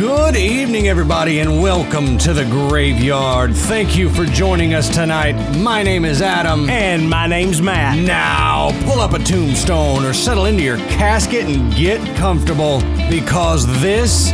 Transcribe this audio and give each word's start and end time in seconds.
Good 0.00 0.34
evening, 0.34 0.88
everybody, 0.88 1.40
and 1.40 1.60
welcome 1.60 2.16
to 2.18 2.32
the 2.32 2.46
graveyard. 2.46 3.54
Thank 3.54 3.98
you 3.98 4.08
for 4.08 4.24
joining 4.24 4.72
us 4.72 4.88
tonight. 4.88 5.34
My 5.58 5.82
name 5.82 6.06
is 6.06 6.22
Adam. 6.22 6.70
And 6.70 7.10
my 7.10 7.26
name's 7.26 7.60
Matt. 7.60 7.98
Now, 7.98 8.70
pull 8.86 9.00
up 9.00 9.12
a 9.12 9.18
tombstone 9.18 10.06
or 10.06 10.14
settle 10.14 10.46
into 10.46 10.62
your 10.62 10.78
casket 10.78 11.44
and 11.44 11.74
get 11.74 12.00
comfortable 12.16 12.80
because 13.10 13.66
this 13.82 14.32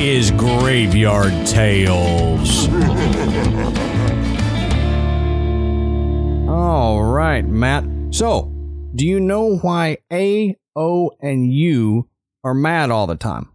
is 0.00 0.30
Graveyard 0.30 1.46
Tales. 1.46 2.66
All 6.48 7.04
right, 7.04 7.44
Matt. 7.44 7.84
So, 8.12 8.50
do 8.94 9.06
you 9.06 9.20
know 9.20 9.58
why 9.58 9.98
A, 10.10 10.56
O, 10.74 11.10
and 11.20 11.52
U 11.52 12.08
are 12.42 12.54
mad 12.54 12.90
all 12.90 13.06
the 13.06 13.16
time? 13.16 13.50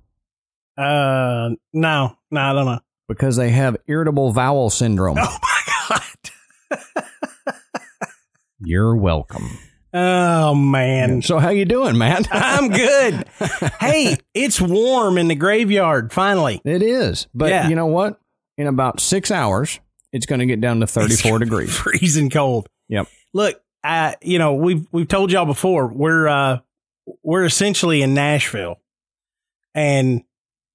Uh, 0.81 1.49
no, 1.73 2.15
no, 2.31 2.41
I 2.41 2.53
don't 2.53 2.65
know. 2.65 2.79
Because 3.07 3.35
they 3.35 3.49
have 3.49 3.77
irritable 3.87 4.33
bowel 4.33 4.69
syndrome. 4.69 5.17
Oh 5.21 5.37
my 5.41 5.61
god. 5.89 6.81
You're 8.59 8.95
welcome. 8.95 9.49
Oh 9.93 10.55
man. 10.55 11.21
So 11.21 11.37
how 11.39 11.49
you 11.49 11.65
doing, 11.65 11.97
Matt? 11.97 12.27
I'm 12.31 12.69
good. 12.69 13.25
hey, 13.79 14.17
it's 14.33 14.61
warm 14.61 15.17
in 15.17 15.27
the 15.27 15.35
graveyard 15.35 16.13
finally. 16.13 16.61
It 16.63 16.81
is. 16.81 17.27
But 17.33 17.49
Yeah. 17.49 17.67
you 17.67 17.75
know 17.75 17.87
what? 17.87 18.19
In 18.57 18.67
about 18.67 18.99
six 18.99 19.31
hours, 19.31 19.79
it's 20.13 20.25
going 20.25 20.39
to 20.39 20.45
get 20.45 20.61
down 20.61 20.79
to 20.81 20.87
34 20.87 21.39
degrees. 21.39 21.75
Freezing 21.75 22.29
cold. 22.29 22.67
Yep. 22.89 23.07
Look, 23.33 23.61
I 23.83 24.15
you 24.21 24.39
know, 24.39 24.53
we've 24.53 24.85
we've 24.91 25.07
told 25.07 25.31
y'all 25.31 25.45
before, 25.45 25.87
we're 25.87 26.27
uh 26.27 26.59
we're 27.23 27.43
essentially 27.45 28.01
in 28.01 28.13
Nashville. 28.13 28.79
And 29.73 30.23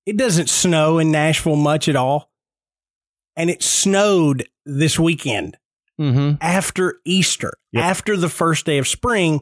it 0.06 0.16
doesn't 0.16 0.48
snow 0.48 0.98
in 0.98 1.10
Nashville 1.10 1.56
much 1.56 1.88
at 1.88 1.96
all. 1.96 2.30
And 3.36 3.50
it 3.50 3.62
snowed 3.62 4.48
this 4.64 4.98
weekend. 4.98 5.58
Mm-hmm. 6.00 6.36
after 6.42 6.96
Easter, 7.06 7.54
Yep. 7.72 7.82
after 7.84 8.16
the 8.18 8.28
first 8.28 8.66
day 8.66 8.76
of 8.76 8.86
spring, 8.86 9.40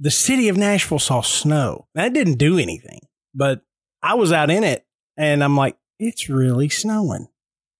the 0.00 0.10
city 0.10 0.48
of 0.48 0.56
Nashville 0.56 0.98
saw 0.98 1.20
snow. 1.20 1.86
That 1.94 2.12
didn't 2.12 2.34
do 2.38 2.58
anything, 2.58 2.98
but 3.32 3.62
I 4.02 4.14
was 4.14 4.32
out 4.32 4.50
in 4.50 4.64
it 4.64 4.84
and 5.16 5.42
I'm 5.44 5.56
like, 5.56 5.76
it's 6.00 6.28
really 6.28 6.68
snowing. 6.68 7.28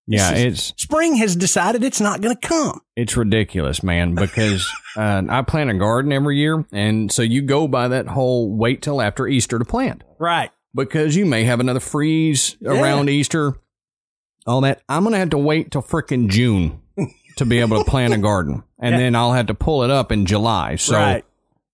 Yeah, 0.06 0.32
is- 0.32 0.70
it's 0.70 0.80
Spring 0.82 1.16
has 1.16 1.34
decided 1.34 1.82
it's 1.82 2.00
not 2.00 2.20
going 2.20 2.36
to 2.36 2.48
come. 2.48 2.80
it's 2.94 3.16
ridiculous, 3.16 3.82
man. 3.82 4.14
Because 4.14 4.64
uh, 4.96 5.22
I 5.28 5.42
plant 5.42 5.68
a 5.70 5.74
garden 5.74 6.12
every 6.12 6.38
year, 6.38 6.64
and 6.72 7.10
so 7.10 7.22
you 7.22 7.42
go 7.42 7.66
by 7.66 7.88
that 7.88 8.06
whole 8.06 8.48
wait 8.56 8.80
till 8.80 9.02
after 9.02 9.26
Easter 9.26 9.58
to 9.58 9.64
plant 9.64 10.04
Right. 10.20 10.50
Because 10.78 11.14
you 11.16 11.26
may 11.26 11.44
have 11.44 11.60
another 11.60 11.80
freeze 11.80 12.56
around 12.64 13.08
Easter. 13.10 13.54
All 14.46 14.60
that 14.62 14.80
I'm 14.88 15.04
gonna 15.04 15.18
have 15.18 15.30
to 15.30 15.38
wait 15.38 15.70
till 15.70 15.82
frickin' 15.82 16.28
June 16.28 16.80
to 17.36 17.44
be 17.44 17.58
able 17.58 17.82
to 17.84 17.90
plant 17.90 18.14
a 18.14 18.18
garden, 18.18 18.64
and 18.80 18.92
Yeah. 18.94 18.98
then 19.00 19.14
I'll 19.14 19.32
have 19.32 19.46
to 19.46 19.54
pull 19.54 19.82
it 19.84 19.90
up 19.90 20.10
in 20.10 20.26
July. 20.26 20.76
So 20.76 20.96
right. 20.96 21.24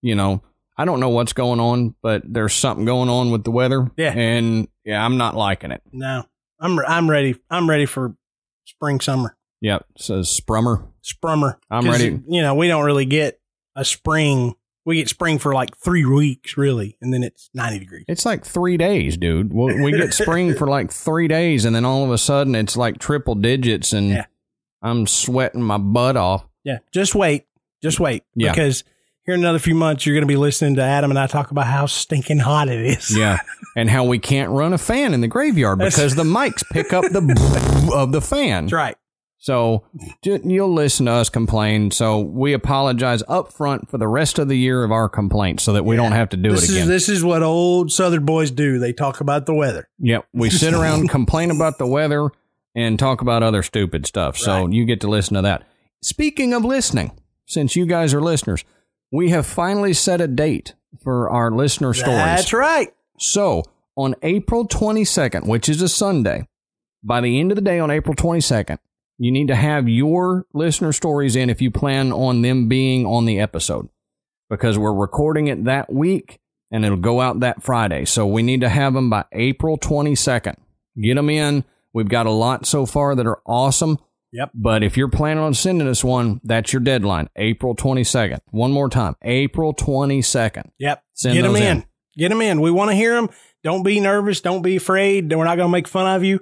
you 0.03 0.15
know, 0.15 0.43
I 0.77 0.85
don't 0.85 0.99
know 1.01 1.11
what's 1.11 1.33
going 1.33 1.61
on, 1.61 1.95
but 2.03 2.23
there's 2.25 2.53
something 2.53 2.85
going 2.85 3.09
on 3.09 3.31
with 3.31 3.45
the 3.45 3.51
weather. 3.53 3.91
Yeah. 3.97 4.13
And 4.13 4.67
yeah, 4.85 5.05
I'm 5.05 5.17
not 5.17 5.37
liking 5.37 5.71
it. 5.71 5.83
No, 5.93 6.25
I'm, 6.61 6.79
I'm 6.81 7.09
ready. 7.09 7.37
I'm 7.49 7.71
ready 7.71 7.87
for 7.87 8.17
spring, 8.65 8.99
summer, 9.01 9.37
Yep. 9.61 9.87
Says 9.99 10.29
Sprummer. 10.29 10.85
sprummer. 11.03 11.57
I'm 11.71 11.89
ready. 11.89 12.21
You 12.29 12.43
know, 12.43 12.55
we 12.57 12.67
don't 12.69 12.85
really 12.85 13.05
get 13.07 13.39
a 13.77 13.85
spring. 13.85 14.57
We 14.87 14.97
get 14.97 15.09
spring 15.09 15.39
for 15.39 15.55
like 15.55 15.77
three 15.79 16.05
weeks, 16.05 16.57
really, 16.59 16.97
and 17.01 17.13
then 17.13 17.23
it's 17.23 17.49
90 17.55 17.79
degrees. 17.79 18.05
It's 18.07 18.27
like 18.27 18.45
three 18.45 18.77
days, 18.77 19.17
dude. 19.17 19.53
We, 19.53 19.81
we 19.81 19.93
get 19.93 20.13
spring 20.13 20.55
for 20.55 20.67
like 20.67 20.93
three 20.93 21.27
days, 21.29 21.65
and 21.65 21.75
then 21.75 21.85
all 21.87 22.05
of 22.05 22.11
a 22.11 22.19
sudden 22.19 22.55
it's 22.55 22.77
like 22.77 22.99
triple 22.99 23.35
digits, 23.35 23.93
and 23.93 24.11
Yeah. 24.11 24.27
I'm 24.83 25.07
sweating 25.07 25.63
my 25.63 25.79
butt 25.79 26.17
off. 26.19 26.45
Yeah, 26.65 26.79
just 26.93 27.15
wait. 27.15 27.47
Just 27.83 27.99
wait. 28.01 28.25
Yeah. 28.35 28.53
Because 28.53 28.85
here 29.25 29.35
in 29.35 29.41
another 29.41 29.59
few 29.59 29.75
months, 29.75 30.05
you're 30.05 30.15
going 30.15 30.23
to 30.23 30.27
be 30.29 30.37
listening 30.37 30.75
to 30.77 30.83
Adam 30.83 31.11
and 31.11 31.19
I 31.19 31.27
talk 31.27 31.51
about 31.51 31.67
how 31.67 31.87
stinking 31.87 32.39
hot 32.41 32.69
it 32.69 32.85
is. 32.85 33.17
Yeah. 33.17 33.39
and 33.77 33.89
how 33.89 34.05
we 34.05 34.19
can't 34.19 34.51
run 34.51 34.75
a 34.75 34.79
fan 34.79 35.15
in 35.15 35.23
the 35.23 35.29
graveyard 35.29 35.79
because 35.79 36.15
the 36.15 36.25
mics 36.25 36.63
pick 36.71 36.93
up 36.93 37.05
the 37.05 37.91
of 37.95 38.13
the 38.13 38.21
fan. 38.21 38.65
That's 38.65 38.73
right. 38.75 38.97
So 39.45 39.85
you'll 40.25 40.73
listen 40.73 41.05
to 41.05 41.13
us 41.13 41.29
complain. 41.29 41.91
So 41.91 42.21
we 42.21 42.55
apologize 42.55 43.23
up 43.29 43.53
front 43.53 43.91
for 43.91 43.99
the 43.99 44.09
rest 44.09 44.39
of 44.39 44.49
the 44.49 44.57
year 44.57 44.83
of 44.83 44.91
our 44.91 45.07
complaints 45.07 45.63
so 45.65 45.75
that 45.75 45.85
we 45.85 45.97
don't 45.97 46.13
have 46.13 46.31
to 46.31 46.39
do 46.39 46.53
This 46.53 46.65
it 46.65 46.71
again. 46.71 46.83
is 46.85 46.89
this 46.89 47.09
is 47.11 47.23
what 47.23 47.43
old 47.43 47.93
Southern 47.93 48.25
boys 48.25 48.51
do. 48.51 48.79
They 48.79 48.95
talk 48.95 49.21
about 49.21 49.45
the 49.45 49.53
weather. 49.53 49.87
Yep. 49.99 50.25
We 50.33 50.49
sit 50.49 50.73
around, 50.81 51.09
complain 51.11 51.51
about 51.51 51.77
the 51.77 51.87
weather, 51.87 52.31
and 52.75 52.99
talk 52.99 53.21
about 53.21 53.43
other 53.43 53.63
stupid 53.63 54.07
stuff. 54.07 54.39
So 54.39 54.65
Right. 54.65 54.73
you 54.73 54.87
get 54.87 55.03
to 55.03 55.09
listen 55.09 55.35
to 55.35 55.43
that. 55.43 55.65
Speaking 56.03 56.55
of 56.55 56.65
listening, 56.65 57.13
since 57.45 57.77
you 57.77 57.85
guys 57.85 58.15
are 58.15 58.23
listeners, 58.23 58.65
we 59.13 59.29
have 59.29 59.45
finally 59.45 59.93
set 59.93 60.23
a 60.23 60.27
date 60.27 60.73
for 61.03 61.29
our 61.29 61.51
listener 61.51 61.93
stories. 61.93 62.17
That's 62.17 62.55
right. 62.55 62.95
So 63.19 63.63
on 63.95 64.15
April 64.23 64.67
22nd, 64.67 65.47
which 65.47 65.69
is 65.69 65.83
a 65.83 65.89
Sunday, 65.91 66.49
by 67.03 67.21
the 67.21 67.39
end 67.39 67.53
of 67.53 67.57
the 67.57 67.63
day 67.63 67.79
on 67.79 67.91
April 67.91 68.15
22nd, 68.15 68.79
you 69.19 69.31
need 69.31 69.49
to 69.49 69.55
have 69.55 69.89
your 69.89 70.47
listener 70.53 70.93
stories 70.93 71.37
in 71.37 71.51
if 71.51 71.63
you 71.63 71.71
plan 71.71 72.13
on 72.13 72.43
them 72.43 72.69
being 72.69 73.07
on 73.07 73.25
the 73.25 73.41
episode 73.41 73.89
because 74.51 74.79
we're 74.79 74.93
recording 74.93 75.47
it 75.47 75.65
that 75.65 75.93
week 75.93 76.41
and 76.71 76.85
it'll 76.85 76.97
go 76.99 77.21
out 77.21 77.41
that 77.41 77.63
Friday. 77.63 78.05
So 78.05 78.27
we 78.27 78.43
need 78.43 78.61
to 78.63 78.69
have 78.69 78.95
them 78.95 79.11
by 79.11 79.25
April 79.33 79.79
22nd. 79.79 80.57
Get 81.01 81.15
them 81.15 81.31
in. 81.31 81.65
We've 81.93 82.09
got 82.09 82.27
a 82.27 82.31
lot 82.31 82.67
so 82.67 82.87
far 82.87 83.15
that 83.15 83.27
are 83.27 83.41
awesome. 83.47 83.99
Yep. 84.33 84.51
But 84.53 84.83
if 84.83 84.97
you're 84.97 85.09
planning 85.09 85.45
on 85.45 85.55
sending 85.55 85.87
us 85.87 86.03
one, 86.03 86.41
that's 86.43 86.73
your 86.73 86.81
deadline, 86.81 87.29
April 87.37 87.77
22nd. 87.77 88.41
One 88.51 88.73
more 88.73 88.89
time, 88.89 89.15
April 89.23 89.73
22nd. 89.73 90.71
Yep. 90.79 91.05
Send 91.13 91.35
Get 91.37 91.43
them 91.43 91.55
in. 91.55 91.63
in. 91.63 91.85
Get 92.17 92.29
them 92.31 92.41
in. 92.43 92.61
We 92.61 92.73
want 92.73 92.91
to 92.91 92.97
hear 92.97 93.15
them. 93.15 93.31
Don't 93.63 93.85
be 93.85 94.01
nervous. 94.01 94.41
Don't 94.41 94.63
be 94.63 94.75
afraid. 94.75 95.33
We're 95.33 95.45
not 95.45 95.57
going 95.57 95.69
to 95.69 95.73
make 95.73 95.87
fun 95.87 96.17
of 96.17 96.25
you. 96.25 96.41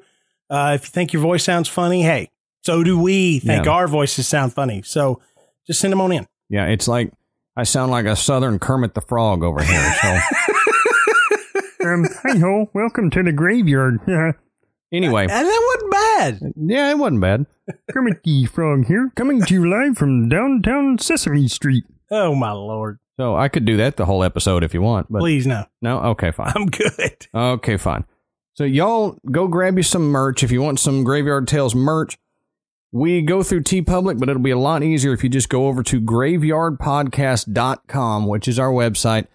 Uh, 0.49 0.73
if 0.75 0.85
you 0.85 0.89
think 0.89 1.13
your 1.13 1.21
voice 1.23 1.45
sounds 1.45 1.69
funny, 1.69 2.03
hey, 2.03 2.31
so 2.63 2.83
do 2.83 2.99
we 2.99 3.39
think 3.39 3.67
Yeah. 3.67 3.73
our 3.73 3.87
voices 3.89 4.27
sound 4.27 4.53
funny. 4.55 4.83
So 4.83 5.21
just 5.67 5.81
send 5.81 5.93
them 5.93 6.01
on 6.01 6.13
in. 6.13 6.27
Yeah, 6.49 6.67
it's 6.67 6.89
like 6.89 7.13
I 7.57 7.65
sound 7.65 7.91
like 7.93 8.07
a 8.07 8.17
southern 8.17 8.59
Kermit 8.59 8.95
the 8.95 9.01
Frog 9.03 9.43
over 9.43 9.63
here. 9.63 9.95
So 10.03 10.19
Um, 11.85 12.05
hey 12.25 12.39
ho, 12.39 12.71
welcome 12.75 13.11
to 13.11 13.23
the 13.23 13.33
graveyard. 13.33 14.01
Anyway, 14.95 15.23
And 15.23 15.31
that 15.31 15.73
wasn't 15.75 15.91
bad. 15.91 16.53
yeah, 16.55 16.91
it 16.91 16.99
wasn't 16.99 17.23
bad. 17.23 17.47
Kermit 17.91 18.23
the 18.25 18.45
Frog 18.45 18.85
here, 18.85 19.11
coming 19.17 19.41
to 19.41 19.55
you 19.55 19.67
live 19.67 19.97
from 19.97 20.29
downtown 20.29 20.99
Sesame 20.99 21.49
Street. 21.49 21.85
Oh, 22.11 22.35
my 22.35 22.53
Lord. 22.53 22.99
So 23.19 23.35
I 23.35 23.49
could 23.49 23.65
do 23.65 23.79
that 23.79 23.97
the 23.97 24.05
whole 24.05 24.23
episode 24.23 24.63
if 24.63 24.75
you 24.75 24.83
want, 24.83 25.11
but 25.11 25.21
Please, 25.21 25.47
no. 25.47 25.65
no, 25.81 25.99
okay, 26.11 26.31
fine. 26.31 26.53
I'm 26.55 26.67
good. 26.67 27.27
Okay, 27.35 27.79
fine. 27.79 28.05
So 28.53 28.65
y'all 28.65 29.19
go 29.31 29.49
grab 29.49 29.79
you 29.79 29.83
some 29.83 30.11
merch 30.11 30.43
if 30.43 30.53
you 30.53 30.61
want 30.61 30.79
some 30.79 31.05
Graveyard 31.05 31.49
Tales 31.49 31.75
merch. 31.75 32.19
We 32.93 33.23
go 33.23 33.43
through 33.43 33.63
TeePublic, 33.63 34.21
but 34.21 34.29
it'll 34.29 34.43
be 34.43 34.51
a 34.51 34.59
lot 34.59 34.83
easier 34.83 35.13
if 35.15 35.25
you 35.25 35.31
just 35.31 35.49
go 35.49 35.67
over 35.67 35.83
to 35.85 36.01
graveyardpodcast.com, 36.01 38.27
which 38.27 38.49
is 38.49 38.59
our 38.59 38.71
website. 38.71 39.27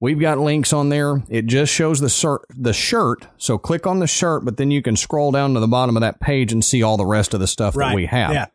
We've 0.00 0.20
got 0.20 0.38
links 0.38 0.72
on 0.72 0.90
there. 0.90 1.22
It 1.28 1.46
just 1.46 1.72
shows 1.72 2.00
the 2.00 2.08
shirt, 2.08 2.42
the 2.50 2.72
shirt. 2.72 3.26
So 3.36 3.58
click 3.58 3.86
on 3.86 3.98
the 3.98 4.06
shirt, 4.06 4.44
but 4.44 4.56
then 4.56 4.70
you 4.70 4.80
can 4.82 4.96
scroll 4.96 5.32
down 5.32 5.54
to 5.54 5.60
the 5.60 5.66
bottom 5.66 5.96
of 5.96 6.02
that 6.02 6.20
page 6.20 6.52
and 6.52 6.64
see 6.64 6.82
all 6.82 6.96
the 6.96 7.06
rest 7.06 7.34
of 7.34 7.40
the 7.40 7.48
stuff 7.48 7.76
Right. 7.76 7.88
that 7.88 7.96
we 7.96 8.06
have. 8.06 8.32
Yeah. 8.32 8.46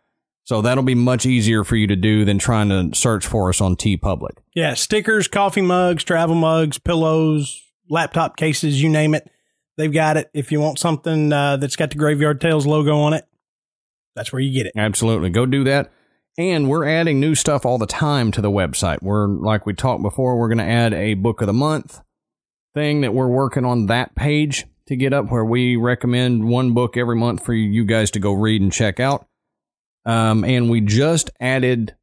So 0.46 0.62
that'll 0.62 0.84
be 0.84 0.96
much 0.96 1.26
easier 1.26 1.64
for 1.64 1.76
you 1.76 1.88
to 1.88 1.96
do 1.96 2.26
than 2.26 2.38
trying 2.38 2.70
to 2.70 2.98
search 2.98 3.26
for 3.26 3.50
us 3.50 3.60
on 3.60 3.76
TeePublic. 3.76 4.38
Yeah, 4.54 4.74
stickers, 4.74 5.28
coffee 5.28 5.62
mugs, 5.62 6.04
travel 6.04 6.36
mugs, 6.36 6.78
pillows, 6.80 7.62
laptop 7.90 8.38
cases, 8.38 8.82
you 8.82 8.90
name 8.90 9.16
it. 9.16 9.30
They've 9.78 9.92
got 9.92 10.18
it. 10.18 10.30
If 10.34 10.52
you 10.52 10.60
want 10.62 10.80
something 10.80 11.34
uh, 11.34 11.58
that's 11.58 11.76
got 11.76 11.90
the 11.92 11.98
Graveyard 11.98 12.40
Tales 12.40 12.66
logo 12.68 12.98
on 13.00 13.14
it, 13.14 13.26
that's 14.16 14.32
where 14.32 14.40
you 14.40 14.54
get 14.54 14.68
it. 14.68 14.74
Absolutely. 14.76 15.30
Go 15.30 15.46
do 15.46 15.64
that. 15.64 15.92
And 16.38 16.68
we're 16.68 16.86
adding 16.86 17.20
new 17.20 17.36
stuff 17.36 17.66
all 17.66 17.78
the 17.78 17.86
time 17.86 18.32
to 18.32 18.42
the 18.42 18.50
website. 18.50 19.04
We're, 19.04 19.28
like 19.28 19.66
we 19.66 19.74
talked 19.74 20.02
before, 20.02 20.38
we're 20.38 20.48
going 20.48 20.58
to 20.58 20.64
add 20.64 20.94
a 20.94 21.14
book 21.14 21.42
of 21.42 21.48
the 21.48 21.54
month. 21.54 22.02
thing 22.74 23.02
that 23.02 23.14
we're 23.14 23.28
working 23.28 23.66
on 23.66 23.86
that 23.86 24.16
page 24.16 24.66
to 24.88 24.96
get 24.96 25.14
up 25.14 25.32
where 25.32 25.46
we 25.46 25.76
recommend 25.76 26.48
one 26.48 26.74
book 26.74 26.98
every 26.98 27.16
month 27.16 27.46
for 27.46 27.54
you 27.54 27.86
guys 27.86 28.10
to 28.12 28.20
go 28.20 28.34
read 28.34 28.62
and 28.62 28.74
check 28.74 29.00
out. 29.00 29.28
Um, 30.06 30.44
and 30.44 30.70
we 30.70 30.82
just 30.82 31.30
added 31.40 31.96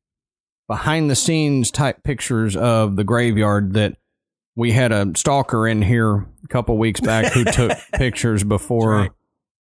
behind 0.68 1.10
the 1.10 1.16
scenes 1.16 1.70
type 1.70 2.02
pictures 2.04 2.56
of 2.56 2.96
the 2.96 3.04
graveyard 3.04 3.74
that 3.74 3.96
we 4.54 4.72
had 4.72 4.92
a 4.92 5.10
stalker 5.16 5.66
in 5.66 5.82
here 5.82 6.26
a 6.44 6.48
couple 6.48 6.78
weeks 6.78 7.00
back 7.00 7.32
who 7.32 7.44
took 7.44 7.72
pictures 7.94 8.44
before 8.44 9.14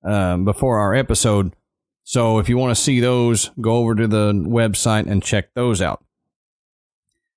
um, 0.04 0.44
before 0.44 0.78
our 0.78 0.94
episode. 0.94 1.54
So 2.04 2.38
if 2.38 2.48
you 2.48 2.56
want 2.56 2.76
to 2.76 2.82
see 2.82 3.00
those, 3.00 3.50
go 3.60 3.76
over 3.76 3.94
to 3.94 4.08
the 4.08 4.32
website 4.32 5.10
and 5.10 5.22
check 5.22 5.54
those 5.54 5.80
out. 5.80 6.04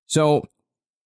So 0.06 0.48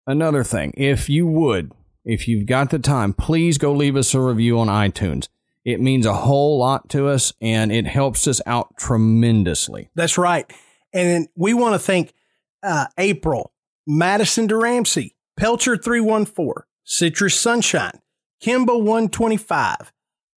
another 0.06 0.44
thing, 0.44 0.72
if 0.76 1.08
you 1.08 1.26
would, 1.26 1.72
if 2.04 2.26
you've 2.26 2.46
got 2.46 2.70
the 2.70 2.78
time, 2.78 3.12
please 3.12 3.58
go 3.58 3.72
leave 3.72 3.96
us 3.96 4.14
a 4.14 4.20
review 4.20 4.58
on 4.58 4.68
iTunes. 4.68 5.28
It 5.64 5.80
means 5.80 6.06
a 6.06 6.14
whole 6.14 6.58
lot 6.58 6.88
to 6.90 7.08
us 7.08 7.34
and 7.42 7.70
it 7.70 7.86
helps 7.86 8.26
us 8.26 8.40
out 8.46 8.74
tremendously. 8.78 9.90
That's 9.94 10.16
right. 10.16 10.50
And 10.94 11.28
we 11.36 11.52
want 11.52 11.74
to 11.74 11.78
thank 11.78 12.14
uh, 12.62 12.86
April, 12.96 13.52
Madison 13.86 14.48
DeRamsey, 14.48 15.14
Pelcher 15.38 15.76
314, 15.76 16.64
Citrus 16.84 17.38
Sunshine, 17.38 18.00
Kimbo 18.40 18.78
125, 18.78 19.92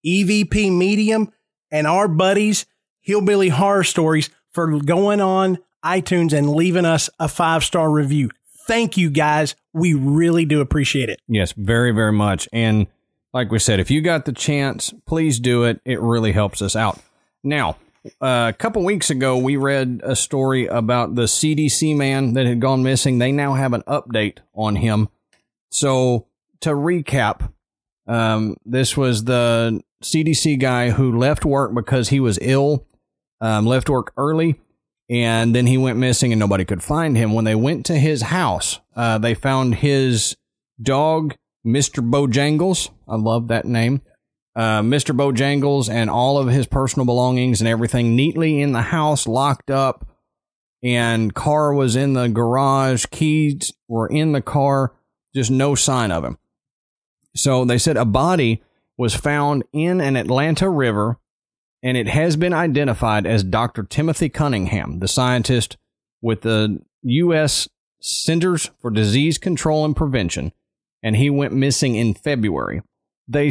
EVP 0.06 0.76
Medium, 0.76 1.32
and 1.70 1.86
our 1.86 2.08
buddies, 2.08 2.66
Hillbilly 3.02 3.50
Horror 3.50 3.84
Stories, 3.84 4.30
for 4.52 4.80
going 4.80 5.20
on 5.20 5.58
iTunes 5.84 6.32
and 6.32 6.50
leaving 6.50 6.84
us 6.84 7.10
a 7.18 7.28
five 7.28 7.64
star 7.64 7.90
review. 7.90 8.30
Thank 8.66 8.96
you 8.96 9.10
guys. 9.10 9.54
We 9.72 9.94
really 9.94 10.44
do 10.44 10.60
appreciate 10.60 11.08
it. 11.08 11.20
Yes, 11.26 11.52
very, 11.52 11.90
very 11.92 12.12
much. 12.12 12.48
And 12.52 12.86
like 13.32 13.50
we 13.50 13.58
said, 13.58 13.80
if 13.80 13.90
you 13.90 14.00
got 14.00 14.24
the 14.24 14.32
chance, 14.32 14.94
please 15.06 15.40
do 15.40 15.64
it. 15.64 15.80
It 15.84 16.00
really 16.00 16.32
helps 16.32 16.62
us 16.62 16.76
out. 16.76 17.00
Now, 17.42 17.76
uh, 18.20 18.50
a 18.50 18.56
couple 18.56 18.84
weeks 18.84 19.10
ago, 19.10 19.36
we 19.36 19.56
read 19.56 20.00
a 20.04 20.14
story 20.14 20.66
about 20.66 21.14
the 21.14 21.22
CDC 21.22 21.96
man 21.96 22.34
that 22.34 22.46
had 22.46 22.60
gone 22.60 22.82
missing. 22.82 23.18
They 23.18 23.32
now 23.32 23.54
have 23.54 23.72
an 23.72 23.82
update 23.82 24.38
on 24.54 24.76
him. 24.76 25.08
So, 25.70 26.26
to 26.60 26.70
recap, 26.70 27.52
um, 28.06 28.56
this 28.64 28.96
was 28.96 29.24
the 29.24 29.82
CDC 30.02 30.58
guy 30.58 30.90
who 30.90 31.16
left 31.16 31.44
work 31.44 31.74
because 31.74 32.10
he 32.10 32.20
was 32.20 32.38
ill, 32.42 32.86
um, 33.42 33.66
left 33.66 33.90
work 33.90 34.12
early, 34.16 34.58
and 35.10 35.54
then 35.54 35.66
he 35.66 35.76
went 35.76 35.98
missing 35.98 36.32
and 36.32 36.40
nobody 36.40 36.64
could 36.64 36.82
find 36.82 37.16
him. 37.16 37.34
When 37.34 37.44
they 37.44 37.54
went 37.54 37.84
to 37.86 37.98
his 37.98 38.22
house, 38.22 38.80
uh, 38.96 39.18
they 39.18 39.34
found 39.34 39.74
his 39.74 40.36
dog, 40.80 41.34
Mr. 41.66 42.08
Bojangles. 42.08 42.88
I 43.06 43.16
love 43.16 43.48
that 43.48 43.66
name. 43.66 44.00
Uh, 44.54 44.80
Mr. 44.80 45.16
Bojangles 45.16 45.90
and 45.90 46.08
all 46.08 46.38
of 46.38 46.48
his 46.48 46.66
personal 46.66 47.04
belongings 47.04 47.60
and 47.60 47.68
everything 47.68 48.14
neatly 48.14 48.60
in 48.60 48.72
the 48.72 48.82
house, 48.82 49.26
locked 49.26 49.70
up. 49.70 50.06
And 50.84 51.34
car 51.34 51.72
was 51.72 51.94
in 51.94 52.12
the 52.12 52.28
garage. 52.28 53.06
Keys 53.10 53.72
were 53.88 54.08
in 54.08 54.32
the 54.32 54.42
car. 54.42 54.94
Just 55.34 55.50
no 55.50 55.74
sign 55.74 56.10
of 56.10 56.24
him. 56.24 56.38
So 57.34 57.64
they 57.64 57.78
said 57.78 57.96
a 57.96 58.04
body 58.04 58.62
was 58.98 59.14
found 59.14 59.64
in 59.72 60.00
an 60.00 60.16
Atlanta 60.16 60.68
river, 60.68 61.18
and 61.82 61.96
it 61.96 62.08
has 62.08 62.36
been 62.36 62.52
identified 62.52 63.26
as 63.26 63.42
Dr. 63.42 63.82
Timothy 63.82 64.28
Cunningham, 64.28 65.00
the 65.00 65.08
scientist 65.08 65.76
with 66.20 66.42
the 66.42 66.80
U.S. 67.02 67.68
Centers 68.00 68.70
for 68.80 68.90
Disease 68.90 69.38
Control 69.38 69.84
and 69.84 69.96
Prevention, 69.96 70.52
and 71.02 71.16
he 71.16 71.30
went 71.30 71.52
missing 71.52 71.96
in 71.96 72.14
February. 72.14 72.82
They 73.26 73.50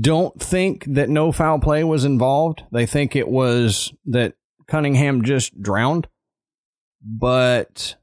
don't 0.00 0.40
think 0.40 0.84
that 0.86 1.08
no 1.08 1.32
foul 1.32 1.58
play 1.58 1.84
was 1.84 2.04
involved. 2.04 2.64
They 2.72 2.86
think 2.86 3.14
it 3.14 3.28
was 3.28 3.92
that 4.06 4.34
Cunningham 4.66 5.22
just 5.22 5.60
drowned, 5.62 6.08
but 7.02 7.96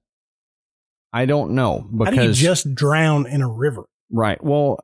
I 1.11 1.25
don't 1.25 1.51
know 1.51 1.87
because 1.91 2.15
How 2.15 2.21
do 2.21 2.27
you 2.27 2.33
just 2.33 2.73
drown 2.75 3.27
in 3.27 3.41
a 3.41 3.49
river? 3.49 3.83
Right. 4.11 4.43
Well, 4.43 4.79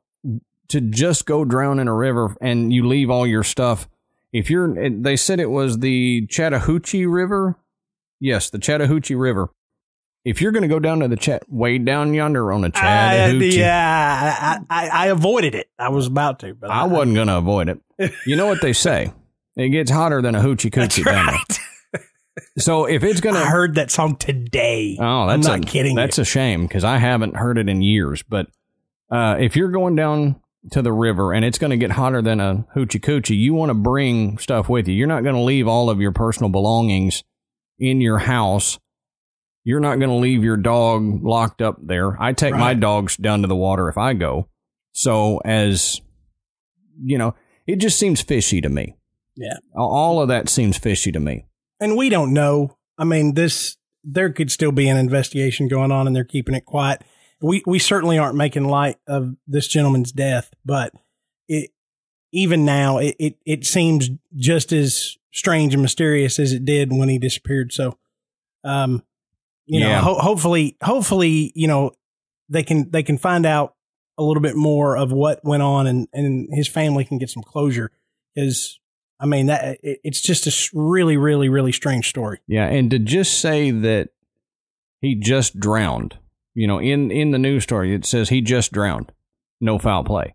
to 0.68 0.80
just 0.80 1.26
go 1.26 1.44
drown 1.44 1.78
in 1.78 1.88
a 1.88 1.94
river 1.94 2.36
and 2.40 2.72
you 2.72 2.86
leave 2.86 3.10
all 3.10 3.26
your 3.26 3.42
stuff. 3.42 3.88
If 4.32 4.48
you're, 4.50 4.72
they 4.90 5.16
said 5.16 5.40
it 5.40 5.50
was 5.50 5.78
the 5.78 6.26
Chattahoochee 6.26 7.06
River. 7.06 7.56
Yes, 8.20 8.50
the 8.50 8.58
Chattahoochee 8.58 9.14
River. 9.14 9.48
If 10.24 10.40
you're 10.42 10.52
going 10.52 10.62
to 10.62 10.68
go 10.68 10.78
down 10.78 11.00
to 11.00 11.08
the 11.08 11.16
chat, 11.16 11.42
way 11.48 11.78
down 11.78 12.12
yonder 12.12 12.52
on 12.52 12.60
the 12.60 12.70
Chattahoochee, 12.70 13.58
yeah, 13.58 14.60
I, 14.68 14.86
I, 14.86 14.88
I 14.88 15.06
avoided 15.06 15.54
it. 15.54 15.68
I 15.78 15.88
was 15.88 16.06
about 16.06 16.40
to, 16.40 16.54
but 16.54 16.70
I 16.70 16.84
wasn't 16.84 17.14
going 17.14 17.28
to 17.28 17.38
avoid 17.38 17.68
it. 17.68 17.80
You 18.26 18.36
know 18.36 18.46
what 18.46 18.60
they 18.62 18.72
say? 18.72 19.12
It 19.56 19.70
gets 19.70 19.90
hotter 19.90 20.22
than 20.22 20.34
a 20.34 20.40
hoochie 20.40 20.70
coochie 20.70 21.04
down 21.04 21.26
there. 21.26 22.00
So 22.58 22.86
if 22.86 23.02
it's 23.02 23.20
going 23.20 23.36
I 23.36 23.40
to, 23.40 23.46
heard 23.46 23.74
that 23.74 23.90
song 23.90 24.16
today. 24.16 24.96
oh, 24.98 25.26
that's 25.26 25.46
I'm 25.46 25.60
not 25.60 25.68
a, 25.68 25.70
kidding. 25.70 25.94
That's 25.94 26.16
you. 26.16 26.22
a 26.22 26.24
shame 26.24 26.62
because 26.62 26.84
I 26.84 26.96
haven't 26.98 27.36
heard 27.36 27.58
it 27.58 27.68
in 27.68 27.82
years. 27.82 28.22
But 28.22 28.46
uh, 29.10 29.36
if 29.38 29.56
you're 29.56 29.70
going 29.70 29.96
down 29.96 30.39
to 30.72 30.82
the 30.82 30.92
river 30.92 31.32
and 31.32 31.44
it's 31.44 31.58
going 31.58 31.70
to 31.70 31.76
get 31.76 31.92
hotter 31.92 32.20
than 32.20 32.40
a 32.40 32.66
hoochie 32.76 33.00
coochie, 33.00 33.38
you 33.38 33.54
want 33.54 33.70
to 33.70 33.74
bring 33.74 34.36
stuff 34.38 34.68
with 34.68 34.86
you. 34.88 34.94
You're 34.94 35.08
not 35.08 35.22
going 35.22 35.34
to 35.34 35.40
leave 35.40 35.66
all 35.66 35.88
of 35.88 36.00
your 36.00 36.12
personal 36.12 36.50
belongings 36.50 37.22
in 37.78 38.00
your 38.00 38.18
house. 38.18 38.78
You're 39.64 39.80
not 39.80 39.98
going 39.98 40.10
to 40.10 40.16
leave 40.16 40.42
your 40.44 40.56
dog 40.56 41.22
locked 41.22 41.62
up 41.62 41.76
there. 41.82 42.20
I 42.20 42.32
take 42.32 42.54
my 42.54 42.74
dogs 42.74 43.16
down 43.16 43.42
to 43.42 43.48
the 43.48 43.56
water 43.56 43.88
if 43.88 43.96
I 43.98 44.14
go. 44.14 44.48
So 44.92 45.38
as 45.44 46.00
you 47.02 47.16
know, 47.18 47.34
it 47.66 47.76
just 47.76 47.98
seems 47.98 48.20
fishy 48.20 48.60
to 48.60 48.68
me. 48.68 48.96
Yeah. 49.36 49.56
All 49.76 50.20
of 50.20 50.28
that 50.28 50.48
seems 50.48 50.76
fishy 50.76 51.12
to 51.12 51.20
me. 51.20 51.46
and 51.80 51.96
we 51.96 52.08
don't 52.10 52.34
know. 52.34 52.76
I 52.98 53.04
mean, 53.04 53.34
this 53.34 53.76
there 54.04 54.30
could 54.32 54.50
still 54.50 54.72
be 54.72 54.88
an 54.88 54.96
investigation 54.96 55.68
going 55.68 55.92
on, 55.92 56.06
and 56.06 56.16
they're 56.16 56.24
keeping 56.24 56.54
it 56.54 56.64
quiet. 56.64 57.02
We 57.42 57.62
we 57.66 57.78
certainly 57.78 58.18
aren't 58.18 58.36
making 58.36 58.64
light 58.68 58.96
of 59.06 59.36
this 59.46 59.66
gentleman's 59.66 60.12
death, 60.12 60.50
but 60.64 60.92
it 61.48 61.70
even 62.32 62.64
now 62.64 62.98
it 62.98 63.16
it, 63.18 63.36
it 63.46 63.66
seems 63.66 64.10
just 64.36 64.72
as 64.72 65.16
strange 65.32 65.72
and 65.74 65.82
mysterious 65.82 66.38
as 66.38 66.52
it 66.52 66.64
did 66.64 66.92
when 66.92 67.08
he 67.08 67.18
disappeared. 67.18 67.72
So, 67.72 67.98
um, 68.64 69.02
you 69.66 69.80
Yeah. 69.80 69.96
know, 69.96 70.02
ho- 70.02 70.18
hopefully, 70.18 70.76
hopefully, 70.82 71.52
you 71.54 71.66
know, 71.68 71.92
they 72.48 72.62
can 72.62 72.90
they 72.90 73.02
can 73.02 73.16
find 73.18 73.46
out 73.46 73.74
a 74.18 74.22
little 74.22 74.42
bit 74.42 74.56
more 74.56 74.96
of 74.96 75.12
what 75.12 75.42
went 75.44 75.62
on, 75.62 75.86
and 75.86 76.08
and 76.12 76.48
his 76.52 76.68
family 76.68 77.04
can 77.04 77.18
get 77.18 77.30
some 77.30 77.42
closure. 77.42 77.90
Because 78.34 78.78
I 79.18 79.26
mean, 79.26 79.46
that 79.46 79.78
it, 79.82 80.00
it's 80.04 80.20
just 80.20 80.46
a 80.46 80.70
really, 80.78 81.16
really, 81.16 81.48
really 81.48 81.72
strange 81.72 82.08
story. 82.08 82.40
Yeah, 82.46 82.66
and 82.66 82.90
to 82.90 82.98
just 82.98 83.40
say 83.40 83.70
that 83.70 84.10
he 85.00 85.14
just 85.14 85.58
drowned, 85.58 86.18
you 86.54 86.66
know, 86.66 86.78
in 86.80 87.10
in 87.10 87.30
the 87.30 87.38
news 87.38 87.62
story 87.62 87.94
it 87.94 88.04
says 88.04 88.28
he 88.28 88.40
just 88.40 88.72
drowned, 88.72 89.12
no 89.60 89.78
foul 89.78 90.04
play. 90.04 90.34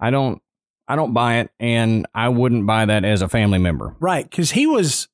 I 0.00 0.10
don't 0.10 0.40
I 0.86 0.96
don't 0.96 1.12
buy 1.12 1.38
it, 1.40 1.50
and 1.60 2.06
I 2.14 2.28
wouldn't 2.30 2.66
buy 2.66 2.86
that 2.86 3.04
as 3.04 3.20
a 3.22 3.28
family 3.28 3.58
member. 3.58 3.94
Right, 4.00 4.28
because 4.28 4.50
he 4.52 4.66
was 4.66 5.08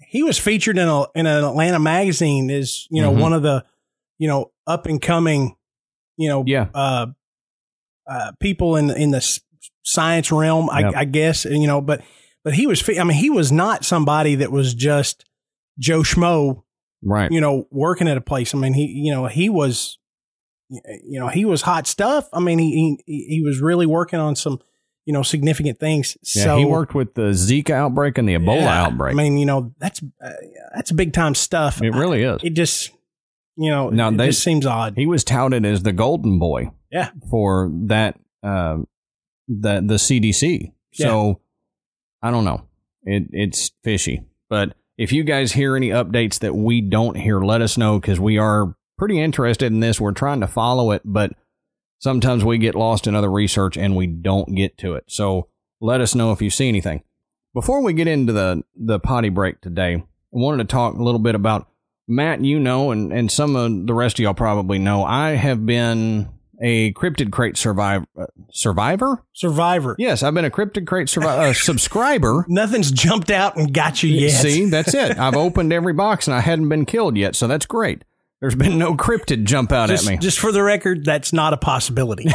he 0.00 0.22
was 0.22 0.38
featured 0.38 0.78
in 0.78 0.88
a 0.88 1.02
in 1.14 1.26
an 1.26 1.44
Atlanta 1.44 1.78
magazine 1.78 2.50
as 2.50 2.86
you 2.90 3.00
know 3.02 3.12
Mhm. 3.12 3.20
one 3.20 3.32
of 3.32 3.42
the 3.42 3.64
you 4.18 4.28
know 4.28 4.50
up 4.66 4.86
and 4.86 5.00
coming 5.00 5.56
you 6.16 6.28
know 6.28 6.44
Yeah. 6.46 6.68
uh, 6.74 7.06
uh, 8.08 8.32
people 8.40 8.76
in 8.76 8.90
in 8.90 9.10
the 9.12 9.40
science 9.84 10.30
realm, 10.32 10.68
I, 10.70 10.80
Yep. 10.80 10.92
I 10.96 11.04
guess 11.04 11.44
you 11.44 11.66
know, 11.66 11.80
but 11.80 12.02
but 12.44 12.54
he 12.54 12.66
was 12.66 12.80
fe- 12.82 12.98
I 12.98 13.04
mean 13.04 13.16
he 13.16 13.30
was 13.30 13.52
not 13.52 13.84
somebody 13.84 14.34
that 14.36 14.50
was 14.50 14.74
just 14.74 15.24
Joe 15.78 16.00
Schmo 16.02 16.62
Right. 17.02 17.30
you 17.32 17.40
know 17.40 17.66
working 17.70 18.08
at 18.08 18.16
a 18.16 18.20
place. 18.20 18.54
I 18.54 18.58
mean 18.58 18.74
he 18.74 18.86
you 18.86 19.12
know 19.12 19.26
he 19.26 19.48
was 19.48 19.98
you 20.68 21.18
know 21.20 21.28
he 21.28 21.44
was 21.44 21.62
hot 21.62 21.86
stuff. 21.86 22.28
I 22.32 22.40
mean 22.40 22.58
he 22.58 22.98
he, 23.06 23.26
he 23.28 23.42
was 23.42 23.60
really 23.60 23.86
working 23.86 24.20
on 24.20 24.36
some 24.36 24.60
you 25.04 25.12
know 25.12 25.22
significant 25.22 25.78
things. 25.80 26.16
Yeah, 26.34 26.44
so 26.44 26.56
he 26.58 26.64
worked 26.64 26.94
with 26.94 27.14
the 27.14 27.32
Zika 27.32 27.70
outbreak 27.70 28.18
and 28.18 28.28
the 28.28 28.34
Ebola 28.34 28.60
yeah. 28.60 28.84
outbreak. 28.86 29.12
I 29.12 29.16
mean, 29.16 29.36
you 29.36 29.46
know, 29.46 29.74
that's 29.78 30.00
uh, 30.24 30.30
that's 30.74 30.92
big 30.92 31.12
time 31.12 31.34
stuff. 31.34 31.82
it 31.82 31.90
really 31.90 32.22
is. 32.22 32.40
it 32.44 32.50
just, 32.54 32.90
you 33.56 33.68
know, 33.70 33.90
Now, 33.90 34.08
it 34.08 34.16
they- 34.16 34.26
just 34.26 34.42
seems 34.44 34.64
odd. 34.64 34.94
He 34.96 35.06
was 35.06 35.24
touted 35.24 35.66
as 35.66 35.82
the 35.82 35.92
golden 35.92 36.38
boy. 36.38 36.70
Yeah. 36.90 37.10
For 37.30 37.70
that, 37.86 38.20
uh, 38.44 38.78
the 39.48 39.80
the 39.84 39.96
CDC. 39.96 40.72
So 40.92 41.40
I 42.22 42.30
don't 42.30 42.44
know. 42.44 42.62
It 43.02 43.24
it's 43.32 43.70
fishy. 43.82 44.22
But 44.48 44.74
if 45.02 45.10
you 45.10 45.24
guys 45.24 45.50
hear 45.50 45.74
any 45.74 45.88
updates 45.88 46.38
that 46.38 46.54
we 46.54 46.80
don't 46.80 47.16
hear, 47.16 47.40
let 47.40 47.60
us 47.60 47.76
know 47.76 47.98
because 47.98 48.20
we 48.20 48.38
are 48.38 48.76
pretty 48.96 49.20
interested 49.20 49.66
in 49.66 49.80
this. 49.80 50.00
We're 50.00 50.12
trying 50.12 50.38
to 50.42 50.46
follow 50.46 50.92
it, 50.92 51.02
but 51.04 51.32
sometimes 51.98 52.44
we 52.44 52.56
get 52.56 52.76
lost 52.76 53.08
in 53.08 53.16
other 53.16 53.30
research 53.30 53.76
and 53.76 53.96
we 53.96 54.06
don't 54.06 54.54
get 54.54 54.78
to 54.78 54.94
it. 54.94 55.02
So 55.08 55.48
let 55.80 56.00
us 56.00 56.14
know 56.14 56.30
if 56.30 56.40
you 56.40 56.50
see 56.50 56.68
anything. 56.68 57.02
Before 57.52 57.82
we 57.82 57.94
get 57.94 58.06
into 58.06 58.32
the 58.32 58.62
the 58.76 59.00
potty 59.00 59.28
break 59.28 59.60
today, 59.60 59.94
I 59.96 60.04
wanted 60.30 60.68
to 60.68 60.72
talk 60.72 60.94
a 60.94 61.02
little 61.02 61.18
bit 61.18 61.34
about 61.34 61.66
Matt. 62.06 62.44
You 62.44 62.60
know, 62.60 62.92
and 62.92 63.12
and 63.12 63.28
some 63.28 63.56
of 63.56 63.88
the 63.88 63.94
rest 63.94 64.20
of 64.20 64.22
y'all 64.22 64.34
probably 64.34 64.78
know. 64.78 65.02
I 65.02 65.30
have 65.30 65.66
been 65.66 66.28
a 66.62 66.92
cryptid 66.92 67.32
crate 67.32 67.56
survivor. 67.56 68.06
Uh, 68.16 68.26
survivor? 68.50 69.22
Survivor. 69.32 69.96
Yes, 69.98 70.22
I've 70.22 70.32
been 70.32 70.44
a 70.44 70.50
cryptid 70.50 70.86
crate 70.86 71.08
survivor 71.08 71.42
uh, 71.42 71.52
subscriber. 71.52 72.46
Nothing's 72.48 72.90
jumped 72.92 73.30
out 73.30 73.56
and 73.56 73.74
got 73.74 74.02
you 74.02 74.10
yet. 74.10 74.30
See, 74.30 74.66
that's 74.70 74.94
it. 74.94 75.18
I've 75.18 75.34
opened 75.36 75.72
every 75.72 75.92
box 75.92 76.28
and 76.28 76.34
I 76.36 76.40
hadn't 76.40 76.68
been 76.68 76.86
killed 76.86 77.16
yet, 77.16 77.34
so 77.34 77.48
that's 77.48 77.66
great. 77.66 78.04
There's 78.40 78.54
been 78.54 78.78
no 78.78 78.94
cryptid 78.96 79.44
jump 79.44 79.72
out 79.72 79.88
just, 79.88 80.06
at 80.06 80.10
me. 80.10 80.16
just 80.18 80.38
for 80.38 80.50
the 80.52 80.62
record, 80.62 81.04
that's 81.04 81.32
not 81.32 81.52
a 81.52 81.56
possibility. 81.56 82.24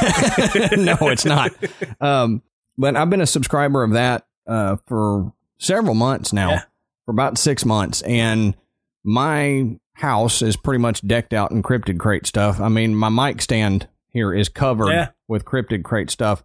no, 0.77 0.97
it's 1.01 1.25
not. 1.25 1.51
Um, 1.99 2.41
but 2.77 2.95
I've 2.95 3.09
been 3.09 3.19
a 3.21 3.27
subscriber 3.27 3.83
of 3.83 3.91
that 3.91 4.25
uh, 4.45 4.77
for 4.85 5.33
several 5.57 5.95
months 5.95 6.31
now, 6.31 6.51
Yeah. 6.51 6.61
for 7.05 7.11
about 7.11 7.37
six 7.37 7.65
months, 7.65 8.01
and 8.03 8.55
my 9.03 9.77
house 9.93 10.41
is 10.41 10.55
pretty 10.55 10.79
much 10.79 11.05
decked 11.05 11.33
out 11.33 11.51
in 11.51 11.63
cryptid 11.63 11.99
crate 11.99 12.25
stuff. 12.25 12.59
I 12.61 12.69
mean, 12.69 12.95
my 12.95 13.09
mic 13.09 13.41
stand 13.41 13.87
here 14.09 14.33
is 14.33 14.49
covered 14.49 14.89
Yeah. 14.89 15.09
with 15.27 15.45
cryptid 15.45 15.83
crate 15.83 16.09
stuff. 16.09 16.43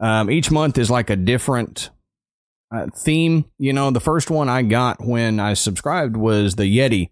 Um, 0.00 0.30
each 0.30 0.50
month 0.50 0.78
is 0.78 0.90
like 0.90 1.10
a 1.10 1.16
different 1.16 1.90
uh, 2.70 2.86
theme. 2.94 3.44
You 3.58 3.72
know, 3.72 3.90
the 3.90 4.00
first 4.00 4.30
one 4.30 4.48
I 4.48 4.62
got 4.62 5.04
when 5.04 5.40
I 5.40 5.54
subscribed 5.54 6.16
was 6.16 6.54
the 6.56 6.64
Yeti 6.64 7.10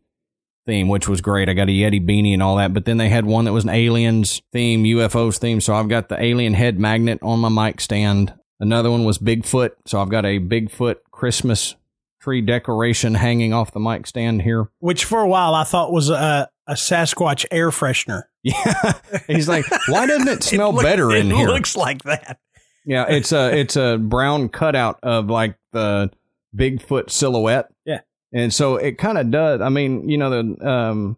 theme, 0.66 0.88
which 0.88 1.08
was 1.08 1.20
great. 1.20 1.48
I 1.48 1.54
got 1.54 1.68
a 1.68 1.72
Yeti 1.72 2.04
beanie 2.04 2.32
and 2.34 2.42
all 2.42 2.56
that. 2.56 2.74
But 2.74 2.84
then 2.84 2.96
they 2.96 3.08
had 3.08 3.24
one 3.24 3.44
that 3.46 3.52
was 3.52 3.64
an 3.64 3.70
aliens 3.70 4.42
theme, 4.52 4.84
UFOs 4.84 5.38
theme. 5.38 5.60
So 5.60 5.74
I've 5.74 5.88
got 5.88 6.08
the 6.08 6.20
alien 6.22 6.54
head 6.54 6.78
magnet 6.78 7.18
on 7.22 7.38
my 7.40 7.48
mic 7.48 7.80
stand. 7.80 8.34
Another 8.60 8.90
one 8.90 9.04
was 9.04 9.18
Bigfoot. 9.18 9.70
So 9.86 10.00
I've 10.00 10.08
got 10.08 10.24
a 10.24 10.38
Bigfoot 10.40 10.96
Christmas 11.10 11.76
tree 12.20 12.40
decoration 12.40 13.14
hanging 13.14 13.52
off 13.52 13.72
the 13.72 13.80
mic 13.80 14.06
stand 14.06 14.42
here. 14.42 14.68
Which 14.80 15.04
for 15.04 15.20
a 15.20 15.28
while 15.28 15.54
I 15.54 15.64
thought 15.64 15.92
was 15.92 16.10
a, 16.10 16.48
a 16.66 16.74
Sasquatch 16.74 17.46
air 17.50 17.70
freshener. 17.70 18.24
Yeah. 18.46 18.92
He's 19.26 19.48
like, 19.48 19.64
why 19.88 20.06
doesn't 20.06 20.28
it 20.28 20.42
smell 20.44 20.72
look- 20.72 20.84
better 20.84 21.10
in 21.12 21.32
here? 21.32 21.48
it 21.48 21.50
looks 21.50 21.74
like 21.76 22.04
that. 22.04 22.38
Yeah, 22.84 23.06
it's 23.08 23.32
a 23.32 23.52
it's 23.58 23.74
a 23.74 23.98
brown 23.98 24.48
cutout 24.50 25.00
of 25.02 25.26
like 25.28 25.56
the 25.72 26.10
Bigfoot 26.56 27.10
silhouette. 27.10 27.66
Yeah. 27.84 28.02
and 28.32 28.54
so 28.54 28.76
it 28.76 28.98
kind 28.98 29.18
of 29.18 29.32
does. 29.32 29.60
I 29.60 29.68
mean, 29.68 30.08
you 30.08 30.16
know, 30.16 30.30
the 30.30 30.68
um, 30.68 31.16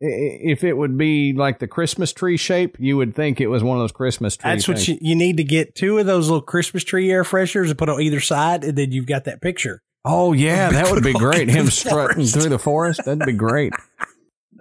if 0.00 0.64
it 0.64 0.72
would 0.74 0.96
be 0.96 1.34
like 1.34 1.58
the 1.58 1.66
Christmas 1.66 2.14
tree 2.14 2.38
shape, 2.38 2.76
you 2.80 2.96
would 2.96 3.14
think 3.14 3.40
it 3.42 3.48
was 3.48 3.62
one 3.62 3.76
of 3.76 3.82
those 3.82 3.92
Christmas 3.92 4.36
trees. 4.38 4.66
That's 4.66 4.68
what 4.68 4.88
you, 4.88 4.96
you 5.02 5.14
need 5.16 5.36
to 5.38 5.44
get 5.44 5.74
two 5.74 5.98
of 5.98 6.06
those 6.06 6.28
little 6.30 6.40
Christmas 6.40 6.82
tree 6.84 7.10
air 7.10 7.24
fresheners 7.24 7.68
and 7.68 7.76
put 7.76 7.88
on 7.90 8.00
either 8.00 8.20
side, 8.20 8.64
and 8.64 8.78
then 8.78 8.92
you've 8.92 9.06
got 9.06 9.24
that 9.24 9.42
picture. 9.42 9.82
Oh 10.04 10.32
yeah, 10.32 10.70
that 10.72 10.90
would 10.90 11.02
be 11.02 11.12
great. 11.12 11.50
Him 11.50 11.66
strutting 11.66 12.24
through 12.24 12.48
the 12.48 12.58
forest. 12.58 13.04
That'd 13.04 13.26
be 13.26 13.32
great. 13.32 13.74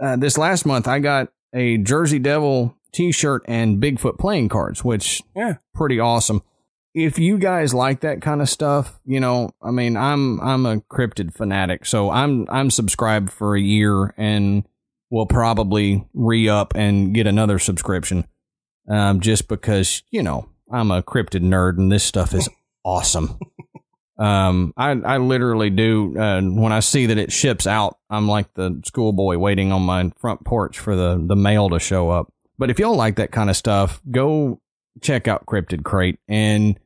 Uh, 0.02 0.16
this 0.16 0.38
last 0.38 0.66
month, 0.66 0.88
I 0.88 1.00
got 1.00 1.30
a 1.54 1.78
Jersey 1.78 2.20
Devil 2.20 2.76
T-shirt 2.94 3.44
and 3.48 3.82
Bigfoot 3.82 4.18
playing 4.18 4.50
cards, 4.50 4.84
which 4.84 5.22
Yeah. 5.36 5.56
pretty 5.74 6.00
awesome. 6.00 6.42
If 6.94 7.20
you 7.20 7.38
guys 7.38 7.74
like 7.74 8.00
that 8.02 8.22
kind 8.22 8.42
of 8.42 8.50
stuff, 8.50 9.00
you 9.06 9.20
know, 9.20 9.52
I 9.62 9.70
mean, 9.72 9.96
I'm 9.96 10.40
I'm 10.42 10.66
a 10.66 10.78
cryptid 10.82 11.34
fanatic, 11.34 11.86
so 11.86 12.10
I'm 12.10 12.48
I'm 12.50 12.72
subscribed 12.72 13.30
for 13.32 13.56
a 13.56 13.62
year 13.62 14.14
and 14.18 14.68
will 15.12 15.28
probably 15.28 16.08
re 16.14 16.50
up 16.50 16.74
and 16.76 17.14
get 17.14 17.28
another 17.28 17.60
subscription, 17.60 18.28
um, 18.90 19.20
just 19.20 19.48
because 19.48 20.02
you 20.10 20.24
know 20.24 20.50
I'm 20.72 20.90
a 20.90 21.04
cryptid 21.04 21.44
nerd 21.44 21.78
and 21.78 21.92
this 21.92 22.04
stuff 22.04 22.34
is 22.34 22.50
awesome. 22.84 23.38
Um, 24.18 24.74
I 24.76 24.92
I 24.92 25.18
literally 25.18 25.70
do 25.70 26.18
uh, 26.18 26.42
when 26.42 26.72
I 26.72 26.80
see 26.80 27.06
that 27.08 27.18
it 27.18 27.32
ships 27.32 27.68
out, 27.68 27.98
I'm 28.10 28.28
like 28.28 28.54
the 28.56 28.82
schoolboy 28.86 29.38
waiting 29.38 29.72
on 29.72 29.84
my 29.84 30.12
front 30.18 30.44
porch 30.44 30.80
for 30.80 30.96
the 30.96 31.24
the 31.24 31.36
mail 31.36 31.70
to 31.70 31.80
show 31.80 32.10
up. 32.10 32.32
But 32.58 32.70
if 32.72 32.80
y'all 32.80 32.96
like 32.96 33.18
that 33.18 33.32
kind 33.32 33.50
of 33.50 33.56
stuff, 33.56 34.02
go 34.10 34.60
check 35.02 35.28
out 35.28 35.46
Cryptid 35.46 35.84
Crate, 35.84 36.20
and 36.28 36.80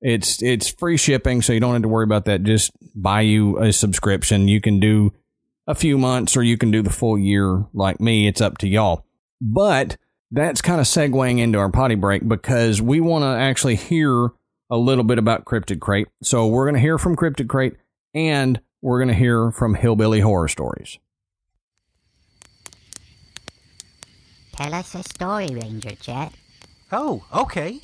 it's 0.00 0.42
it's 0.42 0.68
free 0.70 0.96
shipping, 0.96 1.42
so 1.42 1.52
you 1.52 1.60
don't 1.60 1.74
have 1.74 1.82
to 1.82 1.88
worry 1.88 2.04
about 2.04 2.24
that. 2.24 2.42
Just 2.42 2.70
buy 2.94 3.20
you 3.20 3.58
a 3.58 3.72
subscription. 3.72 4.48
You 4.48 4.60
can 4.60 4.80
do 4.80 5.12
a 5.66 5.74
few 5.74 5.98
months, 5.98 6.36
or 6.36 6.42
you 6.42 6.56
can 6.56 6.70
do 6.70 6.82
the 6.82 6.90
full 6.90 7.18
year 7.18 7.66
like 7.74 8.00
me. 8.00 8.26
It's 8.26 8.40
up 8.40 8.56
to 8.58 8.68
y'all. 8.68 9.04
But 9.40 9.98
that's 10.30 10.62
kind 10.62 10.80
of 10.80 10.86
segueing 10.86 11.38
into 11.38 11.58
our 11.58 11.70
potty 11.70 11.94
break 11.94 12.26
because 12.26 12.80
we 12.80 13.00
want 13.00 13.22
to 13.22 13.28
actually 13.28 13.76
hear 13.76 14.30
a 14.70 14.76
little 14.76 15.04
bit 15.04 15.18
about 15.18 15.44
Cryptid 15.44 15.80
Crate. 15.80 16.08
So 16.22 16.46
we're 16.46 16.64
going 16.64 16.74
to 16.74 16.80
hear 16.80 16.98
from 16.98 17.16
Cryptid 17.16 17.48
Crate 17.48 17.76
and 18.14 18.60
we're 18.80 18.98
going 18.98 19.08
to 19.08 19.14
hear 19.14 19.50
from 19.50 19.74
Hillbilly 19.74 20.20
Horror 20.20 20.48
Stories. 20.48 20.98
Tell 24.52 24.74
us 24.74 24.94
a 24.94 25.02
story, 25.02 25.48
Ranger 25.48 25.94
Chet. 25.94 26.32
Oh, 26.90 27.24
okay. 27.32 27.80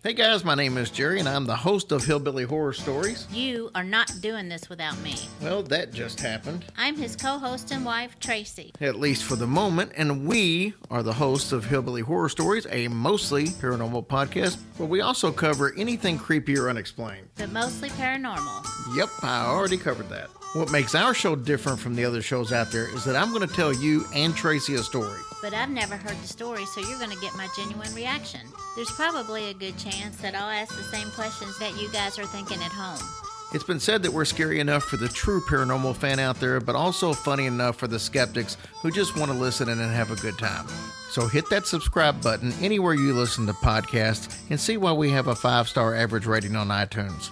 Hey 0.04 0.12
guys, 0.12 0.44
my 0.44 0.54
name 0.54 0.76
is 0.76 0.90
Jerry 0.90 1.18
and 1.18 1.26
I'm 1.26 1.46
the 1.46 1.56
host 1.56 1.90
of 1.90 2.04
Hillbilly 2.04 2.44
Horror 2.44 2.74
Stories. 2.74 3.26
You 3.32 3.70
are 3.74 3.82
not 3.82 4.12
doing 4.20 4.50
this 4.50 4.68
without 4.68 4.98
me. 4.98 5.16
Well, 5.40 5.62
that 5.62 5.94
just 5.94 6.20
happened, 6.20 6.66
I'm 6.76 6.94
his 6.94 7.16
co 7.16 7.38
host 7.38 7.72
and 7.72 7.86
wife, 7.86 8.20
Tracy. 8.20 8.74
at 8.82 8.96
least 8.96 9.24
for 9.24 9.34
the 9.34 9.46
moment, 9.46 9.92
and 9.96 10.26
we 10.26 10.74
are 10.90 11.02
the 11.02 11.14
hosts 11.14 11.52
of 11.52 11.64
Hillbilly 11.64 12.02
Horror 12.02 12.28
Stories, 12.28 12.66
a 12.68 12.86
mostly 12.88 13.46
paranormal 13.46 14.06
podcast, 14.06 14.58
but 14.76 14.86
we 14.90 15.00
also 15.00 15.32
cover 15.32 15.72
anything 15.74 16.18
creepy 16.18 16.58
or 16.58 16.68
unexplained. 16.68 17.28
but 17.36 17.50
mostly 17.50 17.88
paranormal. 17.88 18.66
Yep, 18.94 19.08
I 19.22 19.46
already 19.46 19.78
covered 19.78 20.10
that. 20.10 20.28
What 20.54 20.70
makes 20.70 20.94
our 20.94 21.14
show 21.14 21.34
different 21.34 21.80
from 21.80 21.96
the 21.96 22.04
other 22.04 22.22
shows 22.22 22.52
out 22.52 22.70
there 22.70 22.86
is 22.94 23.04
that 23.06 23.16
I'm 23.16 23.32
going 23.32 23.46
to 23.46 23.52
tell 23.52 23.72
you 23.72 24.04
and 24.14 24.36
Tracy 24.36 24.76
a 24.76 24.84
story. 24.84 25.18
But 25.42 25.52
I've 25.52 25.68
never 25.68 25.96
heard 25.96 26.16
the 26.22 26.28
story, 26.28 26.64
so 26.64 26.80
you're 26.80 27.00
going 27.00 27.10
to 27.10 27.20
get 27.20 27.34
my 27.34 27.48
genuine 27.56 27.92
reaction. 27.92 28.40
There's 28.76 28.92
probably 28.92 29.50
a 29.50 29.54
good 29.54 29.76
chance 29.76 30.16
that 30.18 30.36
I'll 30.36 30.48
ask 30.48 30.76
the 30.76 30.84
same 30.84 31.10
questions 31.10 31.58
that 31.58 31.76
you 31.82 31.90
guys 31.90 32.20
are 32.20 32.26
thinking 32.26 32.62
at 32.62 32.70
home. 32.70 33.04
It's 33.52 33.64
been 33.64 33.80
said 33.80 34.04
that 34.04 34.12
we're 34.12 34.24
scary 34.24 34.60
enough 34.60 34.84
for 34.84 34.96
the 34.96 35.08
true 35.08 35.40
paranormal 35.40 35.96
fan 35.96 36.20
out 36.20 36.38
there, 36.38 36.60
but 36.60 36.76
also 36.76 37.12
funny 37.12 37.46
enough 37.46 37.74
for 37.74 37.88
the 37.88 37.98
skeptics 37.98 38.56
who 38.80 38.92
just 38.92 39.18
want 39.18 39.32
to 39.32 39.36
listen 39.36 39.68
in 39.68 39.80
and 39.80 39.92
have 39.92 40.12
a 40.12 40.22
good 40.22 40.38
time. 40.38 40.68
So 41.10 41.26
hit 41.26 41.50
that 41.50 41.66
subscribe 41.66 42.22
button 42.22 42.52
anywhere 42.60 42.94
you 42.94 43.12
listen 43.12 43.44
to 43.46 43.54
podcasts 43.54 44.38
and 44.50 44.60
see 44.60 44.76
why 44.76 44.92
we 44.92 45.10
have 45.10 45.26
a 45.26 45.34
five 45.34 45.66
star 45.66 45.96
average 45.96 46.26
rating 46.26 46.54
on 46.54 46.68
iTunes. 46.68 47.30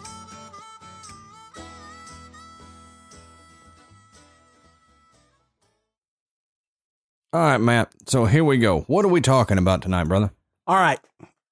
All 7.33 7.41
right, 7.41 7.59
Matt. 7.59 7.91
So 8.07 8.27
here 8.27 8.45
we 8.45 8.59
go. 8.59 8.83
What 8.83 9.05
are 9.05 9.09
we 9.09 9.21
talking 9.21 9.59
about 9.59 9.83
tonight, 9.83 10.05
brother? 10.05 10.33
All 10.67 10.77
right. 10.77 11.01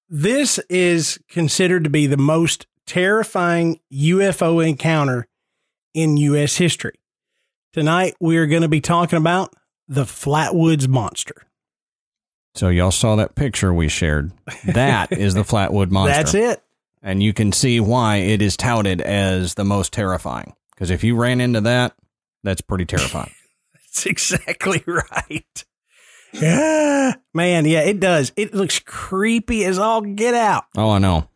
This 0.08 0.58
is 0.68 1.18
considered 1.28 1.84
to 1.84 1.90
be 1.90 2.06
the 2.06 2.16
most 2.16 2.66
terrifying 2.86 3.80
UFO 3.92 4.66
encounter 4.66 5.26
in 5.94 6.16
U.S. 6.16 6.56
history. 6.56 6.98
Tonight, 7.72 8.14
we 8.20 8.36
are 8.36 8.46
going 8.46 8.62
to 8.62 8.68
be 8.68 8.80
talking 8.80 9.16
about 9.16 9.54
the 9.88 10.04
Flatwoods 10.04 10.88
Monster. 10.88 11.46
So 12.54 12.68
y'all 12.68 12.90
saw 12.90 13.16
that 13.16 13.34
picture 13.36 13.72
we 13.72 13.88
shared. 13.88 14.32
That 14.64 15.12
is 15.16 15.34
the 15.34 15.44
Flatwood 15.44 15.90
Monster. 15.90 16.16
That's 16.16 16.34
it. 16.34 16.62
And 17.02 17.22
you 17.22 17.32
can 17.32 17.52
see 17.52 17.80
why 17.80 18.16
it 18.16 18.42
is 18.42 18.56
touted 18.56 19.00
as 19.00 19.54
the 19.54 19.64
most 19.64 19.92
terrifying. 19.92 20.54
Because 20.74 20.90
if 20.90 21.04
you 21.04 21.16
ran 21.16 21.40
into 21.40 21.60
that, 21.62 21.94
that's 22.42 22.60
pretty 22.60 22.84
terrifying. 22.84 23.32
That's 23.74 24.06
exactly 24.06 24.84
right. 24.86 25.64
Yeah, 26.32 27.14
man. 27.34 27.64
Yeah, 27.64 27.80
it 27.80 28.00
does. 28.00 28.32
It 28.36 28.54
looks 28.54 28.78
creepy 28.78 29.64
as 29.64 29.78
all 29.78 30.00
get 30.00 30.34
out. 30.34 30.64
Oh, 30.76 30.90
I 30.90 30.98
know. 30.98 31.28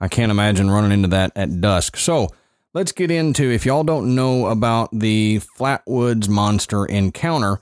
I 0.00 0.08
can't 0.08 0.30
imagine 0.30 0.70
running 0.70 0.92
into 0.92 1.08
that 1.08 1.32
at 1.34 1.60
dusk. 1.60 1.96
So 1.96 2.28
let's 2.74 2.92
get 2.92 3.10
into 3.10 3.50
if 3.50 3.64
y'all 3.64 3.84
don't 3.84 4.14
know 4.14 4.46
about 4.46 4.90
the 4.92 5.40
Flatwoods 5.58 6.28
monster 6.28 6.84
encounter, 6.84 7.60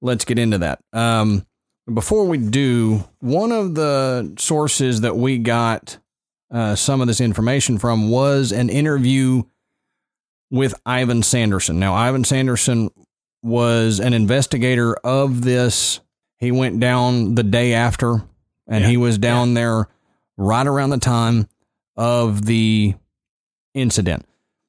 let's 0.00 0.24
get 0.24 0.38
into 0.38 0.58
that. 0.58 0.80
Um, 0.92 1.44
before 1.92 2.26
we 2.26 2.38
do, 2.38 3.04
one 3.18 3.52
of 3.52 3.74
the 3.74 4.34
sources 4.38 5.00
that 5.02 5.16
we 5.16 5.38
got 5.38 5.98
uh, 6.50 6.74
some 6.76 7.00
of 7.00 7.06
this 7.06 7.20
information 7.20 7.78
from 7.78 8.08
was 8.08 8.52
an 8.52 8.68
interview 8.68 9.42
with 10.50 10.74
Ivan 10.84 11.22
Sanderson. 11.22 11.80
Now, 11.80 11.94
Ivan 11.94 12.24
Sanderson 12.24 12.90
was 13.42 13.98
an 13.98 14.12
investigator 14.12 14.94
of 14.94 15.42
this. 15.42 16.00
He 16.42 16.50
went 16.50 16.80
down 16.80 17.36
the 17.36 17.44
day 17.44 17.72
after, 17.72 18.24
and 18.66 18.82
Yeah. 18.82 18.88
he 18.88 18.96
was 18.96 19.16
down 19.16 19.54
there 19.54 19.86
right 20.36 20.66
around 20.66 20.90
the 20.90 20.98
time 20.98 21.46
of 21.96 22.46
the 22.46 22.94
incident. 23.74 24.26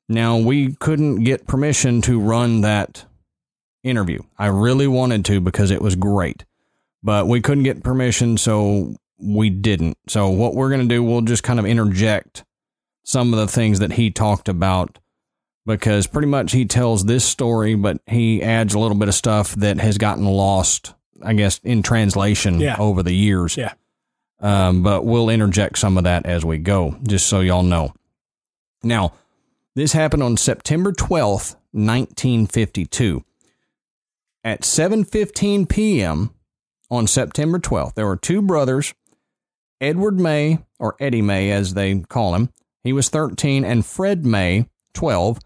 Now, 0.08 0.38
we 0.38 0.74
couldn't 0.74 1.24
get 1.24 1.48
permission 1.48 2.00
to 2.04 2.20
run 2.20 2.62
that 2.62 3.06
interview. 3.84 4.20
I 4.38 4.48
really 4.48 4.86
wanted 4.86 5.26
to 5.26 5.42
because 5.42 5.72
it 5.72 5.82
was 5.82 5.96
great, 5.96 6.46
but 7.02 7.28
we 7.28 7.42
couldn't 7.42 7.64
get 7.64 7.82
permission, 7.82 8.38
so 8.38 8.96
we 9.18 9.50
didn't. 9.50 9.98
So, 10.08 10.30
what 10.30 10.54
we're 10.54 10.70
going 10.70 10.88
to 10.88 10.96
do, 10.96 11.04
we'll 11.04 11.22
just 11.22 11.42
kind 11.42 11.60
of 11.60 11.66
interject 11.66 12.44
some 13.04 13.34
of 13.34 13.40
the 13.40 13.48
things 13.48 13.80
that 13.80 13.94
he 13.94 14.12
talked 14.12 14.48
about 14.48 15.00
because 15.66 16.06
pretty 16.06 16.28
much 16.28 16.52
he 16.52 16.66
tells 16.66 17.06
this 17.06 17.26
story, 17.26 17.74
but 17.74 17.98
he 18.06 18.44
adds 18.44 18.76
a 18.76 18.80
little 18.80 18.96
bit 18.98 19.08
of 19.08 19.16
stuff 19.16 19.56
that 19.56 19.80
has 19.80 19.98
gotten 19.98 20.26
lost, 20.26 20.94
I 21.24 21.34
guess, 21.34 21.60
in 21.64 21.84
translation 21.84 22.60
Yeah. 22.60 22.76
over 22.80 23.02
the 23.04 23.14
years. 23.14 23.58
Yeah. 23.58 23.74
Um, 24.40 24.84
but 24.84 25.06
we'll 25.06 25.30
interject 25.30 25.78
some 25.78 25.98
of 25.98 26.04
that 26.04 26.26
as 26.26 26.44
we 26.44 26.58
go, 26.58 26.98
just 27.08 27.28
so 27.28 27.40
y'all 27.40 27.64
know. 27.64 27.94
Now, 28.84 29.14
this 29.76 29.94
happened 29.94 30.22
on 30.24 30.36
September 30.38 30.92
12th, 30.92 31.56
1952. 31.72 33.24
At 34.44 34.62
7:15 34.62 35.70
p.m. 35.70 36.32
on 36.92 37.08
September 37.08 37.60
12th, 37.60 37.94
there 37.96 38.06
were 38.06 38.18
two 38.18 38.42
brothers, 38.42 38.94
Edward 39.80 40.20
May 40.20 40.60
or 40.80 40.96
Eddie 41.00 41.22
May 41.22 41.50
as 41.52 41.74
they 41.74 42.00
call 42.00 42.36
him. 42.36 42.50
He 42.84 42.92
was 42.92 43.08
13 43.10 43.64
and 43.64 43.86
Fred 43.86 44.26
May, 44.26 44.68
12, 44.94 45.40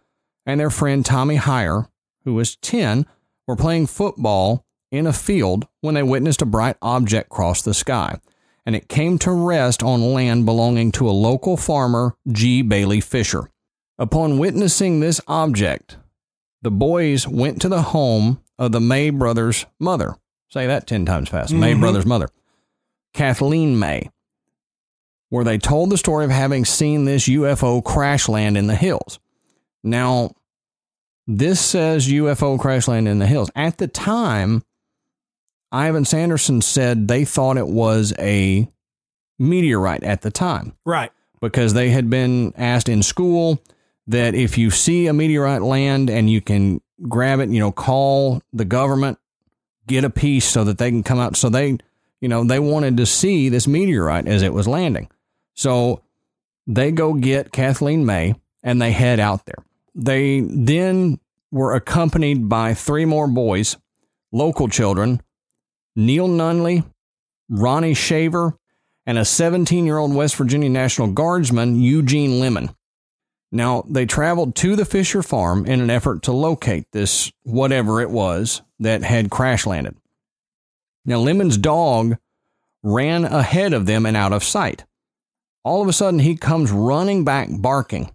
and 0.48 0.60
their 0.60 0.72
friend 0.72 1.06
Tommy 1.06 1.36
Hyer, 1.36 1.88
who 2.26 2.34
was 2.34 2.56
10, 2.58 3.06
were 3.46 3.56
playing 3.56 3.86
football 3.86 4.66
in 4.92 5.06
a 5.08 5.14
field 5.14 5.68
when 5.82 5.96
they 5.96 6.04
witnessed 6.04 6.42
a 6.42 6.46
bright 6.46 6.78
object 6.82 7.30
cross 7.30 7.62
the 7.62 7.74
sky, 7.74 8.20
and 8.66 8.76
it 8.76 8.90
came 8.90 9.18
to 9.20 9.32
rest 9.32 9.84
on 9.84 10.14
land 10.14 10.46
belonging 10.46 10.92
to 10.94 11.10
a 11.10 11.12
local 11.12 11.58
farmer, 11.58 12.16
G. 12.32 12.62
Bailey 12.62 13.02
Fisher. 13.02 13.50
Upon 13.98 14.38
witnessing 14.38 15.00
this 15.00 15.20
object, 15.28 15.98
the 16.62 16.72
boys 16.72 17.28
went 17.28 17.62
to 17.62 17.70
the 17.70 17.82
home 17.82 18.42
of 18.60 18.72
the 18.72 18.82
May 18.82 19.10
brothers' 19.10 19.66
mother. 19.80 20.16
Say 20.50 20.68
that 20.68 20.88
10 20.88 21.06
times 21.06 21.30
fast. 21.30 21.54
May 21.54 21.74
Mhm. 21.74 21.80
brothers' 21.80 22.06
mother, 22.06 22.30
Kathleen 23.14 23.78
May, 23.78 24.10
where 25.30 25.44
they 25.44 25.58
told 25.58 25.90
the 25.90 25.98
story 25.98 26.26
of 26.26 26.32
having 26.32 26.64
seen 26.66 27.06
this 27.06 27.28
UFO 27.28 27.82
crash 27.82 28.30
land 28.30 28.58
in 28.58 28.68
the 28.68 28.76
hills. 28.76 29.20
Now, 29.84 30.32
this 31.28 31.60
says 31.60 32.10
UFO 32.10 32.58
crash 32.58 32.88
land 32.88 33.08
in 33.08 33.20
the 33.20 33.28
hills. 33.28 33.52
At 33.56 33.78
the 33.78 33.88
time, 33.88 34.64
Ivan 35.72 36.06
Sanderson 36.06 36.62
said 36.62 37.08
they 37.08 37.26
thought 37.26 37.58
it 37.58 37.68
was 37.68 38.14
a 38.20 38.70
meteorite 39.40 40.04
at 40.04 40.22
the 40.22 40.32
time 40.32 40.74
Right. 40.86 41.12
because 41.42 41.74
they 41.74 41.90
had 41.90 42.10
been 42.10 42.54
asked 42.58 42.90
in 42.90 43.04
school 43.04 43.62
that 44.08 44.34
if 44.36 44.58
you 44.58 44.72
see 44.72 45.08
a 45.08 45.14
meteorite 45.14 45.62
land 45.62 46.10
and 46.10 46.30
you 46.30 46.42
can 46.42 46.82
grab 47.08 47.40
it, 47.40 47.50
you 47.50 47.60
know, 47.60 47.72
call 47.72 48.42
the 48.54 48.66
government, 48.66 49.20
get 49.86 50.04
a 50.04 50.10
piece 50.10 50.46
so 50.46 50.64
that 50.64 50.78
they 50.78 50.90
can 50.90 51.04
come 51.04 51.20
out. 51.20 51.36
So 51.36 51.50
they, 51.50 51.78
you 52.22 52.30
know, 52.30 52.44
they 52.44 52.60
wanted 52.60 52.98
to 52.98 53.06
see 53.06 53.50
this 53.50 53.68
meteorite 53.68 54.28
as 54.28 54.42
it 54.42 54.54
was 54.54 54.68
landing. 54.68 55.10
So 55.54 56.02
they 56.66 56.92
go 56.92 57.14
get 57.14 57.52
Kathleen 57.52 58.06
May 58.06 58.36
and 58.64 58.82
they 58.82 58.92
head 58.92 59.20
out 59.20 59.46
there. 59.46 59.64
They 59.94 60.40
then 60.42 61.20
were 61.52 61.74
accompanied 61.76 62.50
by 62.50 62.74
three 62.74 63.06
more 63.06 63.28
boys, 63.28 63.78
local 64.32 64.68
children, 64.68 65.22
Neil 65.98 66.28
Nunley, 66.28 66.86
Ronnie 67.50 67.96
Shaver, 67.96 68.56
and 69.08 69.18
a 69.18 69.26
17 69.26 69.86
year 69.86 69.98
old 69.98 70.14
West 70.14 70.36
Virginia 70.36 70.70
National 70.70 71.08
Guardsman, 71.08 71.82
Eugene 71.82 72.40
Lemon. 72.40 72.70
Now, 73.52 73.84
they 73.90 74.06
traveled 74.06 74.56
to 74.58 74.76
the 74.76 74.86
Fisher 74.86 75.24
farm 75.24 75.66
in 75.66 75.82
an 75.82 75.90
effort 75.90 76.22
to 76.24 76.32
locate 76.34 76.86
this 76.92 77.32
whatever 77.44 78.00
it 78.02 78.12
was 78.12 78.62
that 78.80 79.04
had 79.04 79.32
crash 79.32 79.66
landed. 79.66 79.96
Now, 81.06 81.18
Lemon's 81.20 81.58
dog 81.58 82.18
ran 82.84 83.26
ahead 83.26 83.74
of 83.74 83.86
them 83.86 84.06
and 84.06 84.16
out 84.16 84.34
of 84.34 84.44
sight. 84.44 84.86
All 85.64 85.82
of 85.82 85.88
a 85.88 85.94
sudden, 85.94 86.20
he 86.20 86.36
comes 86.36 86.72
running 86.72 87.24
back, 87.24 87.50
barking. 87.52 88.12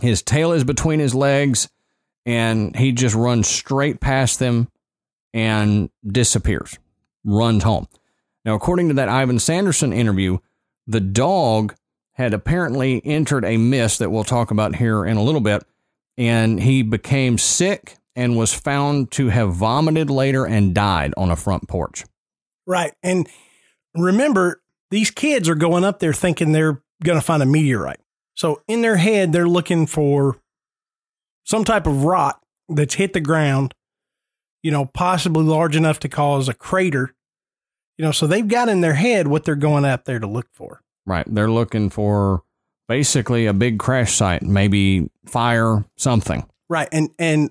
His 0.00 0.22
tail 0.22 0.52
is 0.52 0.62
between 0.62 1.00
his 1.00 1.14
legs, 1.14 1.68
and 2.24 2.76
he 2.76 2.92
just 2.92 3.14
runs 3.14 3.48
straight 3.48 4.00
past 4.00 4.38
them 4.38 4.68
and 5.32 5.90
disappears, 6.06 6.78
runs 7.24 7.62
home. 7.62 7.86
Now, 8.44 8.54
according 8.54 8.88
to 8.88 8.94
that 8.94 9.08
Ivan 9.08 9.38
Sanderson 9.38 9.92
interview, 9.92 10.38
the 10.86 11.00
dog 11.00 11.74
had 12.12 12.34
apparently 12.34 13.00
entered 13.04 13.44
a 13.44 13.56
mist 13.56 13.98
that 13.98 14.10
we'll 14.10 14.24
talk 14.24 14.50
about 14.50 14.76
here 14.76 15.04
in 15.04 15.16
a 15.16 15.22
little 15.22 15.40
bit, 15.40 15.62
and 16.16 16.60
he 16.60 16.82
became 16.82 17.38
sick 17.38 17.96
and 18.16 18.36
was 18.36 18.52
found 18.52 19.10
to 19.12 19.28
have 19.28 19.52
vomited 19.52 20.10
later 20.10 20.44
and 20.44 20.74
died 20.74 21.14
on 21.16 21.30
a 21.30 21.36
front 21.36 21.68
porch. 21.68 22.04
Right. 22.66 22.92
And 23.02 23.28
remember, 23.94 24.60
these 24.90 25.10
kids 25.10 25.48
are 25.48 25.54
going 25.54 25.84
up 25.84 26.00
there 26.00 26.12
thinking 26.12 26.52
they're 26.52 26.82
going 27.04 27.18
to 27.18 27.24
find 27.24 27.42
a 27.42 27.46
meteorite. 27.46 28.00
So 28.34 28.62
in 28.66 28.82
their 28.82 28.96
head, 28.96 29.32
they're 29.32 29.48
looking 29.48 29.86
for 29.86 30.40
some 31.44 31.64
type 31.64 31.86
of 31.86 32.04
rock 32.04 32.42
that's 32.68 32.94
hit 32.94 33.12
the 33.12 33.20
ground, 33.20 33.74
you 34.68 34.72
know, 34.72 34.84
possibly 34.84 35.44
large 35.44 35.76
enough 35.76 35.98
to 35.98 36.10
cause 36.10 36.46
a 36.46 36.52
crater. 36.52 37.14
You 37.96 38.04
know, 38.04 38.12
so 38.12 38.26
they've 38.26 38.46
got 38.46 38.68
in 38.68 38.82
their 38.82 38.92
head 38.92 39.26
what 39.26 39.46
they're 39.46 39.56
going 39.56 39.86
up 39.86 40.04
there 40.04 40.18
to 40.18 40.26
look 40.26 40.46
for. 40.52 40.82
Right. 41.06 41.24
They're 41.26 41.50
looking 41.50 41.88
for 41.88 42.42
basically 42.86 43.46
a 43.46 43.54
big 43.54 43.78
crash 43.78 44.14
site, 44.14 44.42
maybe 44.42 45.08
fire, 45.24 45.86
something. 45.96 46.46
Right. 46.68 46.86
And 46.92 47.08
and 47.18 47.50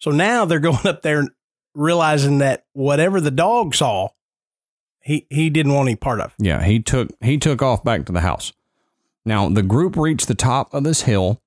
so 0.00 0.10
now 0.10 0.44
they're 0.44 0.58
going 0.72 0.84
up 0.88 1.02
there 1.02 1.28
realizing 1.72 2.38
that 2.38 2.64
whatever 2.72 3.20
the 3.20 3.30
dog 3.30 3.76
saw, 3.76 4.08
he 5.00 5.24
he 5.30 5.48
didn't 5.50 5.72
want 5.72 5.88
any 5.88 5.94
part 5.94 6.20
of. 6.20 6.34
Yeah, 6.36 6.64
he 6.64 6.80
took 6.80 7.10
he 7.20 7.38
took 7.38 7.62
off 7.62 7.84
back 7.84 8.06
to 8.06 8.12
the 8.12 8.22
house. 8.22 8.52
Now 9.24 9.48
the 9.48 9.62
group 9.62 9.96
reached 9.96 10.26
the 10.26 10.34
top 10.34 10.74
of 10.74 10.82
this 10.82 11.02
hill, 11.02 11.40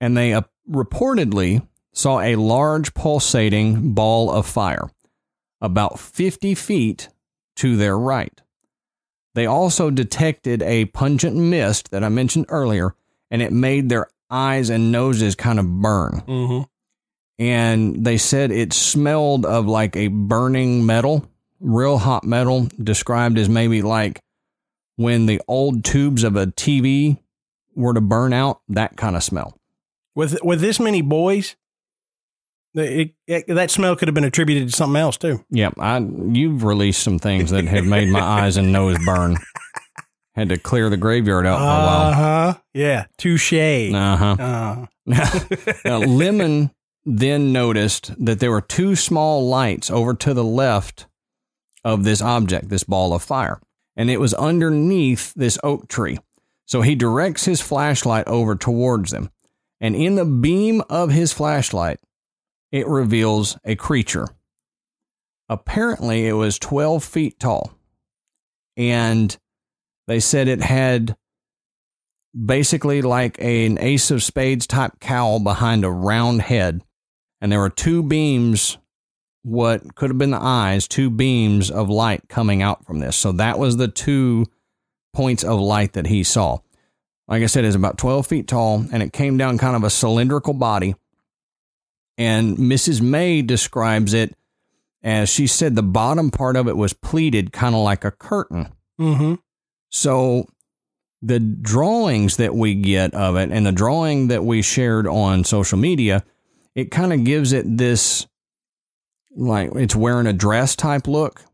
and 0.00 0.16
they 0.16 0.32
uh, 0.32 0.42
reportedly 0.68 1.64
saw 1.98 2.20
a 2.20 2.36
large 2.36 2.94
pulsating 2.94 3.92
ball 3.92 4.30
of 4.30 4.46
fire, 4.46 4.88
about 5.60 5.98
fifty 5.98 6.54
feet 6.54 7.08
to 7.56 7.76
their 7.76 7.98
right. 7.98 8.40
They 9.34 9.46
also 9.46 9.90
detected 9.90 10.62
a 10.62 10.84
pungent 10.86 11.36
mist 11.36 11.90
that 11.90 12.04
I 12.04 12.08
mentioned 12.08 12.46
earlier, 12.50 12.94
and 13.32 13.42
it 13.42 13.52
made 13.52 13.88
their 13.88 14.06
eyes 14.30 14.70
and 14.70 14.92
noses 14.92 15.34
kind 15.34 15.58
of 15.58 15.66
burn. 15.66 16.22
Mm-hmm. 16.26 16.62
And 17.42 18.04
they 18.04 18.16
said 18.16 18.52
it 18.52 18.72
smelled 18.72 19.44
of 19.44 19.66
like 19.66 19.96
a 19.96 20.06
burning 20.08 20.86
metal, 20.86 21.28
real 21.58 21.98
hot 21.98 22.22
metal, 22.22 22.68
described 22.80 23.38
as 23.38 23.48
maybe 23.48 23.82
like 23.82 24.20
when 24.94 25.26
the 25.26 25.40
old 25.48 25.84
tubes 25.84 26.22
of 26.22 26.36
a 26.36 26.46
TV 26.46 27.18
were 27.74 27.94
to 27.94 28.00
burn 28.00 28.32
out, 28.32 28.60
that 28.68 28.96
kind 28.96 29.16
of 29.16 29.24
smell. 29.24 29.58
With 30.14 30.38
with 30.44 30.60
this 30.60 30.78
many 30.78 31.02
boys, 31.02 31.56
it, 32.74 33.14
it, 33.26 33.46
that 33.48 33.70
smell 33.70 33.96
could 33.96 34.08
have 34.08 34.14
been 34.14 34.24
attributed 34.24 34.68
to 34.70 34.76
something 34.76 35.00
else 35.00 35.16
too. 35.16 35.44
Yep, 35.50 35.74
I 35.78 35.98
you've 35.98 36.64
released 36.64 37.02
some 37.02 37.18
things 37.18 37.50
that 37.50 37.64
have 37.66 37.84
made 37.84 38.08
my 38.08 38.20
eyes 38.20 38.56
and 38.56 38.72
nose 38.72 38.98
burn. 39.04 39.36
Had 40.34 40.50
to 40.50 40.58
clear 40.58 40.88
the 40.88 40.96
graveyard 40.96 41.46
out 41.46 41.58
for 41.58 41.64
a 41.64 41.66
Uh 41.66 41.86
while. 41.86 42.12
huh. 42.12 42.54
Yeah. 42.72 43.06
Touche. 43.18 43.52
Uh 43.52 44.16
huh. 44.16 44.36
Uh, 44.38 44.86
now, 45.84 45.98
Lemon 45.98 46.70
then 47.04 47.52
noticed 47.52 48.12
that 48.24 48.38
there 48.38 48.50
were 48.52 48.60
two 48.60 48.94
small 48.94 49.48
lights 49.48 49.90
over 49.90 50.14
to 50.14 50.34
the 50.34 50.44
left 50.44 51.06
of 51.82 52.04
this 52.04 52.20
object, 52.22 52.68
this 52.68 52.84
ball 52.84 53.14
of 53.14 53.22
fire, 53.22 53.60
and 53.96 54.10
it 54.10 54.20
was 54.20 54.32
underneath 54.34 55.32
this 55.34 55.58
oak 55.64 55.88
tree. 55.88 56.18
So 56.66 56.82
he 56.82 56.94
directs 56.94 57.46
his 57.46 57.60
flashlight 57.60 58.28
over 58.28 58.54
towards 58.54 59.10
them, 59.10 59.30
and 59.80 59.96
in 59.96 60.14
the 60.16 60.24
beam 60.26 60.82
of 60.90 61.10
his 61.10 61.32
flashlight, 61.32 61.98
it 62.72 62.86
reveals 62.86 63.58
a 63.64 63.76
creature. 63.76 64.28
apparently 65.48 66.26
it 66.26 66.34
was 66.34 66.58
12 66.58 67.02
feet 67.02 67.40
tall. 67.40 67.72
And 68.76 69.36
they 70.06 70.20
said 70.20 70.46
it 70.46 70.60
had 70.60 71.16
basically 72.34 73.02
like 73.02 73.40
an 73.40 73.78
ace 73.78 74.10
of 74.10 74.22
spades 74.22 74.66
type 74.66 75.00
cowl 75.00 75.40
behind 75.40 75.84
a 75.84 75.90
round 75.90 76.42
head. 76.42 76.82
And 77.40 77.50
there 77.50 77.60
were 77.60 77.70
two 77.70 78.02
beams, 78.02 78.78
what 79.42 79.94
could 79.94 80.10
have 80.10 80.18
been 80.18 80.30
the 80.30 80.42
eyes, 80.42 80.86
two 80.86 81.10
beams 81.10 81.70
of 81.70 81.88
light 81.88 82.28
coming 82.28 82.62
out 82.62 82.84
from 82.84 82.98
this. 82.98 83.16
So 83.16 83.32
that 83.32 83.58
was 83.58 83.76
the 83.76 83.88
two 83.88 84.46
points 85.14 85.44
of 85.44 85.58
light 85.58 85.94
that 85.94 86.06
he 86.06 86.22
saw. 86.22 86.58
Like 87.26 87.42
I 87.42 87.46
said, 87.46 87.64
it's 87.64 87.76
about 87.76 87.98
12 87.98 88.26
feet 88.26 88.48
tall 88.48 88.84
and 88.92 89.02
it 89.02 89.12
came 89.12 89.36
down 89.36 89.58
kind 89.58 89.76
of 89.76 89.84
a 89.84 89.90
cylindrical 89.90 90.54
body. 90.54 90.94
And 92.18 92.58
Mrs. 92.58 93.00
May 93.00 93.40
describes 93.42 94.12
it 94.12 94.34
as 95.02 95.30
she 95.30 95.46
said 95.46 95.76
the 95.76 95.82
bottom 95.82 96.30
part 96.30 96.56
of 96.56 96.66
it 96.66 96.76
was 96.76 96.92
pleated, 96.92 97.52
kind 97.52 97.74
of 97.74 97.82
like 97.82 98.04
a 98.04 98.10
curtain. 98.10 98.72
Mm-hmm. 99.00 99.34
So 99.88 100.46
the 101.22 101.38
drawings 101.38 102.36
that 102.36 102.54
we 102.54 102.74
get 102.74 103.14
of 103.14 103.36
it 103.36 103.50
and 103.50 103.64
the 103.64 103.72
drawing 103.72 104.28
that 104.28 104.44
we 104.44 104.62
shared 104.62 105.06
on 105.06 105.44
social 105.44 105.78
media, 105.78 106.24
it 106.74 106.90
kind 106.90 107.12
of 107.12 107.24
gives 107.24 107.52
it 107.52 107.64
this 107.78 108.26
like 109.36 109.70
it's 109.76 109.96
wearing 109.96 110.26
a 110.26 110.32
dress 110.32 110.74
type 110.74 111.06
look. 111.06 111.44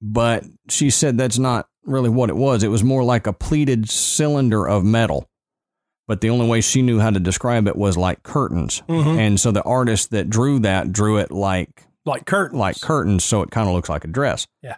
But 0.00 0.44
she 0.68 0.90
said 0.90 1.16
that's 1.18 1.38
not 1.38 1.68
really 1.84 2.10
what 2.10 2.30
it 2.30 2.36
was. 2.36 2.62
It 2.62 2.68
was 2.68 2.82
more 2.82 3.04
like 3.04 3.26
a 3.26 3.32
pleated 3.32 3.88
cylinder 3.88 4.66
of 4.66 4.84
metal. 4.84 5.28
But 6.06 6.20
the 6.20 6.30
only 6.30 6.46
way 6.46 6.60
she 6.60 6.82
knew 6.82 7.00
how 7.00 7.10
to 7.10 7.18
describe 7.20 7.66
it 7.66 7.76
was 7.76 7.96
like 7.96 8.22
curtains. 8.22 8.82
Mhm. 8.88 9.18
And 9.18 9.40
so 9.40 9.50
the 9.50 9.62
artist 9.62 10.10
that 10.10 10.28
drew 10.28 10.58
that 10.60 10.92
drew 10.92 11.16
it 11.16 11.30
like 11.30 11.86
Like 12.04 12.26
curtains. 12.26 12.58
like 12.60 12.80
curtains, 12.80 13.24
so 13.24 13.40
it 13.42 13.50
kind 13.50 13.68
of 13.68 13.74
looks 13.74 13.88
like 13.88 14.04
a 14.04 14.08
dress. 14.08 14.46
Yeah. 14.62 14.76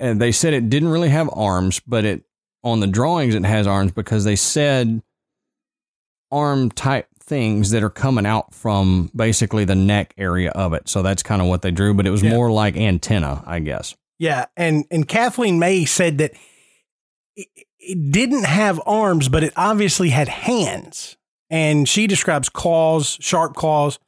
And 0.00 0.20
they 0.20 0.32
said 0.32 0.54
it 0.54 0.70
didn't 0.70 0.88
really 0.88 1.10
have 1.10 1.28
arms, 1.34 1.80
but 1.86 2.04
it 2.04 2.22
on 2.64 2.80
the 2.80 2.86
drawings 2.86 3.34
it 3.34 3.44
has 3.44 3.66
arms 3.66 3.92
because 3.92 4.24
they 4.24 4.36
said 4.36 5.02
arm 6.32 6.70
type 6.70 7.06
things 7.20 7.70
that 7.70 7.82
are 7.82 7.90
coming 7.90 8.24
out 8.24 8.54
from 8.54 9.10
basically 9.14 9.64
the 9.66 9.74
neck 9.74 10.14
area 10.16 10.50
of 10.52 10.72
it. 10.72 10.88
So 10.88 11.02
that's 11.02 11.22
kind 11.22 11.42
of 11.42 11.48
what 11.48 11.60
they 11.62 11.70
drew, 11.70 11.92
but 11.94 12.06
it 12.06 12.10
was 12.10 12.22
Yeah. 12.22 12.30
more 12.30 12.50
like 12.50 12.74
antenna, 12.76 13.42
I 13.46 13.58
guess. 13.60 13.94
Yeah, 14.18 14.46
and 14.56 14.84
and 14.90 15.06
Kathleen 15.06 15.58
May 15.58 15.84
said 15.84 16.18
that 16.18 16.32
it, 17.88 18.10
didn't 18.12 18.44
have 18.44 18.80
arms, 18.86 19.28
but 19.28 19.42
it 19.42 19.52
obviously 19.56 20.10
had 20.10 20.28
hands, 20.28 21.16
and 21.50 21.88
she 21.88 22.06
describes 22.06 22.48
claws, 22.48 23.16
sharp 23.20 23.54
claws, 23.54 23.98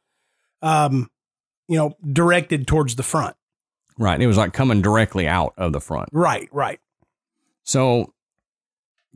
um, 0.62 1.10
you 1.68 1.76
know, 1.76 1.96
directed 2.12 2.66
towards 2.66 2.96
the 2.96 3.02
front. 3.02 3.36
Right. 3.98 4.20
It 4.20 4.26
was 4.26 4.36
like 4.36 4.52
coming 4.52 4.82
directly 4.82 5.28
out 5.28 5.54
of 5.56 5.72
the 5.72 5.80
front. 5.80 6.08
Right, 6.12 6.48
right. 6.52 6.80
So 7.64 8.12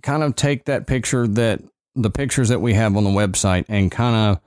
kind 0.02 0.22
of 0.22 0.36
take 0.36 0.66
that 0.66 0.86
picture 0.86 1.26
that 1.26 1.62
the 1.94 2.10
pictures 2.10 2.50
that 2.50 2.60
we 2.60 2.74
have 2.74 2.96
on 2.96 3.04
the 3.04 3.10
website 3.10 3.64
and 3.68 3.90
kind 3.90 4.14
of 4.14 4.40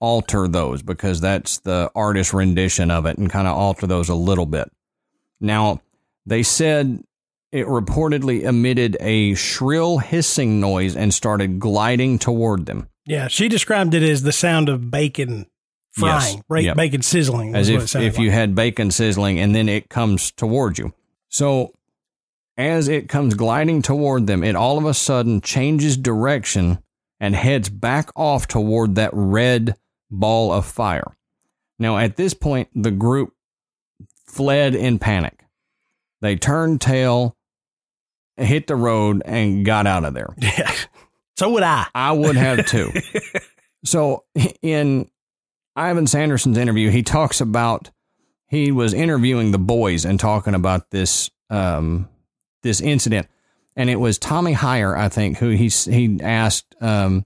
alter 0.00 0.48
those 0.48 0.82
because 0.82 1.20
that's 1.20 1.58
the 1.60 1.90
artist 1.94 2.32
rendition 2.32 2.90
of 2.90 3.06
it 3.06 3.18
and 3.18 3.30
kind 3.30 3.46
of 3.46 3.56
alter 3.56 3.86
those 3.86 4.08
a 4.08 4.14
little 4.14 4.46
bit. 4.46 4.70
Now, 5.40 5.80
they 6.26 6.42
said 6.42 7.02
it 7.54 7.66
reportedly 7.66 8.42
emitted 8.42 8.96
a 8.98 9.32
shrill 9.34 9.98
hissing 9.98 10.58
noise 10.60 10.96
and 10.96 11.14
started 11.14 11.60
gliding 11.60 12.18
toward 12.18 12.66
them 12.66 12.88
Yeah, 13.06 13.28
she 13.28 13.48
described 13.48 13.94
it 13.94 14.02
as 14.02 14.22
the 14.22 14.32
sound 14.32 14.68
of 14.68 14.90
bacon 14.90 15.46
frying, 15.92 16.36
Yes. 16.38 16.42
ba- 16.48 16.62
Yep. 16.62 16.76
bacon 16.76 17.02
sizzling. 17.02 17.54
as 17.54 17.68
is 17.68 17.74
what 17.76 17.82
it 18.02 18.06
if 18.06 18.14
if 18.14 18.18
you 18.18 18.30
had 18.32 18.54
bacon 18.56 18.90
sizzling 18.90 19.38
and 19.38 19.54
then 19.54 19.68
it 19.68 19.88
comes 19.88 20.32
toward 20.32 20.78
you. 20.78 20.92
So 21.28 21.72
as 22.56 22.88
it 22.88 23.08
comes 23.08 23.34
gliding 23.34 23.82
toward 23.82 24.26
them, 24.26 24.42
it 24.42 24.56
all 24.56 24.76
of 24.78 24.84
a 24.84 24.94
sudden 24.94 25.40
changes 25.40 25.96
direction 25.96 26.78
and 27.20 27.34
heads 27.36 27.68
back 27.68 28.10
off 28.16 28.48
toward 28.48 28.96
that 28.96 29.10
red 29.12 29.76
ball 30.10 30.52
of 30.52 30.66
fire. 30.66 31.16
Now 31.78 31.98
at 31.98 32.16
this 32.16 32.34
point 32.34 32.68
the 32.74 32.90
group 32.90 33.32
fled 34.26 34.74
in 34.74 34.98
panic. 34.98 35.44
They 36.20 36.36
turned 36.36 36.80
tail, 36.80 37.36
hit 38.36 38.66
the 38.66 38.76
road 38.76 39.22
and 39.24 39.64
got 39.64 39.86
out 39.86 40.04
of 40.04 40.14
there. 40.14 40.34
Yeah. 40.42 40.72
So 41.36 41.50
would 41.50 41.64
I. 41.64 41.86
I 41.94 42.12
would 42.12 42.36
have 42.36 42.64
too. 42.66 42.92
so 43.84 44.22
in 44.62 45.10
Ivan 45.74 46.06
Sanderson's 46.06 46.58
interview, 46.58 46.90
he 46.90 47.02
talks 47.02 47.40
about 47.40 47.90
he 48.46 48.70
was 48.70 48.94
interviewing 48.94 49.50
the 49.50 49.58
boys 49.58 50.04
and 50.04 50.20
talking 50.20 50.54
about 50.54 50.90
this 50.90 51.30
um, 51.50 52.08
this 52.62 52.80
incident, 52.80 53.26
and 53.74 53.90
it 53.90 53.96
was 53.96 54.18
Tommy 54.18 54.52
Hyer, 54.52 54.96
I 54.96 55.08
think, 55.08 55.38
who 55.38 55.50
he 55.50 55.68
he 55.68 56.20
asked, 56.22 56.76
um, 56.80 57.24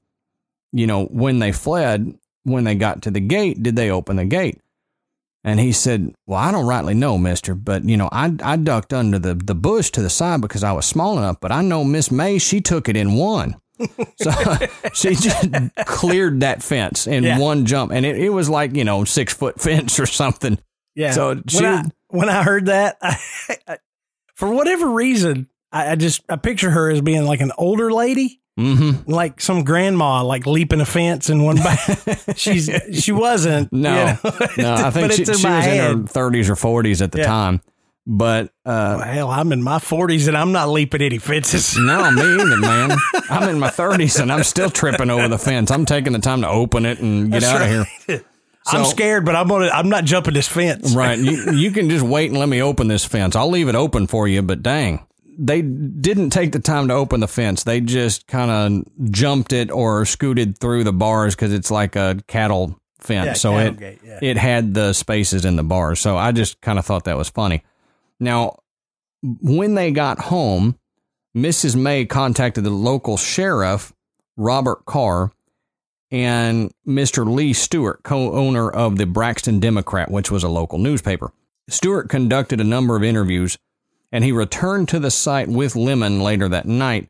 you 0.72 0.86
know, 0.86 1.04
when 1.04 1.38
they 1.38 1.52
fled, 1.52 2.14
when 2.44 2.64
they 2.64 2.76
got 2.76 3.02
to 3.02 3.10
the 3.10 3.20
gate, 3.20 3.62
did 3.62 3.76
they 3.76 3.90
open 3.90 4.16
the 4.16 4.24
gate? 4.24 4.58
And 5.48 5.58
he 5.60 5.72
said, 5.72 6.14
"Well, 6.26 6.38
I 6.38 6.50
don't 6.52 6.66
rightly 6.66 6.94
know, 6.94 7.18
Mister, 7.18 7.54
but 7.54 7.84
you 7.84 7.96
know, 7.96 8.08
I 8.12 8.32
I 8.42 8.56
ducked 8.56 8.92
under 8.92 9.18
the 9.18 9.34
the 9.34 9.54
bush 9.54 9.90
to 9.92 10.02
the 10.02 10.10
side 10.10 10.40
because 10.40 10.62
I 10.62 10.72
was 10.72 10.86
small 10.86 11.18
enough. 11.18 11.38
But 11.40 11.52
I 11.52 11.62
know 11.62 11.84
Miss 11.84 12.10
May, 12.10 12.38
she 12.38 12.60
took 12.60 12.88
it 12.88 12.96
in 12.96 13.14
one." 13.14 13.56
So 14.20 14.32
she 14.92 15.14
just 15.14 15.48
cleared 15.86 16.40
that 16.40 16.62
fence 16.64 17.06
in 17.06 17.22
Yeah. 17.22 17.38
one 17.38 17.64
jump, 17.64 17.92
and 17.92 18.04
it, 18.04 18.16
it 18.18 18.30
was 18.30 18.48
like 18.50 18.74
you 18.74 18.84
know 18.84 19.04
six 19.04 19.32
foot 19.32 19.60
fence 19.60 20.00
or 20.00 20.06
something. 20.06 20.58
Yeah. 20.96 21.12
So 21.12 21.40
she 21.46 21.58
when 21.62 21.66
I 21.66 21.84
when 22.08 22.28
I 22.28 22.42
heard 22.42 22.66
that, 22.66 22.96
I, 23.00 23.16
I, 23.68 23.78
for 24.34 24.50
whatever 24.50 24.88
reason, 24.90 25.48
I, 25.70 25.92
I 25.92 25.94
just 25.94 26.22
I 26.28 26.34
picture 26.36 26.70
her 26.70 26.90
as 26.90 27.00
being 27.02 27.24
like 27.24 27.40
an 27.40 27.52
older 27.56 27.92
lady, 27.92 28.40
Mm-hmm. 28.58 29.10
like 29.10 29.40
some 29.40 29.62
grandma, 29.62 30.24
like 30.24 30.44
leaping 30.44 30.80
a 30.80 30.84
fence 30.84 31.30
in 31.30 31.44
one 31.44 31.56
back. 31.56 31.78
She's 32.36 32.68
she 32.92 33.12
wasn't. 33.12 33.72
No, 33.72 33.90
you 33.90 34.30
know? 34.30 34.46
no, 34.58 34.74
I 34.86 34.90
think 34.92 35.12
she, 35.12 35.24
she 35.24 35.30
was 35.30 35.44
in 35.44 35.44
her 36.00 36.02
thirties 36.06 36.50
or 36.50 36.56
forties 36.56 37.00
at 37.00 37.12
the 37.12 37.18
Yeah. 37.18 37.26
time. 37.26 37.60
But 38.10 38.50
Well, 38.64 39.00
uh, 39.00 39.04
hell, 39.04 39.30
I'm 39.30 39.52
in 39.52 39.62
my 39.62 39.78
forties 39.78 40.28
and 40.28 40.36
I'm 40.36 40.50
not 40.50 40.70
leaping 40.70 41.02
any 41.02 41.18
fences. 41.18 41.76
no, 41.78 42.10
me 42.10 42.22
either, 42.22 42.56
man. 42.56 42.90
I'm 43.30 43.48
in 43.50 43.58
my 43.60 43.68
thirties 43.70 44.18
and 44.18 44.32
I'm 44.32 44.42
still 44.44 44.70
tripping 44.70 45.10
over 45.10 45.28
the 45.28 45.38
fence. 45.38 45.70
I'm 45.70 45.84
taking 45.84 46.14
the 46.14 46.18
time 46.18 46.40
to 46.40 46.48
open 46.48 46.84
it 46.86 47.00
and 47.00 47.30
get 47.30 47.42
That's 47.42 47.52
out 47.54 47.62
of 47.62 47.78
right. 47.78 47.88
here. 48.06 48.24
I'm 48.66 48.84
scared, 48.86 49.24
but 49.24 49.36
I'm 49.36 49.46
gonna. 49.48 49.68
I'm 49.68 49.88
not 49.88 50.04
jumping 50.04 50.34
this 50.34 50.48
fence. 50.48 50.94
Right. 50.94 51.18
You, 51.18 51.52
you 51.52 51.70
can 51.70 51.88
just 51.88 52.04
wait 52.04 52.30
and 52.30 52.38
let 52.38 52.48
me 52.48 52.60
open 52.60 52.88
this 52.88 53.04
fence. 53.04 53.36
I'll 53.36 53.48
leave 53.50 53.68
it 53.68 53.74
open 53.74 54.06
for 54.06 54.26
you, 54.28 54.42
but 54.42 54.62
dang. 54.62 55.06
They 55.40 55.62
didn't 55.62 56.30
take 56.30 56.50
the 56.52 56.58
time 56.58 56.88
to 56.88 56.94
open 56.94 57.20
the 57.20 57.28
fence. 57.28 57.62
They 57.62 57.80
just 57.80 58.26
kind 58.26 58.50
of 58.50 59.10
jumped 59.10 59.52
it 59.52 59.70
or 59.70 60.04
scooted 60.04 60.58
through 60.58 60.82
the 60.84 60.92
bars 60.92 61.36
because 61.36 61.52
it's 61.52 61.70
like 61.70 61.94
a 61.94 62.20
cattle 62.26 62.78
fence. 62.98 63.26
Yeah, 63.26 63.32
so 63.34 63.52
cattle 63.52 63.66
it 63.74 63.78
gate, 63.78 64.00
yeah. 64.04 64.18
it 64.20 64.36
had 64.36 64.74
the 64.74 64.92
spaces 64.92 65.44
in 65.44 65.54
the 65.54 65.62
bars. 65.62 66.00
So 66.00 66.16
I 66.16 66.32
just 66.32 66.60
kind 66.60 66.78
of 66.78 66.84
thought 66.84 67.04
that 67.04 67.16
was 67.16 67.28
funny. 67.28 67.62
Now, 68.18 68.58
when 69.22 69.74
they 69.74 69.92
got 69.92 70.18
home, 70.18 70.76
Mrs. 71.36 71.76
May 71.76 72.04
contacted 72.04 72.64
the 72.64 72.70
local 72.70 73.16
sheriff, 73.16 73.92
Robert 74.36 74.84
Carr, 74.86 75.32
and 76.10 76.72
Mr. 76.86 77.30
Lee 77.30 77.52
Stewart, 77.52 78.02
co 78.02 78.32
owner 78.32 78.70
of 78.70 78.96
the 78.96 79.06
Braxton 79.06 79.60
Democrat, 79.60 80.10
which 80.10 80.30
was 80.30 80.42
a 80.42 80.48
local 80.48 80.78
newspaper. 80.78 81.32
Stewart 81.68 82.08
conducted 82.08 82.60
a 82.60 82.64
number 82.64 82.96
of 82.96 83.04
interviews, 83.04 83.58
and 84.12 84.24
he 84.24 84.32
returned 84.32 84.88
to 84.88 84.98
the 84.98 85.10
site 85.10 85.48
with 85.48 85.76
Lemon 85.76 86.20
later 86.20 86.48
that 86.48 86.66
night, 86.66 87.08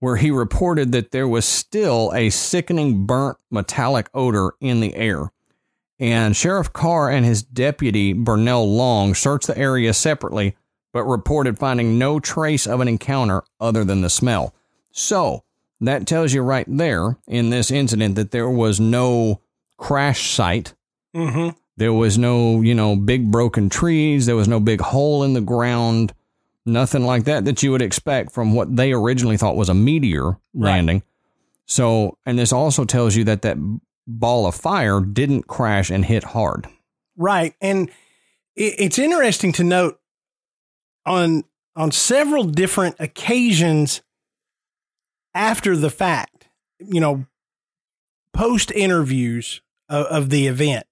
where 0.00 0.16
he 0.16 0.30
reported 0.30 0.92
that 0.92 1.10
there 1.10 1.28
was 1.28 1.44
still 1.44 2.12
a 2.14 2.30
sickening 2.30 3.06
burnt 3.06 3.38
metallic 3.50 4.08
odor 4.14 4.52
in 4.60 4.80
the 4.80 4.94
air. 4.94 5.30
And 5.98 6.36
Sheriff 6.36 6.72
Carr 6.72 7.10
and 7.10 7.24
his 7.26 7.42
deputy, 7.42 8.12
Burnell 8.12 8.72
Long, 8.72 9.14
searched 9.14 9.48
the 9.48 9.58
area 9.58 9.92
separately, 9.92 10.56
but 10.92 11.04
reported 11.04 11.58
finding 11.58 11.98
no 11.98 12.20
trace 12.20 12.66
of 12.66 12.80
an 12.80 12.88
encounter 12.88 13.42
other 13.60 13.84
than 13.84 14.00
the 14.00 14.10
smell. 14.10 14.54
So, 14.92 15.44
that 15.80 16.06
tells 16.06 16.32
you 16.32 16.42
right 16.42 16.66
there 16.68 17.16
in 17.26 17.50
this 17.50 17.70
incident 17.70 18.14
that 18.16 18.30
there 18.30 18.50
was 18.50 18.80
no 18.80 19.40
crash 19.76 20.30
site. 20.30 20.74
Mm-hmm. 21.14 21.56
There 21.76 21.92
was 21.92 22.18
no, 22.18 22.60
you 22.60 22.74
know, 22.74 22.96
big 22.96 23.30
broken 23.30 23.68
trees. 23.68 24.26
There 24.26 24.36
was 24.36 24.48
no 24.48 24.58
big 24.60 24.80
hole 24.80 25.22
in 25.22 25.34
the 25.34 25.40
ground. 25.40 26.12
Nothing 26.68 27.04
like 27.04 27.24
that 27.24 27.46
that 27.46 27.62
you 27.62 27.72
would 27.72 27.82
expect 27.82 28.32
from 28.32 28.54
what 28.54 28.76
they 28.76 28.92
originally 28.92 29.36
thought 29.36 29.56
was 29.56 29.68
a 29.68 29.74
meteor 29.74 30.38
landing. 30.52 31.02
So, 31.66 32.18
and 32.26 32.38
this 32.38 32.52
also 32.52 32.84
tells 32.84 33.16
you 33.16 33.24
that 33.24 33.42
that 33.42 33.56
ball 34.06 34.46
of 34.46 34.54
fire 34.54 35.00
didn't 35.00 35.46
crash 35.46 35.90
and 35.90 36.04
hit 36.04 36.24
hard. 36.24 36.66
Right, 37.16 37.54
and 37.60 37.90
it, 38.54 38.74
it's 38.78 38.98
interesting 38.98 39.52
to 39.52 39.64
note 39.64 39.98
on 41.06 41.44
on 41.74 41.90
several 41.90 42.44
different 42.44 42.96
occasions 42.98 44.02
after 45.34 45.76
the 45.76 45.90
fact, 45.90 46.48
you 46.80 47.00
know, 47.00 47.24
post 48.32 48.70
interviews 48.72 49.62
of, 49.88 50.06
of 50.06 50.30
the 50.30 50.48
event, 50.48 50.86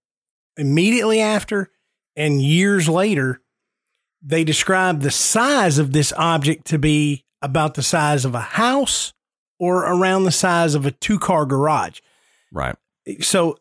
immediately 0.56 1.20
after 1.20 1.70
and 2.16 2.40
years 2.40 2.88
later, 2.88 3.40
they 4.28 4.42
describe 4.42 5.00
the 5.02 5.10
size 5.10 5.78
of 5.78 5.92
this 5.92 6.12
object 6.16 6.66
to 6.66 6.78
be 6.78 7.24
about 7.42 7.74
the 7.74 7.82
size 7.82 8.24
of 8.24 8.34
a 8.34 8.40
house 8.40 9.12
or 9.60 9.84
around 9.84 10.24
the 10.24 10.32
size 10.32 10.74
of 10.74 10.84
a 10.84 10.90
two 10.90 11.18
car 11.18 11.46
garage. 11.46 12.00
Right. 12.52 12.74
So, 13.20 13.56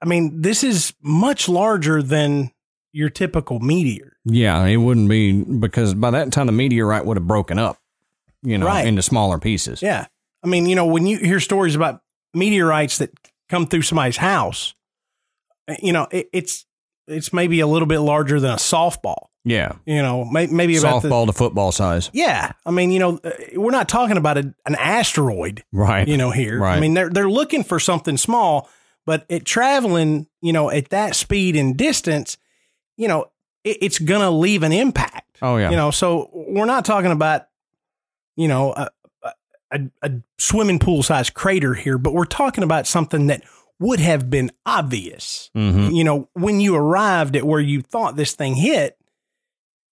I 0.00 0.06
mean, 0.06 0.40
this 0.42 0.62
is 0.62 0.94
much 1.02 1.48
larger 1.48 2.00
than 2.00 2.52
your 2.92 3.10
typical 3.10 3.58
meteor. 3.58 4.16
Yeah, 4.24 4.64
it 4.66 4.76
wouldn't 4.76 5.08
be 5.08 5.42
because 5.42 5.94
by 5.94 6.12
that 6.12 6.32
time 6.32 6.46
the 6.46 6.52
meteorite 6.52 7.04
would 7.04 7.16
have 7.16 7.26
broken 7.26 7.58
up, 7.58 7.78
you 8.42 8.56
know, 8.56 8.66
Right. 8.66 8.86
into 8.86 9.02
smaller 9.02 9.38
pieces. 9.40 9.82
Yeah. 9.82 10.06
I 10.44 10.46
mean, 10.46 10.66
you 10.66 10.76
know, 10.76 10.86
when 10.86 11.06
you 11.06 11.18
hear 11.18 11.40
stories 11.40 11.74
about 11.74 12.02
meteorites 12.34 12.98
that 12.98 13.10
come 13.48 13.66
through 13.66 13.82
somebody's 13.82 14.18
house, 14.18 14.74
you 15.82 15.92
know, 15.92 16.06
it, 16.12 16.28
it's 16.32 16.66
it's 17.06 17.32
maybe 17.32 17.60
a 17.60 17.66
little 17.66 17.86
bit 17.86 18.00
larger 18.00 18.40
than 18.40 18.52
a 18.52 18.56
softball. 18.56 19.28
Yeah. 19.44 19.72
You 19.84 20.00
know, 20.00 20.24
may, 20.24 20.46
maybe 20.46 20.76
about 20.78 21.02
the, 21.02 21.08
Softball 21.08 21.26
to 21.26 21.32
football 21.32 21.70
size. 21.70 22.10
Yeah, 22.14 22.52
I 22.64 22.70
mean, 22.70 22.90
you 22.90 22.98
know, 22.98 23.20
uh, 23.22 23.30
we're 23.54 23.72
not 23.72 23.88
talking 23.88 24.16
about 24.16 24.38
a, 24.38 24.54
an 24.64 24.74
asteroid, 24.74 25.62
Right. 25.70 26.08
you 26.08 26.16
know, 26.16 26.30
here. 26.30 26.64
I 26.64 26.80
mean, 26.80 26.94
they're 26.94 27.10
they're 27.10 27.28
looking 27.28 27.62
for 27.62 27.78
something 27.78 28.16
small, 28.16 28.70
but 29.04 29.26
it 29.28 29.44
traveling, 29.44 30.28
you 30.40 30.52
know, 30.54 30.70
at 30.70 30.88
that 30.90 31.14
speed 31.14 31.56
and 31.56 31.76
distance, 31.76 32.38
you 32.96 33.06
know, 33.06 33.26
it, 33.64 33.78
it's 33.82 33.98
gonna 33.98 34.30
leave 34.30 34.62
an 34.62 34.72
impact. 34.72 35.38
Oh, 35.42 35.58
yeah. 35.58 35.70
You 35.70 35.76
know, 35.76 35.90
so 35.90 36.30
we're 36.32 36.64
not 36.64 36.86
talking 36.86 37.10
about, 37.10 37.42
you 38.36 38.48
know, 38.48 38.72
a, 38.72 38.88
a, 39.70 39.80
a 40.02 40.10
swimming 40.38 40.78
pool 40.78 41.02
sized 41.02 41.34
crater 41.34 41.74
here, 41.74 41.98
but 41.98 42.14
we're 42.14 42.24
talking 42.24 42.64
about 42.64 42.86
something 42.86 43.26
that 43.26 43.42
would 43.80 44.00
have 44.00 44.30
been 44.30 44.50
obvious. 44.64 45.50
Mhm. 45.56 45.94
You 45.94 46.04
know, 46.04 46.28
when 46.34 46.60
you 46.60 46.74
arrived 46.76 47.36
at 47.36 47.44
where 47.44 47.60
you 47.60 47.82
thought 47.82 48.16
this 48.16 48.34
thing 48.34 48.54
hit, 48.54 48.96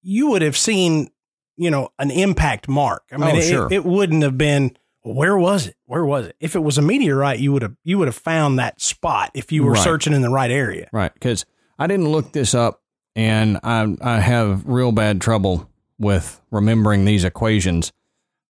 you 0.03 0.29
would 0.31 0.43
have 0.43 0.57
seen, 0.57 1.11
you 1.57 1.71
know, 1.71 1.89
an 1.99 2.11
impact 2.11 2.69
mark. 2.69 3.03
I 3.13 3.17
mean, 3.17 3.37
Oh, 3.37 3.39
it, 3.39 3.43
sure. 3.43 3.69
it 3.71 3.85
wouldn't 3.85 4.23
have 4.23 4.39
been. 4.39 4.77
Where 5.05 5.37
was 5.37 5.67
it? 5.67 5.77
Where 5.87 6.05
was 6.05 6.27
it? 6.27 6.37
If 6.39 6.55
it 6.55 6.61
was 6.61 6.79
a 6.79 6.83
meteorite, 6.83 7.41
you 7.41 7.53
would 7.53 7.63
have 7.63 7.75
you 7.83 7.99
would 7.99 8.07
have 8.09 8.15
found 8.17 8.59
that 8.59 8.81
spot 8.81 9.31
if 9.35 9.51
you 9.51 9.65
were 9.65 9.73
Right. 9.73 9.83
searching 9.83 10.13
in 10.13 10.23
the 10.23 10.31
right 10.31 10.51
area. 10.51 10.89
Right. 10.93 11.13
Because 11.13 11.45
I 11.79 11.89
didn't 11.89 12.09
look 12.09 12.33
this 12.33 12.55
up 12.55 12.83
and 13.17 13.59
I, 13.65 13.97
I 14.01 14.21
have 14.21 14.65
real 14.65 14.93
bad 14.93 15.21
trouble 15.21 15.69
with 15.99 16.41
remembering 16.53 17.05
these 17.05 17.25
equations, 17.25 17.93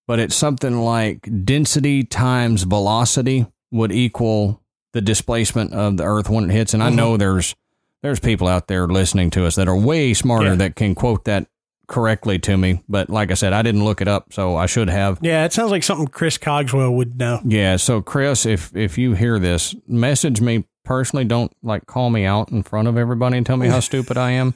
but 0.06 0.18
it's 0.18 0.34
something 0.36 0.80
like 0.82 1.26
density 1.44 2.04
times 2.04 2.64
velocity 2.64 3.46
would 3.70 3.90
equal 3.92 4.61
the 4.92 5.00
displacement 5.00 5.72
of 5.72 5.96
the 5.96 6.04
earth 6.04 6.28
when 6.28 6.50
it 6.50 6.52
hits. 6.52 6.74
And 6.74 6.82
I 6.82 6.88
mm-hmm. 6.88 6.96
know 6.96 7.16
there's, 7.16 7.54
there's 8.02 8.20
people 8.20 8.48
out 8.48 8.68
there 8.68 8.86
listening 8.86 9.30
to 9.30 9.46
us 9.46 9.56
that 9.56 9.68
are 9.68 9.76
way 9.76 10.14
smarter 10.14 10.50
Yeah. 10.50 10.56
that 10.56 10.76
can 10.76 10.94
quote 10.94 11.24
that 11.24 11.46
correctly 11.86 12.38
to 12.40 12.56
me. 12.56 12.82
But 12.88 13.10
like 13.10 13.30
I 13.30 13.34
said, 13.34 13.52
I 13.52 13.62
didn't 13.62 13.84
look 13.84 14.00
it 14.00 14.08
up, 14.08 14.32
so 14.32 14.56
I 14.56 14.66
should 14.66 14.88
have. 14.88 15.18
Yeah, 15.20 15.44
it 15.44 15.52
sounds 15.52 15.70
like 15.70 15.82
something 15.82 16.08
Chris 16.08 16.38
Cogswell 16.38 16.94
would 16.94 17.18
know. 17.18 17.40
Yeah. 17.44 17.76
So 17.76 18.00
Chris, 18.00 18.46
if 18.46 18.74
if 18.74 18.98
you 18.98 19.14
hear 19.14 19.38
this, 19.38 19.74
message 19.86 20.40
me 20.40 20.64
personally. 20.84 21.24
Don't 21.24 21.52
like 21.62 21.86
call 21.86 22.10
me 22.10 22.24
out 22.24 22.50
in 22.50 22.62
front 22.62 22.88
of 22.88 22.96
everybody 22.96 23.36
and 23.36 23.46
tell 23.46 23.56
me 23.56 23.68
how 23.68 23.80
stupid 23.90 24.16
I 24.16 24.32
am. 24.32 24.54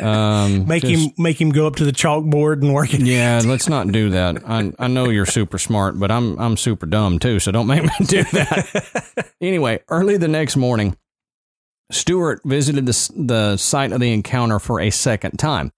Um, 0.00 0.66
Make 0.68 0.82
just- 0.82 0.92
him 1.06 1.10
make 1.18 1.40
him 1.40 1.50
go 1.50 1.66
up 1.66 1.76
to 1.76 1.84
the 1.84 1.92
chalkboard 1.92 2.60
and 2.62 2.72
work 2.74 2.92
it. 2.94 3.00
Yeah, 3.00 3.40
let's 3.46 3.68
not 3.68 3.90
do 3.92 4.10
that. 4.10 4.42
I 4.48 4.72
I 4.78 4.88
know 4.88 5.08
you're 5.08 5.26
super 5.26 5.58
smart, 5.58 5.98
but 5.98 6.10
I'm 6.10 6.38
I'm 6.38 6.56
super 6.56 6.86
dumb 6.86 7.18
too. 7.18 7.40
So 7.40 7.52
don't 7.52 7.66
make 7.66 7.82
me 7.82 7.90
do 8.06 8.22
that. 8.24 9.32
anyway, 9.40 9.80
early 9.88 10.16
the 10.16 10.28
next 10.28 10.56
morning, 10.56 10.96
Stewart 11.90 12.40
visited 12.44 12.86
the 12.86 13.12
the 13.16 13.56
site 13.56 13.92
of 13.92 14.00
the 14.00 14.12
encounter 14.12 14.58
for 14.58 14.80
a 14.80 14.90
second 14.90 15.38
time, 15.38 15.72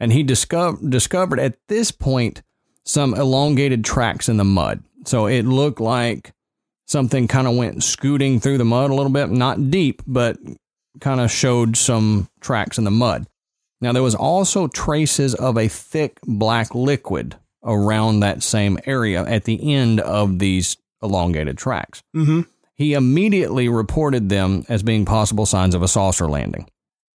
and 0.00 0.12
he 0.12 0.22
discovered 0.22 0.90
discovered 0.90 1.38
at 1.40 1.58
this 1.68 1.90
point 1.90 2.42
some 2.84 3.14
elongated 3.14 3.84
tracks 3.84 4.28
in 4.28 4.36
the 4.36 4.44
mud. 4.44 4.82
So 5.04 5.26
it 5.26 5.44
looked 5.44 5.80
like 5.80 6.32
something 6.86 7.28
kind 7.28 7.46
of 7.46 7.54
went 7.54 7.82
scooting 7.84 8.40
through 8.40 8.58
the 8.58 8.64
mud 8.64 8.90
a 8.90 8.94
little 8.94 9.12
bit, 9.12 9.30
not 9.30 9.70
deep, 9.70 10.02
but 10.06 10.38
kind 11.00 11.20
of 11.20 11.30
showed 11.30 11.76
some 11.76 12.28
tracks 12.40 12.78
in 12.78 12.84
the 12.84 12.90
mud. 12.90 13.26
Now, 13.80 13.92
there 13.92 14.02
was 14.02 14.14
also 14.14 14.66
traces 14.66 15.34
of 15.34 15.56
a 15.56 15.68
thick 15.68 16.18
black 16.24 16.74
liquid 16.74 17.36
around 17.62 18.20
that 18.20 18.42
same 18.42 18.78
area 18.86 19.24
at 19.24 19.44
the 19.44 19.74
end 19.74 20.00
of 20.00 20.38
these 20.38 20.76
elongated 21.02 21.58
tracks. 21.58 22.02
Mm-hmm. 22.14 22.42
He 22.74 22.94
immediately 22.94 23.68
reported 23.68 24.28
them 24.28 24.64
as 24.68 24.82
being 24.82 25.04
possible 25.04 25.46
signs 25.46 25.74
of 25.74 25.82
a 25.82 25.88
saucer 25.88 26.28
landing. 26.28 26.68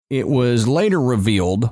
It 0.10 0.28
was 0.28 0.68
later 0.68 1.00
revealed, 1.00 1.70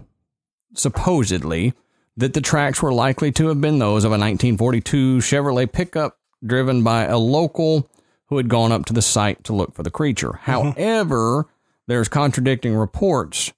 supposedly, 0.75 1.73
that 2.15 2.33
the 2.33 2.41
tracks 2.41 2.81
were 2.81 2.93
likely 2.93 3.31
to 3.33 3.47
have 3.47 3.61
been 3.61 3.79
those 3.79 4.03
of 4.03 4.11
a 4.11 4.17
1942 4.17 5.17
Chevrolet 5.19 5.71
pickup 5.71 6.17
driven 6.45 6.83
by 6.83 7.05
a 7.05 7.17
local 7.17 7.89
who 8.27 8.37
had 8.37 8.47
gone 8.47 8.71
up 8.71 8.85
to 8.85 8.93
the 8.93 9.01
site 9.01 9.43
to 9.43 9.53
look 9.53 9.73
for 9.73 9.83
the 9.83 9.91
creature. 9.91 10.33
However, 10.33 11.47
there's 11.89 12.07
contradicting 12.07 12.75
reports 12.75 13.51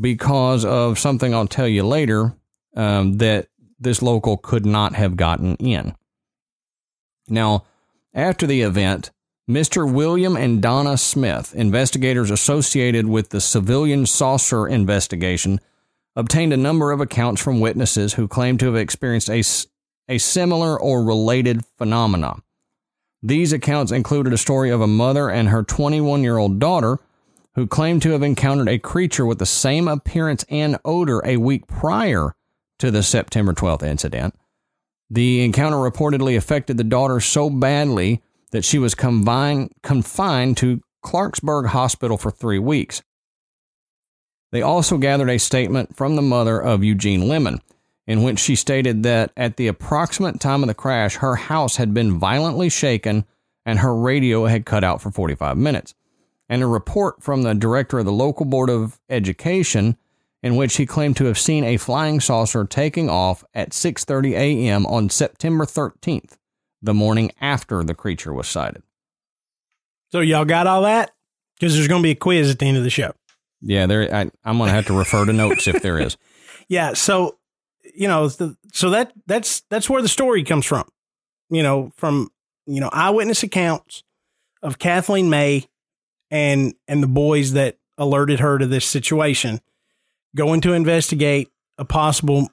because 0.00 0.64
of 0.64 1.00
something 1.00 1.34
I'll 1.34 1.48
tell 1.48 1.66
you 1.66 1.82
later 1.84 2.32
um, 2.76 3.18
that 3.18 3.48
this 3.80 4.00
local 4.00 4.36
could 4.36 4.64
not 4.64 4.94
have 4.94 5.16
gotten 5.16 5.56
in. 5.56 5.96
Now, 7.28 7.64
after 8.14 8.46
the 8.46 8.62
event, 8.62 9.10
Mr. 9.50 9.92
William 9.92 10.36
and 10.36 10.62
Donna 10.62 10.96
Smith, 10.96 11.54
investigators 11.56 12.30
associated 12.30 13.06
with 13.06 13.30
the 13.30 13.40
civilian 13.40 14.06
saucer 14.06 14.68
investigation, 14.68 15.58
obtained 16.14 16.52
a 16.52 16.56
number 16.56 16.92
of 16.92 17.00
accounts 17.00 17.42
from 17.42 17.58
witnesses 17.58 18.14
who 18.14 18.28
claimed 18.28 18.60
to 18.60 18.66
have 18.66 18.76
experienced 18.76 19.28
a, 19.28 19.42
a 20.08 20.18
similar 20.18 20.80
or 20.80 21.02
related 21.02 21.64
phenomena. 21.78 22.36
These 23.24 23.52
accounts 23.52 23.90
included 23.90 24.32
a 24.32 24.38
story 24.38 24.70
of 24.70 24.80
a 24.80 24.86
mother 24.86 25.28
and 25.28 25.48
her 25.48 25.64
21 25.64 26.22
year 26.22 26.38
old 26.38 26.60
daughter 26.60 27.00
who 27.56 27.66
claimed 27.66 28.02
to 28.02 28.10
have 28.10 28.22
encountered 28.22 28.68
a 28.68 28.78
creature 28.78 29.26
with 29.26 29.38
the 29.38 29.46
same 29.46 29.88
appearance 29.88 30.44
and 30.50 30.78
odor 30.84 31.22
a 31.24 31.38
week 31.38 31.66
prior 31.66 32.34
to 32.78 32.90
the 32.90 33.02
September 33.02 33.54
12th 33.54 33.82
incident. 33.82 34.38
The 35.08 35.42
encounter 35.42 35.78
reportedly 35.78 36.36
affected 36.36 36.76
the 36.76 36.84
daughter 36.84 37.18
so 37.18 37.48
badly 37.48 38.22
that 38.50 38.64
she 38.64 38.78
was 38.78 38.94
confined, 38.94 39.72
confined 39.82 40.58
to 40.58 40.82
Clarksburg 41.02 41.68
Hospital 41.68 42.18
for 42.18 42.30
three 42.30 42.58
weeks. 42.58 43.02
They 44.52 44.60
also 44.60 44.98
gathered 44.98 45.30
a 45.30 45.38
statement 45.38 45.96
from 45.96 46.14
the 46.14 46.22
mother 46.22 46.60
of 46.60 46.84
Eugene 46.84 47.26
Lemon, 47.26 47.62
in 48.06 48.22
which 48.22 48.38
she 48.38 48.54
stated 48.54 49.02
that 49.04 49.32
at 49.34 49.56
the 49.56 49.66
approximate 49.66 50.40
time 50.40 50.62
of 50.62 50.68
the 50.68 50.74
crash, 50.74 51.16
her 51.16 51.36
house 51.36 51.76
had 51.76 51.94
been 51.94 52.18
violently 52.18 52.68
shaken 52.68 53.24
and 53.64 53.78
her 53.78 53.94
radio 53.94 54.44
had 54.44 54.66
cut 54.66 54.84
out 54.84 55.00
for 55.00 55.10
45 55.10 55.56
minutes. 55.56 55.94
And 56.48 56.62
a 56.62 56.66
report 56.66 57.22
from 57.22 57.42
the 57.42 57.54
director 57.54 57.98
of 57.98 58.04
the 58.04 58.12
local 58.12 58.46
board 58.46 58.70
of 58.70 59.00
education 59.08 59.96
in 60.42 60.54
which 60.54 60.76
he 60.76 60.86
claimed 60.86 61.16
to 61.16 61.24
have 61.24 61.38
seen 61.38 61.64
a 61.64 61.76
flying 61.76 62.20
saucer 62.20 62.64
taking 62.64 63.10
off 63.10 63.42
at 63.52 63.70
6:30 63.70 64.32
a.m. 64.32 64.86
on 64.86 65.10
September 65.10 65.64
13th, 65.64 66.36
the 66.80 66.94
morning 66.94 67.32
after 67.40 67.82
the 67.82 67.94
creature 67.94 68.32
was 68.32 68.46
sighted. 68.46 68.82
So 70.12 70.20
y'all 70.20 70.44
got 70.44 70.66
all 70.66 70.82
that? 70.82 71.10
Because 71.58 71.74
there's 71.74 71.88
going 71.88 72.00
to 72.02 72.06
be 72.06 72.12
a 72.12 72.16
quiz 72.16 72.50
at 72.50 72.58
the 72.58 72.66
end 72.66 72.76
of 72.76 72.84
the 72.84 72.90
show. 72.90 73.12
Yeah, 73.60 73.86
there. 73.86 74.14
I, 74.14 74.30
I'm 74.44 74.58
going 74.58 74.68
to 74.68 74.74
have 74.74 74.86
to 74.86 74.96
refer 74.96 75.24
to 75.24 75.32
notes 75.32 75.66
if 75.66 75.82
there 75.82 75.98
is. 75.98 76.16
Yeah. 76.68 76.94
So, 76.94 77.38
you 77.94 78.08
know, 78.08 78.26
so 78.26 78.90
that 78.90 79.12
that's 79.26 79.60
that's 79.70 79.88
where 79.88 80.02
the 80.02 80.08
story 80.08 80.42
comes 80.42 80.66
from. 80.66 80.88
You 81.48 81.62
know, 81.62 81.92
from 81.96 82.32
you 82.66 82.80
know 82.80 82.90
eyewitness 82.92 83.44
accounts 83.44 84.02
of 84.64 84.80
Kathleen 84.80 85.30
May 85.30 85.66
and 86.30 86.74
and 86.88 87.02
the 87.02 87.08
boys 87.08 87.52
that 87.52 87.78
alerted 87.98 88.40
her 88.40 88.58
to 88.58 88.66
this 88.66 88.84
situation, 88.84 89.60
going 90.34 90.60
to 90.62 90.72
investigate 90.72 91.50
a 91.78 91.84
possible 91.84 92.48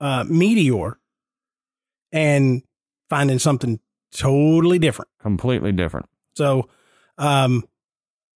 uh, 0.00 0.24
meteor, 0.28 0.98
and 2.12 2.62
finding 3.08 3.38
something 3.38 3.80
totally 4.12 4.78
different. 4.78 5.10
Completely 5.20 5.72
different. 5.72 6.06
So, 6.34 6.68
um, 7.18 7.64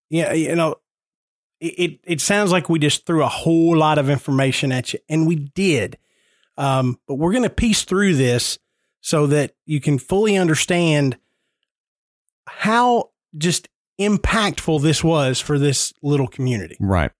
yeah, 0.09 0.33
you 0.33 0.55
know, 0.55 0.75
it, 1.59 1.79
it, 1.79 1.99
it 2.03 2.21
sounds 2.21 2.51
like 2.51 2.69
we 2.69 2.79
just 2.79 3.05
threw 3.05 3.23
a 3.23 3.29
whole 3.29 3.77
lot 3.77 3.97
of 3.97 4.09
information 4.09 4.71
at 4.71 4.93
you, 4.93 4.99
and 5.09 5.27
we 5.27 5.35
did. 5.35 5.97
Um, 6.57 6.99
but 7.07 7.15
we're 7.15 7.31
going 7.31 7.43
to 7.43 7.49
piece 7.49 7.83
through 7.83 8.15
this 8.15 8.59
so 9.01 9.27
that 9.27 9.55
you 9.65 9.81
can 9.81 9.97
fully 9.97 10.37
understand 10.37 11.17
how 12.47 13.09
just 13.37 13.67
impactful 13.99 14.81
this 14.81 15.03
was 15.03 15.39
for 15.39 15.57
this 15.59 15.93
little 16.01 16.27
community. 16.27 16.77
Right. 16.79 17.11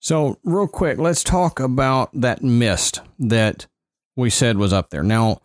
So, 0.00 0.38
real 0.44 0.68
quick, 0.68 0.98
let's 0.98 1.24
talk 1.24 1.60
about 1.60 2.10
that 2.12 2.42
mist 2.42 3.00
that 3.18 3.66
we 4.16 4.28
said 4.30 4.58
was 4.58 4.72
up 4.72 4.90
there. 4.90 5.02
Now, 5.02 5.40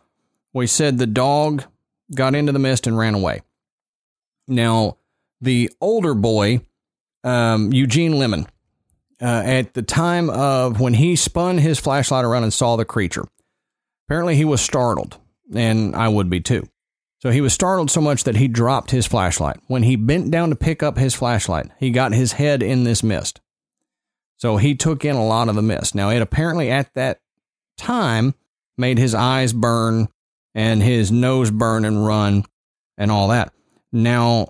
we 0.53 0.67
said 0.67 0.97
the 0.97 1.07
dog 1.07 1.63
got 2.13 2.35
into 2.35 2.51
the 2.51 2.59
mist 2.59 2.87
and 2.87 2.97
ran 2.97 3.13
away. 3.13 3.41
Now, 4.47 4.97
the 5.39 5.71
older 5.79 6.13
boy, 6.13 6.61
um, 7.23 7.71
Eugene 7.71 8.19
Lemon, 8.19 8.47
uh, 9.21 9.43
at 9.45 9.73
the 9.73 9.81
time 9.81 10.29
of 10.29 10.79
when 10.79 10.95
he 10.95 11.15
spun 11.15 11.57
his 11.57 11.79
flashlight 11.79 12.25
around 12.25 12.43
and 12.43 12.53
saw 12.53 12.75
the 12.75 12.85
creature. 12.85 13.25
Apparently, 14.07 14.35
he 14.35 14.45
was 14.45 14.59
startled, 14.59 15.17
and 15.53 15.95
I 15.95 16.07
would 16.07 16.29
be 16.29 16.41
too. 16.41 16.67
So 17.21 17.31
he 17.31 17.41
was 17.41 17.53
startled 17.53 17.91
so 17.91 17.99
much 17.99 18.23
that 18.23 18.37
he 18.37 18.47
dropped 18.47 18.91
his 18.91 19.05
flashlight. 19.05 19.59
When 19.67 19.83
he 19.83 19.95
bent 19.95 20.31
down 20.31 20.49
to 20.49 20.55
pick 20.55 20.81
up 20.81 20.97
his 20.97 21.13
flashlight, 21.13 21.67
he 21.77 21.91
got 21.91 22.13
his 22.13 22.33
head 22.33 22.63
in 22.63 22.85
this 22.85 23.03
mist. 23.03 23.41
So 24.37 24.55
he 24.55 24.73
took 24.73 25.03
in 25.03 25.17
a 25.17 25.25
lot 25.25 25.49
of 25.49 25.55
the 25.55 25.61
mist. 25.61 25.95
Now, 25.95 26.09
it 26.09 26.21
apparently 26.21 26.71
at 26.71 26.93
that 26.93 27.19
time 27.77 28.35
made 28.77 28.97
his 28.97 29.13
eyes 29.13 29.51
burn 29.51 30.07
and 30.55 30.81
his 30.81 31.11
nose 31.11 31.51
burn 31.51 31.83
and 31.83 32.05
run 32.05 32.45
and 32.97 33.11
all 33.11 33.27
that. 33.27 33.53
Now, 33.91 34.49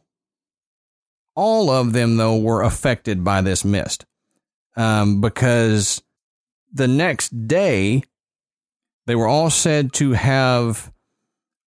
all 1.36 1.72
of 1.72 1.94
them, 1.94 2.18
though, 2.18 2.38
were 2.38 2.62
affected 2.62 3.24
by 3.24 3.42
this 3.42 3.66
mist 3.66 4.06
um, 4.76 5.22
because 5.22 6.04
the 6.72 6.88
next 6.88 7.48
day 7.48 8.04
they 9.08 9.16
were 9.16 9.28
all 9.28 9.50
said 9.50 9.92
to 9.94 10.12
have 10.12 10.92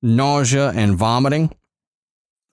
nausea 0.03 0.71
and 0.71 0.97
vomiting. 0.97 1.55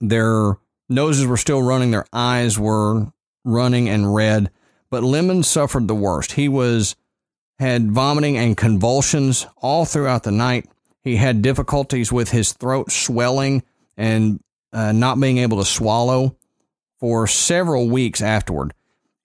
Their 0.00 0.56
noses 0.88 1.26
were 1.26 1.36
still 1.36 1.62
running, 1.62 1.90
their 1.90 2.06
eyes 2.12 2.58
were 2.58 3.12
running 3.44 3.88
and 3.88 4.14
red, 4.14 4.50
but 4.90 5.02
Lemon 5.02 5.42
suffered 5.42 5.88
the 5.88 5.94
worst. 5.94 6.32
He 6.32 6.48
was 6.48 6.96
had 7.58 7.92
vomiting 7.92 8.38
and 8.38 8.56
convulsions 8.56 9.46
all 9.58 9.84
throughout 9.84 10.22
the 10.22 10.30
night. 10.30 10.66
He 11.02 11.16
had 11.16 11.42
difficulties 11.42 12.10
with 12.10 12.30
his 12.30 12.54
throat 12.54 12.90
swelling 12.90 13.62
and 13.98 14.40
uh, 14.72 14.92
not 14.92 15.20
being 15.20 15.38
able 15.38 15.58
to 15.58 15.64
swallow 15.66 16.36
for 16.98 17.26
several 17.26 17.90
weeks 17.90 18.22
afterward. 18.22 18.72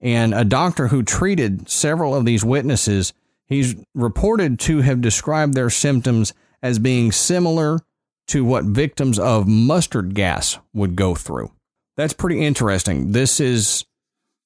And 0.01 0.33
a 0.33 0.43
doctor 0.43 0.87
who 0.87 1.01
treated 1.01 1.69
several 1.69 2.13
of 2.13 2.25
these 2.25 2.43
witnesses, 2.43 3.13
he's 3.45 3.75
reported 3.93 4.59
to 4.61 4.81
have 4.81 4.99
described 4.99 5.53
their 5.53 5.69
symptoms 5.69 6.33
as 6.61 6.77
being 6.77 7.13
similar 7.13 7.79
to 8.27 8.43
what 8.43 8.63
victims 8.65 9.19
of 9.19 9.47
mustard 9.47 10.15
gas 10.15 10.57
would 10.73 10.95
go 10.95 11.15
through. 11.15 11.51
That's 11.97 12.13
pretty 12.13 12.43
interesting. 12.43 13.11
This 13.11 13.39
is, 13.39 13.85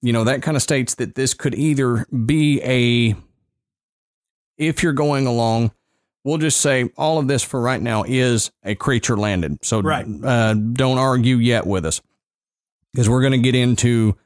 you 0.01 0.13
know, 0.13 0.23
that 0.25 0.41
kind 0.41 0.57
of 0.57 0.63
states 0.63 0.95
that 0.95 1.15
this 1.15 1.33
could 1.33 1.55
either 1.55 2.05
be 2.25 2.61
a, 2.63 3.15
if 4.57 4.83
you're 4.83 4.93
going 4.93 5.25
along, 5.25 5.71
we'll 6.23 6.37
just 6.37 6.59
say 6.61 6.89
all 6.97 7.17
of 7.17 7.27
this 7.27 7.43
for 7.43 7.61
right 7.61 7.81
now 7.81 8.03
is 8.07 8.51
a 8.63 8.75
creature 8.75 9.17
landed. 9.17 9.57
So 9.63 9.81
Right. 9.81 10.05
uh, 10.23 10.53
don't 10.53 10.97
argue 10.97 11.37
yet 11.37 11.65
with 11.65 11.85
us 11.85 12.01
because 12.93 13.09
we're 13.09 13.21
going 13.21 13.31
to 13.33 13.37
get 13.39 13.55
into 13.55 14.17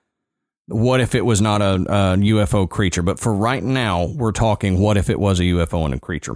what 0.67 0.99
if 1.01 1.13
it 1.13 1.25
was 1.25 1.41
not 1.41 1.61
a, 1.61 1.73
a 1.75 2.17
UFO 2.17 2.69
creature. 2.69 3.01
But 3.03 3.19
for 3.19 3.33
right 3.33 3.63
now, 3.63 4.05
we're 4.05 4.31
talking 4.31 4.79
what 4.79 4.97
if 4.97 5.09
it 5.09 5.19
was 5.19 5.39
a 5.39 5.43
UFO 5.43 5.85
and 5.85 5.93
a 5.93 5.99
creature. 5.99 6.35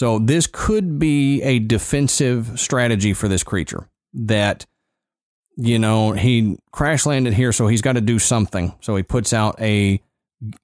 So 0.00 0.18
this 0.18 0.46
could 0.50 0.98
be 0.98 1.42
a 1.42 1.58
defensive 1.58 2.58
strategy 2.58 3.12
for 3.12 3.28
this 3.28 3.42
creature 3.42 3.86
that 4.14 4.64
you 5.58 5.78
know 5.78 6.12
he 6.12 6.56
crash 6.72 7.04
landed 7.04 7.34
here 7.34 7.52
so 7.52 7.66
he's 7.66 7.82
got 7.82 7.96
to 7.96 8.00
do 8.00 8.18
something 8.18 8.74
so 8.80 8.96
he 8.96 9.02
puts 9.02 9.34
out 9.34 9.60
a 9.60 10.00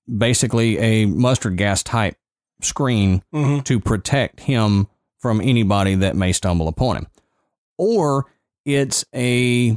basically 0.09 0.79
a 0.79 1.05
mustard 1.05 1.59
gas 1.59 1.83
type 1.83 2.17
screen 2.63 3.23
Mhm. 3.35 3.63
to 3.65 3.79
protect 3.79 4.41
him 4.41 4.87
from 5.19 5.43
anybody 5.43 5.97
that 5.97 6.17
may 6.17 6.33
stumble 6.33 6.67
upon 6.67 6.97
him 6.97 7.07
or 7.77 8.25
it's 8.65 9.05
a 9.15 9.77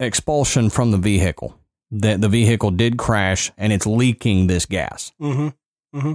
expulsion 0.00 0.70
from 0.70 0.90
the 0.90 0.98
vehicle 0.98 1.56
that 1.92 2.20
the 2.20 2.28
vehicle 2.28 2.72
did 2.72 2.98
crash 2.98 3.52
and 3.56 3.72
it's 3.72 3.86
leaking 3.86 4.48
this 4.48 4.66
gas 4.66 5.12
Mm-hmm. 5.20 5.98
Mm-hmm. 5.98 6.14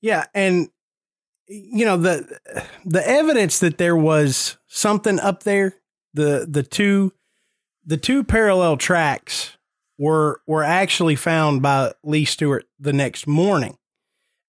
Yeah, 0.00 0.24
and 0.34 0.68
you 1.52 1.84
know 1.84 1.96
the 1.96 2.38
the 2.84 3.06
evidence 3.06 3.58
that 3.58 3.78
there 3.78 3.96
was 3.96 4.56
something 4.66 5.20
up 5.20 5.42
there, 5.42 5.74
the 6.14 6.46
the 6.48 6.62
two 6.62 7.12
the 7.84 7.96
two 7.96 8.24
parallel 8.24 8.76
tracks 8.76 9.56
were 9.98 10.40
were 10.46 10.64
actually 10.64 11.16
found 11.16 11.62
by 11.62 11.92
Lee 12.02 12.24
Stewart 12.24 12.64
the 12.78 12.92
next 12.92 13.26
morning, 13.26 13.76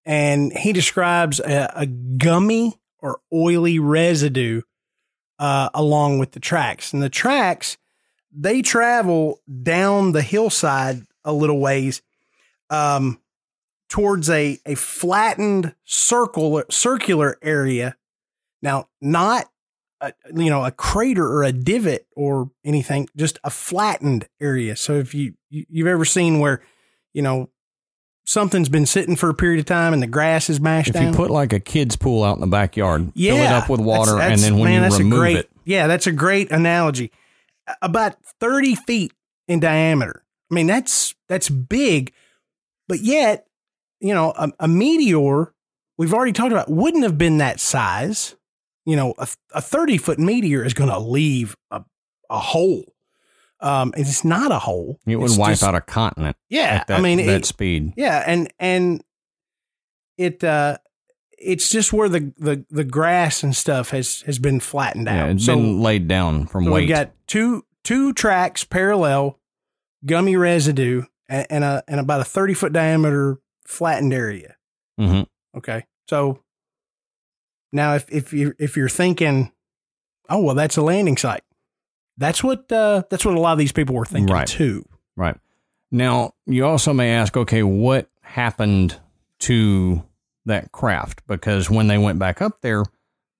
and 0.04 0.52
he 0.52 0.72
describes 0.72 1.40
a, 1.40 1.72
a 1.76 1.86
gummy 1.86 2.80
or 3.00 3.20
oily 3.32 3.78
residue 3.78 4.62
uh, 5.38 5.68
along 5.74 6.18
with 6.18 6.32
the 6.32 6.40
tracks, 6.40 6.92
and 6.92 7.02
the 7.02 7.10
tracks 7.10 7.76
they 8.36 8.62
travel 8.62 9.40
down 9.62 10.12
the 10.12 10.22
hillside 10.22 11.02
a 11.24 11.32
little 11.32 11.60
ways. 11.60 12.02
Um, 12.70 13.20
towards 13.88 14.28
a, 14.30 14.58
a 14.66 14.74
flattened 14.74 15.74
circle 15.84 16.62
circular 16.70 17.38
area. 17.42 17.96
Now, 18.62 18.88
not 19.00 19.46
a, 20.00 20.12
you 20.34 20.50
know 20.50 20.64
a 20.64 20.70
crater 20.70 21.26
or 21.26 21.44
a 21.44 21.52
divot 21.52 22.06
or 22.16 22.50
anything, 22.64 23.08
just 23.16 23.38
a 23.44 23.50
flattened 23.50 24.28
area. 24.40 24.76
So 24.76 24.94
if 24.94 25.14
you, 25.14 25.34
you 25.50 25.64
you've 25.68 25.86
ever 25.86 26.04
seen 26.04 26.38
where 26.40 26.62
you 27.12 27.22
know 27.22 27.50
something's 28.26 28.68
been 28.70 28.86
sitting 28.86 29.16
for 29.16 29.28
a 29.28 29.34
period 29.34 29.60
of 29.60 29.66
time 29.66 29.92
and 29.92 30.02
the 30.02 30.06
grass 30.06 30.48
is 30.48 30.58
mashed 30.58 30.90
up. 30.90 30.96
if 30.96 31.02
down, 31.02 31.12
you 31.12 31.16
put 31.16 31.30
like 31.30 31.52
a 31.52 31.60
kid's 31.60 31.94
pool 31.94 32.24
out 32.24 32.36
in 32.36 32.40
the 32.40 32.46
backyard 32.46 33.12
fill 33.14 33.36
it 33.36 33.52
up 33.52 33.68
with 33.68 33.80
water 33.80 34.12
that's- 34.12 34.32
and 34.32 34.40
then 34.54 34.58
when 34.58 34.70
man, 34.70 34.74
you 34.76 34.80
that's 34.80 34.94
a 34.94 34.98
remove 34.98 35.18
great, 35.18 35.36
it 35.36 35.50
yeah, 35.66 35.86
that's 35.86 36.06
a 36.06 36.12
great 36.12 36.50
analogy. 36.50 37.10
About 37.80 38.16
thirty 38.40 38.74
feet 38.74 39.12
in 39.48 39.60
diameter. 39.60 40.22
I 40.50 40.54
mean, 40.54 40.66
that's 40.66 41.14
that's 41.28 41.48
big, 41.48 42.12
but 42.86 43.00
yet, 43.00 43.46
you 44.04 44.12
know, 44.14 44.32
a, 44.36 44.50
a 44.60 44.68
meteor 44.68 45.52
we've 45.96 46.12
already 46.12 46.32
talked 46.32 46.52
about 46.52 46.68
wouldn't 46.70 47.02
have 47.04 47.16
been 47.16 47.38
that 47.38 47.58
size. 47.60 48.36
You 48.84 48.96
know, 48.96 49.14
a, 49.18 49.26
a 49.54 49.62
thirty 49.62 49.96
foot 49.98 50.18
meteor 50.18 50.62
is 50.64 50.74
going 50.74 50.90
to 50.90 50.98
leave 50.98 51.56
a 51.70 51.82
a 52.30 52.38
hole. 52.38 52.84
Um, 53.60 53.94
it's 53.96 54.24
not 54.24 54.52
a 54.52 54.58
hole. 54.58 54.98
it 55.06 55.16
would 55.16 55.30
It's 55.30 55.38
wipe 55.38 55.52
just- 55.52 55.62
out 55.62 55.74
a 55.74 55.80
continent 55.80 56.36
Yeah, 56.50 56.80
at 56.80 56.86
that, 56.88 56.98
I 56.98 57.02
mean, 57.02 57.16
that 57.18 57.28
it- 57.36 57.46
speed 57.46 57.94
yeah, 57.96 58.22
and 58.26 58.52
and 58.58 59.02
it 60.18 60.44
uh 60.44 60.76
it's 61.38 61.70
just 61.70 61.92
where 61.92 62.08
the 62.08 62.32
the 62.38 62.64
the 62.70 62.84
grass 62.84 63.42
and 63.42 63.54
stuff 63.56 63.90
has 63.90 64.20
has 64.22 64.38
been 64.38 64.60
flattened 64.60 65.08
out. 65.08 65.14
yeah 65.14 65.26
it's 65.32 65.46
so 65.46 65.56
been 65.56 65.80
laid 65.80 66.08
down 66.08 66.46
from 66.46 66.64
so 66.64 66.72
weight 66.72 66.82
we 66.82 66.86
got 66.88 67.12
two 67.26 67.64
two 67.84 68.12
tracks 68.12 68.64
parallel, 68.64 69.38
gummy 70.06 70.36
residue, 70.36 71.02
and, 71.28 71.46
and 71.50 71.64
a 71.64 71.82
and 71.88 72.00
about 72.00 72.20
a 72.20 72.24
thirty 72.24 72.54
foot 72.54 72.72
diameter 72.72 73.38
flattened 73.66 74.12
area. 74.12 74.56
hmm 74.98 75.22
Okay, 75.56 75.84
so 76.08 76.40
now 77.72 77.94
if 77.94 78.10
if 78.10 78.32
you 78.32 78.54
if 78.58 78.76
you're 78.76 78.88
thinking, 78.88 79.52
oh 80.28 80.40
well, 80.42 80.54
that's 80.54 80.76
a 80.76 80.82
landing 80.82 81.16
site. 81.16 81.42
That's 82.16 82.42
what 82.44 82.70
uh, 82.70 83.02
that's 83.10 83.24
what 83.24 83.34
a 83.34 83.40
lot 83.40 83.52
of 83.52 83.58
these 83.58 83.72
people 83.72 83.94
were 83.94 84.04
thinking 84.04 84.32
Right. 84.34 84.46
too. 84.46 84.84
Right. 85.16 85.36
Now, 85.90 86.34
you 86.46 86.64
also 86.66 86.92
may 86.92 87.12
ask, 87.12 87.36
okay, 87.36 87.62
what 87.62 88.08
happened 88.22 88.98
to 89.40 90.02
that 90.44 90.72
craft? 90.72 91.22
Because 91.26 91.70
when 91.70 91.86
they 91.86 91.98
went 91.98 92.18
back 92.18 92.42
up 92.42 92.60
there, 92.62 92.84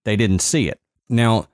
they 0.04 0.14
didn't 0.16 0.40
see 0.40 0.68
it. 0.68 0.80
Now, 1.08 1.48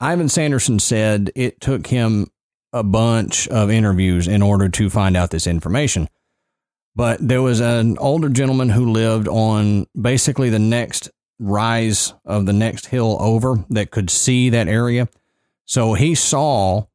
Ivan 0.00 0.28
Sanderson 0.30 0.78
said 0.78 1.30
it 1.34 1.60
took 1.60 1.86
him 1.88 2.30
a 2.72 2.82
bunch 2.82 3.48
of 3.48 3.70
interviews 3.70 4.26
in 4.28 4.40
order 4.42 4.68
to 4.70 4.88
find 4.90 5.16
out 5.16 5.30
this 5.30 5.46
information. 5.46 6.08
But 6.96 7.18
there 7.20 7.42
was 7.42 7.60
an 7.60 7.98
older 7.98 8.30
gentleman 8.30 8.70
who 8.70 8.90
lived 8.90 9.28
on 9.28 9.86
basically 10.00 10.48
the 10.48 10.58
next 10.58 11.10
rise 11.38 12.14
of 12.24 12.46
the 12.46 12.54
next 12.54 12.86
hill 12.86 13.18
over 13.20 13.64
that 13.68 13.90
could 13.90 14.08
see 14.08 14.48
that 14.50 14.66
area. 14.66 15.06
So 15.66 15.92
he 15.92 16.14
saw 16.14 16.86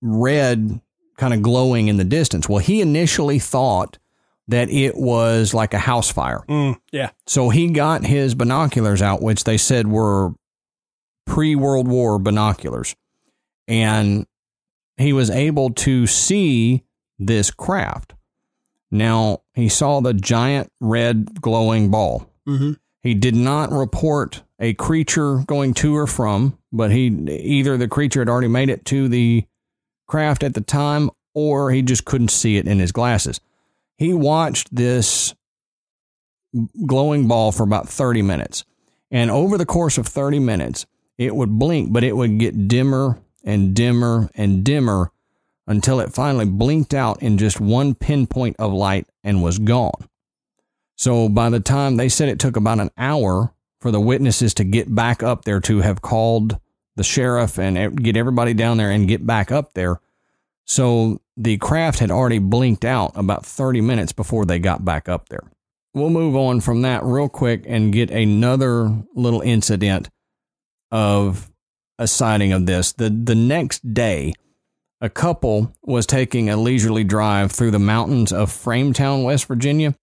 red 0.00 0.80
kind 1.18 1.34
of 1.34 1.42
glowing 1.42 1.88
in 1.88 1.96
the 1.96 2.04
distance. 2.04 2.48
Well, 2.48 2.60
he 2.60 2.80
initially 2.80 3.40
thought 3.40 3.98
that 4.46 4.70
it 4.70 4.96
was 4.96 5.52
like 5.54 5.74
a 5.74 5.78
house 5.78 6.10
fire. 6.10 6.42
Mm, 6.48 6.78
yeah, 6.92 7.10
So 7.26 7.50
he 7.50 7.70
got 7.70 8.04
his 8.04 8.34
binoculars 8.34 9.02
out, 9.02 9.22
which 9.22 9.44
they 9.44 9.56
said 9.56 9.88
were 9.88 10.32
pre 11.26 11.54
World 11.56 11.88
War 11.88 12.18
binoculars. 12.18 12.94
And 13.66 14.26
he 14.96 15.12
was 15.12 15.30
able 15.30 15.70
to 15.70 16.06
see 16.06 16.84
this 17.18 17.50
craft. 17.50 18.14
Now, 18.90 19.42
he 19.54 19.68
saw 19.68 20.00
the 20.00 20.14
giant 20.14 20.70
red 20.80 21.40
glowing 21.40 21.90
ball. 21.90 22.26
Mhm. 22.48 22.78
He 23.02 23.14
did 23.14 23.34
not 23.34 23.72
report 23.72 24.42
a 24.58 24.74
creature 24.74 25.38
going 25.46 25.74
to 25.74 25.96
or 25.96 26.06
from, 26.06 26.58
but 26.72 26.90
he 26.90 27.06
either 27.06 27.76
the 27.76 27.88
creature 27.88 28.20
had 28.20 28.28
already 28.28 28.48
made 28.48 28.68
it 28.68 28.84
to 28.86 29.08
the 29.08 29.44
craft 30.06 30.42
at 30.42 30.54
the 30.54 30.60
time 30.60 31.10
or 31.34 31.70
he 31.70 31.82
just 31.82 32.04
couldn't 32.04 32.30
see 32.30 32.56
it 32.56 32.66
in 32.66 32.78
his 32.78 32.92
glasses. 32.92 33.40
He 33.96 34.12
watched 34.12 34.74
this 34.74 35.34
glowing 36.84 37.28
ball 37.28 37.52
for 37.52 37.62
about 37.62 37.88
30 37.88 38.22
minutes. 38.22 38.64
And 39.10 39.30
over 39.30 39.56
the 39.56 39.66
course 39.66 39.98
of 39.98 40.06
30 40.06 40.38
minutes, 40.40 40.86
it 41.16 41.34
would 41.34 41.58
blink, 41.58 41.92
but 41.92 42.04
it 42.04 42.16
would 42.16 42.38
get 42.38 42.68
dimmer 42.68 43.18
and 43.44 43.74
dimmer 43.74 44.30
and 44.34 44.64
dimmer 44.64 45.10
until 45.70 46.00
it 46.00 46.12
finally 46.12 46.44
blinked 46.44 46.92
out 46.92 47.22
in 47.22 47.38
just 47.38 47.60
one 47.60 47.94
pinpoint 47.94 48.56
of 48.58 48.72
light 48.72 49.06
and 49.22 49.40
was 49.40 49.60
gone. 49.60 50.08
So 50.96 51.28
by 51.28 51.48
the 51.48 51.60
time 51.60 51.96
they 51.96 52.08
said 52.08 52.28
it 52.28 52.40
took 52.40 52.56
about 52.56 52.80
an 52.80 52.90
hour 52.98 53.54
for 53.80 53.92
the 53.92 54.00
witnesses 54.00 54.52
to 54.54 54.64
get 54.64 54.92
back 54.92 55.22
up 55.22 55.44
there 55.44 55.60
to 55.60 55.78
have 55.78 56.02
called 56.02 56.58
the 56.96 57.04
sheriff 57.04 57.56
and 57.56 58.02
get 58.02 58.16
everybody 58.16 58.52
down 58.52 58.78
there 58.78 58.90
and 58.90 59.06
get 59.06 59.24
back 59.24 59.52
up 59.52 59.74
there. 59.74 60.00
So 60.66 61.20
the 61.36 61.56
craft 61.58 62.00
had 62.00 62.10
already 62.10 62.40
blinked 62.40 62.84
out 62.84 63.12
about 63.14 63.46
30 63.46 63.80
minutes 63.80 64.10
before 64.10 64.44
they 64.44 64.58
got 64.58 64.84
back 64.84 65.08
up 65.08 65.28
there. 65.28 65.52
We'll 65.94 66.10
move 66.10 66.34
on 66.34 66.60
from 66.62 66.82
that 66.82 67.04
real 67.04 67.28
quick 67.28 67.62
and 67.68 67.92
get 67.92 68.10
another 68.10 69.04
little 69.14 69.40
incident 69.40 70.10
of 70.90 71.48
a 71.96 72.08
sighting 72.08 72.52
of 72.52 72.66
this. 72.66 72.92
The 72.92 73.08
the 73.08 73.36
next 73.36 73.94
day, 73.94 74.34
a 75.00 75.08
couple 75.08 75.74
was 75.82 76.06
taking 76.06 76.50
a 76.50 76.56
leisurely 76.56 77.04
drive 77.04 77.52
through 77.52 77.70
the 77.70 77.78
mountains 77.78 78.32
of 78.32 78.50
Frametown, 78.50 79.24
West 79.24 79.46
Virginia, 79.46 79.94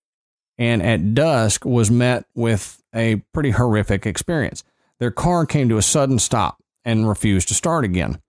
and 0.57 0.81
at 0.81 1.13
dusk 1.13 1.65
was 1.65 1.91
met 1.91 2.25
with 2.33 2.81
a 2.93 3.17
pretty 3.33 3.51
horrific 3.51 4.05
experience. 4.05 4.63
Their 4.99 5.11
car 5.11 5.45
came 5.45 5.69
to 5.69 5.77
a 5.77 5.83
sudden 5.83 6.17
stop 6.17 6.57
and 6.83 7.07
refused 7.07 7.47
to 7.49 7.53
start 7.53 7.85
again. 7.85 8.19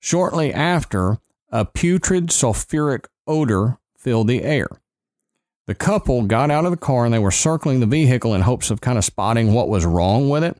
Shortly 0.00 0.52
after, 0.52 1.18
a 1.52 1.64
putrid 1.64 2.28
sulfuric 2.28 3.06
odor 3.26 3.78
filled 3.96 4.28
the 4.28 4.42
air. 4.42 4.68
The 5.66 5.74
couple 5.74 6.22
got 6.22 6.50
out 6.50 6.64
of 6.64 6.72
the 6.72 6.76
car 6.76 7.04
and 7.04 7.14
they 7.14 7.18
were 7.18 7.30
circling 7.30 7.78
the 7.78 7.86
vehicle 7.86 8.34
in 8.34 8.40
hopes 8.40 8.72
of 8.72 8.80
kind 8.80 8.98
of 8.98 9.04
spotting 9.04 9.52
what 9.52 9.68
was 9.68 9.86
wrong 9.86 10.28
with 10.28 10.42
it. 10.42 10.56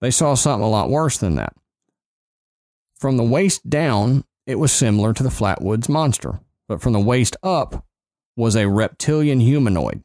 They 0.00 0.12
saw 0.12 0.34
something 0.34 0.64
a 0.64 0.70
lot 0.70 0.90
worse 0.90 1.18
than 1.18 1.34
that. 1.34 1.54
From 2.94 3.16
the 3.16 3.24
waist 3.24 3.68
down, 3.68 4.24
it 4.50 4.58
was 4.58 4.72
similar 4.72 5.12
to 5.14 5.22
the 5.22 5.28
Flatwoods 5.28 5.88
monster, 5.88 6.40
but 6.68 6.80
from 6.82 6.92
the 6.92 7.00
waist 7.00 7.36
up 7.42 7.84
was 8.36 8.56
a 8.56 8.68
reptilian 8.68 9.40
humanoid. 9.40 10.02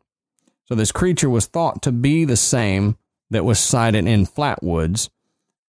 So 0.65 0.75
this 0.75 0.91
creature 0.91 1.29
was 1.29 1.45
thought 1.45 1.81
to 1.83 1.91
be 1.91 2.25
the 2.25 2.37
same 2.37 2.97
that 3.31 3.45
was 3.45 3.59
sighted 3.59 4.07
in 4.07 4.25
Flatwoods, 4.25 5.09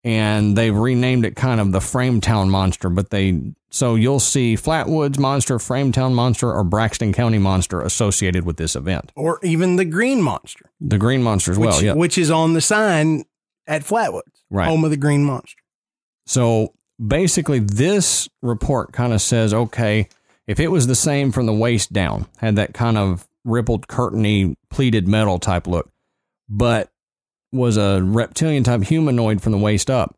and 0.04 0.58
they've 0.58 0.76
renamed 0.76 1.26
it 1.26 1.36
kind 1.36 1.60
of 1.60 1.72
the 1.72 1.80
Frametown 1.80 2.50
monster. 2.50 2.90
But 2.90 3.10
they 3.10 3.42
so 3.70 3.96
you'll 3.96 4.20
see 4.20 4.56
Flatwoods 4.56 5.18
monster, 5.18 5.58
Frametown 5.58 6.14
monster, 6.14 6.52
or 6.54 6.64
Braxton 6.64 7.12
County 7.14 7.38
monster 7.40 7.82
associated 7.82 8.46
with 8.46 8.58
this 8.58 8.76
event. 8.76 9.12
Or 9.16 9.40
even 9.44 9.76
the 9.76 9.86
green 9.86 10.22
monster, 10.22 10.70
The 10.80 10.98
green 10.98 11.24
monster 11.24 11.52
as 11.52 11.58
which, 11.58 11.70
well, 11.70 11.84
yeah. 11.84 11.94
which 11.94 12.18
is 12.18 12.32
on 12.32 12.54
the 12.54 12.62
sign 12.62 13.26
at 13.68 13.84
Flatwoods, 13.84 14.44
Right. 14.50 14.68
home 14.68 14.84
of 14.86 14.92
the 14.92 14.98
green 14.98 15.24
monster. 15.26 15.62
So 16.26 16.74
basically, 17.04 17.60
this 17.60 18.30
report 18.42 18.92
kind 18.94 19.14
of 19.14 19.22
says 19.22 19.54
okay, 19.54 20.08
if 20.48 20.60
it 20.60 20.70
was 20.70 20.88
the 20.88 20.96
same 20.96 21.32
from 21.32 21.46
the 21.46 21.54
waist 21.54 21.92
down, 21.92 22.28
had 22.38 22.56
that 22.56 22.74
kind 22.74 22.98
of 22.98 23.28
rippled, 23.44 23.88
curtainy, 23.88 24.56
pleated 24.70 25.08
metal 25.08 25.40
type 25.40 25.68
look, 25.68 25.90
but 26.50 26.92
was 27.52 27.78
a 27.78 28.02
reptilian 28.04 28.64
type 28.64 28.84
humanoid 28.84 29.42
from 29.42 29.52
the 29.52 29.58
waist 29.58 29.90
up, 29.90 30.16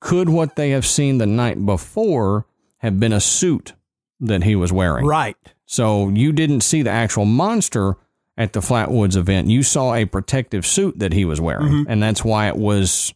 could 0.00 0.28
what 0.28 0.56
they 0.56 0.70
have 0.70 0.86
seen 0.86 1.18
the 1.18 1.26
night 1.26 1.64
before 1.64 2.46
have 2.78 3.00
been 3.00 3.12
a 3.12 3.20
suit 3.20 3.72
that 4.20 4.44
he 4.44 4.54
was 4.54 4.72
wearing? 4.72 5.04
Right. 5.04 5.36
So 5.66 6.08
you 6.10 6.32
didn't 6.32 6.60
see 6.60 6.82
the 6.82 6.90
actual 6.90 7.24
monster 7.24 7.96
at 8.36 8.52
the 8.52 8.60
Flatwoods 8.60 9.16
event. 9.16 9.48
You 9.48 9.62
saw 9.62 9.94
a 9.94 10.04
protective 10.04 10.66
suit 10.66 10.98
that 10.98 11.12
he 11.12 11.24
was 11.24 11.40
wearing, 11.40 11.66
mm-hmm. 11.66 11.90
and 11.90 12.02
that's 12.02 12.24
why 12.24 12.48
it 12.48 12.56
was 12.56 13.12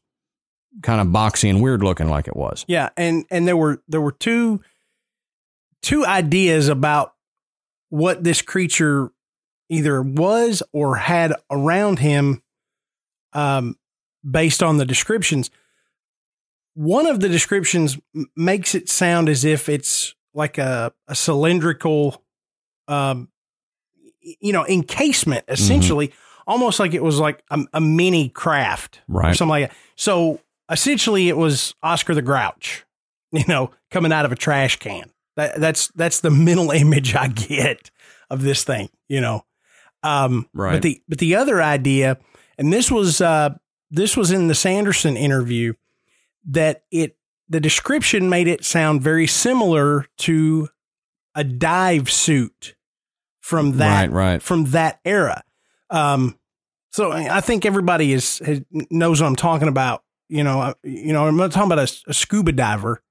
kind 0.83 1.01
of 1.01 1.09
boxy 1.09 1.51
and 1.51 1.61
weird 1.63 1.83
looking 1.83 2.09
like 2.09 2.29
it 2.29 2.37
was. 2.37 2.65
Yeah, 2.69 2.91
and 2.97 3.25
and 3.31 3.47
there 3.47 3.57
were 3.57 3.83
there 3.89 4.01
were 4.01 4.13
two 4.13 4.61
two 5.83 6.05
ideas 6.05 6.69
about 6.69 7.15
what 7.89 8.23
this 8.23 8.43
creature 8.43 9.11
either 9.69 10.03
was 10.03 10.63
or 10.73 10.97
had 10.97 11.33
around 11.51 11.99
him 11.99 12.43
um 13.33 13.77
based 14.29 14.63
on 14.63 14.77
the 14.77 14.85
descriptions. 14.85 15.51
One 16.75 17.07
of 17.07 17.21
the 17.21 17.29
descriptions 17.29 17.99
m- 18.15 18.31
makes 18.37 18.75
it 18.75 18.89
sound 18.89 19.29
as 19.29 19.45
if 19.45 19.69
it's 19.69 20.15
like 20.35 20.59
a, 20.59 20.93
a 21.09 21.15
cylindrical 21.15 22.23
um 22.89 23.29
you 24.23 24.53
know 24.53 24.67
encasement 24.67 25.45
essentially 25.49 26.13
almost 26.47 26.79
like 26.79 26.95
it 26.95 27.03
was 27.03 27.19
like 27.19 27.43
a, 27.51 27.61
a 27.73 27.81
mini 27.81 28.29
craft 28.29 29.01
or 29.09 29.21
Right. 29.21 29.37
something 29.37 29.51
like 29.51 29.71
that. 29.71 29.77
So 29.97 30.41
essentially, 30.71 31.29
it 31.29 31.37
was 31.37 31.75
Oscar 31.83 32.15
the 32.15 32.23
Grouch, 32.23 32.85
you 33.33 33.45
know, 33.49 33.71
coming 33.91 34.13
out 34.13 34.25
of 34.25 34.33
a 34.33 34.37
trash 34.37 34.77
can. 34.77 35.11
That, 35.37 35.61
that's 35.61 35.89
that's 35.89 36.21
the 36.21 36.31
mental 36.31 36.71
image 36.73 37.15
I 37.15 37.29
get 37.29 37.91
of 38.29 38.43
this 38.43 38.65
thing, 38.65 38.91
you 39.09 39.21
know. 39.21 39.45
Um, 40.03 40.49
Right. 40.55 40.73
But 40.73 40.83
the 40.83 41.03
but 41.09 41.19
the 41.19 41.35
other 41.37 41.63
idea, 41.63 42.19
and 42.59 42.73
this 42.73 42.91
was 42.91 43.21
uh, 43.21 43.51
this 43.91 44.17
was 44.17 44.31
in 44.31 44.49
the 44.49 44.55
Sanderson 44.55 45.17
interview, 45.17 45.75
that 46.49 46.85
it 46.91 47.17
the 47.49 47.61
description 47.61 48.29
made 48.29 48.49
it 48.49 48.65
sound 48.65 49.03
very 49.03 49.27
similar 49.27 50.07
to 50.19 50.69
a 51.35 51.45
dive 51.45 52.11
suit 52.11 52.75
from 53.41 53.79
that 53.79 54.11
Right, 54.11 54.13
right. 54.13 54.43
from 54.43 54.67
that 54.67 55.01
era. 55.05 55.43
Um, 55.91 56.39
so 56.93 57.11
I 57.11 57.39
I 57.39 57.41
think 57.41 57.67
everybody 57.67 58.13
is 58.13 58.39
has, 58.39 58.63
knows 58.91 59.21
what 59.21 59.27
I'm 59.27 59.37
talking 59.37 59.69
about. 59.69 60.03
You 60.31 60.45
know, 60.45 60.75
you 60.85 61.13
know, 61.13 61.27
I'm 61.27 61.37
not 61.37 61.51
talking 61.51 61.73
about 61.73 61.91
a, 61.91 62.11
a 62.11 62.15
scuba 62.15 62.53
diver. 62.53 63.03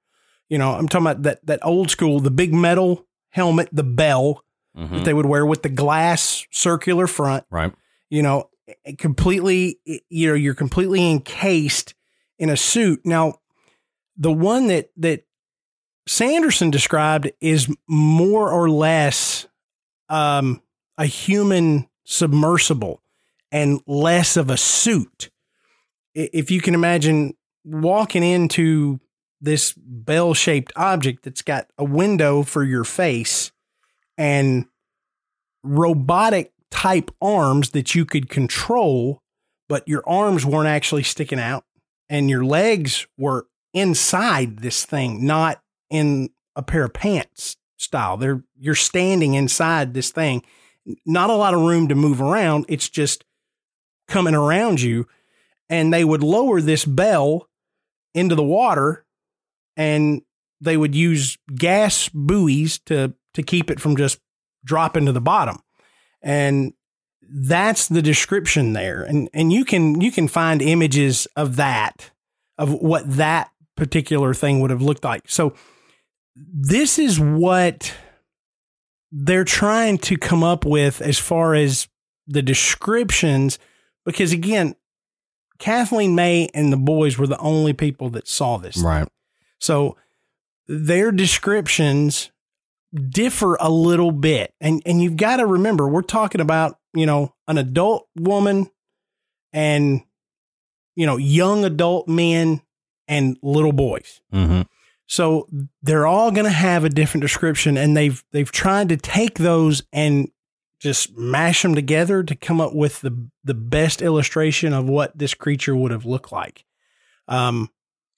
You 0.47 0.57
know, 0.57 0.72
I'm 0.72 0.88
talking 0.88 1.05
about 1.05 1.24
that 1.24 1.45
that 1.45 1.59
old 1.63 1.91
school, 1.91 2.20
the 2.22 2.32
big 2.32 2.53
metal 2.53 3.05
helmet, 3.30 3.70
the 3.72 3.84
bell 3.84 4.43
that 4.76 5.03
they 5.03 5.13
would 5.13 5.26
wear 5.26 5.45
with 5.45 5.61
the 5.61 5.70
glass 5.70 6.47
circular 6.51 7.05
front. 7.05 7.43
Right. 7.51 7.74
You 8.09 8.24
know, 8.24 8.49
completely. 8.97 9.80
You 9.84 10.30
know, 10.30 10.34
you're 10.36 10.55
completely 10.55 11.11
encased 11.11 11.93
in 12.38 12.49
a 12.49 12.55
suit. 12.55 13.01
Now, 13.03 13.36
the 14.15 14.32
one 14.32 14.67
that 14.67 14.91
that 14.95 15.26
Sanderson 16.07 16.72
described 16.72 17.30
is 17.41 17.67
more 17.88 18.49
or 18.49 18.70
less 18.70 19.45
um, 20.07 20.61
a 20.97 21.05
human 21.05 21.89
submersible 22.05 23.01
and 23.51 23.82
less 23.86 24.38
of 24.38 24.49
a 24.49 24.57
suit. 24.57 25.30
If 26.20 26.51
you 26.51 26.61
can 26.61 26.74
imagine 26.74 27.36
walking 27.63 28.24
into 28.24 28.99
this 29.41 29.74
bell 29.78 30.34
shaped 30.34 30.74
object 30.76 31.24
that's 31.24 31.41
got 31.41 31.67
a 31.78 31.86
window 31.86 32.43
for 32.43 32.63
your 32.63 32.84
face 32.84 33.51
and 34.17 34.65
robotic 35.63 36.51
type 36.72 37.11
arms 37.22 37.70
that 37.70 37.95
you 37.95 38.05
could 38.05 38.30
control, 38.30 39.22
but 39.70 39.88
your 39.88 40.03
arms 40.07 40.45
weren't 40.45 40.67
actually 40.67 41.03
sticking 41.03 41.39
out 41.39 41.63
and 42.09 42.30
your 42.30 42.43
legs 42.43 43.07
were 43.17 43.47
inside 43.74 44.59
this 44.59 44.84
thing, 44.84 45.26
not 45.26 45.61
in 45.89 46.30
a 46.55 46.63
pair 46.63 46.84
of 46.86 46.93
pants 46.93 47.55
style. 47.78 48.17
They're 48.17 48.43
you're 48.57 48.76
standing 48.76 49.36
inside 49.36 49.93
this 49.93 50.11
thing. 50.11 50.43
Not 51.05 51.30
a 51.30 51.36
lot 51.36 51.53
of 51.53 51.61
room 51.61 51.88
to 51.88 51.95
move 51.95 52.22
around. 52.22 52.65
It's 52.67 52.89
just 52.89 53.24
coming 54.07 54.36
around 54.36 54.82
you. 54.82 55.07
And 55.70 55.93
they 55.93 56.03
would 56.03 56.24
lower 56.24 56.61
this 56.61 56.86
bell 56.86 57.47
into 58.13 58.36
the 58.36 58.43
water 58.43 59.05
and 59.78 60.22
they 60.61 60.78
would 60.78 60.95
use 60.95 61.38
gas 61.55 62.09
buoys 62.09 62.80
to 62.80 63.13
to 63.34 63.43
keep 63.43 63.70
it 63.70 63.80
from 63.80 63.95
just 63.95 64.20
dropping 64.65 65.05
to 65.05 65.11
the 65.11 65.22
bottom. 65.22 65.59
And 66.22 66.74
that's 67.22 67.88
the 67.88 68.01
description 68.01 68.74
there. 68.74 69.03
And 69.03 69.30
and 69.34 69.53
you 69.53 69.63
can 69.63 70.01
you 70.01 70.11
can 70.11 70.28
find 70.28 70.61
images 70.61 71.28
of 71.36 71.55
that 71.57 72.11
of 72.57 72.74
what 72.74 73.03
that 73.15 73.51
particular 73.78 74.34
thing 74.34 74.59
would 74.59 74.72
have 74.72 74.82
looked 74.82 75.03
like. 75.03 75.24
So 75.28 75.53
this 76.36 76.99
is 76.99 77.20
what 77.20 77.93
they're 79.11 79.43
trying 79.43 79.97
to 79.97 80.17
come 80.17 80.43
up 80.43 80.65
with 80.65 81.01
as 81.01 81.17
far 81.17 81.55
as 81.55 81.88
the 82.28 82.41
descriptions 82.41 83.57
because 84.05 84.32
again 84.32 84.76
Kathleen 85.60 86.16
May 86.16 86.49
and 86.53 86.74
the 86.74 86.78
boys 86.78 87.18
were 87.18 87.28
the 87.28 87.38
only 87.38 87.74
people 87.74 88.10
that 88.12 88.28
saw 88.28 88.57
this. 88.57 88.78
Right. 88.78 89.07
So 89.60 89.97
their 90.68 91.12
descriptions 91.12 92.32
differ 93.10 93.55
a 93.60 93.70
little 93.70 94.12
bit. 94.12 94.53
And 94.60 94.82
and 94.86 95.01
you've 95.01 95.18
got 95.18 95.38
to 95.38 95.45
remember 95.45 95.88
we're 95.88 96.01
talking 96.01 96.41
about, 96.41 96.80
you 96.93 97.05
know, 97.05 97.36
an 97.47 97.57
adult 97.57 98.07
woman 98.16 98.70
and 99.53 100.01
you 100.95 101.05
know, 101.05 101.18
young 101.18 101.64
adult 101.64 102.07
men 102.07 102.62
and 103.07 103.38
little 103.41 103.72
boys. 103.72 104.22
Mm-hmm. 104.34 104.64
So 105.07 105.47
they're 105.82 106.05
all 106.05 106.32
going 106.32 106.45
to 106.45 106.51
have 106.51 106.84
a 106.84 106.89
different 106.89 107.22
description 107.22 107.78
and 107.78 107.97
they've 107.97 108.24
they've 108.32 108.51
tried 108.51 108.89
to 108.89 108.97
take 108.97 109.38
those 109.38 109.84
and 109.91 110.30
just 110.80 111.17
mash 111.17 111.61
them 111.61 111.75
together 111.75 112.23
to 112.23 112.36
come 112.36 112.61
up 112.61 112.73
with 112.73 113.01
the 113.01 113.30
the 113.43 113.53
best 113.53 114.01
illustration 114.01 114.73
of 114.73 114.88
what 114.88 115.17
this 115.17 115.34
creature 115.34 115.75
would 115.75 115.91
have 115.91 116.05
looked 116.05 116.32
like. 116.32 116.65
Um 117.27 117.69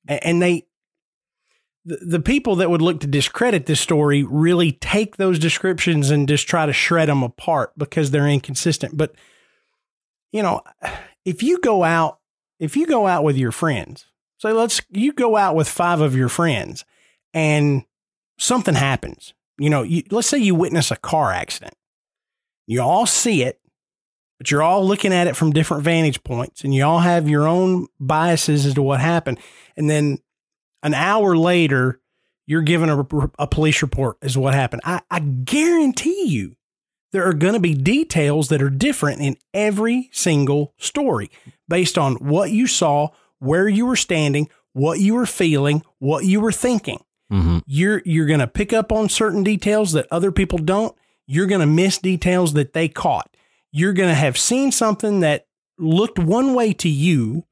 and 0.07 0.41
they 0.41 0.65
the, 1.85 1.97
the 1.97 2.19
people 2.19 2.57
that 2.57 2.69
would 2.69 2.81
look 2.81 2.99
to 2.99 3.07
discredit 3.07 3.65
this 3.65 3.79
story 3.79 4.23
really 4.23 4.71
take 4.71 5.17
those 5.17 5.39
descriptions 5.39 6.11
and 6.11 6.27
just 6.27 6.47
try 6.47 6.65
to 6.65 6.73
shred 6.73 7.09
them 7.09 7.23
apart 7.23 7.73
because 7.77 8.11
they're 8.11 8.27
inconsistent. 8.27 8.95
But 8.95 9.13
you 10.31 10.43
know, 10.43 10.61
if 11.25 11.43
you 11.43 11.59
go 11.59 11.83
out, 11.83 12.19
if 12.59 12.77
you 12.77 12.85
go 12.85 13.07
out 13.07 13.23
with 13.23 13.37
your 13.37 13.51
friends, 13.51 14.05
say 14.37 14.51
let's 14.51 14.81
you 14.89 15.13
go 15.13 15.35
out 15.35 15.55
with 15.55 15.67
five 15.67 16.01
of 16.01 16.15
your 16.15 16.29
friends, 16.29 16.85
and 17.33 17.83
something 18.37 18.75
happens. 18.75 19.33
You 19.57 19.69
know, 19.69 19.83
you, 19.83 20.03
let's 20.09 20.27
say 20.27 20.37
you 20.37 20.55
witness 20.55 20.91
a 20.91 20.95
car 20.95 21.31
accident. 21.31 21.75
You 22.67 22.81
all 22.81 23.05
see 23.05 23.43
it, 23.43 23.59
but 24.37 24.49
you're 24.49 24.63
all 24.63 24.85
looking 24.85 25.13
at 25.13 25.27
it 25.27 25.35
from 25.35 25.51
different 25.51 25.83
vantage 25.83 26.23
points, 26.23 26.63
and 26.63 26.73
you 26.73 26.83
all 26.83 26.99
have 26.99 27.29
your 27.29 27.47
own 27.47 27.87
biases 27.99 28.65
as 28.65 28.73
to 28.75 28.81
what 28.81 28.99
happened. 28.99 29.39
And 29.75 29.89
then 29.89 30.19
an 30.83 30.93
hour 30.93 31.37
later, 31.37 31.99
you're 32.47 32.61
given 32.61 32.89
a, 32.89 33.05
a 33.39 33.47
police 33.47 33.81
report 33.81 34.17
as 34.21 34.37
what 34.37 34.53
happened. 34.53 34.81
I, 34.85 35.01
I 35.09 35.19
guarantee 35.19 36.25
you 36.25 36.55
there 37.11 37.27
are 37.27 37.33
going 37.33 37.53
to 37.53 37.59
be 37.59 37.73
details 37.73 38.49
that 38.49 38.61
are 38.61 38.69
different 38.69 39.21
in 39.21 39.37
every 39.53 40.09
single 40.11 40.73
story 40.77 41.29
based 41.67 41.97
on 41.97 42.15
what 42.15 42.51
you 42.51 42.67
saw, 42.67 43.09
where 43.39 43.67
you 43.67 43.85
were 43.85 43.95
standing, 43.95 44.49
what 44.73 44.99
you 44.99 45.15
were 45.15 45.25
feeling, 45.25 45.83
what 45.99 46.25
you 46.25 46.41
were 46.41 46.51
thinking. 46.51 47.03
Mm-hmm. 47.31 47.59
You're 47.65 48.01
you're 48.05 48.25
going 48.25 48.39
to 48.39 48.47
pick 48.47 48.73
up 48.73 48.91
on 48.91 49.07
certain 49.07 49.43
details 49.43 49.93
that 49.93 50.07
other 50.11 50.31
people 50.31 50.57
don't. 50.57 50.95
You're 51.27 51.47
going 51.47 51.61
to 51.61 51.67
miss 51.67 51.97
details 51.97 52.53
that 52.53 52.73
they 52.73 52.87
caught. 52.87 53.35
You're 53.71 53.93
going 53.93 54.09
to 54.09 54.15
have 54.15 54.37
seen 54.37 54.71
something 54.71 55.21
that 55.21 55.47
looked 55.77 56.19
one 56.19 56.53
way 56.53 56.73
to 56.73 56.89
you 56.89 57.45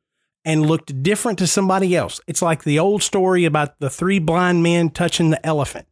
and 0.46 0.66
looked 0.66 1.04
different 1.04 1.40
to 1.40 1.48
somebody 1.48 1.96
else. 1.96 2.22
It's 2.28 2.42
like 2.42 2.64
the 2.64 2.80
old 2.80 3.04
story 3.04 3.46
about 3.46 3.80
the 3.80 3.90
three 3.90 4.20
blind 4.20 4.64
men 4.64 4.90
touching 4.90 5.30
the 5.30 5.46
elephant. 5.46 5.88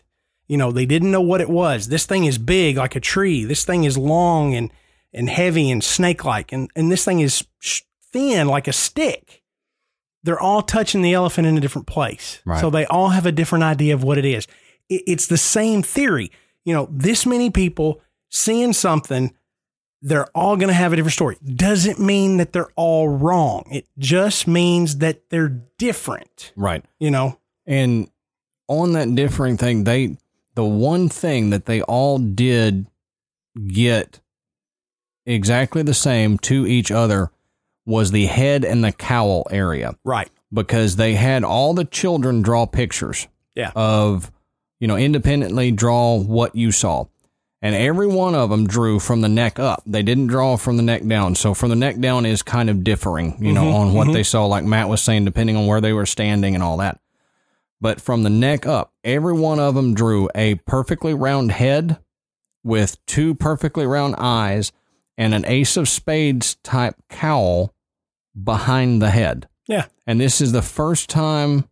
You 0.47 0.57
know, 0.57 0.71
they 0.71 0.85
didn't 0.85 1.11
know 1.11 1.21
what 1.21 1.41
it 1.41 1.49
was. 1.49 1.89
This 1.89 2.05
thing 2.05 2.25
is 2.25 2.37
big 2.37 2.77
like 2.77 2.95
a 2.95 3.01
tree. 3.01 3.43
This 3.43 3.65
thing 3.65 3.83
is 3.83 3.97
long 3.97 4.55
and 4.55 4.71
and 5.13 5.29
heavy 5.29 5.71
and 5.71 5.83
snake 5.83 6.25
like 6.25 6.51
and 6.51 6.69
and 6.75 6.91
this 6.91 7.03
thing 7.03 7.19
is 7.19 7.45
thin 8.11 8.47
like 8.47 8.67
a 8.67 8.73
stick. 8.73 9.43
They're 10.23 10.39
all 10.39 10.61
touching 10.61 11.01
the 11.01 11.13
elephant 11.13 11.47
in 11.47 11.57
a 11.57 11.61
different 11.61 11.87
place. 11.87 12.41
Right. 12.45 12.59
So 12.59 12.69
they 12.69 12.85
all 12.85 13.09
have 13.09 13.25
a 13.25 13.31
different 13.31 13.63
idea 13.63 13.93
of 13.93 14.03
what 14.03 14.17
it 14.17 14.25
is. 14.25 14.47
It, 14.89 15.03
it's 15.07 15.27
the 15.27 15.37
same 15.37 15.83
theory. 15.83 16.31
You 16.67 16.73
know, 16.73 16.89
this 16.91 17.25
many 17.25 17.49
people 17.49 18.01
seeing 18.29 18.73
something 18.73 19.33
they're 20.01 20.27
all 20.35 20.57
going 20.57 20.67
to 20.67 20.73
have 20.73 20.91
a 20.91 20.95
different 20.97 21.13
story. 21.13 21.37
Doesn't 21.43 21.97
mean 21.97 22.37
that 22.37 22.51
they're 22.51 22.69
all 22.75 23.07
wrong. 23.07 23.63
It 23.71 23.87
just 23.97 24.47
means 24.47 24.97
that 24.97 25.29
they're 25.29 25.61
different. 25.79 26.51
Right. 26.57 26.83
You 26.99 27.09
know, 27.09 27.39
And 27.65 28.09
on 28.67 28.91
that 28.93 29.15
differing 29.15 29.55
thing, 29.57 29.85
they 29.85 30.17
the 30.55 30.65
one 30.65 31.07
thing 31.07 31.51
that 31.51 31.67
they 31.67 31.81
all 31.83 32.17
did 32.19 32.85
get 33.67 34.19
exactly 35.25 35.83
the 35.83 35.93
same 35.93 36.37
to 36.39 36.65
each 36.67 36.91
other 36.91 37.31
was 37.85 38.11
the 38.11 38.25
head 38.25 38.65
and 38.65 38.83
the 38.83 38.91
cowl 38.91 39.47
area 39.51 39.95
right? 40.03 40.29
because 40.51 40.95
they 40.97 41.13
had 41.15 41.43
all 41.43 41.73
the 41.73 41.85
children 41.85 42.41
draw 42.41 42.65
pictures 42.65 43.27
Yeah. 43.55 43.71
of 43.75 44.31
you 44.79 44.87
know 44.87 44.97
independently 44.97 45.71
draw 45.71 46.17
what 46.17 46.55
you 46.55 46.71
saw. 46.71 47.05
And 47.61 47.73
every 47.73 48.05
one 48.05 48.35
of 48.35 48.51
them 48.51 48.67
drew 48.67 48.99
from 48.99 49.21
the 49.21 49.29
neck 49.29 49.57
up. 49.57 49.81
They 49.85 50.03
didn't 50.03 50.27
draw 50.27 50.57
from 50.57 50.77
the 50.77 50.83
neck 50.83 51.03
down. 51.07 51.33
So 51.33 51.55
from 51.55 51.69
the 51.69 51.75
neck 51.75 51.99
down 51.99 52.27
is 52.27 52.43
kind 52.43 52.69
of 52.69 52.83
differing 52.83 53.43
you 53.43 53.51
know 53.51 53.63
mm-hmm, 53.63 53.75
on 53.75 53.93
what 53.93 54.05
mm-hmm. 54.05 54.13
they 54.13 54.23
saw 54.23 54.45
like 54.45 54.63
matt 54.63 54.89
was 54.89 55.01
saying 55.01 55.25
depending 55.25 55.55
on 55.55 55.65
where 55.65 55.81
they 55.81 55.93
were 55.93 56.05
standing 56.05 56.53
and 56.53 56.63
all 56.63 56.77
that. 56.77 56.99
But 57.79 58.01
from 58.01 58.23
the 58.23 58.29
neck 58.29 58.65
up 58.65 58.93
every 59.03 59.33
one 59.33 59.59
of 59.59 59.75
them 59.75 59.93
drew 59.93 60.29
a 60.35 60.55
perfectly 60.55 61.13
round 61.13 61.51
head 61.51 61.97
with 62.63 63.03
two 63.05 63.33
perfectly 63.33 63.85
round 63.85 64.15
eyes 64.17 64.71
and 65.17 65.33
an 65.33 65.45
ace 65.45 65.77
of 65.77 65.89
spades 65.89 66.55
type 66.63 66.95
cowl 67.09 67.73
behind 68.41 69.01
the 69.01 69.09
head. 69.09 69.47
Yeah. 69.67 69.87
and 70.05 70.21
this 70.21 70.39
is 70.39 70.53
the 70.53 70.61
first 70.61 71.09
time 71.09 71.67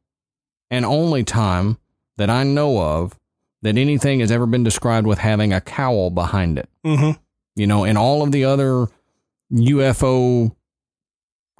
and 0.69 0.83
only 0.83 1.23
time 1.23 1.77
that 2.18 2.30
I 2.30 2.43
know 2.43 2.82
of 2.82 3.18
that 3.61 3.78
anything 3.78 4.20
has 4.20 4.32
ever 4.32 4.45
been 4.45 4.63
described 4.63 5.07
with 5.07 5.20
having 5.20 5.51
a 5.53 5.61
cowl 5.61 6.09
behind 6.09 6.59
it. 6.59 6.70
Mm-hmm. 6.86 7.20
You 7.55 7.68
know, 7.68 7.84
in 7.84 7.97
all 7.97 8.22
of 8.22 8.32
the 8.32 8.45
other 8.45 8.88
UFO 9.51 10.55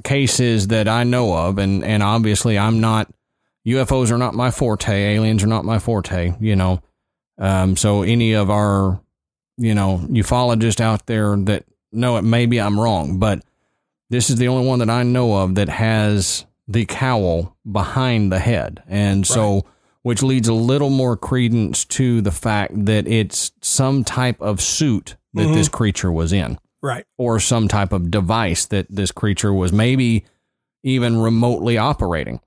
cases 0.03 0.68
that 0.68 0.88
I 0.88 1.03
know 1.03 1.34
of, 1.34 1.58
and, 1.58 1.84
and 1.84 2.03
obviously 2.03 2.58
I'm 2.60 2.80
not, 2.80 3.12
UFOs 3.66 4.12
are 4.12 4.18
not 4.18 4.34
my 4.36 4.51
forte, 4.51 5.16
aliens 5.16 5.43
are 5.43 5.47
not 5.47 5.66
my 5.66 5.80
forte, 5.80 6.34
you 6.39 6.56
know. 6.56 6.82
Um, 7.38 7.76
so 7.76 8.03
any 8.03 8.34
of 8.34 8.49
our, 8.49 9.01
you 9.58 9.74
know, 9.74 9.99
ufologists 10.10 10.80
out 10.80 11.06
there 11.08 11.36
that 11.36 11.66
know 11.91 12.18
it, 12.18 12.22
maybe 12.22 12.62
I'm 12.62 12.80
wrong, 12.80 13.18
but 13.18 13.43
this 14.10 14.30
is 14.30 14.36
the 14.36 14.47
only 14.47 14.68
one 14.68 14.80
that 14.80 14.89
I 14.89 15.03
know 15.03 15.36
of 15.41 15.56
that 15.56 15.70
has 15.70 16.45
the 16.68 16.86
cowl 16.86 17.56
behind 17.70 18.32
the 18.32 18.39
head. 18.39 18.84
And 18.88 19.26
so, 19.26 19.66
which 20.06 20.22
leads 20.22 20.47
a 20.47 20.53
little 20.53 20.91
more 20.91 21.18
credence 21.18 21.84
to 21.84 22.22
the 22.22 22.30
fact 22.30 22.86
that 22.86 23.08
it's 23.08 23.51
some 23.64 24.03
type 24.03 24.39
of 24.39 24.62
suit 24.62 25.16
that 25.34 25.51
this 25.51 25.68
creature 25.68 26.12
was 26.12 26.32
in, 26.32 26.60
Right. 26.84 27.06
or 27.18 27.39
some 27.39 27.68
type 27.68 27.91
of 27.91 28.12
device 28.12 28.68
that 28.68 28.86
this 28.88 29.10
creature 29.12 29.51
was 29.51 29.74
maybe 29.74 30.24
even 30.84 31.18
remotely 31.18 31.80
operating. 31.80 32.39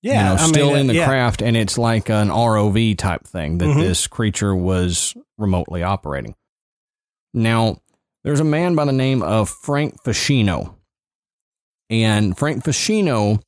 Yeah. 0.00 0.12
you 0.12 0.24
know, 0.24 0.34
I 0.36 0.44
mean, 0.46 0.54
still 0.54 0.70
uh, 0.70 0.74
in 0.76 0.86
the 0.86 0.94
yeah. 0.94 1.06
craft, 1.06 1.42
and 1.42 1.54
it's 1.54 1.76
like 1.76 2.08
an 2.08 2.30
ROV 2.30 2.94
type 2.96 3.26
thing 3.26 3.58
that 3.58 3.66
Mhm. 3.66 3.80
this 3.80 4.06
creature 4.06 4.56
was 4.56 5.14
remotely 5.36 5.82
operating. 5.82 6.34
Now, 7.34 7.82
there's 8.24 8.40
a 8.40 8.44
man 8.44 8.74
by 8.74 8.86
the 8.86 8.92
name 8.92 9.22
of 9.22 9.50
Frank 9.50 10.02
Feschino. 10.02 10.76
And 11.90 12.38
Frank 12.38 12.64
Feschino 12.64 13.42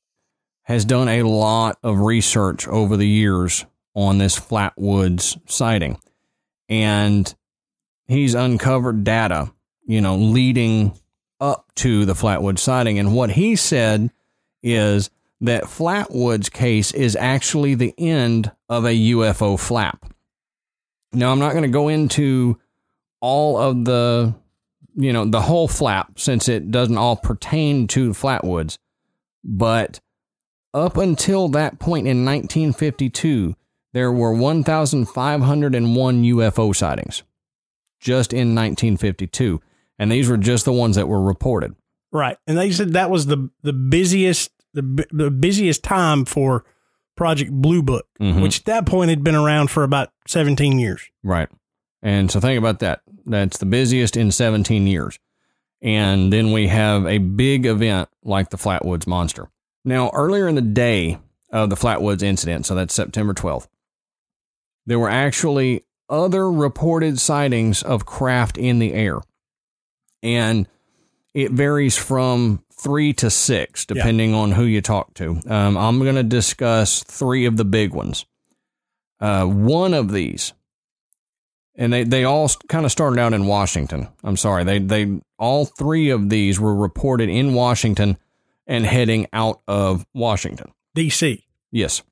has 0.68 0.84
done 0.84 1.08
a 1.08 1.22
lot 1.22 1.78
of 1.82 1.98
research 1.98 2.68
over 2.68 2.98
the 2.98 3.08
years 3.08 3.64
on 3.94 4.18
this 4.18 4.38
Flatwoods 4.38 5.40
sighting. 5.50 5.98
And 6.68 7.34
he's 8.06 8.34
uncovered 8.34 9.02
data, 9.02 9.50
you 9.86 10.02
know, 10.02 10.16
leading 10.16 10.92
up 11.40 11.72
to 11.76 12.04
the 12.04 12.12
Flatwoods 12.12 12.58
sighting. 12.58 12.98
And 12.98 13.14
what 13.14 13.30
he 13.30 13.56
said 13.56 14.10
is 14.62 15.08
that 15.40 15.64
Flatwoods 15.64 16.52
case 16.52 16.92
is 16.92 17.16
actually 17.16 17.74
the 17.74 17.94
end 17.96 18.52
of 18.68 18.84
a 18.84 18.94
UFO 19.12 19.58
flap. 19.58 20.04
Now, 21.14 21.32
I'm 21.32 21.38
not 21.38 21.52
going 21.52 21.62
to 21.62 21.68
go 21.68 21.88
into 21.88 22.60
all 23.20 23.56
of 23.56 23.86
the, 23.86 24.34
you 24.94 25.14
know, 25.14 25.24
the 25.24 25.40
whole 25.40 25.66
flap 25.66 26.20
since 26.20 26.46
it 26.46 26.70
doesn't 26.70 26.98
all 26.98 27.16
pertain 27.16 27.86
to 27.86 28.10
Flatwoods. 28.10 28.76
But 29.42 30.00
up 30.78 30.96
until 30.96 31.48
that 31.48 31.78
point 31.78 32.06
in 32.06 32.24
1952, 32.24 33.54
there 33.92 34.12
were 34.12 34.32
1,501 34.32 36.22
UFO 36.24 36.74
sightings 36.74 37.22
just 38.00 38.32
in 38.32 38.54
1952. 38.54 39.60
And 39.98 40.12
these 40.12 40.28
were 40.28 40.36
just 40.36 40.64
the 40.64 40.72
ones 40.72 40.96
that 40.96 41.08
were 41.08 41.20
reported. 41.22 41.74
Right. 42.12 42.36
And 42.46 42.56
they 42.56 42.70
said 42.70 42.92
that 42.92 43.10
was 43.10 43.26
the 43.26 43.50
the 43.62 43.72
busiest 43.72 44.50
the 44.72 45.06
the 45.10 45.30
busiest 45.30 45.82
time 45.82 46.24
for 46.24 46.64
Project 47.16 47.50
Blue 47.50 47.82
Book, 47.82 48.06
Mhm. 48.20 48.40
which 48.42 48.60
at 48.60 48.64
that 48.66 48.86
point 48.86 49.10
had 49.10 49.24
been 49.24 49.34
around 49.34 49.70
for 49.70 49.82
about 49.82 50.10
17 50.28 50.78
years. 50.78 51.02
Right. 51.24 51.48
And 52.00 52.30
so 52.30 52.38
think 52.38 52.56
about 52.58 52.78
that. 52.78 53.00
That's 53.26 53.58
the 53.58 53.66
busiest 53.66 54.16
in 54.16 54.30
17 54.30 54.86
years. 54.86 55.18
And 55.82 56.32
then 56.32 56.52
we 56.52 56.68
have 56.68 57.06
a 57.06 57.18
big 57.18 57.66
event 57.66 58.08
like 58.24 58.50
the 58.50 58.56
Flatwoods 58.56 59.06
Monster. 59.06 59.48
Now, 59.84 60.10
earlier 60.12 60.48
in 60.48 60.54
the 60.54 60.62
day 60.62 61.18
of 61.50 61.70
the 61.70 61.76
Flatwoods 61.76 62.22
incident, 62.22 62.66
so 62.66 62.74
that's 62.74 62.94
September 62.94 63.34
12th, 63.34 63.68
there 64.86 64.98
were 64.98 65.08
actually 65.08 65.84
other 66.08 66.50
reported 66.50 67.18
sightings 67.18 67.82
of 67.82 68.06
craft 68.06 68.58
in 68.58 68.78
the 68.78 68.92
air. 68.92 69.20
And 70.22 70.66
it 71.34 71.52
varies 71.52 71.96
from 71.96 72.64
three 72.72 73.12
to 73.14 73.30
six, 73.30 73.84
depending 73.84 74.34
on 74.34 74.52
who 74.52 74.64
you 74.64 74.80
talk 74.80 75.14
to. 75.14 75.40
Um, 75.46 75.76
I'm 75.76 75.98
going 76.00 76.16
to 76.16 76.22
discuss 76.22 77.02
three 77.04 77.46
of 77.46 77.56
the 77.56 77.64
big 77.64 77.92
ones. 77.92 78.24
Uh, 79.20 79.44
one 79.46 79.94
of 79.94 80.12
these 80.12 80.52
and 81.78 81.92
they, 81.92 82.02
they 82.02 82.24
all 82.24 82.50
kind 82.68 82.84
of 82.84 82.92
started 82.92 83.20
out 83.20 83.32
in 83.32 83.46
Washington. 83.46 84.08
I'm 84.24 84.36
sorry, 84.36 84.64
they 84.64 84.80
they 84.80 85.20
all 85.38 85.64
three 85.64 86.10
of 86.10 86.28
these 86.28 86.58
were 86.60 86.74
reported 86.74 87.30
in 87.30 87.54
Washington 87.54 88.18
and 88.68 88.86
heading 88.86 89.26
out 89.32 89.60
of 89.66 90.06
Washington. 90.14 90.72
DC. 90.96 91.42
Yes, 91.72 92.02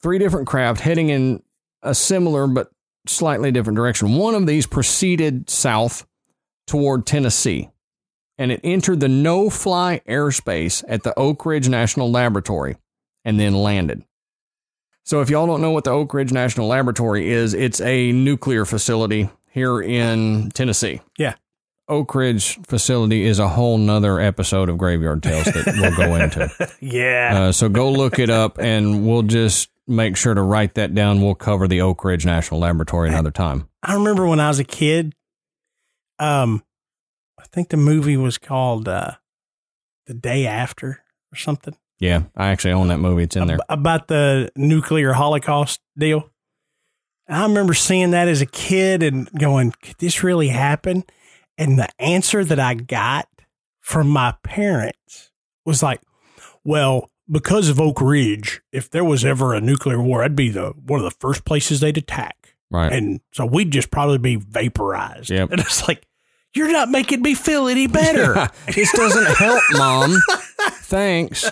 three 0.00 0.18
different 0.18 0.46
craft 0.46 0.80
heading 0.80 1.10
in 1.10 1.42
a 1.82 1.94
similar 1.94 2.46
but 2.46 2.70
slightly 3.06 3.50
different 3.50 3.76
direction. 3.76 4.14
One 4.14 4.34
of 4.34 4.46
these 4.46 4.66
proceeded 4.66 5.50
south 5.50 6.06
toward 6.66 7.04
Tennessee, 7.04 7.68
and 8.38 8.50
it 8.52 8.60
entered 8.64 9.00
the 9.00 9.08
no-fly 9.08 10.00
airspace 10.08 10.84
at 10.88 11.02
the 11.02 11.16
Oak 11.18 11.44
Ridge 11.44 11.68
National 11.68 12.10
Laboratory, 12.10 12.76
and 13.24 13.38
then 13.38 13.54
landed. 13.54 14.04
So, 15.04 15.20
if 15.20 15.30
y'all 15.30 15.46
don't 15.48 15.60
know 15.60 15.72
what 15.72 15.84
the 15.84 15.90
Oak 15.90 16.14
Ridge 16.14 16.32
National 16.32 16.68
Laboratory 16.68 17.28
is, 17.28 17.54
it's 17.54 17.80
a 17.80 18.12
nuclear 18.12 18.64
facility 18.64 19.28
here 19.50 19.80
in 19.80 20.50
Tennessee. 20.50 21.00
Yeah. 21.18 21.34
Oak 21.92 22.14
Ridge 22.14 22.58
facility 22.66 23.24
is 23.24 23.38
a 23.38 23.48
whole 23.48 23.76
nother 23.76 24.18
episode 24.18 24.68
of 24.68 24.78
Graveyard 24.78 25.22
Tales 25.22 25.44
that 25.44 25.74
we'll 25.78 25.94
go 25.96 26.14
into. 26.16 26.50
Yeah. 26.80 27.30
Uh, 27.34 27.52
so 27.52 27.68
go 27.68 27.90
look 27.92 28.18
it 28.18 28.30
up, 28.30 28.58
and 28.58 29.06
we'll 29.06 29.22
just 29.22 29.68
make 29.86 30.16
sure 30.16 30.34
to 30.34 30.42
write 30.42 30.74
that 30.74 30.94
down. 30.94 31.20
We'll 31.22 31.34
cover 31.34 31.68
the 31.68 31.80
Oak 31.82 32.04
Ridge 32.04 32.24
National 32.26 32.60
Laboratory 32.60 33.08
another 33.10 33.30
time. 33.30 33.68
I 33.82 33.94
remember 33.94 34.26
when 34.26 34.40
I 34.40 34.48
was 34.48 34.58
a 34.58 34.64
kid, 34.64 35.14
um, 36.18 36.64
I 37.38 37.44
think 37.52 37.68
the 37.68 37.76
movie 37.76 38.16
was 38.16 38.38
called 38.38 38.88
uh, 38.88 39.12
The 40.06 40.14
Day 40.14 40.46
After 40.46 41.04
or 41.32 41.36
something 41.36 41.76
Yeah, 42.00 42.22
I 42.36 42.48
actually 42.48 42.72
own 42.72 42.88
that 42.88 42.98
movie. 42.98 43.24
It's 43.24 43.36
in 43.36 43.46
there. 43.46 43.58
about 43.68 44.08
the 44.08 44.50
nuclear 44.56 45.12
holocaust 45.12 45.80
deal. 45.96 46.30
I 47.28 47.42
remember 47.44 47.74
seeing 47.74 48.10
that 48.10 48.28
as 48.28 48.40
a 48.40 48.46
kid 48.46 49.02
and 49.02 49.30
going, 49.38 49.72
could 49.82 49.98
this 49.98 50.22
really 50.22 50.48
happen? 50.48 51.04
And 51.58 51.78
the 51.78 51.88
answer 52.00 52.44
that 52.44 52.58
I 52.58 52.74
got 52.74 53.28
from 53.80 54.08
my 54.08 54.34
parents 54.42 55.30
was 55.64 55.82
like, 55.82 56.00
well, 56.64 57.10
because 57.30 57.68
of 57.68 57.80
Oak 57.80 58.00
Ridge, 58.00 58.60
if 58.72 58.90
there 58.90 59.04
was 59.04 59.24
ever 59.24 59.54
a 59.54 59.60
nuclear 59.60 60.00
war, 60.00 60.22
I'd 60.22 60.36
be 60.36 60.48
the 60.48 60.70
one 60.70 61.00
of 61.00 61.04
the 61.04 61.10
first 61.18 61.44
places 61.44 61.80
they'd 61.80 61.98
attack. 61.98 62.54
Right. 62.70 62.92
And 62.92 63.20
so 63.32 63.44
we'd 63.44 63.70
just 63.70 63.90
probably 63.90 64.18
be 64.18 64.36
vaporized. 64.36 65.30
Yep. 65.30 65.50
And 65.52 65.60
it's 65.60 65.86
like, 65.86 66.06
you're 66.54 66.72
not 66.72 66.90
making 66.90 67.22
me 67.22 67.34
feel 67.34 67.68
any 67.68 67.86
better. 67.86 68.48
this 68.74 68.92
doesn't 68.92 69.36
help, 69.36 69.62
Mom. 69.72 70.16
Thanks. 70.60 71.50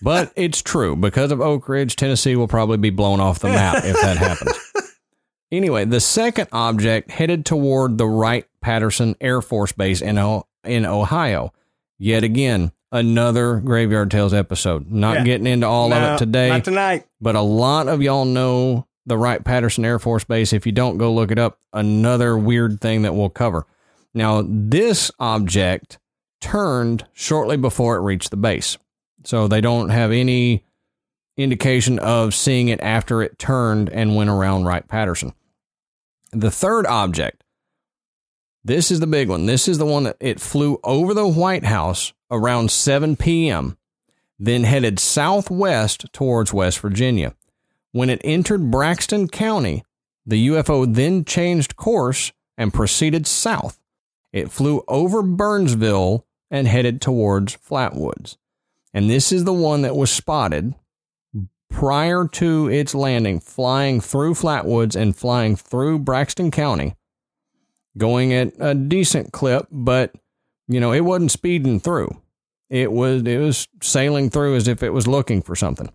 But 0.00 0.32
it's 0.36 0.62
true. 0.62 0.96
Because 0.96 1.32
of 1.32 1.40
Oak 1.40 1.68
Ridge, 1.68 1.96
Tennessee 1.96 2.36
will 2.36 2.48
probably 2.48 2.76
be 2.76 2.90
blown 2.90 3.20
off 3.20 3.40
the 3.40 3.48
map 3.48 3.84
if 3.84 4.00
that 4.00 4.16
happens. 4.16 4.54
Anyway, 5.52 5.84
the 5.84 6.00
second 6.00 6.48
object 6.50 7.10
headed 7.10 7.44
toward 7.46 7.98
the 7.98 8.06
Wright 8.06 8.46
Patterson 8.62 9.14
Air 9.20 9.40
Force 9.42 9.70
Base 9.72 10.00
in, 10.00 10.18
o- 10.18 10.46
in 10.64 10.84
Ohio. 10.86 11.52
Yet 11.98 12.24
again, 12.24 12.72
another 12.90 13.56
Graveyard 13.58 14.10
Tales 14.10 14.32
episode. 14.34 14.90
Not 14.90 15.18
Yeah. 15.18 15.24
getting 15.24 15.46
into 15.46 15.66
all 15.66 15.90
No, 15.90 15.96
of 15.96 16.14
it 16.14 16.18
today. 16.18 16.48
Not 16.48 16.64
tonight. 16.64 17.04
but 17.20 17.36
a 17.36 17.42
lot 17.42 17.86
of 17.86 18.00
y'all 18.02 18.24
know 18.24 18.86
the 19.04 19.18
Wright 19.18 19.44
Patterson 19.44 19.84
Air 19.84 19.98
Force 19.98 20.24
Base. 20.24 20.52
If 20.54 20.64
you 20.64 20.72
don't, 20.72 20.96
go 20.96 21.12
look 21.12 21.30
it 21.30 21.38
up. 21.38 21.58
Another 21.72 22.36
weird 22.38 22.80
thing 22.80 23.02
that 23.02 23.14
we'll 23.14 23.28
cover. 23.28 23.66
Now, 24.14 24.42
this 24.46 25.10
object 25.20 25.98
turned 26.40 27.04
shortly 27.12 27.56
before 27.56 27.96
it 27.96 28.00
reached 28.00 28.30
the 28.30 28.36
base. 28.36 28.78
So 29.24 29.48
they 29.48 29.60
don't 29.60 29.90
have 29.90 30.10
any 30.12 30.64
indication 31.36 31.98
of 31.98 32.34
seeing 32.34 32.68
it 32.68 32.80
after 32.80 33.22
it 33.22 33.38
turned 33.38 33.88
and 33.90 34.16
went 34.16 34.30
around 34.30 34.64
Wright 34.64 34.86
Patterson. 34.86 35.32
The 36.32 36.50
third 36.50 36.86
object, 36.86 37.44
this 38.64 38.90
is 38.90 39.00
the 39.00 39.06
big 39.06 39.28
one. 39.28 39.46
This 39.46 39.68
is 39.68 39.78
the 39.78 39.86
one 39.86 40.04
that 40.04 40.16
it 40.20 40.40
flew 40.40 40.78
over 40.82 41.14
the 41.14 41.28
White 41.28 41.64
House 41.64 42.12
around 42.30 42.70
7 42.70 43.16
p.m 43.16 43.76
then 44.42 44.64
headed 44.64 44.98
southwest 44.98 46.12
towards 46.12 46.52
West 46.52 46.80
Virginia. 46.80 47.32
When 47.92 48.10
it 48.10 48.20
entered 48.24 48.72
Braxton 48.72 49.28
County, 49.28 49.84
the 50.26 50.48
UFO 50.48 50.92
then 50.92 51.24
changed 51.24 51.76
course 51.76 52.32
and 52.58 52.74
proceeded 52.74 53.28
south. 53.28 53.78
It 54.32 54.50
flew 54.50 54.82
over 54.88 55.22
Burnsville 55.22 56.26
and 56.50 56.66
headed 56.66 57.00
towards 57.00 57.56
Flatwoods. 57.56 58.36
And 58.92 59.08
this 59.08 59.30
is 59.30 59.44
the 59.44 59.52
one 59.52 59.82
that 59.82 59.94
was 59.94 60.10
spotted 60.10 60.74
prior 61.72 62.28
to 62.28 62.68
its 62.68 62.94
landing, 62.94 63.40
flying 63.40 64.00
through 64.00 64.34
Flatwoods 64.34 64.94
and 64.94 65.16
flying 65.16 65.56
through 65.56 65.98
Braxton 65.98 66.50
County, 66.50 66.94
going 67.98 68.32
at 68.32 68.52
a 68.58 68.74
decent 68.74 69.32
clip, 69.32 69.66
but 69.70 70.14
you 70.68 70.78
know, 70.80 70.92
it 70.92 71.00
wasn't 71.00 71.32
speeding 71.32 71.80
through 71.80 72.22
it 72.72 72.90
was 72.90 73.22
it 73.24 73.36
was 73.36 73.68
sailing 73.82 74.30
through 74.30 74.56
as 74.56 74.66
if 74.66 74.82
it 74.82 74.94
was 74.94 75.06
looking 75.06 75.42
for 75.42 75.54
something. 75.54 75.92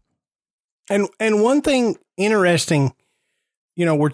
And 0.90 1.10
and 1.20 1.42
one 1.42 1.62
thing 1.62 1.98
interesting, 2.18 2.94
you 3.76 3.84
know, 3.84 3.96
we're 3.96 4.12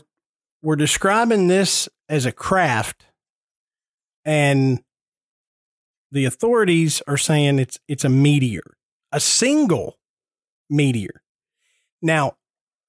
we're 0.62 0.78
describing 0.78 1.50
this 1.50 1.90
as 2.08 2.26
a 2.26 2.32
craft, 2.32 3.06
and 4.24 4.82
the 6.10 6.24
authorities 6.24 7.02
are 7.06 7.18
saying 7.18 7.60
it's 7.60 7.80
it's 7.90 8.06
a 8.06 8.10
meteor, 8.10 8.78
a 9.12 9.20
single 9.20 10.00
meteor. 10.70 11.22
Now, 12.04 12.36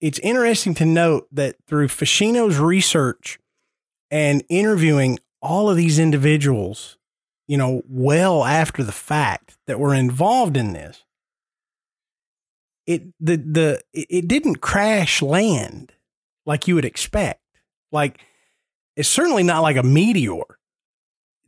it's 0.00 0.18
interesting 0.18 0.74
to 0.74 0.84
note 0.84 1.28
that 1.32 1.56
through 1.66 1.88
Feschino's 1.88 2.58
research 2.58 3.38
and 4.10 4.44
interviewing 4.50 5.18
all 5.40 5.70
of 5.70 5.76
these 5.76 5.98
individuals, 5.98 6.98
you 7.46 7.56
know, 7.56 7.82
well 7.88 8.44
after 8.44 8.82
the 8.82 8.92
fact 8.92 9.56
that 9.66 9.78
were 9.78 9.94
involved 9.94 10.56
in 10.56 10.72
this, 10.72 11.04
it 12.86 13.02
the 13.18 13.36
the 13.36 13.80
it 13.94 14.28
didn't 14.28 14.60
crash 14.60 15.22
land 15.22 15.92
like 16.44 16.68
you 16.68 16.74
would 16.74 16.84
expect. 16.84 17.40
Like 17.92 18.20
it's 18.96 19.08
certainly 19.08 19.42
not 19.42 19.62
like 19.62 19.76
a 19.76 19.82
meteor. 19.82 20.58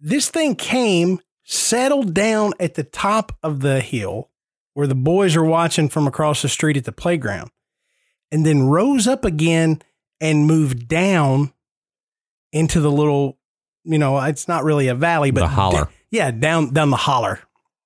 This 0.01 0.31
thing 0.31 0.55
came, 0.55 1.21
settled 1.45 2.15
down 2.15 2.53
at 2.61 2.75
the 2.75 2.85
top 2.85 3.37
of 3.43 3.61
the 3.61 3.81
hill 3.81 4.31
where 4.75 4.87
the 4.87 4.95
boys 4.95 5.35
are 5.37 5.45
watching 5.45 5.89
from 5.89 6.07
across 6.07 6.43
the 6.43 6.49
street 6.49 6.77
at 6.77 6.85
the 6.85 6.93
playground, 6.93 7.51
and 8.33 8.45
then 8.45 8.67
rose 8.69 9.07
up 9.07 9.25
again 9.25 9.81
and 10.21 10.47
moved 10.47 10.89
down 10.89 11.53
into 12.53 12.81
the 12.81 12.91
little, 12.91 13.39
you 13.85 13.99
know, 13.99 14.19
it's 14.21 14.49
not 14.49 14.65
really 14.65 14.89
a 14.89 14.95
valley, 14.95 15.31
but 15.31 15.41
The 15.43 15.49
holler. 15.49 15.89
yeah, 16.11 16.31
down 16.31 16.73
down 16.73 16.91
the 16.91 16.97
holler. 16.97 17.41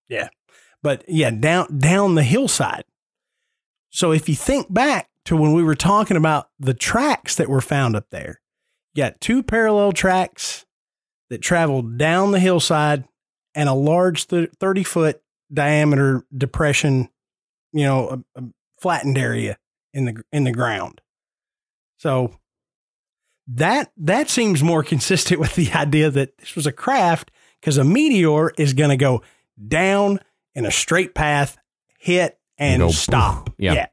Yeah. 0.09 0.29
But 0.83 1.05
yeah, 1.09 1.31
down 1.31 1.79
down 1.79 2.15
the 2.15 2.23
hillside. 2.23 2.85
So 3.91 4.13
if 4.13 4.29
you 4.29 4.35
think 4.35 4.73
back 4.73 5.09
to 5.27 5.37
when 5.37 5.53
we 5.53 5.63
were 5.63 5.75
talking 5.75 6.17
about 6.17 6.49
the 6.59 6.75
tracks 6.75 7.35
that 7.37 7.49
were 7.49 7.61
found 7.61 7.97
up 7.97 8.07
there, 8.11 8.41
you 8.95 9.03
got 9.03 9.21
two 9.21 9.43
parallel 9.43 9.93
tracks 9.93 10.65
that 11.29 11.43
traveled 11.43 11.99
down 11.99 12.31
the 12.33 12.41
hillside 12.41 13.05
and 13.55 13.69
a 13.69 13.75
large 13.75 14.25
30 14.27 14.85
foot 14.85 15.21
diameter 15.53 16.25
depression, 16.37 17.09
you 17.73 17.85
know, 17.85 18.23
a, 18.37 18.41
a 18.41 18.45
flattened 18.81 19.19
area 19.19 19.59
in 19.93 20.05
the 20.05 20.23
in 20.33 20.45
the 20.45 20.53
ground. 20.53 21.01
So 21.99 22.37
that 23.47 23.93
that 23.97 24.31
seems 24.31 24.63
more 24.63 24.83
consistent 24.83 25.41
with 25.41 25.55
the 25.55 25.73
idea 25.73 26.11
that 26.11 26.39
this 26.39 26.55
was 26.55 26.67
a 26.67 26.73
craft 26.73 27.31
because 27.61 27.77
a 27.77 27.85
meteor 27.85 28.51
is 28.51 28.73
going 28.73 28.91
to 28.91 28.97
go 28.97 29.23
down 29.69 30.21
in 30.55 30.65
a 30.65 30.71
straight 30.71 31.15
path, 31.15 31.59
hit 31.99 32.39
and 32.59 32.93
stop. 32.93 33.47
poof. 33.47 33.55
Yeah. 33.59 33.87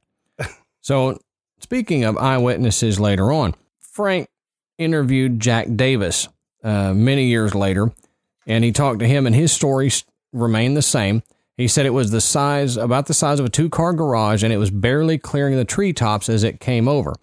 So, 0.81 1.19
speaking 1.59 2.05
of 2.05 2.17
eyewitnesses 2.17 2.97
later 2.97 3.31
on, 3.33 3.55
Frank 3.81 4.29
interviewed 4.77 5.39
Jack 5.39 5.67
Davis 5.75 6.29
uh, 6.63 6.93
many 6.93 7.25
years 7.25 7.53
later, 7.53 7.91
and 8.45 8.63
he 8.63 8.71
talked 8.71 8.99
to 8.99 9.07
him, 9.07 9.25
and 9.25 9.35
his 9.35 9.51
stories 9.51 10.05
remain 10.31 10.75
the 10.75 10.81
same. 10.81 11.23
He 11.57 11.67
said 11.67 11.87
it 11.87 11.91
was 11.91 12.11
the 12.11 12.21
size, 12.21 12.77
about 12.77 13.07
the 13.07 13.15
size 13.15 13.39
of 13.39 13.47
a 13.47 13.49
two 13.49 13.69
car 13.69 13.91
garage, 13.91 14.43
and 14.43 14.53
it 14.53 14.57
was 14.57 14.69
barely 14.69 15.17
clearing 15.17 15.55
the 15.55 15.65
treetops 15.65 16.29
as 16.29 16.43
it 16.43 16.59
came 16.59 16.87
over. 16.87 17.15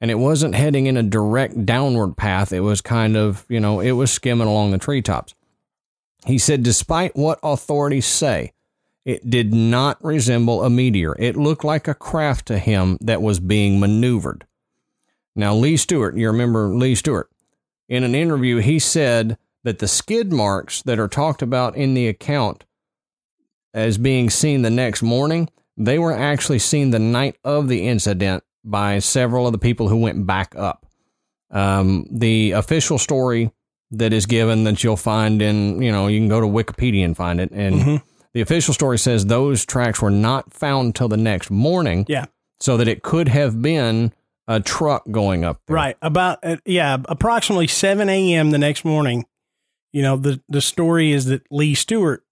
And 0.00 0.10
it 0.10 0.16
wasn't 0.16 0.56
heading 0.56 0.86
in 0.86 0.96
a 0.96 1.02
direct 1.02 1.64
downward 1.64 2.16
path. 2.16 2.52
It 2.52 2.60
was 2.60 2.80
kind 2.80 3.16
of, 3.16 3.46
you 3.48 3.60
know, 3.60 3.80
it 3.80 3.92
was 3.92 4.10
skimming 4.10 4.48
along 4.48 4.72
the 4.72 4.78
treetops. 4.78 5.34
He 6.26 6.36
said, 6.36 6.64
despite 6.64 7.16
what 7.16 7.38
authorities 7.42 8.06
say, 8.06 8.52
it 9.04 9.30
did 9.30 9.54
not 9.54 10.04
resemble 10.04 10.64
a 10.64 10.68
meteor. 10.68 11.14
It 11.18 11.36
looked 11.36 11.64
like 11.64 11.86
a 11.86 11.94
craft 11.94 12.46
to 12.46 12.58
him 12.58 12.98
that 13.00 13.22
was 13.22 13.38
being 13.38 13.78
maneuvered. 13.78 14.44
Now, 15.36 15.54
Lee 15.54 15.76
Stewart, 15.76 16.16
you 16.16 16.26
remember 16.26 16.68
Lee 16.68 16.96
Stewart? 16.96 17.30
In 17.88 18.02
an 18.02 18.16
interview, 18.16 18.58
he 18.58 18.80
said 18.80 19.38
that 19.62 19.78
the 19.78 19.86
skid 19.86 20.32
marks 20.32 20.82
that 20.82 20.98
are 20.98 21.08
talked 21.08 21.40
about 21.40 21.76
in 21.76 21.94
the 21.94 22.08
account 22.08 22.64
as 23.76 23.98
being 23.98 24.30
seen 24.30 24.62
the 24.62 24.70
next 24.70 25.02
morning, 25.02 25.48
they 25.76 25.98
were 25.98 26.12
actually 26.12 26.58
seen 26.58 26.90
the 26.90 26.98
night 26.98 27.36
of 27.44 27.68
the 27.68 27.86
incident 27.86 28.42
by 28.64 28.98
several 28.98 29.46
of 29.46 29.52
the 29.52 29.58
people 29.58 29.88
who 29.88 29.98
went 29.98 30.26
back 30.26 30.54
up. 30.56 30.86
Um, 31.50 32.06
the 32.10 32.52
official 32.52 32.98
story 32.98 33.52
that 33.92 34.12
is 34.12 34.26
given 34.26 34.64
that 34.64 34.82
you'll 34.82 34.96
find 34.96 35.40
in, 35.40 35.80
you 35.80 35.92
know, 35.92 36.08
you 36.08 36.18
can 36.18 36.28
go 36.28 36.40
to 36.40 36.46
Wikipedia 36.46 37.04
and 37.04 37.16
find 37.16 37.40
it. 37.40 37.50
And 37.52 37.74
Mhm. 37.76 38.02
the 38.34 38.40
official 38.40 38.74
story 38.74 38.98
says 38.98 39.26
those 39.26 39.64
tracks 39.64 40.02
were 40.02 40.10
not 40.10 40.52
found 40.52 40.96
till 40.96 41.08
the 41.08 41.16
next 41.16 41.50
morning. 41.50 42.04
Yeah. 42.08 42.24
So 42.58 42.76
that 42.78 42.88
it 42.88 43.02
could 43.02 43.28
have 43.28 43.60
been 43.62 44.12
a 44.48 44.60
truck 44.60 45.04
going 45.10 45.44
up 45.44 45.60
there. 45.66 45.74
Right. 45.76 45.96
About, 46.02 46.38
uh, 46.42 46.56
yeah, 46.64 46.96
approximately 47.08 47.66
7 47.68 48.08
a.m. 48.08 48.50
the 48.50 48.58
next 48.58 48.84
morning, 48.84 49.26
you 49.92 50.02
know, 50.02 50.16
the, 50.16 50.40
the 50.48 50.60
story 50.60 51.12
is 51.12 51.26
that 51.26 51.42
Lee 51.50 51.74
Stewart 51.74 52.24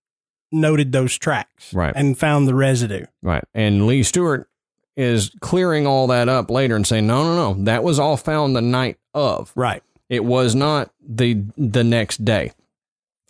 noted 0.54 0.92
those 0.92 1.18
tracks 1.18 1.72
Right. 1.74 1.92
and 1.94 2.18
found 2.18 2.48
the 2.48 2.54
residue. 2.54 3.06
Right. 3.22 3.44
And 3.54 3.86
Lee 3.86 4.02
Stewart 4.02 4.48
is 4.96 5.30
clearing 5.40 5.86
all 5.86 6.06
that 6.06 6.28
up 6.28 6.50
later 6.50 6.76
and 6.76 6.86
saying, 6.86 7.06
no, 7.06 7.24
no, 7.24 7.52
no, 7.54 7.64
that 7.64 7.82
was 7.82 7.98
all 7.98 8.16
found 8.16 8.54
the 8.54 8.62
night 8.62 8.96
of. 9.12 9.52
Right. 9.56 9.82
It 10.08 10.24
was 10.24 10.54
not 10.54 10.90
the 11.06 11.42
the 11.56 11.82
next 11.84 12.24
day. 12.24 12.52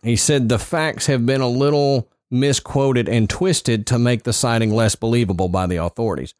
He 0.03 0.16
said 0.16 0.49
the 0.49 0.59
facts 0.59 1.07
have 1.07 1.25
been 1.25 1.41
a 1.41 1.49
little 1.49 2.09
misquoted 2.31 3.09
and 3.09 3.31
twisted 3.31 3.87
to 3.87 3.99
make 3.99 4.25
the 4.25 4.33
sighting 4.33 4.75
less 4.75 4.95
believable 4.97 5.49
by 5.49 5.66
the 5.66 5.77
authorities. 5.77 6.35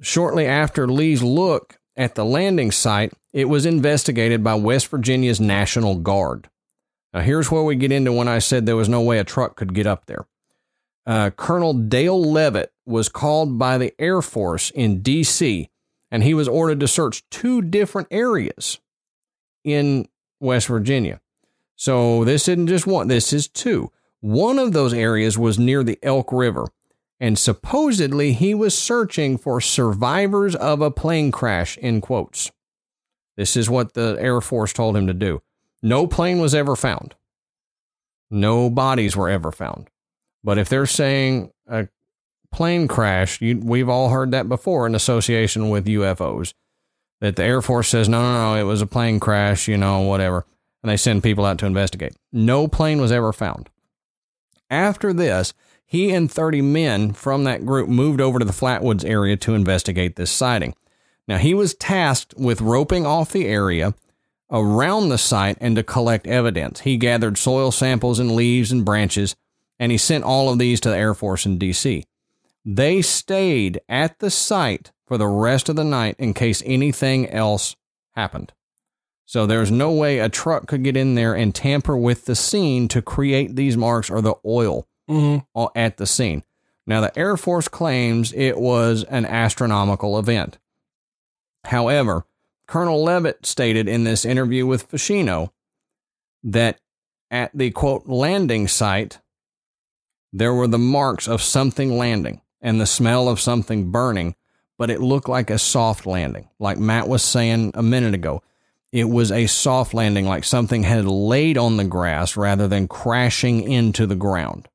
Shortly 0.00 0.46
after 0.46 0.88
Lee's 0.88 1.22
look 1.22 1.78
at 1.96 2.14
the 2.14 2.24
landing 2.24 2.70
site, 2.70 3.12
it 3.32 3.44
was 3.48 3.64
investigated 3.66 4.42
by 4.42 4.54
West 4.54 4.88
Virginia's 4.88 5.40
National 5.40 5.94
Guard. 5.96 6.48
Now, 7.16 7.22
here's 7.22 7.50
where 7.50 7.62
we 7.62 7.76
get 7.76 7.92
into 7.92 8.12
when 8.12 8.28
I 8.28 8.40
said 8.40 8.66
there 8.66 8.76
was 8.76 8.90
no 8.90 9.00
way 9.00 9.18
a 9.18 9.24
truck 9.24 9.56
could 9.56 9.72
get 9.72 9.86
up 9.86 10.04
there. 10.04 10.26
Uh, 11.06 11.30
Colonel 11.30 11.72
Dale 11.72 12.22
Levitt 12.22 12.74
was 12.84 13.08
called 13.08 13.58
by 13.58 13.78
the 13.78 13.94
Air 13.98 14.20
Force 14.20 14.68
in 14.68 15.00
D.C., 15.00 15.70
and 16.10 16.22
he 16.22 16.34
was 16.34 16.46
ordered 16.46 16.78
to 16.80 16.86
search 16.86 17.26
two 17.30 17.62
different 17.62 18.08
areas 18.10 18.80
in 19.64 20.08
West 20.40 20.66
Virginia. 20.66 21.22
So 21.74 22.22
this 22.22 22.48
isn't 22.48 22.66
just 22.66 22.86
one, 22.86 23.08
this 23.08 23.32
is 23.32 23.48
two. 23.48 23.90
One 24.20 24.58
of 24.58 24.74
those 24.74 24.92
areas 24.92 25.38
was 25.38 25.58
near 25.58 25.82
the 25.82 25.98
Elk 26.02 26.30
River, 26.30 26.66
and 27.18 27.38
supposedly 27.38 28.34
he 28.34 28.52
was 28.52 28.76
searching 28.76 29.38
for 29.38 29.58
survivors 29.62 30.54
of 30.54 30.82
a 30.82 30.90
plane 30.90 31.32
crash, 31.32 31.78
in 31.78 32.02
quotes. 32.02 32.52
This 33.38 33.56
is 33.56 33.70
what 33.70 33.94
the 33.94 34.18
Air 34.20 34.42
Force 34.42 34.74
told 34.74 34.98
him 34.98 35.06
to 35.06 35.14
do. 35.14 35.40
No 35.82 36.06
plane 36.06 36.38
was 36.38 36.54
ever 36.54 36.76
found. 36.76 37.14
No 38.30 38.70
bodies 38.70 39.16
were 39.16 39.28
ever 39.28 39.52
found. 39.52 39.88
But 40.42 40.58
if 40.58 40.68
they're 40.68 40.86
saying 40.86 41.50
a 41.66 41.88
plane 42.52 42.88
crash, 42.88 43.40
you, 43.40 43.58
we've 43.58 43.88
all 43.88 44.10
heard 44.10 44.30
that 44.30 44.48
before 44.48 44.86
in 44.86 44.94
association 44.94 45.70
with 45.70 45.86
UFOs. 45.86 46.54
That 47.20 47.36
the 47.36 47.44
Air 47.44 47.62
Force 47.62 47.88
says, 47.88 48.08
no, 48.08 48.20
no, 48.20 48.54
no, 48.54 48.60
it 48.60 48.64
was 48.64 48.82
a 48.82 48.86
plane 48.86 49.20
crash, 49.20 49.68
you 49.68 49.78
know, 49.78 50.00
whatever. 50.00 50.44
And 50.82 50.90
they 50.90 50.96
send 50.96 51.22
people 51.22 51.44
out 51.44 51.58
to 51.58 51.66
investigate. 51.66 52.14
No 52.32 52.68
plane 52.68 53.00
was 53.00 53.10
ever 53.10 53.32
found. 53.32 53.70
After 54.68 55.12
this, 55.12 55.54
he 55.86 56.12
and 56.12 56.30
30 56.30 56.62
men 56.62 57.12
from 57.12 57.44
that 57.44 57.64
group 57.64 57.88
moved 57.88 58.20
over 58.20 58.38
to 58.38 58.44
the 58.44 58.52
Flatwoods 58.52 59.04
area 59.04 59.36
to 59.38 59.54
investigate 59.54 60.16
this 60.16 60.30
sighting. 60.30 60.74
Now, 61.28 61.38
he 61.38 61.54
was 61.54 61.74
tasked 61.74 62.34
with 62.36 62.60
roping 62.60 63.06
off 63.06 63.32
the 63.32 63.46
area 63.46 63.94
around 64.50 65.08
the 65.08 65.18
site 65.18 65.58
and 65.60 65.76
to 65.76 65.82
collect 65.82 66.26
evidence. 66.26 66.80
He 66.80 66.96
gathered 66.96 67.38
soil 67.38 67.70
samples 67.72 68.18
and 68.18 68.34
leaves 68.34 68.70
and 68.72 68.84
branches, 68.84 69.34
and 69.78 69.90
he 69.92 69.98
sent 69.98 70.24
all 70.24 70.48
of 70.50 70.58
these 70.58 70.80
to 70.80 70.90
the 70.90 70.96
Air 70.96 71.14
Force 71.14 71.46
in 71.46 71.58
D.C. 71.58 72.04
They 72.64 73.02
stayed 73.02 73.80
at 73.88 74.18
the 74.18 74.30
site 74.30 74.92
for 75.06 75.18
the 75.18 75.28
rest 75.28 75.68
of 75.68 75.76
the 75.76 75.84
night 75.84 76.16
in 76.18 76.34
case 76.34 76.62
anything 76.66 77.28
else 77.30 77.76
happened. 78.14 78.52
So 79.24 79.44
there's 79.46 79.70
no 79.72 79.90
way 79.92 80.18
a 80.20 80.28
truck 80.28 80.66
could 80.68 80.84
get 80.84 80.96
in 80.96 81.16
there 81.16 81.34
and 81.34 81.54
tamper 81.54 81.96
with 81.96 82.24
the 82.26 82.36
scene 82.36 82.86
to 82.88 83.02
create 83.02 83.56
these 83.56 83.76
marks 83.76 84.10
or 84.10 84.20
the 84.20 84.34
oil 84.44 84.86
Mm-hmm. 85.08 85.64
at 85.76 85.98
the 85.98 86.06
scene. 86.06 86.42
Now, 86.84 87.00
the 87.00 87.16
Air 87.16 87.36
Force 87.36 87.68
claims 87.68 88.32
it 88.32 88.58
was 88.58 89.04
an 89.04 89.24
astronomical 89.24 90.18
event. 90.18 90.58
However, 91.64 92.24
Colonel 92.66 93.02
Levitt 93.02 93.46
stated 93.46 93.88
in 93.88 94.04
this 94.04 94.24
interview 94.24 94.66
with 94.66 94.90
Feschino 94.90 95.50
that 96.42 96.80
at 97.30 97.50
the 97.54 97.70
quote 97.70 98.06
landing 98.06 98.68
site, 98.68 99.18
there 100.32 100.54
were 100.54 100.66
the 100.68 100.78
marks 100.78 101.28
of 101.28 101.42
something 101.42 101.96
landing 101.96 102.40
and 102.60 102.80
the 102.80 102.86
smell 102.86 103.28
of 103.28 103.40
something 103.40 103.90
burning, 103.90 104.34
but 104.78 104.90
it 104.90 105.00
looked 105.00 105.28
like 105.28 105.50
a 105.50 105.58
soft 105.58 106.06
landing. 106.06 106.48
Like 106.58 106.78
Matt 106.78 107.08
was 107.08 107.22
saying 107.22 107.72
a 107.74 107.82
minute 107.82 108.14
ago, 108.14 108.42
it 108.92 109.04
was 109.04 109.30
a 109.30 109.46
soft 109.46 109.94
landing, 109.94 110.26
like 110.26 110.44
something 110.44 110.82
had 110.82 111.04
laid 111.04 111.58
on 111.58 111.76
the 111.76 111.84
grass 111.84 112.36
rather 112.36 112.68
than 112.68 112.88
crashing 112.88 113.62
into 113.62 114.06
the 114.06 114.16
ground. 114.16 114.68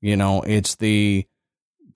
You 0.00 0.16
know, 0.16 0.42
it's 0.42 0.76
the 0.76 1.26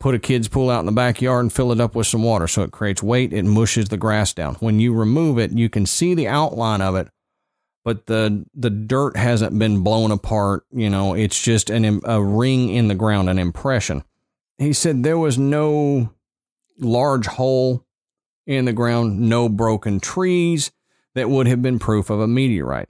put 0.03 0.16
a 0.16 0.18
kid's 0.18 0.48
pool 0.48 0.68
out 0.68 0.80
in 0.80 0.86
the 0.86 0.92
backyard 0.92 1.44
and 1.44 1.53
fill 1.53 1.70
it 1.70 1.80
up 1.80 1.94
with 1.94 2.09
some 2.09 2.24
water 2.24 2.48
so 2.48 2.62
it 2.62 2.72
creates 2.72 3.05
weight, 3.05 3.32
it 3.32 3.44
mushes 3.44 3.88
the 3.88 3.96
grass 3.96 4.34
down. 4.34 4.57
When 4.57 4.80
you 4.80 4.92
remove 4.92 5.38
it, 5.38 5.53
you 5.53 5.68
can 5.70 5.86
see 5.86 6.12
the 6.12 6.26
outline 6.26 6.82
of 6.82 6.96
it, 6.96 7.07
but 7.84 8.07
the 8.07 8.44
the 8.53 8.68
dirt 8.68 9.16
hasn't 9.16 9.57
been 9.57 9.84
blown 9.84 10.11
apart, 10.11 10.64
you 10.72 10.90
know, 10.90 11.14
it's 11.14 11.40
just 11.40 11.70
an 11.70 12.00
a 12.05 12.20
ring 12.20 12.68
in 12.68 12.88
the 12.88 12.96
ground, 12.96 13.30
an 13.30 13.38
impression. 13.38 14.03
He 14.59 14.72
said 14.72 15.05
there 15.05 15.18
was 15.18 15.38
no 15.38 16.11
large 16.80 17.26
hole 17.26 17.86
in 18.44 18.64
the 18.64 18.72
ground, 18.72 19.20
no 19.20 19.48
broken 19.48 20.00
trees 20.00 20.72
that 21.14 21.30
would 21.30 21.46
have 21.46 21.62
been 21.62 21.78
proof 21.78 22.11
of 22.11 22.18
a 22.18 22.26
meteorite. 22.26 22.88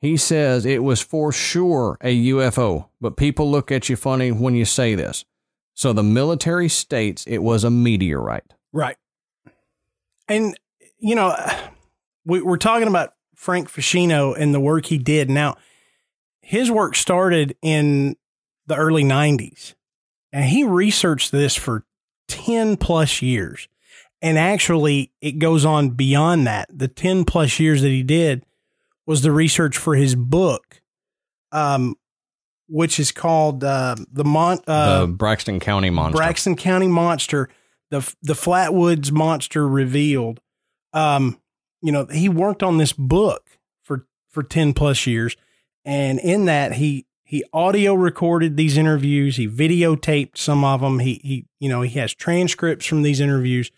He 0.00 0.16
says 0.16 0.64
it 0.64 0.82
was 0.82 1.02
for 1.02 1.32
sure 1.32 1.98
a 2.00 2.28
UFO, 2.28 2.88
but 2.98 3.18
people 3.18 3.50
look 3.50 3.70
at 3.70 3.90
you 3.90 3.96
funny 3.96 4.32
when 4.32 4.54
you 4.54 4.64
say 4.64 4.94
this. 4.94 5.26
So 5.74 5.92
the 5.92 6.02
military 6.02 6.68
states 6.68 7.24
it 7.26 7.38
was 7.38 7.64
a 7.64 7.70
meteorite. 7.70 8.54
Right. 8.72 8.96
And, 10.28 10.58
you 10.98 11.14
know, 11.14 11.36
we, 12.24 12.40
we're 12.40 12.56
talking 12.56 12.88
about 12.88 13.14
Frank 13.34 13.70
Feschino 13.70 14.34
and 14.38 14.54
the 14.54 14.60
work 14.60 14.86
he 14.86 14.98
did. 14.98 15.28
Now, 15.28 15.56
his 16.40 16.70
work 16.70 16.94
started 16.94 17.56
in 17.62 18.16
the 18.66 18.76
early 18.76 19.04
90s, 19.04 19.74
and 20.32 20.44
he 20.44 20.64
researched 20.64 21.32
this 21.32 21.54
for 21.56 21.84
10 22.28 22.76
plus 22.76 23.20
years. 23.22 23.68
And 24.22 24.38
actually, 24.38 25.12
it 25.20 25.38
goes 25.38 25.64
on 25.66 25.90
beyond 25.90 26.46
that. 26.46 26.68
The 26.72 26.88
10 26.88 27.24
plus 27.24 27.60
years 27.60 27.82
that 27.82 27.90
he 27.90 28.02
did 28.02 28.44
was 29.06 29.20
the 29.20 29.32
research 29.32 29.76
for 29.76 29.94
his 29.96 30.14
book, 30.14 30.80
um, 31.52 31.96
which 32.68 32.98
is 32.98 33.12
called 33.12 33.62
uh, 33.62 33.96
the 34.12 34.24
Mon- 34.24 34.60
uh, 34.66 35.00
the 35.00 35.06
Braxton 35.08 35.60
County 35.60 35.90
Monster. 35.90 36.16
Braxton 36.16 36.56
County 36.56 36.88
Monster, 36.88 37.48
the 37.90 38.14
the 38.22 38.34
Flatwoods 38.34 39.12
Monster 39.12 39.68
revealed. 39.68 40.40
Um, 40.92 41.40
you 41.82 41.92
know, 41.92 42.06
he 42.06 42.28
worked 42.28 42.62
on 42.62 42.78
this 42.78 42.92
book 42.92 43.58
for 43.82 44.06
for 44.30 44.42
ten 44.42 44.72
plus 44.72 45.06
years, 45.06 45.36
and 45.84 46.18
in 46.18 46.46
that 46.46 46.74
he 46.74 47.06
he 47.24 47.44
audio 47.52 47.94
recorded 47.94 48.56
these 48.56 48.76
interviews. 48.76 49.36
He 49.36 49.48
videotaped 49.48 50.38
some 50.38 50.64
of 50.64 50.80
them. 50.80 51.00
He 51.00 51.20
he 51.22 51.46
you 51.60 51.68
know 51.68 51.82
he 51.82 51.98
has 51.98 52.14
transcripts 52.14 52.86
from 52.86 53.02
these 53.02 53.20
interviews. 53.20 53.70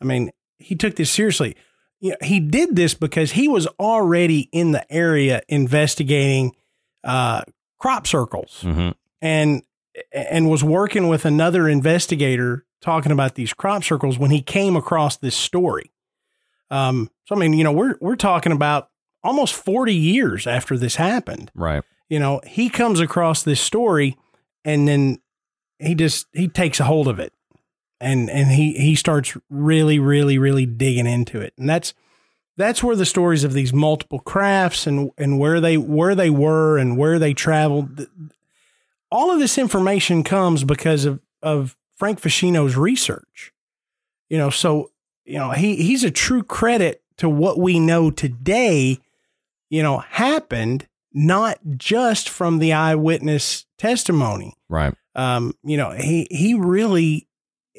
I 0.00 0.04
mean, 0.04 0.30
he 0.58 0.74
took 0.74 0.96
this 0.96 1.10
seriously. 1.10 1.56
You 2.00 2.10
know, 2.10 2.16
he 2.22 2.40
did 2.40 2.74
this 2.74 2.94
because 2.94 3.32
he 3.32 3.46
was 3.46 3.66
already 3.78 4.48
in 4.50 4.72
the 4.72 4.90
area 4.92 5.42
investigating 5.48 6.56
uh, 7.04 7.42
crop 7.82 8.06
circles 8.06 8.62
Mhm. 8.64 8.94
and 9.20 9.62
and 10.12 10.48
was 10.48 10.62
working 10.64 11.08
with 11.08 11.24
another 11.26 11.68
investigator 11.68 12.64
talking 12.80 13.12
about 13.12 13.34
these 13.34 13.52
crop 13.52 13.84
circles 13.84 14.18
when 14.18 14.30
he 14.30 14.40
came 14.40 14.74
across 14.76 15.16
this 15.18 15.36
story. 15.36 15.90
Um, 16.70 17.10
so 17.26 17.34
I 17.36 17.38
mean, 17.38 17.52
you 17.52 17.64
know, 17.64 17.72
we're 17.72 17.96
we're 18.00 18.16
talking 18.16 18.52
about 18.52 18.88
almost 19.22 19.54
40 19.54 19.94
years 19.94 20.46
after 20.46 20.78
this 20.78 20.96
happened. 20.96 21.50
Right. 21.54 21.82
You 22.08 22.18
know, 22.18 22.40
he 22.46 22.68
comes 22.68 23.00
across 23.00 23.42
this 23.42 23.60
story 23.60 24.16
and 24.64 24.86
then 24.88 25.18
he 25.78 25.94
just 25.94 26.26
he 26.32 26.48
takes 26.48 26.80
a 26.80 26.84
hold 26.84 27.08
of 27.08 27.18
it 27.18 27.32
and 28.00 28.30
and 28.30 28.50
he 28.52 28.72
he 28.74 28.94
starts 28.94 29.36
really 29.50 29.98
really 29.98 30.38
really 30.38 30.66
digging 30.66 31.06
into 31.06 31.40
it. 31.40 31.52
And 31.58 31.68
that's 31.68 31.92
that's 32.56 32.82
where 32.82 32.96
the 32.96 33.06
stories 33.06 33.44
of 33.44 33.52
these 33.52 33.72
multiple 33.72 34.18
crafts 34.18 34.86
and 34.86 35.10
and 35.16 35.38
where 35.38 35.60
they 35.60 35.76
where 35.76 36.14
they 36.14 36.30
were 36.30 36.78
and 36.78 36.96
where 36.96 37.18
they 37.18 37.32
traveled 37.34 38.06
all 39.10 39.30
of 39.30 39.38
this 39.38 39.58
information 39.58 40.24
comes 40.24 40.64
because 40.64 41.04
of 41.04 41.20
of 41.42 41.76
Frank 41.96 42.20
Feschino's 42.20 42.76
research. 42.76 43.52
You 44.28 44.38
know, 44.38 44.50
so 44.50 44.90
you 45.24 45.38
know, 45.38 45.50
he 45.50 45.76
he's 45.76 46.02
a 46.02 46.10
true 46.10 46.42
credit 46.42 47.02
to 47.18 47.28
what 47.28 47.58
we 47.58 47.78
know 47.78 48.10
today, 48.10 48.98
you 49.68 49.82
know, 49.82 49.98
happened 49.98 50.88
not 51.12 51.58
just 51.76 52.28
from 52.28 52.58
the 52.58 52.72
eyewitness 52.72 53.66
testimony. 53.76 54.54
Right. 54.68 54.94
Um, 55.14 55.52
you 55.62 55.76
know, 55.76 55.90
he 55.90 56.26
he 56.30 56.54
really 56.54 57.28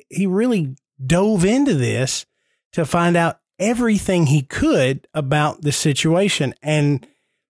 he 0.09 0.27
really 0.27 0.75
dove 1.03 1.43
into 1.43 1.73
this 1.73 2.25
to 2.73 2.85
find 2.85 3.17
out 3.17 3.39
everything 3.59 4.27
he 4.27 4.41
could 4.41 5.07
about 5.13 5.61
the 5.61 5.71
situation 5.71 6.53
and 6.61 7.05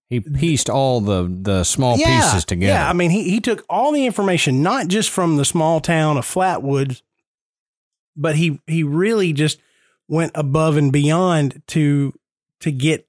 He 0.10 0.20
pieced 0.20 0.70
all 0.70 1.02
the 1.02 1.28
the 1.42 1.64
small 1.64 1.98
pieces 1.98 2.46
together. 2.46 2.74
yeah, 2.74 2.90
I 2.90 2.94
mean, 2.94 3.12
he, 3.12 3.30
he 3.30 3.40
took 3.40 3.66
all 3.70 3.92
the 3.92 4.06
information, 4.06 4.62
not 4.62 4.88
just 4.88 5.10
from 5.10 5.38
the 5.38 5.46
small 5.46 5.80
town 5.82 6.18
of 6.18 6.26
Flatwoods, 6.26 7.02
but 8.16 8.36
he 8.36 8.60
he 8.68 8.84
really 8.84 9.34
just 9.34 9.60
went 10.08 10.32
above 10.36 10.78
and 10.78 10.92
beyond 10.92 11.62
to 11.68 12.14
to 12.60 12.72
get 12.72 13.08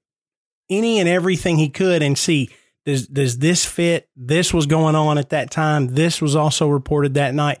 any 0.69 0.99
and 0.99 1.07
everything 1.07 1.57
he 1.57 1.69
could 1.69 2.01
and 2.01 2.17
see 2.17 2.49
does 2.85 3.07
does 3.07 3.39
this 3.39 3.65
fit? 3.65 4.09
This 4.15 4.53
was 4.53 4.65
going 4.65 4.95
on 4.95 5.17
at 5.17 5.29
that 5.29 5.51
time. 5.51 5.95
This 5.95 6.21
was 6.21 6.35
also 6.35 6.67
reported 6.69 7.15
that 7.15 7.33
night. 7.33 7.59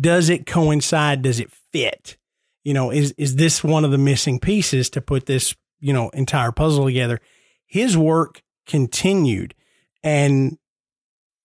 does 0.00 0.28
it 0.28 0.46
coincide? 0.46 1.22
Does 1.22 1.40
it 1.40 1.50
fit? 1.72 2.16
You 2.64 2.74
know, 2.74 2.90
is 2.90 3.12
is 3.18 3.36
this 3.36 3.62
one 3.62 3.84
of 3.84 3.90
the 3.90 3.98
missing 3.98 4.40
pieces 4.40 4.88
to 4.90 5.00
put 5.00 5.26
this 5.26 5.54
you 5.80 5.92
know 5.92 6.08
entire 6.10 6.52
puzzle 6.52 6.84
together? 6.86 7.20
His 7.66 7.96
work 7.96 8.42
continued, 8.66 9.54
and 10.02 10.58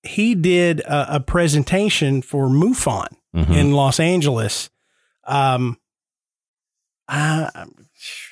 he 0.04 0.34
did 0.34 0.80
a, 0.82 1.16
a 1.16 1.20
presentation 1.20 2.22
for 2.22 2.48
MUFON 2.48 3.08
Mhm. 3.36 3.56
in 3.56 3.74
Los 3.74 4.00
Angeles. 4.00 4.70
Um, 5.26 5.78
I 7.08 7.66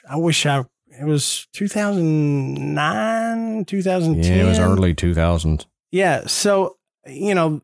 I 0.10 0.16
wish 0.16 0.46
I 0.46 0.64
it 1.00 1.06
was 1.06 1.48
2009, 1.54 3.66
2010. 3.66 4.38
Yeah, 4.38 4.44
it 4.44 4.48
was 4.48 4.60
early 4.60 4.94
2000s. 4.94 5.66
Yeah, 5.92 6.26
so 6.28 6.78
you 7.06 7.36
know, 7.36 7.62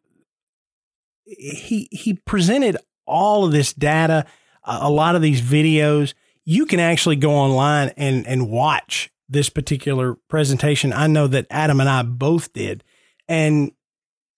he 1.25 1.87
he 1.91 2.13
presented 2.25 2.77
all 3.05 3.45
of 3.45 3.51
this 3.51 3.73
data, 3.73 4.25
a 4.65 4.79
a 4.83 4.89
lot 4.89 5.15
of 5.15 5.21
these 5.21 5.41
videos. 5.41 6.13
You 6.45 6.65
can 6.65 6.79
actually 6.79 7.15
go 7.15 7.31
online 7.31 7.91
and 7.97 8.25
and 8.27 8.49
watch 8.49 9.11
this 9.29 9.49
particular 9.49 10.15
presentation. 10.29 10.91
I 10.93 11.07
know 11.07 11.27
that 11.27 11.47
Adam 11.49 11.79
and 11.79 11.89
I 11.89 12.03
both 12.03 12.53
did, 12.53 12.83
and 13.27 13.71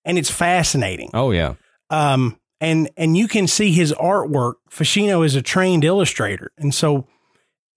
and 0.06 0.18
it's 0.18 0.30
fascinating. 0.30 1.10
Oh, 1.14 1.32
yeah. 1.32 1.56
Um, 1.90 2.40
and 2.62 2.90
and 2.96 3.18
you 3.18 3.28
can 3.28 3.48
see 3.48 3.72
his 3.72 3.92
artwork. 3.94 4.56
Feschino 4.70 5.26
is 5.26 5.36
a 5.36 5.42
trained 5.42 5.84
illustrator, 5.84 6.52
and 6.58 6.74
so 6.74 7.08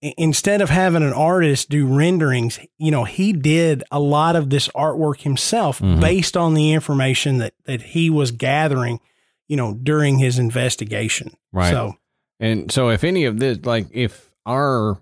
instead 0.01 0.61
of 0.61 0.69
having 0.69 1.03
an 1.03 1.11
artist 1.11 1.69
do 1.69 1.85
renderings, 1.85 2.57
you 2.77 2.89
know, 2.91 3.03
he 3.03 3.33
did 3.33 3.83
a 3.91 3.99
lot 3.99 4.35
of 4.35 4.49
this 4.49 4.69
artwork 4.69 5.21
himself 5.21 5.79
Mhm. 5.79 5.99
based 5.99 6.37
on 6.37 6.53
the 6.53 6.71
information 6.71 7.39
that 7.39 7.53
that 7.65 7.81
he 7.81 8.09
was 8.09 8.31
gathering, 8.31 8.99
you 9.49 9.57
know, 9.57 9.73
during 9.73 10.17
his 10.19 10.39
investigation. 10.39 11.35
Right. 11.51 11.71
So 11.71 11.97
And 12.39 12.71
so, 12.71 12.89
if 12.89 13.03
any 13.03 13.25
of 13.25 13.39
this, 13.39 13.59
like, 13.65 13.87
if 13.91 14.29
our 14.45 15.01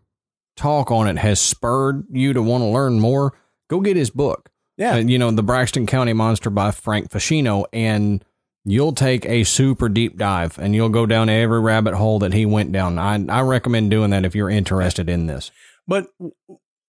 talk 0.55 0.91
on 0.91 1.07
it 1.07 1.17
has 1.19 1.39
spurred 1.39 2.05
you 2.11 2.33
to 2.33 2.41
want 2.41 2.63
to 2.63 2.67
learn 2.67 2.99
more, 2.99 3.33
go 3.69 3.79
get 3.79 3.95
his 3.95 4.09
book. 4.09 4.49
yeah, 4.77 4.95
Uh, 4.95 4.97
you 4.97 5.19
know, 5.19 5.29
The 5.31 5.43
Braxton 5.43 5.85
County 5.85 6.13
Monster 6.13 6.49
by 6.49 6.71
Frank 6.71 7.11
Feschino, 7.11 7.65
and 7.71 8.23
you'll 8.65 8.93
take 8.93 9.25
a 9.25 9.43
super 9.43 9.87
deep 9.87 10.17
dive 10.17 10.59
and 10.59 10.75
you'll 10.75 10.89
go 10.89 11.05
down 11.05 11.29
every 11.29 11.61
rabbit 11.61 11.93
hole 11.93 12.19
that 12.19 12.33
he 12.33 12.45
went 12.45 12.71
down. 12.71 12.99
I, 12.99 13.23
I 13.29 13.41
recommend 13.41 13.91
doing 13.91 14.09
that 14.09 14.25
if 14.25 14.35
you're 14.35 14.49
interested 14.49 15.07
in 15.09 15.27
this. 15.27 15.51
But 15.87 16.07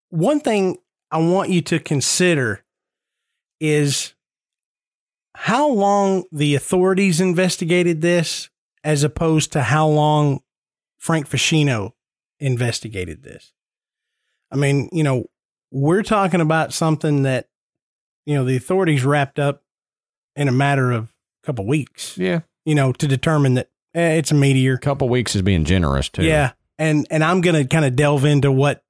one 0.09 0.41
thing 0.41 0.79
I 1.11 1.19
want 1.19 1.51
you 1.51 1.61
to 1.63 1.79
consider 1.79 2.65
is 3.61 4.15
how 5.37 5.69
long 5.71 6.25
the 6.33 6.57
authorities 6.57 7.21
investigated 7.21 8.01
this 8.01 8.51
as 8.89 9.05
opposed 9.05 9.53
to 9.53 9.61
how 9.63 9.87
long 9.87 10.41
Frank 10.97 11.29
Feschino 11.29 11.93
investigated 12.41 13.23
this. 13.23 13.53
I 14.51 14.57
mean, 14.57 14.89
you 14.93 15.03
know, 15.03 15.27
we're 15.71 16.03
talking 16.03 16.41
about 16.41 16.73
something 16.73 17.25
that, 17.25 17.49
you 18.25 18.35
know, 18.35 18.45
the 18.45 18.57
authorities 18.57 19.05
wrapped 19.05 19.39
up 19.39 19.63
in 20.37 20.49
a 20.49 20.53
matter 20.53 20.91
of 20.91 21.05
a 21.43 21.47
couple 21.47 21.67
weeks, 21.67 22.17
Yeah. 22.17 22.41
you 22.65 22.75
know, 22.75 22.93
to 22.95 23.07
determine 23.07 23.55
that 23.55 23.69
eh, 23.95 24.15
it's 24.15 24.31
a 24.31 24.35
meteor. 24.35 24.75
A 24.75 24.79
couple 24.79 25.09
weeks 25.11 25.37
is 25.37 25.43
being 25.43 25.65
generous, 25.65 26.09
too. 26.09 26.25
Yeah, 26.25 26.53
and 26.79 27.07
and 27.11 27.23
I'm 27.23 27.41
gonna 27.43 27.67
kind 27.67 27.85
of 27.85 27.95
delve 27.97 28.25
into 28.25 28.51
what 28.51 28.83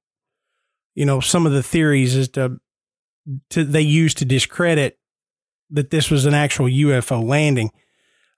you 0.95 1.05
know 1.05 1.19
some 1.19 1.45
of 1.45 1.51
the 1.51 1.63
theories 1.63 2.15
as 2.15 2.29
to 2.29 2.59
to 3.49 3.63
they 3.65 3.81
used 3.81 4.17
to 4.19 4.25
discredit 4.25 4.97
that 5.71 5.89
this 5.89 6.09
was 6.09 6.25
an 6.25 6.33
actual 6.33 6.67
UFO 6.67 7.21
landing. 7.23 7.71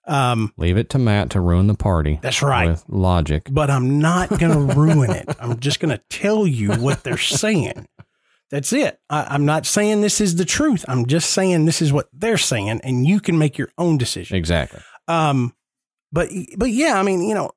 Um, 0.06 0.52
Leave 0.56 0.76
it 0.76 0.90
to 0.90 0.98
Matt 0.98 1.30
to 1.30 1.40
ruin 1.40 1.68
the 1.68 1.74
party. 1.74 2.18
That's 2.22 2.42
right. 2.42 2.70
With 2.70 2.84
logic. 2.88 3.48
but 3.50 3.70
I'm 3.70 4.00
not 4.00 4.28
gonna 4.38 4.74
ruin 4.74 5.10
it. 5.10 5.28
I'm 5.38 5.60
just 5.60 5.78
gonna 5.80 6.00
tell 6.10 6.46
you 6.46 6.72
what 6.72 7.04
they're 7.04 7.16
saying. 7.18 7.86
That's 8.50 8.72
it. 8.72 8.98
I, 9.08 9.24
I'm 9.30 9.46
not 9.46 9.64
saying 9.64 10.00
this 10.00 10.20
is 10.20 10.36
the 10.36 10.44
truth. 10.44 10.84
I'm 10.88 11.06
just 11.06 11.30
saying 11.30 11.64
this 11.64 11.80
is 11.80 11.92
what 11.92 12.08
they're 12.12 12.36
saying, 12.36 12.80
and 12.82 13.06
you 13.06 13.20
can 13.20 13.38
make 13.38 13.56
your 13.56 13.70
own 13.78 13.96
decision. 13.96 14.36
Exactly. 14.36 14.80
Um, 15.08 15.54
but 16.10 16.28
but 16.56 16.70
yeah, 16.70 16.98
I 16.98 17.02
mean, 17.02 17.22
you 17.22 17.34
know, 17.34 17.52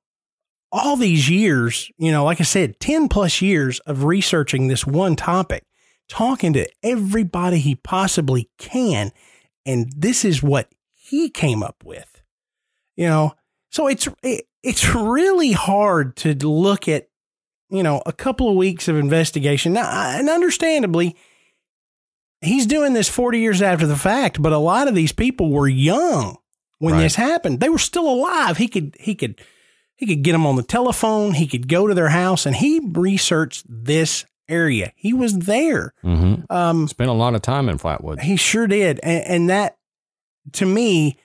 all 0.72 0.96
these 0.96 1.30
years, 1.30 1.92
you 1.98 2.12
know, 2.12 2.24
like 2.24 2.40
I 2.40 2.44
said, 2.46 2.80
ten 2.80 3.10
plus 3.10 3.42
years 3.42 3.80
of 3.82 4.04
researching 4.04 4.68
this 4.68 4.86
one 4.86 5.16
topic, 5.16 5.66
talking 6.08 6.54
to 6.54 6.70
everybody 6.84 7.58
he 7.60 7.76
possibly 7.76 8.50
can, 8.58 9.12
and 9.66 9.92
this 9.98 10.24
is 10.24 10.42
what 10.44 10.70
he 10.94 11.30
came 11.30 11.62
up 11.64 11.84
with. 11.84 12.15
You 12.96 13.08
know, 13.08 13.34
so 13.72 13.88
it's 13.88 14.08
it, 14.24 14.46
it's 14.64 14.94
really 14.96 15.52
hard 15.52 16.16
to 16.18 16.34
look 16.36 16.88
at, 16.88 17.08
you 17.70 17.84
know, 17.84 18.02
a 18.06 18.14
couple 18.14 18.50
of 18.50 18.56
weeks 18.56 18.88
of 18.88 18.96
investigation. 18.98 19.74
Now, 19.74 19.90
and 20.18 20.30
understandably, 20.30 21.16
he's 22.42 22.66
doing 22.66 22.94
this 22.94 23.10
40 23.10 23.40
years 23.40 23.62
after 23.62 23.86
the 23.88 23.96
fact, 23.96 24.42
but 24.42 24.54
a 24.54 24.58
lot 24.58 24.88
of 24.88 24.96
these 24.96 25.12
people 25.12 25.52
were 25.52 25.68
young 25.68 26.38
when 26.80 26.94
Right. 26.96 27.02
this 27.02 27.16
happened. 27.16 27.60
They 27.60 27.70
were 27.70 27.78
still 27.78 28.10
alive. 28.10 28.58
He 28.58 28.68
could 28.68 28.96
he 29.00 29.16
could 29.16 29.42
he 29.98 30.06
could 30.06 30.24
get 30.24 30.34
them 30.34 30.46
on 30.46 30.56
the 30.58 30.64
telephone. 30.64 31.34
He 31.34 31.48
could 31.48 31.68
go 31.68 31.88
to 31.88 31.94
their 31.94 32.10
house, 32.10 32.46
and 32.46 32.56
he 32.56 32.80
researched 32.84 33.66
this 33.70 34.26
area. 34.50 34.92
He 34.96 35.14
was 35.14 35.38
there. 35.40 35.94
Mm-hmm. 36.04 36.52
Um, 36.52 36.88
Spent 36.88 37.10
a 37.10 37.14
lot 37.14 37.34
of 37.36 37.42
time 37.42 37.70
in 37.70 37.78
Flatwood. 37.78 38.20
he 38.22 38.36
sure 38.36 38.68
did, 38.68 39.00
and, 39.04 39.24
and 39.26 39.50
that 39.50 39.78
to 40.54 40.66
me, 40.66 41.18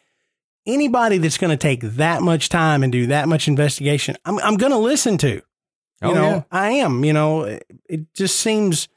anybody 0.73 1.19
that's 1.19 1.39
going 1.39 1.51
to 1.51 1.57
take 1.57 1.81
that 1.83 2.23
much 2.23 2.49
time 2.49 2.83
and 2.83 2.93
do 2.93 3.07
that 3.09 3.29
much 3.29 3.49
investigation, 3.49 4.17
I'm 4.25 4.39
I'm 4.41 4.57
going 4.57 4.73
to 4.73 4.79
listen 4.79 5.19
to. 5.19 5.29
You 5.37 5.43
Oh, 6.03 6.15
know, 6.15 6.23
yeah. 6.31 6.43
I 6.51 6.71
am. 6.73 7.05
You 7.05 7.13
know, 7.13 7.43
it, 7.43 7.65
it 7.89 8.15
just 8.15 8.41
seems 8.41 8.89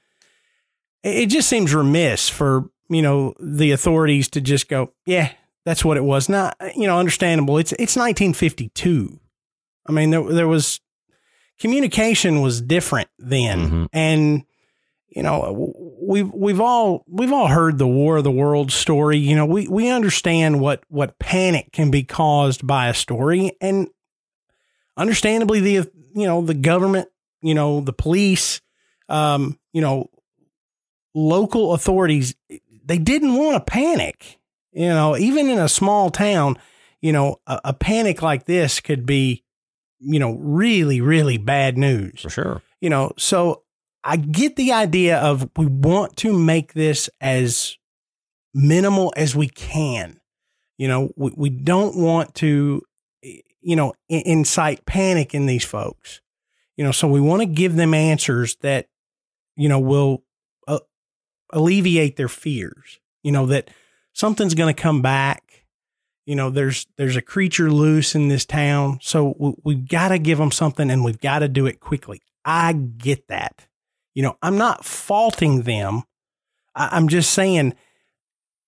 it 1.03 1.25
just 1.27 1.49
seems 1.49 1.73
remiss 1.73 2.29
for 2.29 2.69
you 2.89 3.01
know 3.01 3.33
the 3.39 3.71
authorities 3.71 4.29
to 4.29 4.41
just 4.41 4.69
go, 4.69 4.93
yeah, 5.05 5.31
that's 5.65 5.83
what 5.83 5.97
it 5.97 6.03
was. 6.03 6.29
Not 6.29 6.55
you 6.75 6.87
know, 6.87 6.97
understandable. 6.99 7.57
It's 7.57 7.71
it's 7.73 7.95
1952. 7.97 9.19
I 9.87 9.91
mean, 9.91 10.11
there 10.11 10.23
there 10.23 10.47
was 10.47 10.79
communication 11.59 12.41
was 12.41 12.61
different 12.61 13.09
then, 13.19 13.69
Mhm. 13.69 13.87
and 13.93 14.43
you 15.09 15.23
know 15.23 15.82
we've 16.07 16.31
we've 16.33 16.59
all 16.61 17.03
we've 17.07 17.31
all 17.31 17.47
heard 17.47 17.77
the 17.77 17.87
War 17.87 18.17
of 18.17 18.23
the 18.23 18.31
Worlds 18.31 18.73
story. 18.73 19.17
You 19.17 19.35
know, 19.35 19.45
we 19.45 19.67
we 19.67 19.89
understand 19.89 20.59
what 20.59 20.83
what 20.89 21.19
panic 21.19 21.71
can 21.71 21.91
be 21.91 22.03
caused 22.03 22.65
by 22.65 22.87
a 22.89 22.93
story, 22.93 23.53
and 23.61 23.87
understandably, 24.97 25.59
the 25.59 25.91
you 26.13 26.27
know 26.27 26.41
the 26.41 26.53
government, 26.53 27.09
you 27.41 27.53
know 27.53 27.81
the 27.81 27.93
police, 27.93 28.61
um, 29.09 29.59
you 29.71 29.81
know 29.81 30.09
local 31.15 31.73
authorities, 31.73 32.35
they 32.85 32.97
didn't 32.97 33.35
want 33.35 33.55
to 33.55 33.71
panic. 33.71 34.39
You 34.71 34.89
know, 34.89 35.15
even 35.15 35.49
in 35.49 35.59
a 35.59 35.69
small 35.69 36.09
town, 36.09 36.57
you 37.01 37.11
know, 37.11 37.39
a, 37.45 37.61
a 37.65 37.73
panic 37.73 38.23
like 38.23 38.45
this 38.45 38.79
could 38.79 39.05
be, 39.05 39.43
you 39.99 40.19
know, 40.19 40.33
really 40.33 40.99
really 41.01 41.37
bad 41.37 41.77
news 41.77 42.21
For 42.21 42.29
sure. 42.29 42.61
you 42.81 42.89
know 42.89 43.13
so 43.17 43.62
i 44.03 44.17
get 44.17 44.55
the 44.55 44.71
idea 44.71 45.17
of 45.17 45.49
we 45.57 45.65
want 45.65 46.15
to 46.17 46.33
make 46.33 46.73
this 46.73 47.09
as 47.21 47.77
minimal 48.53 49.13
as 49.17 49.35
we 49.35 49.47
can. 49.47 50.19
You 50.77 50.87
know 50.87 51.11
we, 51.15 51.31
we 51.35 51.49
don't 51.49 51.95
want 51.95 52.35
to 52.35 52.81
you 53.61 53.75
know 53.75 53.93
incite 54.09 54.85
panic 54.85 55.33
in 55.33 55.45
these 55.45 55.65
folks. 55.65 56.21
You 56.77 56.83
know 56.83 56.91
so 56.91 57.07
we 57.07 57.21
want 57.21 57.41
to 57.41 57.45
give 57.45 57.75
them 57.75 57.93
answers 57.93 58.55
that 58.57 58.87
you 59.55 59.69
know 59.69 59.79
will 59.79 60.23
uh, 60.67 60.79
alleviate 61.51 62.15
their 62.15 62.29
fears. 62.29 62.99
You 63.21 63.31
know 63.31 63.45
that 63.47 63.69
something's 64.13 64.55
going 64.55 64.73
to 64.73 64.81
come 64.81 65.01
back. 65.01 65.65
You 66.25 66.35
know 66.35 66.49
there's 66.49 66.87
there's 66.97 67.15
a 67.15 67.21
creature 67.21 67.71
loose 67.71 68.15
in 68.15 68.29
this 68.29 68.45
town 68.45 68.99
so 69.01 69.35
we, 69.37 69.53
we've 69.63 69.87
got 69.87 70.09
to 70.09 70.19
give 70.19 70.37
them 70.37 70.51
something 70.51 70.89
and 70.89 71.03
we've 71.03 71.19
got 71.19 71.39
to 71.39 71.47
do 71.47 71.65
it 71.65 71.79
quickly. 71.79 72.21
I 72.45 72.73
get 72.73 73.27
that 73.27 73.67
you 74.13 74.23
know 74.23 74.37
i'm 74.41 74.57
not 74.57 74.85
faulting 74.85 75.63
them. 75.63 76.03
I, 76.75 76.89
i'm 76.91 77.07
just 77.07 77.31
saying 77.31 77.73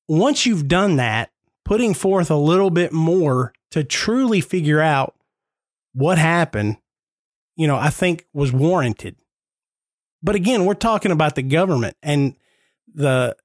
once 0.08 0.46
you've 0.46 0.68
done 0.68 0.98
that 0.98 1.32
putting 1.64 1.94
forth 1.94 2.30
a 2.30 2.36
little 2.36 2.70
bit 2.70 2.92
more 2.94 3.54
to 3.72 3.84
truly 3.84 4.42
figure 4.42 4.80
out 4.82 5.16
what 5.94 6.18
happened 6.18 6.78
you 7.56 7.68
know 7.68 7.76
i 7.78 7.90
think 7.90 8.26
was 8.34 8.52
warranted. 8.52 9.16
But 10.24 10.36
again 10.36 10.66
we're 10.66 10.74
talking 10.74 11.12
about 11.12 11.36
the 11.36 11.44
government 11.44 11.96
and 12.02 12.36
the 12.94 13.36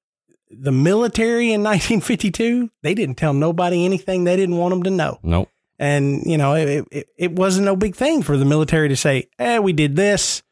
the 0.50 0.72
military 0.72 1.52
in 1.52 1.62
1952 1.64 2.70
they 2.82 2.94
didn't 2.94 3.16
tell 3.16 3.32
nobody 3.34 3.84
anything 3.84 4.24
they 4.24 4.36
didn't 4.36 4.56
want 4.56 4.72
them 4.72 4.82
to 4.84 4.90
know. 4.90 5.18
Nope. 5.22 5.48
and 5.78 6.22
you 6.24 6.36
know 6.38 6.54
it, 6.54 6.86
it, 6.90 7.08
it 7.16 7.32
wasn't 7.32 7.66
no 7.66 7.76
big 7.76 7.94
thing 7.96 8.22
for 8.22 8.36
the 8.36 8.44
military 8.44 8.88
to 8.88 8.96
say 8.96 9.28
eh 9.38 9.58
we 9.58 9.72
did 9.72 9.94
this 9.96 10.42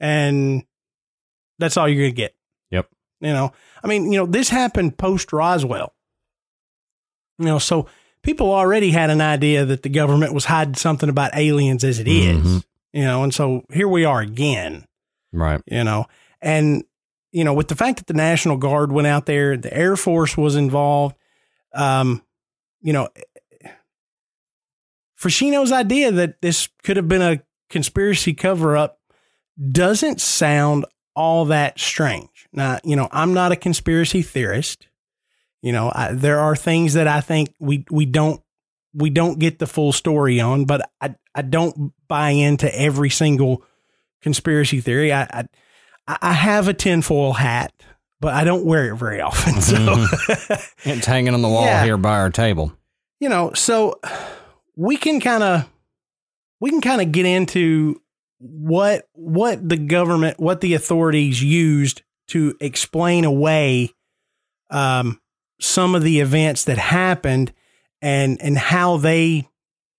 and 0.00 0.64
that's 1.58 1.76
all 1.76 1.88
you're 1.88 2.02
gonna 2.04 2.12
get 2.14 2.34
Yep. 2.70 2.88
you 3.20 3.32
know 3.32 3.52
i 3.82 3.86
mean 3.86 4.10
you 4.12 4.18
know 4.18 4.26
this 4.26 4.48
happened 4.48 4.96
post 4.98 5.32
roswell 5.32 5.94
you 7.38 7.44
know 7.46 7.58
so 7.58 7.86
people 8.22 8.52
already 8.52 8.90
had 8.92 9.10
an 9.10 9.20
idea 9.20 9.64
that 9.64 9.82
the 9.82 9.88
government 9.88 10.32
was 10.34 10.44
hiding 10.44 10.74
something 10.74 11.08
about 11.08 11.34
aliens 11.34 11.82
as 11.82 11.98
it 11.98 12.06
is, 12.06 12.38
Mhm. 12.46 12.64
you 12.92 13.02
know, 13.02 13.24
and 13.24 13.34
so 13.34 13.64
here 13.72 13.88
we 13.88 14.04
are 14.04 14.20
again, 14.20 14.86
Right. 15.32 15.60
you 15.66 15.82
know, 15.82 16.06
and 16.40 16.84
you 17.32 17.42
know, 17.42 17.52
with 17.52 17.66
the 17.66 17.74
fact 17.74 17.98
that 17.98 18.06
the 18.06 18.14
National 18.14 18.56
Guard 18.58 18.92
went 18.92 19.08
out 19.08 19.26
there, 19.26 19.56
the 19.56 19.74
Air 19.76 19.96
Force 19.96 20.36
was 20.36 20.54
involved, 20.54 21.16
um, 21.74 22.22
you 22.80 22.92
know, 22.92 23.08
Feschino's 25.20 25.72
idea 25.72 26.12
that 26.12 26.40
this 26.42 26.68
could 26.82 26.96
have 26.96 27.08
been 27.08 27.22
a 27.22 27.42
conspiracy 27.70 28.34
cover 28.34 28.76
up 28.76 29.00
doesn't 29.70 30.20
sound 30.20 30.84
all 31.14 31.46
that 31.46 31.78
strange. 31.78 32.48
Now, 32.52 32.78
you 32.84 32.96
know, 32.96 33.08
I'm 33.12 33.34
not 33.34 33.52
a 33.52 33.56
conspiracy 33.56 34.22
theorist. 34.22 34.86
You 35.62 35.72
know, 35.72 35.92
I, 35.94 36.12
there 36.12 36.40
are 36.40 36.56
things 36.56 36.94
that 36.94 37.06
I 37.06 37.20
think 37.20 37.54
we 37.60 37.84
we 37.90 38.04
don't 38.06 38.42
we 38.94 39.10
don't 39.10 39.38
get 39.38 39.58
the 39.58 39.66
full 39.66 39.92
story 39.92 40.40
on, 40.40 40.64
but 40.64 40.90
I 41.00 41.14
I 41.34 41.42
don't 41.42 41.92
buy 42.08 42.30
into 42.30 42.74
every 42.78 43.10
single 43.10 43.62
conspiracy 44.22 44.80
theory. 44.80 45.12
I 45.12 45.22
I, 46.08 46.18
I 46.20 46.32
have 46.32 46.68
a 46.68 46.74
tinfoil 46.74 47.32
hat, 47.34 47.72
but 48.20 48.34
I 48.34 48.44
don't 48.44 48.64
wear 48.64 48.92
it 48.92 48.96
very 48.96 49.20
often. 49.20 49.60
So 49.60 50.06
It's 50.84 51.06
hanging 51.06 51.32
on 51.34 51.42
the 51.42 51.48
wall 51.48 51.64
Yeah. 51.64 51.84
here 51.84 51.96
by 51.96 52.18
our 52.18 52.30
table. 52.30 52.72
you 53.20 53.28
know, 53.28 53.52
so 53.54 54.00
we 54.76 54.96
can 54.96 55.20
kind 55.20 55.42
of 55.44 55.68
we 56.60 56.70
can 56.70 56.80
kind 56.80 57.00
of 57.00 57.12
get 57.12 57.24
into 57.26 58.00
what 58.42 59.08
what 59.14 59.68
the 59.68 59.76
government, 59.76 60.40
what 60.40 60.60
the 60.60 60.74
authorities 60.74 61.42
used 61.42 62.02
to 62.28 62.56
explain 62.60 63.24
away 63.24 63.92
um, 64.70 65.20
some 65.60 65.94
of 65.94 66.02
the 66.02 66.20
events 66.20 66.64
that 66.64 66.78
happened 66.78 67.52
and 68.00 68.42
and 68.42 68.58
how 68.58 68.96
they 68.96 69.48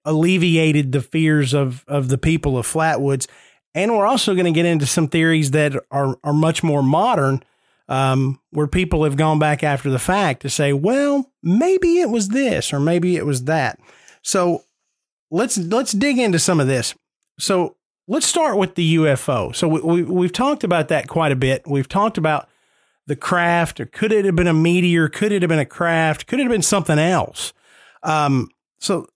alleviated 0.05 0.91
the 0.91 1.01
fears 1.01 1.53
of 1.53 1.85
of 1.87 2.09
the 2.09 2.17
people 2.17 2.57
of 2.57 2.67
Flatwoods. 2.67 3.27
And 3.75 3.95
we're 3.95 4.05
also 4.05 4.33
going 4.33 4.45
to 4.45 4.51
get 4.51 4.65
into 4.65 4.85
some 4.85 5.07
theories 5.07 5.51
that 5.51 5.73
are 5.89 6.17
are 6.23 6.33
much 6.33 6.63
more 6.63 6.83
modern, 6.83 7.43
um, 7.87 8.41
where 8.51 8.67
people 8.67 9.05
have 9.05 9.15
gone 9.15 9.39
back 9.39 9.63
after 9.63 9.89
the 9.89 9.99
fact 9.99 10.41
to 10.41 10.49
say, 10.49 10.73
well, 10.73 11.31
maybe 11.41 11.99
it 11.99 12.09
was 12.09 12.29
this 12.29 12.73
or 12.73 12.79
maybe 12.79 13.15
it 13.15 13.25
was 13.25 13.45
that. 13.45 13.79
So 14.21 14.63
let's 15.31 15.57
let's 15.57 15.93
dig 15.93 16.19
into 16.19 16.39
some 16.39 16.59
of 16.59 16.67
this. 16.67 16.93
So 17.39 17.77
let's 18.07 18.25
start 18.25 18.57
with 18.57 18.75
the 18.75 18.95
UFO. 18.95 19.55
So 19.55 19.67
we, 19.67 19.81
we 19.81 20.03
we've 20.03 20.33
talked 20.33 20.63
about 20.63 20.89
that 20.89 21.07
quite 21.07 21.31
a 21.31 21.35
bit. 21.35 21.63
We've 21.67 21.87
talked 21.87 22.17
about 22.17 22.49
the 23.07 23.15
craft, 23.15 23.79
or 23.79 23.85
could 23.85 24.11
it 24.11 24.25
have 24.25 24.35
been 24.35 24.47
a 24.47 24.53
meteor? 24.53 25.09
Could 25.09 25.31
it 25.31 25.41
have 25.41 25.49
been 25.49 25.59
a 25.59 25.65
craft? 25.65 26.27
Could 26.27 26.39
it 26.39 26.43
have 26.43 26.51
been 26.51 26.61
something 26.61 26.99
else? 26.99 27.53
Um, 28.01 28.49
so 28.79 29.07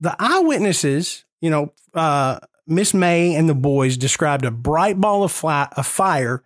the 0.00 0.14
eyewitnesses, 0.18 1.24
you 1.40 1.50
know, 1.50 1.72
uh, 1.94 2.38
Miss 2.66 2.94
May 2.94 3.34
and 3.34 3.48
the 3.48 3.54
boys 3.54 3.96
described 3.96 4.44
a 4.44 4.50
bright 4.50 5.00
ball 5.00 5.24
of, 5.24 5.32
fly, 5.32 5.68
of 5.76 5.86
fire 5.86 6.42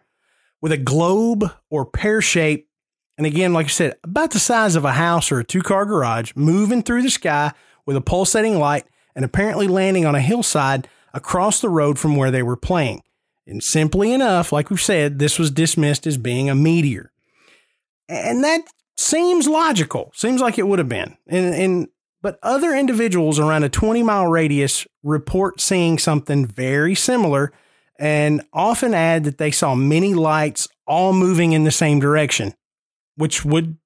with 0.61 0.72
a 0.72 0.76
globe 0.76 1.45
or 1.70 1.86
pear 1.86 2.20
shape. 2.20 2.68
And 3.16 3.26
again, 3.26 3.53
like 3.53 3.66
I 3.66 3.70
said, 3.70 3.97
about 4.03 4.30
the 4.30 4.39
size 4.39 4.76
of 4.76 4.84
a 4.84 4.93
house 4.93 5.30
or 5.30 5.41
a 5.41 5.45
two 5.45 5.62
car 5.62 5.84
garage 5.84 6.32
moving 6.34 6.82
through 6.82 7.03
the 7.03 7.11
sky 7.11 7.53
with 7.86 7.97
a 7.97 8.01
pulsating 8.01 8.59
light 8.59 8.86
and 9.14 9.24
apparently 9.24 9.66
landing 9.66 10.07
on 10.07 10.14
a 10.14 10.20
hillside 10.20 10.89
across 11.18 11.60
the 11.60 11.68
road 11.68 11.98
from 11.98 12.16
where 12.16 12.30
they 12.30 12.42
were 12.42 12.56
playing. 12.56 13.02
And 13.46 13.62
simply 13.62 14.12
enough, 14.12 14.52
like 14.52 14.70
we've 14.70 14.80
said, 14.80 15.18
this 15.18 15.38
was 15.38 15.50
dismissed 15.50 16.06
as 16.06 16.16
being 16.16 16.48
a 16.48 16.54
meteor. 16.54 17.12
And 18.08 18.44
that 18.44 18.62
seems 18.96 19.48
logical. 19.48 20.12
Seems 20.14 20.40
like 20.40 20.58
it 20.58 20.66
would 20.66 20.78
have 20.78 20.88
been. 20.88 21.16
And, 21.26 21.54
and 21.54 21.88
but 22.22 22.38
other 22.42 22.74
individuals 22.74 23.38
around 23.38 23.64
a 23.64 23.68
20 23.68 24.02
mile 24.02 24.26
radius 24.26 24.86
report 25.02 25.60
seeing 25.60 25.98
something 25.98 26.46
very 26.46 26.94
similar 26.94 27.52
and 27.98 28.42
often 28.52 28.94
add 28.94 29.24
that 29.24 29.38
they 29.38 29.50
saw 29.50 29.74
many 29.74 30.14
lights 30.14 30.68
all 30.86 31.12
moving 31.12 31.52
in 31.52 31.64
the 31.64 31.70
same 31.70 31.98
direction, 31.98 32.54
which 33.16 33.44
would 33.44 33.76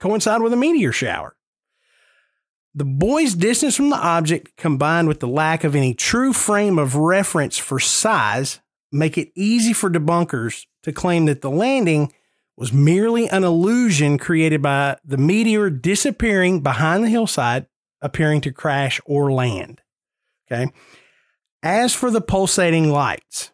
coincide 0.00 0.42
with 0.42 0.52
a 0.52 0.56
meteor 0.56 0.92
shower. 0.92 1.36
The 2.74 2.84
boys' 2.84 3.34
distance 3.34 3.76
from 3.76 3.90
the 3.90 3.96
object 3.96 4.56
combined 4.56 5.08
with 5.08 5.20
the 5.20 5.28
lack 5.28 5.64
of 5.64 5.74
any 5.74 5.92
true 5.92 6.32
frame 6.32 6.78
of 6.78 6.94
reference 6.94 7.58
for 7.58 7.80
size 7.80 8.60
make 8.92 9.18
it 9.18 9.32
easy 9.34 9.72
for 9.72 9.90
debunkers 9.90 10.66
to 10.82 10.92
claim 10.92 11.26
that 11.26 11.42
the 11.42 11.50
landing 11.50 12.12
was 12.56 12.72
merely 12.72 13.28
an 13.28 13.42
illusion 13.42 14.18
created 14.18 14.62
by 14.62 14.96
the 15.04 15.16
meteor 15.16 15.70
disappearing 15.70 16.60
behind 16.60 17.02
the 17.02 17.08
hillside, 17.08 17.66
appearing 18.02 18.40
to 18.42 18.52
crash 18.52 19.00
or 19.04 19.32
land. 19.32 19.80
Okay. 20.50 20.70
As 21.62 21.94
for 21.94 22.10
the 22.10 22.20
pulsating 22.20 22.90
lights, 22.90 23.52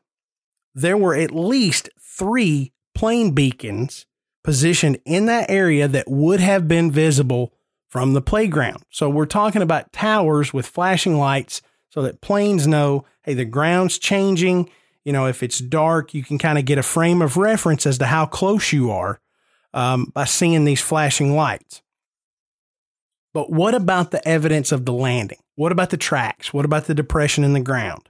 there 0.74 0.96
were 0.96 1.14
at 1.14 1.30
least 1.30 1.88
three 2.00 2.72
plane 2.94 3.32
beacons 3.32 4.06
positioned 4.44 4.98
in 5.04 5.26
that 5.26 5.50
area 5.50 5.88
that 5.88 6.10
would 6.10 6.40
have 6.40 6.68
been 6.68 6.90
visible 6.90 7.52
from 7.88 8.14
the 8.14 8.22
playground. 8.22 8.82
So 8.90 9.08
we're 9.08 9.26
talking 9.26 9.62
about 9.62 9.92
towers 9.92 10.52
with 10.52 10.66
flashing 10.66 11.18
lights 11.18 11.62
so 11.90 12.02
that 12.02 12.20
planes 12.20 12.66
know, 12.66 13.04
hey, 13.22 13.34
the 13.34 13.44
ground's 13.44 13.98
changing. 13.98 14.70
You 15.04 15.12
know, 15.12 15.26
if 15.26 15.42
it's 15.42 15.58
dark, 15.58 16.14
you 16.14 16.22
can 16.22 16.38
kind 16.38 16.58
of 16.58 16.64
get 16.64 16.78
a 16.78 16.82
frame 16.82 17.22
of 17.22 17.36
reference 17.36 17.86
as 17.86 17.98
to 17.98 18.06
how 18.06 18.26
close 18.26 18.72
you 18.72 18.90
are 18.90 19.20
um, 19.72 20.06
by 20.12 20.24
seeing 20.24 20.64
these 20.64 20.80
flashing 20.80 21.36
lights. 21.36 21.82
But 23.32 23.50
what 23.50 23.74
about 23.74 24.10
the 24.10 24.26
evidence 24.26 24.72
of 24.72 24.84
the 24.84 24.92
landing? 24.92 25.38
What 25.54 25.72
about 25.72 25.90
the 25.90 25.96
tracks? 25.96 26.52
What 26.52 26.64
about 26.64 26.86
the 26.86 26.94
depression 26.94 27.44
in 27.44 27.52
the 27.52 27.60
ground? 27.60 28.08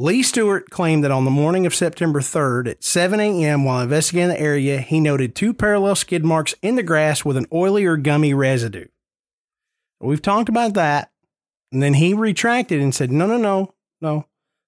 Lee 0.00 0.22
Stewart 0.22 0.70
claimed 0.70 1.02
that 1.02 1.10
on 1.10 1.24
the 1.24 1.30
morning 1.30 1.66
of 1.66 1.74
September 1.74 2.20
3rd 2.20 2.70
at 2.70 2.84
7 2.84 3.18
a.m., 3.18 3.64
while 3.64 3.80
investigating 3.80 4.28
the 4.28 4.40
area, 4.40 4.80
he 4.80 5.00
noted 5.00 5.34
two 5.34 5.52
parallel 5.52 5.96
skid 5.96 6.24
marks 6.24 6.54
in 6.62 6.76
the 6.76 6.84
grass 6.84 7.24
with 7.24 7.36
an 7.36 7.46
oily 7.52 7.84
or 7.84 7.96
gummy 7.96 8.32
residue. 8.32 8.86
We've 10.00 10.22
talked 10.22 10.48
about 10.48 10.74
that. 10.74 11.10
And 11.72 11.82
then 11.82 11.94
he 11.94 12.14
retracted 12.14 12.80
and 12.80 12.94
said, 12.94 13.10
no, 13.10 13.26
no, 13.26 13.38
no, 13.38 13.74
no. 14.00 14.26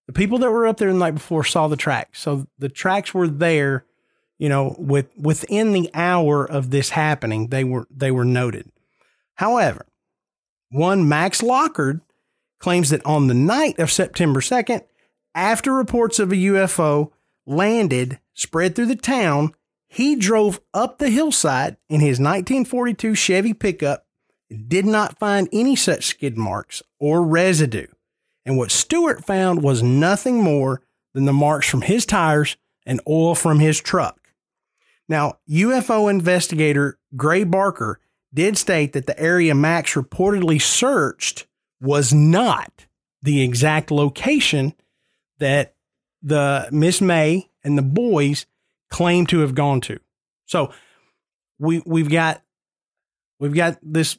The 0.09 0.13
people 0.13 0.39
that 0.39 0.51
were 0.51 0.67
up 0.67 0.79
there 0.79 0.93
the 0.93 0.99
night 0.99 1.15
before 1.15 1.45
saw 1.45 1.69
the 1.69 1.77
tracks. 1.77 2.19
So 2.21 2.49
the 2.59 2.69
tracks 2.69 3.15
were 3.15 3.29
there, 3.29 3.85
you 4.37 4.49
know, 4.49 4.75
with 4.79 5.17
within 5.17 5.71
the 5.71 5.91
hour 5.95 6.45
of 6.45 6.71
this 6.71 6.91
happening, 6.91 7.47
they 7.47 7.63
were 7.63 7.87
they 7.89 8.11
were 8.11 8.25
noted. 8.25 8.73
However, 9.35 9.87
one 10.71 11.09
Max 11.09 11.41
Lockard 11.41 12.01
claims 12.59 12.91
that 12.91 13.07
on 13.07 13.29
the 13.29 13.35
night 13.35 13.79
of 13.79 13.93
September 13.93 14.41
2nd, 14.41 14.83
after 15.35 15.73
reports 15.73 16.19
of 16.19 16.33
a 16.33 16.37
UFO 16.37 17.11
landed 17.47 18.19
spread 18.35 18.75
through 18.75 18.87
the 18.87 18.97
town, 18.97 19.53
he 19.89 20.15
drove 20.17 20.61
up 20.73 20.99
the 20.99 21.11
hillside 21.11 21.77
in 21.89 22.01
his 22.01 22.19
1942 22.19 23.15
Chevy 23.15 23.55
pickup 23.55 24.07
did 24.67 24.87
not 24.87 25.19
find 25.19 25.49
any 25.53 25.77
such 25.77 26.07
skid 26.07 26.37
marks 26.37 26.83
or 26.99 27.23
residue. 27.23 27.87
And 28.45 28.57
what 28.57 28.71
Stewart 28.71 29.25
found 29.25 29.63
was 29.63 29.83
nothing 29.83 30.43
more 30.43 30.83
than 31.13 31.25
the 31.25 31.33
marks 31.33 31.69
from 31.69 31.83
his 31.83 32.07
tires 32.07 32.57
and 32.87 33.01
oil 33.09 33.35
from 33.35 33.61
his 33.61 33.81
truck. 33.81 34.33
Now, 35.09 35.39
UFO 35.49 36.09
investigator 36.09 36.99
Gray 37.17 37.45
Barker 37.45 38.01
did 38.33 38.57
state 38.57 38.93
that 38.93 39.07
the 39.07 39.19
area 39.21 39.55
Max 39.55 39.95
reportedly 39.95 40.61
searched 40.63 41.47
was 41.81 42.13
not 42.13 42.87
the 43.23 43.43
exact 43.43 43.91
location 43.91 44.75
that 45.41 45.75
the 46.23 46.69
Miss 46.71 47.01
May 47.01 47.51
and 47.65 47.77
the 47.77 47.83
boys 47.83 48.47
claim 48.91 49.27
to 49.27 49.41
have 49.41 49.55
gone 49.55 49.81
to. 49.83 49.99
So 50.47 50.73
we 51.59 51.83
we've 51.85 52.09
got 52.11 52.43
we've 53.39 53.55
got 53.55 53.79
this 53.83 54.19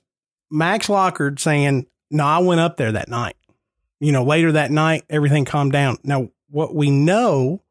Max 0.49 0.89
Lockard 0.89 1.39
saying, 1.39 1.87
"No, 2.09 2.25
I 2.25 2.39
went 2.39 2.61
up 2.61 2.77
there 2.77 2.91
that 2.91 3.09
night." 3.09 3.35
You 3.99 4.11
know, 4.11 4.23
later 4.23 4.51
that 4.53 4.71
night, 4.71 5.05
everything 5.09 5.45
calmed 5.45 5.71
down. 5.71 5.97
Now, 6.03 6.29
what 6.49 6.73
we 6.75 6.89
know 6.89 7.61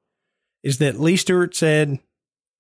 is 0.63 0.79
that 0.79 1.01
Lee 1.01 1.17
Stewart 1.17 1.57
said 1.57 1.99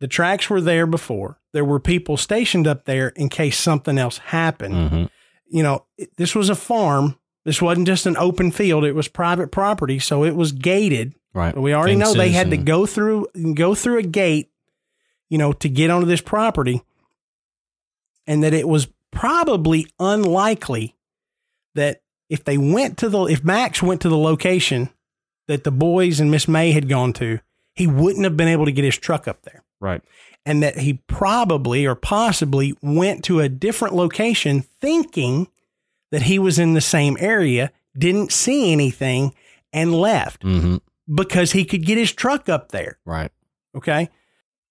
the 0.01 0.09
tracks 0.09 0.51
were 0.51 0.61
there 0.61 0.87
before. 0.87 1.39
There 1.53 1.65
were 1.65 1.79
people 1.79 2.17
stationed 2.17 2.67
up 2.67 2.85
there 2.85 3.09
in 3.11 3.29
case 3.29 3.59
something 3.59 3.99
else 3.99 4.19
happened. 4.19 4.75
Mhm. 4.75 5.11
You 5.47 5.63
know, 5.63 5.87
this 6.17 6.35
was 6.35 6.49
a 6.49 6.55
farm. 6.55 7.19
This 7.51 7.61
wasn't 7.61 7.89
just 7.89 8.07
an 8.07 8.17
open 8.17 8.53
field. 8.53 8.85
It 8.85 8.95
was 8.95 9.09
private 9.09 9.51
property, 9.51 9.99
so 9.99 10.23
it 10.23 10.37
was 10.37 10.53
gated. 10.53 11.17
Right. 11.35 11.53
But 11.53 11.63
We 11.63 11.75
already 11.75 11.97
know 11.97 12.15
they 12.15 12.31
had 12.31 12.49
to 12.51 12.57
and- 12.57 12.65
go 12.65 12.87
through 12.87 13.27
go 13.55 13.75
through 13.75 13.99
a 13.99 14.03
gate, 14.05 14.53
you 15.29 15.37
know, 15.37 15.53
to 15.55 15.69
get 15.69 15.91
onto 15.91 16.07
this 16.07 16.21
property, 16.21 16.81
and 18.25 18.45
that 18.45 18.55
it 18.55 18.69
was 18.69 18.87
probably 19.11 19.89
unlikely 19.99 20.95
that 21.75 22.03
if 22.29 22.45
they 22.45 22.57
went 22.57 22.97
to 22.99 23.09
the 23.09 23.25
if 23.25 23.43
Max 23.43 23.83
went 23.83 24.01
to 24.03 24.09
the 24.09 24.17
location 24.17 24.89
that 25.49 25.65
the 25.65 25.73
boys 25.73 26.21
and 26.21 26.31
Miss 26.31 26.47
May 26.47 26.71
had 26.71 26.89
gone 26.89 27.13
to, 27.15 27.41
he 27.75 27.89
wouldn't 27.89 28.23
have 28.23 28.37
been 28.37 28.47
able 28.47 28.67
to 28.67 28.71
get 28.73 28.85
his 28.85 28.97
truck 28.97 29.27
up 29.27 29.43
there 29.43 29.65
Right. 29.81 30.03
and 30.47 30.63
that 30.63 30.79
he 30.79 31.01
probably 31.09 31.85
or 31.85 31.97
possibly 31.97 32.75
went 32.81 33.25
to 33.25 33.41
a 33.41 33.49
different 33.49 33.97
location 33.97 34.61
thinking 34.81 35.49
that 36.11 36.23
he 36.23 36.39
was 36.39 36.59
in 36.59 36.75
the 36.75 36.81
same 36.81 37.17
area, 37.21 37.71
didn't 37.97 38.33
see 38.33 38.73
anything, 38.73 39.35
and 39.73 39.95
left 39.95 40.43
Mm-hmm. 40.43 40.77
because 41.15 41.53
he 41.53 41.65
could 41.65 41.85
get 41.87 41.99
his 41.99 42.13
truck 42.13 42.49
up 42.49 42.71
there. 42.73 42.99
Right. 43.05 43.31
Okay. 43.77 44.09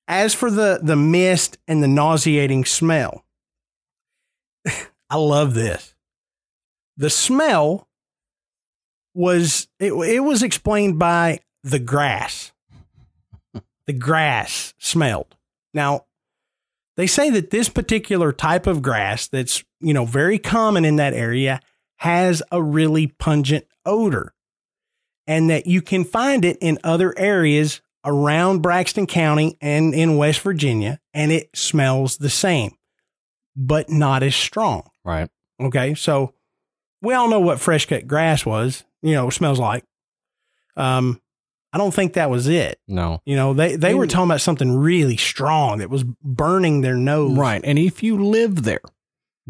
As 0.07 0.33
for 0.33 0.49
the 0.51 0.79
the 0.81 0.95
mist 0.95 1.57
and 1.67 1.81
the 1.83 1.87
nauseating 1.87 2.65
smell, 2.65 3.23
I 5.09 5.15
love 5.17 5.53
this. 5.53 5.93
The 6.97 7.09
smell 7.09 7.87
was 9.13 9.67
it, 9.79 9.93
it 9.93 10.19
was 10.21 10.43
explained 10.43 10.99
by 10.99 11.39
the 11.63 11.79
grass. 11.79 12.51
the 13.85 13.93
grass 13.93 14.73
smelled. 14.77 15.35
Now, 15.73 16.05
they 16.99 17.07
say 17.07 17.29
that 17.29 17.49
this 17.49 17.69
particular 17.69 18.33
type 18.33 18.67
of 18.67 18.81
grass 18.81 19.29
that's, 19.29 19.63
you 19.79 19.93
know, 19.93 20.03
very 20.03 20.37
common 20.37 20.83
in 20.83 20.97
that 20.97 21.13
area 21.13 21.61
has 21.95 22.43
a 22.51 22.61
really 22.61 23.07
pungent 23.07 23.65
odor 23.85 24.33
and 25.25 25.49
that 25.49 25.65
you 25.65 25.81
can 25.81 26.03
find 26.03 26.43
it 26.43 26.57
in 26.59 26.77
other 26.83 27.17
areas 27.17 27.79
around 28.03 28.59
Braxton 28.61 29.07
County 29.07 29.57
and 29.61 29.93
in 29.95 30.17
West 30.17 30.41
Virginia, 30.41 30.99
and 31.13 31.31
it 31.31 31.49
smells 31.55 32.17
the 32.17 32.29
same, 32.29 32.75
but 33.55 33.89
not 33.89 34.21
as 34.21 34.35
strong. 34.35 34.83
Right. 35.05 35.29
Okay. 35.57 35.95
So 35.95 36.33
we 37.01 37.13
all 37.13 37.29
know 37.29 37.39
what 37.39 37.61
fresh 37.61 37.85
cut 37.85 38.07
grass 38.07 38.45
was, 38.45 38.83
you 39.01 39.13
know, 39.13 39.29
smells 39.29 39.57
like. 39.57 39.85
Um, 40.75 41.21
I 41.71 41.77
don't 41.77 41.93
think 41.93 42.13
that 42.13 42.29
was 42.29 42.47
it. 42.47 42.79
No. 42.87 43.21
You 43.25 43.35
know, 43.35 43.53
they, 43.53 43.75
they 43.75 43.93
were 43.93 44.07
talking 44.07 44.29
about 44.29 44.41
something 44.41 44.75
really 44.75 45.17
strong 45.17 45.79
that 45.79 45.89
was 45.89 46.03
burning 46.23 46.81
their 46.81 46.95
nose. 46.95 47.37
Right. 47.37 47.61
And 47.63 47.77
if 47.77 48.01
you 48.01 48.23
live 48.25 48.63
there, 48.63 48.81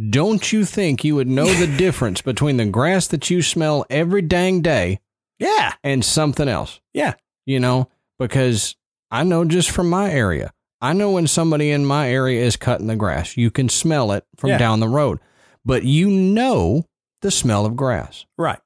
don't 0.09 0.51
you 0.51 0.65
think 0.65 1.03
you 1.03 1.15
would 1.15 1.27
know 1.27 1.45
the 1.53 1.67
difference 1.77 2.21
between 2.21 2.57
the 2.57 2.65
grass 2.65 3.07
that 3.07 3.29
you 3.29 3.41
smell 3.41 3.85
every 3.89 4.21
dang 4.21 4.61
day 4.61 4.99
Yeah. 5.39 5.73
and 5.83 6.03
something 6.03 6.47
else? 6.49 6.81
Yeah. 6.93 7.13
You 7.45 7.59
know, 7.59 7.89
because 8.17 8.75
I 9.09 9.23
know 9.23 9.45
just 9.45 9.71
from 9.71 9.89
my 9.89 10.11
area, 10.11 10.51
I 10.81 10.93
know 10.93 11.11
when 11.11 11.27
somebody 11.27 11.71
in 11.71 11.85
my 11.85 12.09
area 12.09 12.43
is 12.45 12.55
cutting 12.57 12.87
the 12.87 12.95
grass. 12.95 13.37
You 13.37 13.49
can 13.51 13.69
smell 13.69 14.11
it 14.11 14.25
from 14.37 14.51
Yeah. 14.51 14.57
down 14.57 14.79
the 14.81 14.87
road, 14.89 15.19
but 15.65 15.83
you 15.83 16.09
know 16.09 16.85
the 17.21 17.31
smell 17.31 17.65
of 17.65 17.75
grass. 17.75 18.25
Right. 18.37 18.59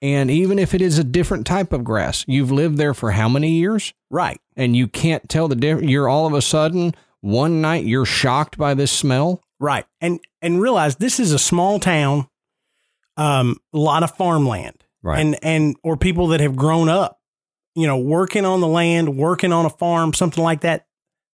And 0.00 0.30
even 0.30 0.58
if 0.58 0.74
it 0.74 0.80
is 0.80 0.98
a 0.98 1.04
different 1.04 1.46
type 1.46 1.72
of 1.72 1.82
grass, 1.82 2.24
you've 2.28 2.52
lived 2.52 2.78
there 2.78 2.94
for 2.94 3.10
how 3.10 3.28
many 3.28 3.52
years? 3.52 3.92
Right. 4.10 4.40
And 4.56 4.76
you 4.76 4.86
can't 4.86 5.28
tell 5.28 5.48
the 5.48 5.56
difference. 5.56 5.90
You're 5.90 6.08
all 6.08 6.26
of 6.26 6.34
a 6.34 6.42
sudden, 6.42 6.94
one 7.20 7.60
night, 7.60 7.84
you're 7.84 8.04
shocked 8.04 8.56
by 8.56 8.74
this 8.74 8.92
smell. 8.92 9.42
Right. 9.58 9.86
And 10.00 10.20
and 10.40 10.60
realize 10.60 10.96
this 10.96 11.18
is 11.18 11.32
a 11.32 11.38
small 11.38 11.80
town, 11.80 12.28
um, 13.16 13.56
a 13.72 13.78
lot 13.78 14.04
of 14.04 14.16
farmland. 14.16 14.84
Right. 15.02 15.20
And 15.20 15.36
and 15.42 15.76
or 15.82 15.96
people 15.96 16.28
that 16.28 16.40
have 16.40 16.54
grown 16.54 16.88
up, 16.88 17.20
you 17.74 17.86
know, 17.86 17.98
working 17.98 18.44
on 18.44 18.60
the 18.60 18.68
land, 18.68 19.16
working 19.16 19.52
on 19.52 19.66
a 19.66 19.70
farm, 19.70 20.14
something 20.14 20.42
like 20.42 20.60
that. 20.60 20.86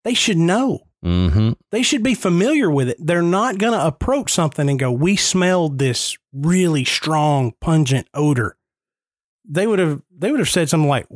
They 0.05 0.14
should 0.14 0.38
know. 0.38 0.88
Mm-hmm. 1.04 1.51
They 1.72 1.84
should 1.84 2.01
be 2.04 2.14
familiar 2.16 2.72
with 2.72 2.89
it. 2.89 2.97
They're 2.99 3.22
not 3.22 3.58
going 3.58 3.74
to 3.74 3.86
approach 3.86 4.32
something 4.32 4.70
and 4.70 4.80
go, 4.80 4.91
"We 4.91 5.16
smelled 5.16 5.78
this 5.80 6.18
really 6.32 6.86
strong, 6.86 7.54
pungent 7.60 8.08
odor." 8.14 8.56
They 9.47 9.68
would 9.68 9.80
have 9.80 10.01
they 10.18 10.32
would 10.32 10.39
have 10.39 10.49
said 10.49 10.70
something 10.70 10.88
like, 10.89 11.08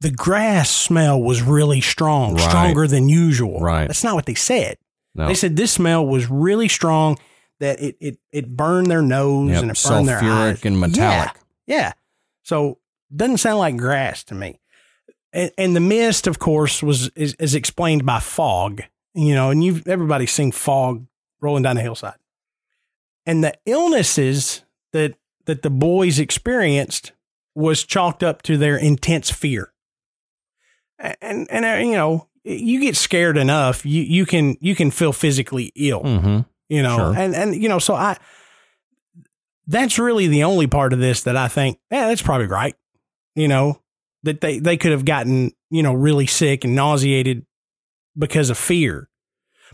"The 0.00 0.10
grass 0.10 0.70
smell 0.70 1.20
was 1.20 1.42
really 1.42 1.80
strong, 1.80 2.34
Right. 2.34 2.42
stronger 2.48 2.86
than 2.86 3.08
usual." 3.08 3.60
Right. 3.60 3.86
That's 3.86 4.04
not 4.04 4.14
what 4.14 4.26
they 4.26 4.34
said. 4.34 4.76
No. 5.14 5.28
They 5.28 5.34
said 5.34 5.56
this 5.56 5.72
smell 5.72 6.06
was 6.06 6.28
really 6.28 6.68
strong 6.68 7.18
that 7.60 7.80
it 7.80 7.96
it 8.00 8.18
it 8.32 8.54
burned 8.56 8.88
their 8.90 9.00
nose 9.00 9.50
Yep, 9.52 9.62
and 9.62 9.70
it 9.70 9.82
burned 9.82 10.08
their 10.08 10.18
eyes. 10.22 10.58
sulfuric 10.58 10.64
and 10.66 10.78
metallic. 10.80 11.30
Yeah, 11.66 11.76
yeah. 11.76 11.92
So 12.42 12.78
doesn't 13.14 13.38
sound 13.38 13.58
like 13.60 13.76
grass 13.76 14.24
to 14.24 14.34
me. 14.34 14.60
And, 15.34 15.50
and 15.58 15.76
the 15.76 15.80
mist, 15.80 16.26
of 16.26 16.38
course, 16.38 16.82
was 16.82 17.08
is, 17.16 17.34
is 17.34 17.54
explained 17.54 18.06
by 18.06 18.20
fog. 18.20 18.82
You 19.14 19.34
know, 19.34 19.50
and 19.50 19.62
you've 19.62 19.86
everybody's 19.86 20.32
seen 20.32 20.50
fog 20.52 21.06
rolling 21.40 21.62
down 21.64 21.76
the 21.76 21.82
hillside. 21.82 22.14
And 23.26 23.44
the 23.44 23.52
illnesses 23.66 24.64
that 24.92 25.14
that 25.46 25.62
the 25.62 25.70
boys 25.70 26.18
experienced 26.18 27.12
was 27.54 27.84
chalked 27.84 28.22
up 28.22 28.40
to 28.42 28.56
their 28.56 28.76
intense 28.76 29.30
fear. 29.30 29.72
And 31.20 31.46
and, 31.50 31.64
uh, 31.64 31.84
you 31.86 31.92
know, 31.92 32.28
you 32.44 32.80
get 32.80 32.96
scared 32.96 33.36
enough, 33.36 33.84
you 33.84 34.02
you 34.02 34.26
can 34.26 34.56
you 34.60 34.74
can 34.74 34.90
feel 34.90 35.12
physically 35.12 35.72
ill 35.74 36.02
Mm-hmm. 36.02 36.40
you 36.68 36.82
know 36.82 36.96
Sure. 36.96 37.14
and 37.16 37.34
and 37.34 37.54
you 37.60 37.68
know 37.68 37.78
so 37.78 37.94
i 37.94 38.16
that's 39.66 39.98
really 39.98 40.26
the 40.28 40.44
only 40.44 40.66
part 40.66 40.92
of 40.92 40.98
this 40.98 41.22
that 41.22 41.36
i 41.36 41.48
think 41.48 41.78
yeah 41.90 42.08
that's 42.08 42.22
probably 42.22 42.46
right 42.46 42.74
you 43.34 43.48
know 43.48 43.80
that 44.24 44.40
they 44.40 44.58
they 44.58 44.76
could 44.76 44.90
have 44.92 45.04
gotten 45.04 45.52
you 45.70 45.82
know 45.82 45.94
really 45.94 46.26
sick 46.26 46.64
and 46.64 46.74
nauseated 46.74 47.46
because 48.18 48.50
of 48.50 48.58
fear. 48.58 49.08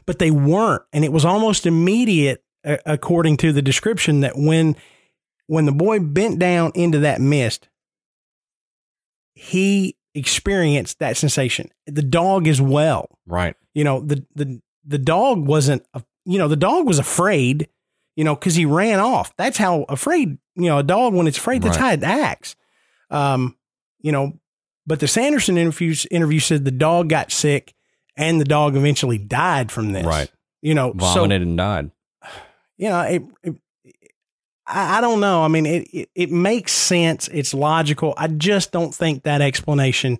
But 0.06 0.18
they 0.18 0.30
weren't. 0.30 0.82
And 0.92 1.04
it 1.04 1.12
was 1.12 1.24
almost 1.24 1.66
immediate 1.66 2.42
uh, 2.64 2.76
according 2.86 3.36
to 3.38 3.52
the 3.52 3.62
description 3.62 4.20
that 4.20 4.32
when 4.36 4.76
when 5.46 5.64
the 5.66 5.72
boy 5.72 5.98
bent 6.00 6.38
down 6.38 6.70
into 6.74 7.00
that 7.00 7.20
mist 7.20 7.68
he 9.34 9.96
experienced 10.14 10.98
that 10.98 11.16
sensation. 11.16 11.70
The 11.86 12.02
dog 12.02 12.46
as 12.48 12.60
well. 12.60 13.08
Right. 13.26 13.54
you 13.74 13.84
know 13.84 14.00
the 14.00 14.24
the 14.34 14.60
the 14.84 14.98
dog 14.98 15.46
wasn't 15.46 15.84
a, 15.94 16.02
you 16.24 16.38
know 16.38 16.48
the 16.48 16.56
dog 16.56 16.86
was 16.86 16.98
afraid 16.98 17.68
you 18.16 18.24
know 18.24 18.34
because 18.34 18.54
he 18.56 18.64
ran 18.66 18.98
off. 18.98 19.34
That's 19.36 19.56
how 19.58 19.84
afraid 19.88 20.38
you 20.56 20.66
know 20.68 20.78
a 20.78 20.82
dog 20.82 21.14
when 21.14 21.26
it's 21.26 21.38
afraid 21.38 21.62
that's 21.62 21.76
Right. 21.78 21.84
how 21.86 21.92
it 21.92 22.02
acts. 22.02 22.56
Um 23.10 23.56
you 24.00 24.12
know 24.12 24.39
but 24.90 25.00
the 25.00 25.08
sanderson 25.08 25.56
interview 25.56 25.94
interview 26.10 26.40
said 26.40 26.64
the 26.64 26.70
dog 26.70 27.08
got 27.08 27.30
sick 27.32 27.72
and 28.16 28.40
the 28.40 28.44
dog 28.44 28.76
eventually 28.76 29.16
died 29.18 29.70
from 29.72 29.92
this 29.92 30.04
Right. 30.04 30.30
you 30.60 30.74
know 30.74 30.92
Vomited 30.92 31.42
and 31.42 31.56
died. 31.56 31.90
so 32.22 32.28
you 32.76 32.88
know 32.88 33.00
it, 33.02 33.22
it 33.44 33.54
I, 34.66 34.98
I 34.98 35.00
don't 35.00 35.20
know 35.20 35.42
i 35.44 35.48
mean 35.48 35.64
it, 35.66 35.88
it 35.92 36.08
it 36.14 36.30
makes 36.30 36.72
sense 36.72 37.28
it's 37.32 37.54
logical 37.54 38.14
i 38.16 38.26
just 38.26 38.72
don't 38.72 38.94
think 38.94 39.22
that 39.22 39.40
explanation 39.40 40.18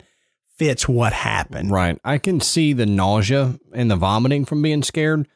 fits 0.57 0.87
what 0.89 1.13
happened 1.13 1.71
Right. 1.71 1.99
I 2.05 2.19
can 2.19 2.39
see 2.41 2.73
the 2.75 2.85
nausea 2.87 3.59
and 3.73 3.91
the 3.91 3.97
vomiting 3.97 4.45
from 4.45 4.61
being 4.61 4.83
scared, 4.83 5.27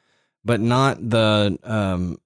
but 0.45 0.61
not 0.61 0.99
the 1.01 1.59
um 1.65 2.19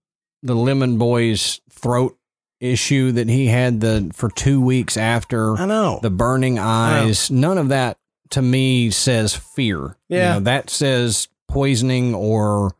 the 0.43 0.55
lemon 0.57 0.99
boy's 0.99 1.61
throat 1.71 2.18
issue 2.61 3.13
that 3.13 3.29
he 3.29 3.47
had 3.47 3.81
the 3.81 4.11
for 4.15 4.29
two 4.31 4.61
weeks 4.61 4.97
after 4.97 5.57
i 5.57 5.65
know 5.65 6.01
the 6.03 6.11
burning 6.11 6.59
eyes. 6.59 7.31
None 7.31 7.57
of 7.59 7.69
that 7.69 7.97
to 8.31 8.43
me 8.43 8.91
says 8.91 9.35
fear. 9.35 9.97
Yeah. 10.09 10.35
You 10.35 10.35
know, 10.35 10.41
that 10.45 10.68
says 10.71 11.29
poisoning 11.49 12.14
or 12.14 12.75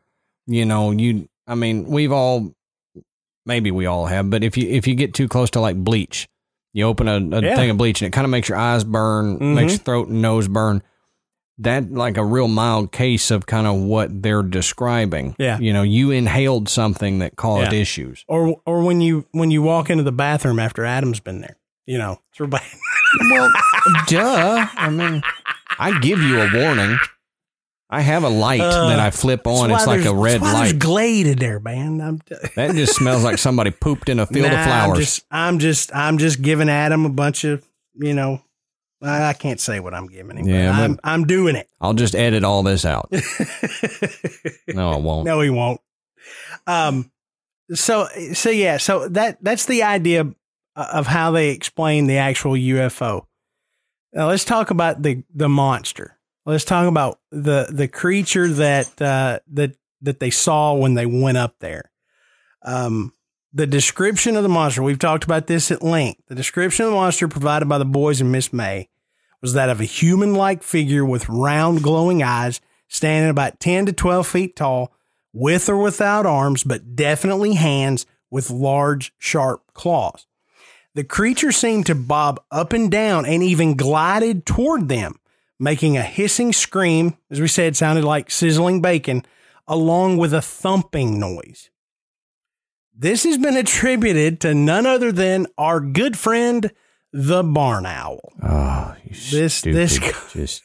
you 0.47 0.65
know, 0.65 0.91
you 0.91 1.27
I 1.47 1.55
mean, 1.55 1.85
we've 1.85 2.11
all 2.11 2.53
maybe 3.45 3.71
we 3.71 3.85
all 3.85 4.05
have, 4.07 4.29
but 4.29 4.43
if 4.43 4.57
you 4.57 4.67
if 4.69 4.85
you 4.87 4.95
get 4.95 5.13
too 5.13 5.27
close 5.27 5.49
to 5.51 5.59
like 5.59 5.77
bleach, 5.77 6.27
you 6.73 6.83
open 6.85 7.07
a, 7.07 7.15
a 7.37 7.41
Yeah. 7.41 7.55
thing 7.55 7.69
of 7.69 7.77
bleach 7.77 8.01
and 8.01 8.07
it 8.07 8.11
kind 8.11 8.25
of 8.25 8.31
makes 8.31 8.49
your 8.49 8.57
eyes 8.57 8.83
burn, 8.83 9.39
Mhm. 9.39 9.55
makes 9.55 9.73
your 9.73 9.79
throat 9.79 10.07
and 10.09 10.21
nose 10.21 10.47
burn. 10.47 10.83
That 11.61 11.91
like 11.91 12.15
a 12.17 12.23
real 12.23 12.47
mild 12.47 12.91
case 12.93 13.31
of 13.31 13.45
kind 13.45 13.67
of 13.67 13.75
what 13.81 14.21
they're 14.23 14.43
describing. 14.43 15.35
Yeah. 15.37 15.59
You 15.59 15.73
know, 15.73 15.83
you 15.83 16.11
inhaled 16.11 16.69
something 16.69 17.19
that 17.19 17.35
caused 17.35 17.73
Yeah. 17.73 17.79
issues. 17.79 18.23
or 18.27 18.61
or 18.65 18.81
when 18.83 19.01
you 19.01 19.25
when 19.31 19.51
you 19.51 19.61
walk 19.61 19.89
into 19.89 20.03
the 20.03 20.11
bathroom 20.13 20.57
after 20.59 20.85
Adam's 20.85 21.19
been 21.19 21.41
there. 21.41 21.57
You 21.85 21.97
know. 21.97 22.19
Well, 23.31 23.51
duh. 24.07 24.67
I 24.75 24.89
mean, 24.89 25.21
I 25.79 25.99
give 25.99 26.21
you 26.21 26.39
a 26.41 26.49
warning. 26.53 26.97
I 27.89 28.01
have 28.01 28.23
a 28.23 28.29
light 28.29 28.61
Uh, 28.61 28.89
that 28.89 28.99
I 28.99 29.09
flip 29.09 29.47
on. 29.47 29.71
It's 29.71 29.87
like 29.87 30.05
a 30.05 30.13
red 30.13 30.41
light. 30.41 30.77
glade 30.77 31.25
in 31.25 31.39
there, 31.39 31.59
man. 31.59 31.99
I'm, 32.01 32.21
That 32.55 32.75
just 32.75 32.95
smells 32.95 33.23
like 33.23 33.39
somebody 33.39 33.71
pooped 33.71 34.09
in 34.09 34.19
a 34.19 34.27
field 34.27 34.45
Nah, 34.51 34.59
of 34.59 34.65
flowers. 34.65 34.95
I'm 34.95 34.99
just, 34.99 35.23
I'm 35.31 35.59
just, 35.59 35.95
I'm 35.95 36.17
just 36.19 36.41
giving 36.43 36.69
Adam 36.69 37.05
a 37.05 37.09
bunch 37.09 37.43
of, 37.45 37.65
you 37.95 38.13
know, 38.13 38.41
I, 39.01 39.29
I 39.29 39.33
can't 39.33 39.59
say 39.59 39.79
what 39.79 39.93
I'm 39.93 40.07
giving 40.07 40.37
him. 40.37 40.47
Yeah, 40.47 40.55
Yeah, 40.63 40.71
but- 40.71 40.83
I'm, 40.83 40.99
I'm 41.03 41.27
doing 41.27 41.55
it. 41.55 41.69
I'll 41.81 41.93
just 41.93 42.15
edit 42.15 42.43
all 42.43 42.63
this 42.63 42.85
out. 42.85 43.11
No, 44.67 44.91
I 44.91 44.97
won't. 44.97 45.25
no, 45.25 45.41
he 45.41 45.49
won't. 45.49 45.81
Um, 46.67 47.11
so, 47.73 48.07
so 48.33 48.49
yeah, 48.49 48.77
so 48.77 49.07
that 49.09 49.37
that's 49.41 49.65
the 49.65 49.83
idea 49.83 50.31
of 50.75 51.07
how 51.07 51.31
they 51.31 51.49
explain 51.49 52.07
the 52.07 52.17
actual 52.17 52.53
UFO. 52.53 53.25
Now 54.13 54.27
let's 54.27 54.45
talk 54.45 54.69
about 54.71 55.01
the 55.01 55.23
the 55.33 55.49
monster. 55.49 56.17
Let's 56.45 56.65
talk 56.65 56.87
about 56.87 57.19
the 57.31 57.67
the 57.71 57.87
creature 57.87 58.47
that 58.47 59.01
uh, 59.01 59.39
that 59.53 59.75
that 60.01 60.19
they 60.19 60.29
saw 60.29 60.73
when 60.73 60.93
they 60.93 61.05
went 61.05 61.37
up 61.37 61.55
there. 61.59 61.91
Um, 62.63 63.13
the 63.51 63.67
description 63.67 64.35
of 64.35 64.43
the 64.43 64.49
monster. 64.49 64.83
We've 64.83 64.99
talked 64.99 65.23
about 65.23 65.47
this 65.47 65.71
at 65.71 65.81
length. 65.81 66.21
The 66.27 66.35
description 66.35 66.85
of 66.85 66.91
the 66.91 66.97
monster 66.97 67.27
provided 67.27 67.67
by 67.67 67.77
the 67.77 67.85
boys 67.85 68.21
and 68.21 68.31
Miss 68.31 68.53
May 68.53 68.89
was 69.41 69.53
that 69.53 69.69
of 69.69 69.79
a 69.79 69.85
human-like 69.85 70.63
figure 70.63 71.05
with 71.05 71.29
round, 71.29 71.81
glowing 71.81 72.21
eyes, 72.21 72.61
standing 72.87 73.29
about 73.29 73.59
ten 73.59 73.85
to 73.85 73.93
twelve 73.93 74.27
feet 74.27 74.55
tall, 74.55 74.93
with 75.33 75.69
or 75.69 75.77
without 75.77 76.25
arms, 76.25 76.63
but 76.63 76.95
definitely 76.95 77.53
hands, 77.53 78.05
with 78.29 78.49
large, 78.49 79.13
sharp 79.17 79.63
claws. 79.73 80.25
The 80.93 81.03
creature 81.03 81.51
seemed 81.51 81.85
to 81.85 81.95
bob 81.95 82.41
up 82.51 82.73
and 82.73 82.91
down 82.91 83.25
and 83.25 83.41
even 83.41 83.77
glided 83.77 84.45
toward 84.45 84.89
them, 84.89 85.19
making 85.59 85.97
a 85.97 86.03
hissing 86.03 86.51
scream, 86.51 87.15
as 87.29 87.39
we 87.39 87.47
said, 87.47 87.75
sounded 87.75 88.03
like 88.03 88.29
sizzling 88.29 88.81
bacon, 88.81 89.25
along 89.67 90.17
with 90.17 90.33
a 90.33 90.41
thumping 90.41 91.19
noise. 91.19 91.69
This 93.01 93.23
has 93.23 93.37
been 93.37 93.55
attributed 93.55 94.41
to 94.41 94.53
none 94.53 94.85
other 94.85 95.13
than 95.13 95.47
our 95.57 95.79
good 95.79 96.17
friend, 96.17 96.69
the 97.13 97.43
barn 97.43 97.85
owl. 97.85 98.33
Oh, 98.43 98.93
you 99.05 99.11
This- 99.31 99.53
stupid, 99.53 99.75
this- 99.77 99.99
just 100.33 100.63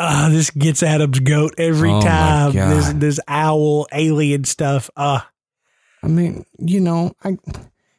Ah, 0.00 0.28
this 0.30 0.50
gets 0.50 0.82
Adam's 0.82 1.18
goat 1.18 1.54
every 1.58 1.90
Oh, 1.90 2.00
time. 2.00 2.52
This 2.52 2.92
this 2.94 3.20
owl 3.26 3.86
alien 3.92 4.44
stuff. 4.44 4.88
Uh 4.96 5.20
I 6.02 6.06
mean, 6.06 6.44
you 6.58 6.80
know, 6.80 7.12
I 7.24 7.36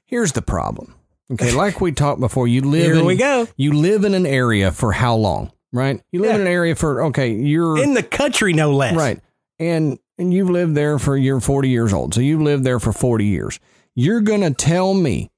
here's 0.05 0.31
the 0.31 0.41
problem. 0.41 0.95
Okay, 1.31 1.51
like 1.51 1.79
we 1.81 1.91
talked 1.91 2.21
before, 2.21 2.47
you 2.47 2.61
live 2.61 2.85
Here 2.85 2.95
in 2.95 3.05
we 3.05 3.17
go. 3.17 3.47
You 3.57 3.73
live 3.73 4.03
in 4.05 4.13
an 4.15 4.25
area 4.25 4.71
for 4.71 4.93
how 4.93 5.15
long? 5.15 5.51
Right? 5.73 6.01
You 6.11 6.21
live 6.21 6.29
Yeah. 6.31 6.35
in 6.35 6.41
an 6.41 6.47
area 6.47 6.73
for 6.75 7.03
okay, 7.07 7.33
you're 7.33 7.83
in 7.83 7.93
the 7.93 8.01
country, 8.03 8.53
no 8.53 8.73
less. 8.73 8.95
Right. 8.95 9.19
And 9.59 9.99
and 10.19 10.33
you've 10.33 10.49
lived 10.49 10.75
there 10.75 10.99
for 10.99 11.17
you're 11.17 11.39
40 11.39 11.69
years 11.69 11.93
old. 11.93 12.13
So 12.13 12.21
you've 12.21 12.41
lived 12.41 12.63
there 12.63 12.79
for 12.79 12.91
40 12.91 13.25
years. 13.25 13.59
You're 13.95 14.21
going 14.21 14.41
to 14.41 14.53
tell 14.53 14.93
me 14.93 15.31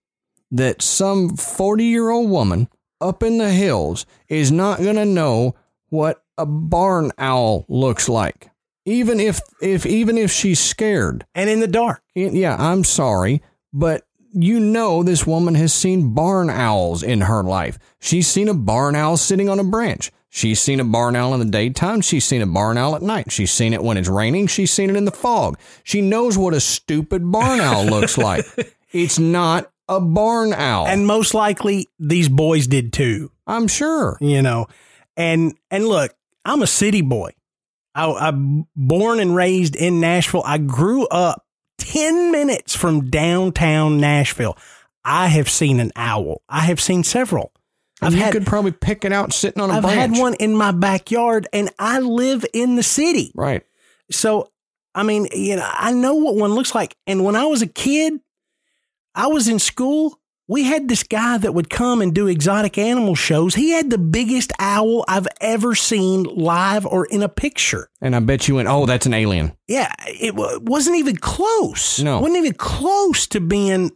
that 0.51 0.81
some 0.81 1.29
40-year-old 1.29 2.29
woman 2.29 2.67
up 2.99 3.23
in 3.23 3.37
the 3.37 3.51
hills 3.51 4.05
is 4.27 4.51
not 4.51 4.79
going 4.79 4.97
to 4.97 5.05
know 5.05 5.55
what 5.89 6.23
a 6.37 6.45
barn 6.45 7.11
owl 7.17 7.65
looks 7.69 8.09
like. 8.09 8.49
Even 8.85 9.19
if 9.19 9.39
if 9.61 9.85
even 9.85 10.17
if 10.17 10.31
she's 10.31 10.59
scared. 10.59 11.25
And 11.35 11.49
in 11.49 11.59
the 11.59 11.67
dark. 11.67 12.01
Yeah, 12.15 12.55
I'm 12.57 12.83
sorry, 12.83 13.43
but 13.71 14.07
you 14.33 14.59
know 14.59 15.03
this 15.03 15.27
woman 15.27 15.55
has 15.55 15.73
seen 15.73 16.15
barn 16.15 16.49
owls 16.49 17.03
in 17.03 17.21
her 17.21 17.43
life. 17.43 17.77
She's 17.99 18.27
seen 18.27 18.49
a 18.49 18.55
barn 18.55 18.95
owl 18.95 19.17
sitting 19.17 19.49
on 19.49 19.59
a 19.59 19.63
branch. 19.63 20.11
She's 20.33 20.61
seen 20.61 20.79
a 20.79 20.85
barn 20.85 21.17
owl 21.17 21.33
in 21.33 21.41
the 21.41 21.45
daytime. 21.45 21.99
She's 21.99 22.23
seen 22.23 22.41
a 22.41 22.47
barn 22.47 22.77
owl 22.77 22.95
at 22.95 23.01
night. 23.01 23.33
She's 23.33 23.51
seen 23.51 23.73
it 23.73 23.83
when 23.83 23.97
it's 23.97 24.07
raining. 24.07 24.47
She's 24.47 24.71
seen 24.71 24.89
it 24.89 24.95
in 24.95 25.03
the 25.03 25.11
fog. 25.11 25.59
She 25.83 25.99
knows 25.99 26.37
what 26.37 26.53
a 26.53 26.61
stupid 26.61 27.29
barn 27.29 27.59
owl 27.59 27.85
looks 27.85 28.17
like. 28.17 28.45
It's 28.93 29.17
not 29.17 29.71
a 29.87 30.01
barn 30.01 30.51
owl. 30.51 30.85
And 30.85 31.07
most 31.07 31.33
likely 31.33 31.87
these 31.97 32.27
boys 32.27 32.67
did 32.67 32.91
too. 32.91 33.31
I'm 33.47 33.69
sure. 33.69 34.17
You 34.19 34.41
know. 34.41 34.67
And 35.15 35.57
and 35.69 35.87
look, 35.87 36.13
I'm 36.43 36.61
a 36.61 36.67
city 36.67 36.99
boy. 36.99 37.31
I, 37.95 38.11
I'm 38.11 38.67
born 38.75 39.21
and 39.21 39.33
raised 39.33 39.77
in 39.77 40.01
Nashville. 40.01 40.43
I 40.45 40.57
grew 40.57 41.07
up 41.07 41.45
10 41.77 42.31
minutes 42.31 42.75
from 42.75 43.09
downtown 43.09 43.99
Nashville. 43.99 44.57
I 45.05 45.27
have 45.27 45.49
seen 45.49 45.79
an 45.79 45.91
owl. 45.95 46.41
I 46.49 46.61
have 46.61 46.79
seen 46.79 47.03
several. 47.03 47.53
And 48.01 48.07
I've 48.07 48.13
you 48.15 48.23
had, 48.23 48.33
could 48.33 48.45
probably 48.47 48.71
pick 48.71 49.05
it 49.05 49.13
out 49.13 49.31
sitting 49.33 49.61
on 49.61 49.69
a 49.69 49.73
I've 49.73 49.83
branch. 49.83 49.95
had 50.15 50.19
one 50.19 50.33
in 50.35 50.55
my 50.55 50.71
backyard 50.71 51.47
and 51.53 51.69
I 51.77 51.99
live 51.99 52.45
in 52.53 52.75
the 52.75 52.83
city. 52.83 53.31
Right. 53.35 53.63
So, 54.09 54.49
I 54.95 55.03
mean, 55.03 55.27
you 55.33 55.55
know, 55.55 55.69
I 55.71 55.91
know 55.93 56.15
what 56.15 56.35
one 56.35 56.51
looks 56.53 56.73
like. 56.75 56.95
And 57.07 57.23
when 57.23 57.35
I 57.35 57.45
was 57.45 57.61
a 57.61 57.67
kid, 57.67 58.13
I 59.15 59.27
was 59.27 59.47
in 59.47 59.59
school. 59.59 60.17
We 60.47 60.63
had 60.63 60.89
this 60.89 61.03
guy 61.03 61.37
that 61.37 61.53
would 61.53 61.69
come 61.69 62.01
and 62.01 62.13
do 62.13 62.27
exotic 62.27 62.77
animal 62.77 63.15
shows. 63.15 63.55
He 63.55 63.69
had 63.71 63.89
the 63.89 63.97
biggest 63.97 64.51
owl 64.59 65.05
I've 65.07 65.27
ever 65.39 65.75
seen 65.75 66.23
live 66.23 66.85
or 66.85 67.05
in 67.05 67.21
a 67.23 67.29
picture. 67.29 67.89
And 68.01 68.15
I 68.15 68.19
bet 68.19 68.49
you 68.49 68.55
went, 68.55 68.67
oh, 68.67 68.85
that's 68.85 69.05
an 69.05 69.13
alien. 69.13 69.53
Yeah, 69.69 69.93
it 70.07 70.35
wa- 70.35 70.59
wasn't 70.61 70.97
even 70.97 71.15
close. 71.15 72.01
No. 72.01 72.19
wasn't 72.19 72.39
even 72.39 72.53
close 72.55 73.27
to 73.27 73.39
being 73.39 73.91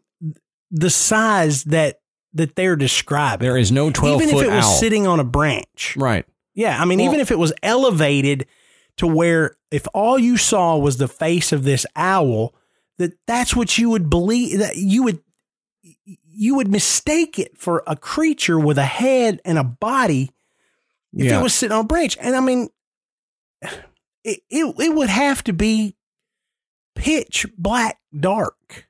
the 0.71 0.89
size 0.89 1.65
that 1.65 1.99
that 2.35 2.55
they're 2.55 2.75
describing. 2.75 3.45
There 3.47 3.57
is 3.57 3.71
no 3.71 3.89
12 3.91 4.21
even 4.21 4.35
if 4.35 4.41
it 4.43 4.49
was 4.51 4.65
owl. 4.65 4.75
sitting 4.75 5.07
on 5.07 5.19
a 5.19 5.23
branch. 5.23 5.95
right. 5.97 6.25
Yeah, 6.53 6.81
I 6.81 6.85
mean, 6.85 6.99
Well- 6.99 7.07
even 7.09 7.19
if 7.19 7.31
it 7.31 7.39
was 7.39 7.51
elevated 7.63 8.45
to 8.97 9.07
where 9.07 9.57
if 9.71 9.87
all 9.93 10.17
you 10.17 10.37
saw 10.37 10.77
was 10.77 10.97
the 10.97 11.07
face 11.09 11.51
of 11.51 11.63
this 11.65 11.85
owl, 11.97 12.53
that 12.97 13.11
that's 13.27 13.53
what 13.55 13.77
you 13.77 13.89
would 13.89 14.09
believe 14.09 14.59
that 14.59 14.77
you 14.77 15.03
would 15.03 15.19
you 16.37 16.55
would 16.55 16.69
mistake 16.69 17.37
it 17.39 17.57
for 17.57 17.83
a 17.87 17.95
creature 17.95 18.57
with 18.59 18.77
a 18.77 18.85
head 18.85 19.41
and 19.45 19.57
a 19.57 19.63
body 19.63 20.31
if 21.13 21.25
Yeah. 21.25 21.39
it 21.39 21.43
was 21.43 21.53
sitting 21.53 21.75
on 21.75 21.83
a 21.85 21.87
branch. 21.87 22.17
And 22.21 22.35
I 22.35 22.39
mean, 22.39 22.69
it, 24.23 24.41
it 24.49 24.75
it 24.79 24.95
would 24.95 25.09
have 25.09 25.43
to 25.45 25.53
be 25.53 25.95
pitch 26.95 27.45
black 27.57 27.99
dark 28.17 28.87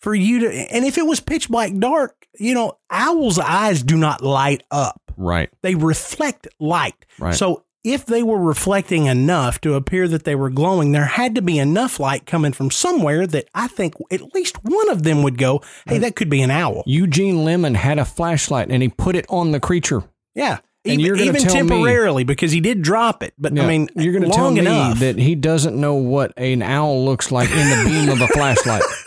for 0.00 0.14
you 0.14 0.40
to. 0.40 0.50
And 0.50 0.84
if 0.84 0.98
it 0.98 1.06
was 1.06 1.20
pitch 1.20 1.48
black 1.48 1.76
dark, 1.78 2.21
you 2.38 2.54
know, 2.54 2.78
owls' 2.90 3.38
eyes 3.38 3.82
do 3.82 3.96
not 3.96 4.22
light 4.22 4.62
up 4.70 5.00
Right. 5.16 5.50
they 5.62 5.74
reflect 5.74 6.48
light. 6.58 6.94
Right. 7.18 7.34
So 7.34 7.64
if 7.84 8.06
they 8.06 8.22
were 8.22 8.38
reflecting 8.40 9.06
enough 9.06 9.60
to 9.62 9.74
appear 9.74 10.06
that 10.08 10.22
they 10.24 10.34
were 10.36 10.50
glowing, 10.50 10.92
there 10.92 11.04
had 11.04 11.34
to 11.34 11.42
be 11.42 11.58
enough 11.58 11.98
light 11.98 12.26
coming 12.26 12.52
from 12.52 12.70
somewhere 12.70 13.26
that 13.26 13.48
I 13.54 13.66
think 13.66 13.94
at 14.10 14.34
least 14.34 14.62
one 14.64 14.88
of 14.88 15.02
them 15.02 15.22
would 15.24 15.36
go, 15.36 15.62
"Hey, 15.86 15.98
that 15.98 16.14
could 16.16 16.30
be 16.30 16.42
an 16.42 16.50
owl." 16.52 16.84
Eugene 16.86 17.44
Lemon 17.44 17.74
had 17.74 17.98
a 17.98 18.04
flashlight 18.04 18.68
and 18.70 18.82
he 18.82 18.88
put 18.88 19.16
it 19.16 19.26
on 19.28 19.50
the 19.50 19.58
creature. 19.60 20.04
Yeah. 20.34 20.58
And 20.84 20.94
even 20.94 21.04
you're 21.06 21.16
gonna 21.16 21.28
even 21.28 21.42
tell 21.42 21.54
me- 21.54 21.68
temporarily 21.68 22.24
because 22.24 22.50
he 22.50 22.60
did 22.60 22.82
drop 22.82 23.22
it. 23.22 23.34
But 23.38 23.54
Yeah. 23.54 23.62
I 23.62 23.66
mean, 23.66 23.88
you're 23.94 24.12
going 24.12 24.24
to 24.28 24.30
tell 24.36 24.50
me 24.50 24.60
enough. 24.60 24.98
that 24.98 25.16
he 25.16 25.36
doesn't 25.36 25.76
know 25.80 25.94
what 25.94 26.32
an 26.36 26.60
owl 26.62 27.04
looks 27.04 27.30
like 27.30 27.48
in 27.52 27.56
the 27.56 27.84
beam 27.88 28.08
of 28.08 28.20
a 28.20 28.26
flashlight. 28.28 28.82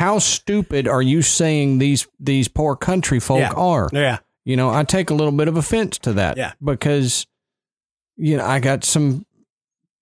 How 0.00 0.18
stupid 0.18 0.88
are 0.88 1.02
you 1.02 1.20
saying 1.22 1.78
these 1.78 2.08
these 2.18 2.48
poor 2.48 2.74
country 2.74 3.20
folk 3.20 3.40
Yeah. 3.40 3.52
are? 3.52 3.88
Yeah. 3.92 4.18
You 4.46 4.56
know, 4.56 4.70
I 4.70 4.82
take 4.84 5.10
a 5.10 5.14
little 5.14 5.32
bit 5.32 5.46
of 5.46 5.56
offense 5.58 5.98
to 5.98 6.14
that. 6.14 6.36
Yeah. 6.38 6.52
Because 6.64 7.26
you 8.16 8.36
know, 8.38 8.44
I 8.46 8.58
got 8.60 8.82
some 8.84 9.26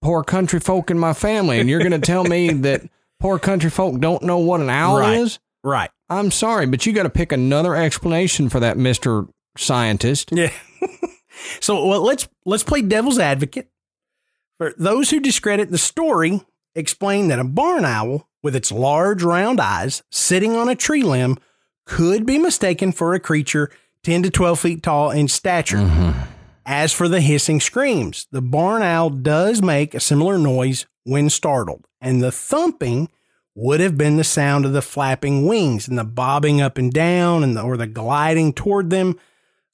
poor 0.01 0.23
country 0.23 0.61
folk 0.61 0.91
in 0.93 0.99
my 0.99 1.13
family 1.13 1.59
and 1.59 1.69
you're 1.69 1.81
going 1.81 1.91
to 1.91 1.99
tell 1.99 2.23
me 2.25 2.51
that 2.69 2.83
poor 3.19 3.39
country 3.41 3.71
folk 3.71 4.01
don't 4.01 4.23
know 4.23 4.39
what 4.39 4.61
an 4.61 4.71
owl 4.71 4.99
Right. 5.01 5.19
is? 5.19 5.41
Right. 5.65 5.91
I'm 6.09 6.31
sorry, 6.31 6.67
but 6.67 6.87
you 6.87 6.93
got 6.93 7.03
to 7.03 7.11
pick 7.11 7.33
another 7.33 7.75
explanation 7.75 8.49
for 8.49 8.61
that, 8.61 8.77
Mr. 8.77 9.29
Scientist. 9.57 10.31
Yeah. 10.33 10.53
so 11.61 11.85
well, 11.87 12.03
let's 12.03 12.29
let's 12.45 12.63
play 12.63 12.83
devil's 12.83 13.19
advocate. 13.19 13.69
For 14.59 14.75
those 14.79 15.11
who 15.11 15.19
discredit 15.19 15.71
the 15.73 15.79
story, 15.79 16.41
explain 16.77 17.29
that 17.29 17.41
a 17.41 17.45
barn 17.45 17.85
owl 17.85 18.28
with 18.43 18.57
its 18.57 18.73
large 18.73 19.23
round 19.23 19.61
eyes 19.61 20.03
sitting 20.11 20.55
on 20.55 20.69
a 20.69 20.75
tree 20.77 21.03
limb 21.03 21.37
could 21.85 22.27
be 22.27 22.39
mistaken 22.39 22.93
for 22.93 23.15
a 23.15 23.21
creature 23.21 23.71
10 24.03 24.23
to 24.25 24.31
12 24.31 24.61
feet 24.61 24.83
tall 24.83 25.11
in 25.11 25.29
stature. 25.29 25.79
As 26.65 26.93
for 26.93 27.09
the 27.09 27.21
hissing 27.23 27.61
screams, 27.61 28.27
the 28.31 28.43
barn 28.43 28.83
owl 28.83 29.11
does 29.11 29.63
make 29.63 29.95
a 29.95 30.01
similar 30.01 30.39
noise 30.39 30.87
when 31.05 31.31
startled, 31.31 31.87
and 32.01 32.23
the 32.23 32.31
thumping 32.31 33.09
would 33.55 33.81
have 33.81 33.97
been 33.99 34.17
the 34.17 34.25
sound 34.25 34.65
of 34.65 34.73
the 34.73 34.83
flapping 34.83 35.47
wings 35.47 35.89
and 35.89 35.99
the 35.99 36.05
bobbing 36.05 36.61
up 36.61 36.79
and 36.79 36.93
down 36.93 37.43
and 37.43 37.57
the, 37.57 37.63
or 37.63 37.77
the 37.77 37.87
gliding 37.87 38.53
toward 38.53 38.91
them 38.91 39.19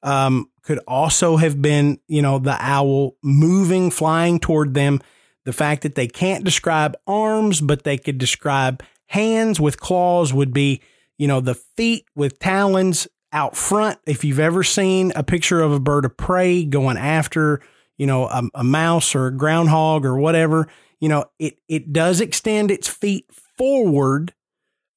um, 0.02 0.48
could 0.62 0.78
also 0.86 1.36
have 1.36 1.60
been, 1.60 1.98
you 2.06 2.22
know, 2.22 2.38
the 2.38 2.56
owl 2.58 3.16
moving, 3.22 3.90
flying 3.90 4.38
toward 4.38 4.72
them. 4.72 5.02
The 5.44 5.52
fact 5.52 5.82
that 5.82 5.94
they 5.94 6.06
can't 6.06 6.44
describe 6.44 6.96
arms, 7.06 7.60
but 7.60 7.84
they 7.84 7.98
could 7.98 8.18
describe 8.18 8.82
hands 9.06 9.60
with 9.60 9.78
claws 9.78 10.32
would 10.32 10.52
be, 10.52 10.80
you 11.18 11.28
know, 11.28 11.40
the 11.40 11.54
feet 11.54 12.06
with 12.14 12.38
talons 12.38 13.06
out 13.32 13.56
front. 13.56 13.98
If 14.06 14.24
you've 14.24 14.40
ever 14.40 14.62
seen 14.62 15.12
a 15.14 15.22
picture 15.22 15.60
of 15.60 15.72
a 15.72 15.80
bird 15.80 16.04
of 16.04 16.16
prey 16.16 16.64
going 16.64 16.96
after, 16.96 17.60
you 17.98 18.06
know, 18.06 18.26
a, 18.26 18.42
a 18.54 18.64
mouse 18.64 19.14
or 19.14 19.26
a 19.26 19.36
groundhog 19.36 20.06
or 20.06 20.16
whatever, 20.18 20.68
you 21.00 21.08
know, 21.08 21.26
it 21.38 21.58
it 21.68 21.92
does 21.92 22.20
extend 22.20 22.70
its 22.70 22.88
feet 22.88 23.26
forward 23.58 24.32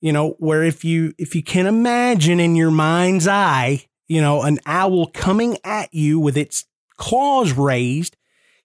you 0.01 0.11
know 0.11 0.31
where 0.39 0.63
if 0.63 0.83
you 0.83 1.13
if 1.17 1.35
you 1.35 1.43
can 1.43 1.65
imagine 1.65 2.39
in 2.39 2.55
your 2.55 2.71
mind's 2.71 3.27
eye 3.27 3.85
you 4.07 4.21
know 4.21 4.41
an 4.43 4.59
owl 4.65 5.07
coming 5.07 5.57
at 5.63 5.93
you 5.93 6.19
with 6.19 6.37
its 6.37 6.65
claws 6.97 7.53
raised 7.53 8.15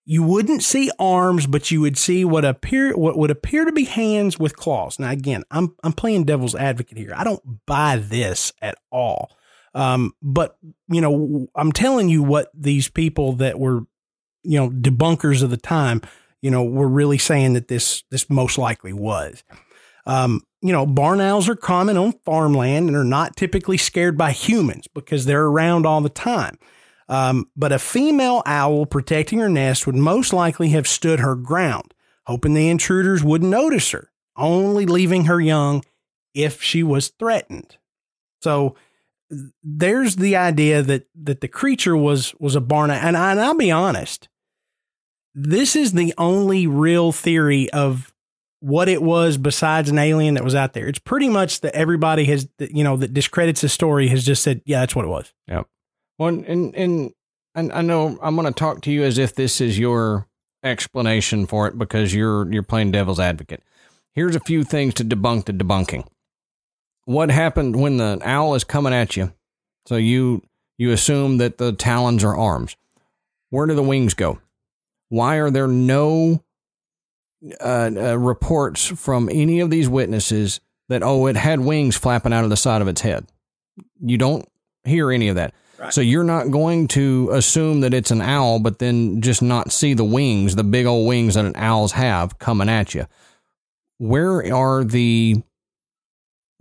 you 0.04 0.22
wouldn't 0.22 0.62
see 0.62 0.90
arms 0.98 1.46
but 1.46 1.70
you 1.70 1.80
would 1.80 1.96
see 1.96 2.24
what 2.24 2.44
appear 2.44 2.96
what 2.96 3.16
would 3.16 3.30
appear 3.30 3.64
to 3.64 3.72
be 3.72 3.84
hands 3.84 4.38
with 4.38 4.56
claws. 4.56 4.98
Now 4.98 5.10
again 5.10 5.44
i'm 5.50 5.74
i'm 5.82 5.92
playing 5.92 6.24
devil's 6.24 6.54
advocate 6.54 6.98
here. 6.98 7.14
I 7.16 7.24
don't 7.24 7.66
buy 7.66 7.96
this 7.96 8.52
at 8.60 8.76
all. 8.90 9.36
Um, 9.74 10.12
but 10.20 10.58
you 10.88 11.00
know 11.00 11.48
i'm 11.54 11.72
telling 11.72 12.08
you 12.08 12.22
what 12.22 12.50
these 12.54 12.88
people 12.88 13.34
that 13.34 13.58
were 13.58 13.82
you 14.42 14.58
know 14.58 14.70
debunkers 14.70 15.42
of 15.42 15.50
the 15.50 15.56
time 15.56 16.02
you 16.40 16.50
know 16.50 16.64
were 16.64 16.88
really 16.88 17.18
saying 17.18 17.54
that 17.54 17.68
this 17.68 18.02
this 18.10 18.28
most 18.28 18.58
likely 18.58 18.92
was. 18.92 19.42
Um, 20.04 20.42
you 20.60 20.72
know, 20.72 20.86
barn 20.86 21.20
owls 21.20 21.48
are 21.48 21.56
common 21.56 21.96
on 21.96 22.14
farmland 22.24 22.88
and 22.88 22.96
are 22.96 23.04
not 23.04 23.36
typically 23.36 23.76
scared 23.76 24.16
by 24.16 24.32
humans 24.32 24.88
because 24.92 25.24
they're 25.24 25.44
around 25.44 25.86
all 25.86 26.00
the 26.00 26.08
time. 26.08 26.58
Um, 27.12 27.50
but 27.56 27.72
a 27.72 27.78
female 27.78 28.42
owl 28.46 28.86
protecting 28.86 29.38
her 29.38 29.48
nest 29.48 29.86
would 29.86 29.94
most 29.94 30.32
likely 30.32 30.70
have 30.70 30.88
stood 30.88 31.20
her 31.20 31.34
ground, 31.34 31.92
hoping 32.26 32.54
the 32.54 32.68
intruders 32.68 33.22
wouldn't 33.22 33.50
notice 33.50 33.90
her. 33.90 34.10
only 34.34 34.86
leaving 34.86 35.26
her 35.26 35.40
young 35.40 35.84
if 36.34 36.62
she 36.62 36.82
was 36.82 37.08
threatened. 37.08 37.76
So 38.40 38.76
there's 39.62 40.16
the 40.16 40.36
idea 40.36 40.82
that 40.82 41.06
that 41.14 41.40
the 41.42 41.48
creature 41.48 41.96
was 41.96 42.34
was 42.38 42.56
a 42.56 42.60
barn 42.60 42.90
and, 42.90 43.16
I, 43.16 43.32
and 43.32 43.40
I'll 43.40 43.56
be 43.56 43.70
honest 43.70 44.28
this 45.34 45.76
is 45.76 45.92
the 45.92 46.12
only 46.18 46.66
real 46.66 47.12
theory 47.12 47.70
of 47.72 48.12
what 48.60 48.88
it 48.88 49.02
was 49.02 49.36
besides 49.36 49.90
an 49.90 49.98
alien 49.98 50.34
that 50.34 50.44
was 50.44 50.54
out 50.54 50.72
there. 50.72 50.86
It's 50.86 50.98
pretty 50.98 51.28
much 51.28 51.62
that 51.62 51.74
everybody 51.74 52.24
has, 52.26 52.48
you 52.58 52.84
know, 52.84 52.96
that 52.98 53.12
discredits 53.12 53.60
the 53.62 53.68
story 53.68 54.08
has 54.08 54.24
just 54.24 54.42
said, 54.42 54.62
yeah, 54.64 54.80
that's 54.80 54.94
what 54.94 55.04
it 55.04 55.08
was. 55.08 55.32
Yep. 55.48 55.66
Well, 56.18 56.28
and 56.28 56.74
and 56.74 57.12
and 57.54 57.72
I 57.72 57.82
know 57.82 58.18
I'm 58.22 58.36
going 58.36 58.46
to 58.46 58.52
talk 58.52 58.82
to 58.82 58.92
you 58.92 59.02
as 59.02 59.18
if 59.18 59.34
this 59.34 59.60
is 59.60 59.78
your 59.78 60.26
explanation 60.62 61.46
for 61.46 61.66
it 61.66 61.78
because 61.78 62.14
you're 62.14 62.50
you're 62.52 62.62
playing 62.62 62.92
devil's 62.92 63.20
advocate. 63.20 63.62
Here's 64.12 64.36
a 64.36 64.40
few 64.40 64.64
things 64.64 64.94
to 64.94 65.04
debunk 65.04 65.46
the 65.46 65.52
debunking. 65.52 66.06
What 67.04 67.30
happened 67.30 67.76
when 67.76 67.96
the 67.96 68.20
owl 68.22 68.54
is 68.54 68.64
coming 68.64 68.92
at 68.92 69.16
you? 69.16 69.32
So 69.86 69.96
you 69.96 70.42
you 70.78 70.92
assume 70.92 71.38
that 71.38 71.58
the 71.58 71.72
talons 71.72 72.24
are 72.24 72.36
arms. 72.36 72.76
Where 73.50 73.66
do 73.66 73.74
the 73.74 73.82
wings 73.82 74.14
go? 74.14 74.38
Why 75.08 75.36
are 75.36 75.50
there 75.50 75.68
no 75.68 76.42
uh, 77.60 77.90
uh, 77.94 78.18
reports 78.18 78.86
from 78.86 79.28
any 79.28 79.60
of 79.60 79.70
these 79.70 79.88
witnesses 79.88 80.60
that 80.88 81.02
oh 81.02 81.26
it 81.26 81.36
had 81.36 81.60
wings 81.60 81.96
flapping 81.96 82.32
out 82.32 82.44
of 82.44 82.50
the 82.50 82.56
side 82.56 82.80
of 82.80 82.88
its 82.88 83.00
head? 83.00 83.26
You 84.00 84.16
don't 84.16 84.48
hear 84.84 85.10
any 85.10 85.28
of 85.28 85.36
that. 85.36 85.54
So 85.90 86.00
you're 86.00 86.24
not 86.24 86.50
going 86.50 86.88
to 86.88 87.30
assume 87.32 87.80
that 87.80 87.94
it's 87.94 88.10
an 88.10 88.20
owl, 88.20 88.60
but 88.60 88.78
then 88.78 89.20
just 89.20 89.42
not 89.42 89.72
see 89.72 89.94
the 89.94 90.04
wings, 90.04 90.54
the 90.54 90.64
big 90.64 90.86
old 90.86 91.08
wings 91.08 91.34
that 91.34 91.56
owls 91.56 91.92
have 91.92 92.38
coming 92.38 92.68
at 92.68 92.94
you. 92.94 93.06
Where 93.98 94.54
are 94.54 94.84
the 94.84 95.42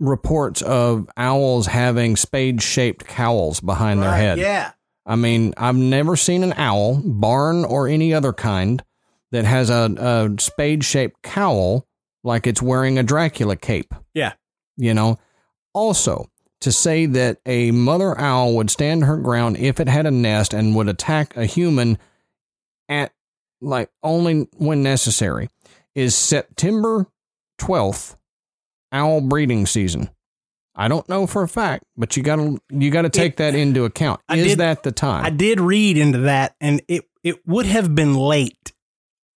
reports 0.00 0.62
of 0.62 1.08
owls 1.16 1.66
having 1.66 2.16
spade 2.16 2.62
shaped 2.62 3.06
cowls 3.06 3.60
behind 3.60 4.02
their 4.02 4.14
head? 4.14 4.38
Yeah. 4.38 4.72
I 5.06 5.16
mean, 5.16 5.54
I've 5.56 5.76
never 5.76 6.16
seen 6.16 6.42
an 6.42 6.54
owl, 6.56 7.00
barn 7.04 7.64
or 7.64 7.88
any 7.88 8.14
other 8.14 8.32
kind, 8.32 8.82
that 9.30 9.44
has 9.44 9.70
a, 9.70 9.94
a 9.98 10.40
spade 10.40 10.84
shaped 10.84 11.22
cowl 11.22 11.86
like 12.22 12.46
it's 12.46 12.62
wearing 12.62 12.98
a 12.98 13.02
Dracula 13.02 13.56
cape. 13.56 13.94
Yeah. 14.14 14.34
You 14.76 14.94
know, 14.94 15.18
also 15.74 16.30
to 16.62 16.72
say 16.72 17.06
that 17.06 17.38
a 17.46 17.70
mother 17.70 18.18
owl 18.18 18.54
would 18.56 18.70
stand 18.70 19.04
her 19.04 19.16
ground 19.16 19.56
if 19.58 19.78
it 19.80 19.88
had 19.88 20.06
a 20.06 20.10
nest 20.10 20.54
and 20.54 20.74
would 20.74 20.88
attack 20.88 21.36
a 21.36 21.44
human 21.44 21.98
at 22.88 23.12
like 23.60 23.90
only 24.02 24.48
when 24.56 24.82
necessary 24.82 25.48
is 25.94 26.14
September 26.14 27.06
12th, 27.60 28.16
owl 28.90 29.20
breeding 29.20 29.66
season. 29.66 30.10
I 30.74 30.88
don't 30.88 31.08
know 31.08 31.26
for 31.26 31.42
a 31.42 31.48
fact, 31.48 31.84
but 31.96 32.16
you 32.16 32.22
gotta 32.22 32.58
you 32.70 32.90
gotta 32.90 33.10
take 33.10 33.36
that 33.36 33.54
into 33.54 33.84
account. 33.84 34.20
I 34.28 34.36
Is 34.38 34.48
did- 34.48 34.58
that 34.58 34.82
the 34.82 34.92
time? 34.92 35.24
I 35.24 35.30
did 35.30 35.60
read 35.60 35.98
into 35.98 36.18
that, 36.20 36.56
and 36.60 36.80
it 36.88 37.04
it 37.22 37.46
would 37.46 37.66
have 37.66 37.94
been 37.94 38.14
late 38.14 38.72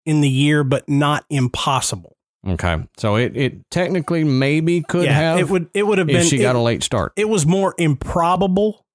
in 0.06 0.22
the 0.22 0.30
year, 0.30 0.64
but 0.64 0.88
not 0.88 1.26
impossible. 1.30 2.14
Okay, 2.47 2.77
so 2.97 3.15
it, 3.15 3.35
it 3.35 3.69
technically 3.72 4.23
maybe 4.23 4.81
could 4.81 5.05
yeah, 5.05 5.13
have. 5.13 5.39
it 5.39 5.49
would 5.49 5.69
it 5.73 5.84
would 5.84 5.97
have 5.97 6.07
been 6.07 6.23
she 6.26 6.38
got 6.38 6.55
a 6.55 6.59
late 6.59 6.84
start. 6.84 7.11
It 7.15 7.27
was 7.27 7.45
more 7.45 7.73
improbable, 7.77 8.85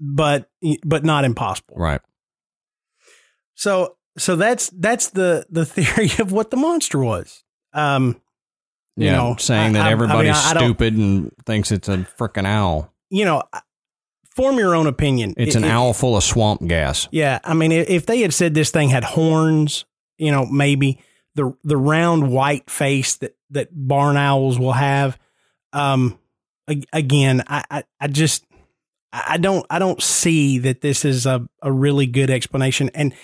but 0.00 0.48
but 0.84 1.04
not 1.04 1.24
impossible. 1.24 1.74
right. 1.76 2.00
So 3.54 3.96
so 4.18 4.36
that's 4.36 4.70
that's 4.70 5.10
the 5.10 5.46
the 5.50 5.64
theory 5.66 6.10
of 6.18 6.32
what 6.32 6.50
the 6.50 6.56
monster 6.56 6.98
was. 6.98 7.42
Um, 7.72 8.20
you 8.96 9.10
know, 9.10 9.36
saying 9.38 9.74
that 9.74 9.82
I- 9.82 9.90
I 9.90 9.94
mean, 9.94 10.02
everybody's 10.04 10.36
I 10.36 10.56
stupid 10.58 10.94
and 10.94 11.30
thinks 11.44 11.70
it's 11.70 11.88
a 11.88 11.98
freaking 12.18 12.46
owl. 12.46 12.92
you 13.10 13.24
know, 13.26 13.42
form 14.34 14.58
your 14.58 14.74
own 14.74 14.86
opinion. 14.86 15.34
It's 15.36 15.54
It- 15.54 15.58
an 15.58 15.64
it- 15.64 15.70
owl 15.70 15.92
full 15.92 16.16
of 16.16 16.24
swamp 16.24 16.66
gas. 16.66 17.06
Yeah, 17.12 17.38
I 17.44 17.52
mean, 17.54 17.72
if 17.72 18.06
they 18.06 18.20
had 18.22 18.32
said 18.32 18.54
this 18.54 18.70
thing 18.70 18.88
had 18.88 19.04
horns, 19.04 19.84
you 20.16 20.30
know, 20.32 20.46
maybe 20.46 20.98
the 21.36 21.56
the 21.62 21.76
round 21.76 22.30
white 22.30 22.68
face 22.68 23.16
that 23.16 23.36
that 23.50 23.68
barn 23.72 24.16
owls 24.16 24.58
will 24.58 24.72
have. 24.72 25.18
Um, 25.72 26.18
again, 26.92 27.44
I, 27.46 27.64
I 27.70 27.84
I 28.00 28.08
just 28.08 28.44
I 29.12 29.36
don't 29.36 29.64
I 29.70 29.78
don't 29.78 30.02
see 30.02 30.58
that 30.58 30.80
this 30.80 31.04
is 31.04 31.26
a 31.26 31.46
a 31.62 31.70
really 31.70 32.06
good 32.06 32.30
explanation 32.30 32.90
and. 32.94 33.14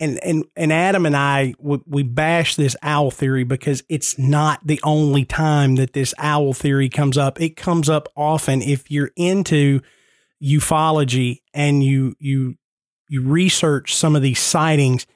And, 0.00 0.18
and 0.24 0.44
and 0.56 0.72
Adam 0.72 1.06
and 1.06 1.16
I 1.16 1.54
we, 1.60 1.78
we 1.86 2.02
bash 2.02 2.56
this 2.56 2.74
owl 2.82 3.12
theory 3.12 3.44
because 3.44 3.84
it's 3.88 4.18
not 4.18 4.58
the 4.66 4.80
only 4.82 5.24
time 5.24 5.76
that 5.76 5.92
this 5.92 6.12
owl 6.18 6.54
theory 6.54 6.88
comes 6.88 7.16
up. 7.16 7.40
It 7.40 7.56
comes 7.56 7.88
up 7.88 8.08
often 8.16 8.62
if 8.62 8.90
you're 8.90 9.12
into 9.14 9.80
ufology 10.42 11.42
and 11.54 11.84
you 11.84 12.16
you 12.18 12.56
you 13.08 13.22
research 13.22 13.94
some 13.94 14.16
of 14.16 14.22
these 14.22 14.40
sightings, 14.40 15.06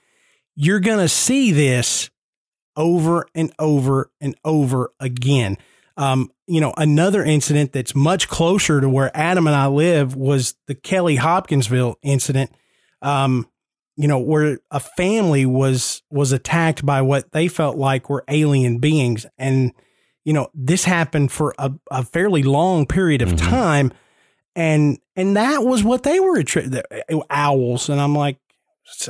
you're 0.54 0.78
going 0.78 1.00
to 1.00 1.08
see 1.08 1.50
this 1.50 2.10
over 2.76 3.26
and 3.34 3.52
over 3.58 4.10
and 4.20 4.34
over 4.44 4.92
again. 5.00 5.56
Um, 5.96 6.30
you 6.46 6.60
know, 6.60 6.74
another 6.76 7.24
incident 7.24 7.72
that's 7.72 7.94
much 7.94 8.28
closer 8.28 8.80
to 8.80 8.88
where 8.88 9.10
Adam 9.16 9.46
and 9.46 9.56
I 9.56 9.66
live 9.66 10.14
was 10.14 10.54
the 10.66 10.74
Kelly 10.74 11.16
Hopkinsville 11.16 11.98
incident. 12.02 12.50
Um, 13.02 13.48
you 13.96 14.06
know, 14.06 14.18
where 14.18 14.58
a 14.70 14.80
family 14.80 15.46
was 15.46 16.02
was 16.10 16.32
attacked 16.32 16.84
by 16.84 17.00
what 17.00 17.32
they 17.32 17.48
felt 17.48 17.78
like 17.78 18.10
were 18.10 18.24
alien 18.28 18.78
beings, 18.78 19.24
and 19.38 19.72
you 20.24 20.34
know, 20.34 20.48
this 20.52 20.84
happened 20.84 21.32
for 21.32 21.54
a, 21.58 21.72
a 21.90 22.02
fairly 22.04 22.42
long 22.42 22.84
period 22.84 23.22
of 23.22 23.36
time 23.36 23.92
and 24.56 24.98
and 25.14 25.36
that 25.36 25.62
was 25.62 25.84
what 25.84 26.02
they 26.02 26.18
were 26.18 26.38
attri- 26.38 26.68
the 26.68 27.24
owls 27.30 27.88
and 27.88 28.00
i'm 28.00 28.16
like 28.16 28.38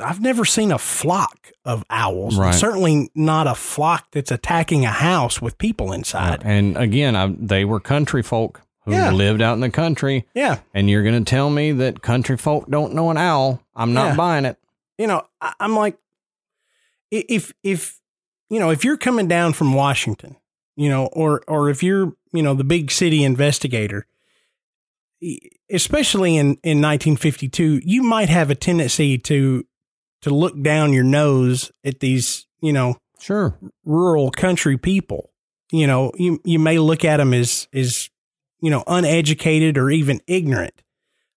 i've 0.02 0.20
never 0.20 0.44
seen 0.44 0.72
a 0.72 0.78
flock 0.78 1.52
of 1.64 1.84
owls 1.90 2.36
Right. 2.38 2.54
certainly 2.54 3.10
not 3.14 3.46
a 3.46 3.54
flock 3.54 4.10
that's 4.12 4.30
attacking 4.30 4.84
a 4.84 4.90
house 4.90 5.40
with 5.42 5.58
people 5.58 5.92
inside 5.92 6.42
And 6.44 6.76
again, 6.76 7.14
I, 7.16 7.34
they 7.38 7.64
were 7.64 7.80
country 7.80 8.22
folk 8.22 8.62
who 8.84 8.92
Yeah. 8.92 9.10
lived 9.10 9.42
out 9.42 9.54
in 9.54 9.60
the 9.60 9.70
country. 9.70 10.26
yeah 10.34 10.58
And 10.74 10.88
you're 10.88 11.02
going 11.02 11.22
to 11.24 11.28
tell 11.30 11.50
me 11.50 11.72
that 11.72 12.02
country 12.02 12.36
folk 12.36 12.68
don't 12.70 12.94
know 12.94 13.10
an 13.10 13.16
owl? 13.16 13.60
I'm 13.74 13.92
not 13.92 14.08
Yeah. 14.10 14.16
buying 14.16 14.44
it. 14.44 14.56
you 14.98 15.06
know 15.06 15.22
I, 15.40 15.52
i'm 15.60 15.74
like 15.76 15.96
if 17.10 17.52
if 17.62 18.00
you 18.50 18.58
know 18.58 18.70
if 18.70 18.84
you're 18.84 18.96
coming 18.96 19.28
down 19.28 19.52
from 19.52 19.74
washington 19.74 20.36
you 20.76 20.88
know 20.88 21.06
or 21.12 21.42
or 21.48 21.68
if 21.70 21.82
you're 21.82 22.12
you 22.32 22.42
know 22.42 22.54
the 22.54 22.64
big 22.64 22.90
city 22.90 23.22
investigator 23.24 24.06
especially 25.70 26.36
in 26.36 26.46
in 26.62 26.82
1952 26.82 27.80
you 27.84 28.02
might 28.02 28.28
have 28.28 28.50
a 28.50 28.54
tendency 28.54 29.18
to 29.18 29.64
to 30.22 30.30
look 30.30 30.60
down 30.62 30.92
your 30.92 31.04
nose 31.04 31.70
at 31.84 32.00
these 32.00 32.46
you 32.60 32.72
know 32.72 32.96
Sure. 33.18 33.58
rural 33.84 34.30
country 34.30 34.76
people. 34.76 35.30
You 35.72 35.86
know, 35.86 36.12
you 36.16 36.40
you 36.44 36.58
may 36.58 36.78
look 36.78 37.04
at 37.04 37.16
them 37.16 37.34
as 37.34 37.66
as 37.72 38.08
you 38.60 38.70
know 38.70 38.84
uneducated 38.86 39.78
or 39.78 39.90
even 39.90 40.20
ignorant, 40.26 40.82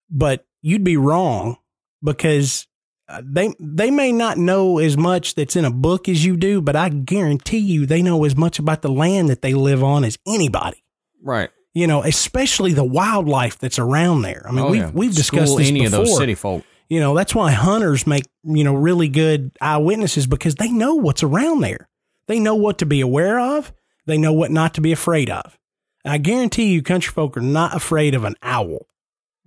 but 0.09 0.45
you'd 0.61 0.83
be 0.83 0.97
wrong 0.97 1.57
because 2.03 2.67
uh, 3.07 3.21
they 3.25 3.55
they 3.59 3.89
may 3.89 4.11
not 4.11 4.37
know 4.37 4.77
as 4.77 4.97
much 4.97 5.35
that's 5.35 5.55
in 5.55 5.65
a 5.65 5.71
book 5.71 6.07
as 6.07 6.23
you 6.23 6.37
do, 6.37 6.61
but 6.61 6.75
I 6.75 6.89
guarantee 6.89 7.57
you 7.57 7.85
they 7.85 8.01
know 8.03 8.23
as 8.23 8.35
much 8.35 8.59
about 8.59 8.81
the 8.83 8.91
land 8.91 9.29
that 9.29 9.41
they 9.41 9.53
live 9.55 9.83
on 9.83 10.03
as 10.03 10.19
anybody. 10.27 10.83
Right. 11.23 11.49
You 11.73 11.85
know, 11.87 12.01
especially 12.03 12.73
the 12.73 12.83
wildlife 12.83 13.57
that's 13.59 13.77
around 13.79 14.23
there. 14.23 14.43
I 14.47 14.51
mean, 14.51 14.65
Oh, 14.65 14.71
we've 14.71 14.81
yeah. 14.81 14.91
we've 14.93 15.13
discussed 15.15 15.47
School 15.47 15.57
this 15.57 15.69
any 15.69 15.81
before. 15.81 15.99
of 16.01 16.05
those 16.07 16.17
city 16.17 16.35
folk. 16.35 16.63
You 16.89 16.99
know, 16.99 17.15
that's 17.15 17.35
why 17.35 17.51
hunters 17.51 18.07
make, 18.07 18.23
you 18.43 18.63
know, 18.63 18.73
really 18.73 19.07
good 19.09 19.51
eyewitnesses 19.61 20.25
because 20.25 20.55
they 20.55 20.71
know 20.71 20.95
what's 20.95 21.21
around 21.21 21.59
there. 21.61 21.87
They 22.27 22.39
know 22.39 22.55
what 22.55 22.79
to 22.79 22.87
be 22.87 23.01
aware 23.01 23.39
of. 23.39 23.71
They 24.07 24.17
know 24.17 24.33
what 24.33 24.49
not 24.49 24.73
to 24.73 24.81
be 24.81 24.91
afraid 24.91 25.29
of. 25.29 25.57
And 26.03 26.11
I 26.13 26.17
guarantee 26.17 26.71
you, 26.73 26.81
country 26.81 27.11
folk 27.11 27.37
are 27.37 27.41
not 27.41 27.75
afraid 27.75 28.15
of 28.15 28.23
an 28.23 28.35
owl, 28.41 28.87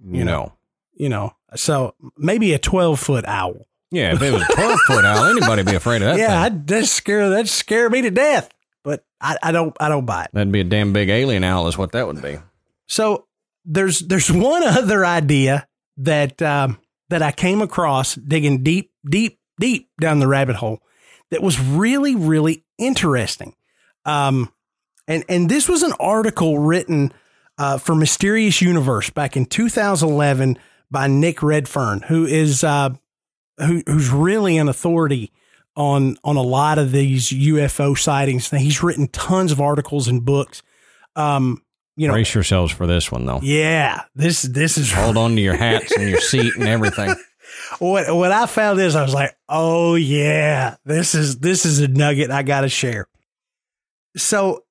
You 0.04 0.24
know. 0.24 0.52
you 0.94 1.08
know. 1.08 1.34
So 1.56 1.94
maybe 2.16 2.52
a 2.54 2.58
12 2.60 3.00
foot 3.00 3.24
owl. 3.26 3.66
Yeah, 3.90 4.14
if 4.14 4.22
it 4.22 4.32
was 4.32 4.42
a 4.42 4.52
12 4.54 4.78
foot 4.86 5.04
owl, 5.04 5.24
anybody 5.24 5.64
be 5.64 5.74
afraid 5.74 6.02
of 6.02 6.08
that 6.08 6.18
yeah, 6.18 6.28
thing. 6.28 6.36
I'd, 6.60 6.66
that'd 6.68 6.88
scare, 6.88 7.28
that'd 7.30 7.48
scare 7.48 7.90
me 7.90 8.02
to 8.02 8.10
death, 8.10 8.48
I, 9.22 9.36
I 9.42 9.52
don't, 9.52 9.74
I 9.80 9.88
don't 9.88 10.04
buy 10.04 10.24
it. 10.24 10.30
That'd 10.32 10.52
be 10.52 10.60
a 10.60 10.64
damn 10.64 10.92
big 10.92 11.08
alien 11.08 11.44
owl, 11.44 11.68
is 11.68 11.78
what 11.78 11.92
that 11.92 12.06
would 12.06 12.20
be. 12.20 12.38
So 12.86 13.26
there's 13.64 14.00
there's 14.00 14.30
one 14.32 14.62
other 14.62 15.04
idea 15.04 15.66
that 15.98 16.42
um, 16.42 16.78
that 17.08 17.22
I 17.22 17.32
came 17.32 17.62
across 17.62 18.14
digging 18.14 18.62
deep, 18.62 18.90
deep, 19.08 19.38
deep 19.60 19.88
down 20.00 20.18
the 20.18 20.28
rabbit 20.28 20.56
hole 20.56 20.82
that 21.30 21.42
was 21.42 21.60
really, 21.60 22.14
really 22.14 22.64
interesting. 22.78 23.54
Um, 24.04 24.52
and 25.08 25.24
and 25.28 25.48
this 25.48 25.68
was 25.68 25.82
an 25.82 25.92
article 26.00 26.58
written 26.58 27.12
uh, 27.58 27.78
for 27.78 27.94
Mysterious 27.94 28.60
Universe 28.60 29.10
back 29.10 29.36
in 29.36 29.46
2011 29.46 30.58
by 30.90 31.06
Nick 31.06 31.42
Redfern, 31.42 32.02
who 32.02 32.26
is 32.26 32.62
uh, 32.64 32.90
who 33.58 33.82
who's 33.86 34.10
really 34.10 34.58
an 34.58 34.68
authority 34.68 35.32
on 35.76 36.16
on 36.24 36.36
a 36.36 36.42
lot 36.42 36.78
of 36.78 36.92
these 36.92 37.30
UFO 37.30 37.96
sightings. 37.98 38.50
He's 38.50 38.82
written 38.82 39.08
tons 39.08 39.52
of 39.52 39.60
articles 39.60 40.08
and 40.08 40.24
books. 40.24 40.62
Um, 41.16 41.62
you 41.96 42.08
know, 42.08 42.14
Brace 42.14 42.34
yourselves 42.34 42.72
for 42.72 42.86
this 42.86 43.12
one, 43.12 43.26
though. 43.26 43.40
yeah, 43.42 44.04
this 44.14 44.42
this 44.42 44.78
is 44.78 44.92
Hold 44.92 45.16
on 45.16 45.36
to 45.36 45.40
your 45.42 45.56
hats 45.56 45.92
and 45.96 46.08
your 46.08 46.20
seat 46.20 46.54
and 46.56 46.64
everything. 46.68 47.14
what 47.78 48.14
what 48.14 48.32
I 48.32 48.46
found 48.46 48.80
is 48.80 48.96
I 48.96 49.02
was 49.02 49.14
like, 49.14 49.36
oh 49.48 49.94
yeah, 49.94 50.76
this 50.84 51.14
is 51.14 51.38
this 51.38 51.66
is 51.66 51.80
a 51.80 51.88
nugget 51.88 52.30
I 52.30 52.42
got 52.42 52.62
to 52.62 52.68
share. 52.68 53.06
So 54.16 54.64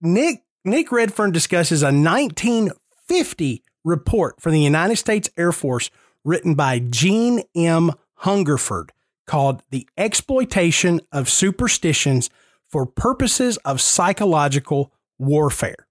Nick 0.00 0.44
Nick 0.64 0.92
Redfern 0.92 1.32
discusses 1.32 1.82
a 1.82 1.86
1950 1.86 3.62
report 3.84 4.40
from 4.40 4.52
the 4.52 4.60
United 4.60 4.96
States 4.96 5.28
Air 5.36 5.52
Force 5.52 5.90
written 6.24 6.54
by 6.54 6.78
Gene 6.78 7.42
M. 7.56 7.92
Hungerford 8.14 8.92
called 9.26 9.62
"The 9.70 9.88
Exploitation 9.96 11.00
of 11.10 11.28
Superstitions 11.28 12.30
for 12.64 12.86
Purposes 12.86 13.56
of 13.58 13.80
Psychological 13.80 14.92
Warfare." 15.18 15.86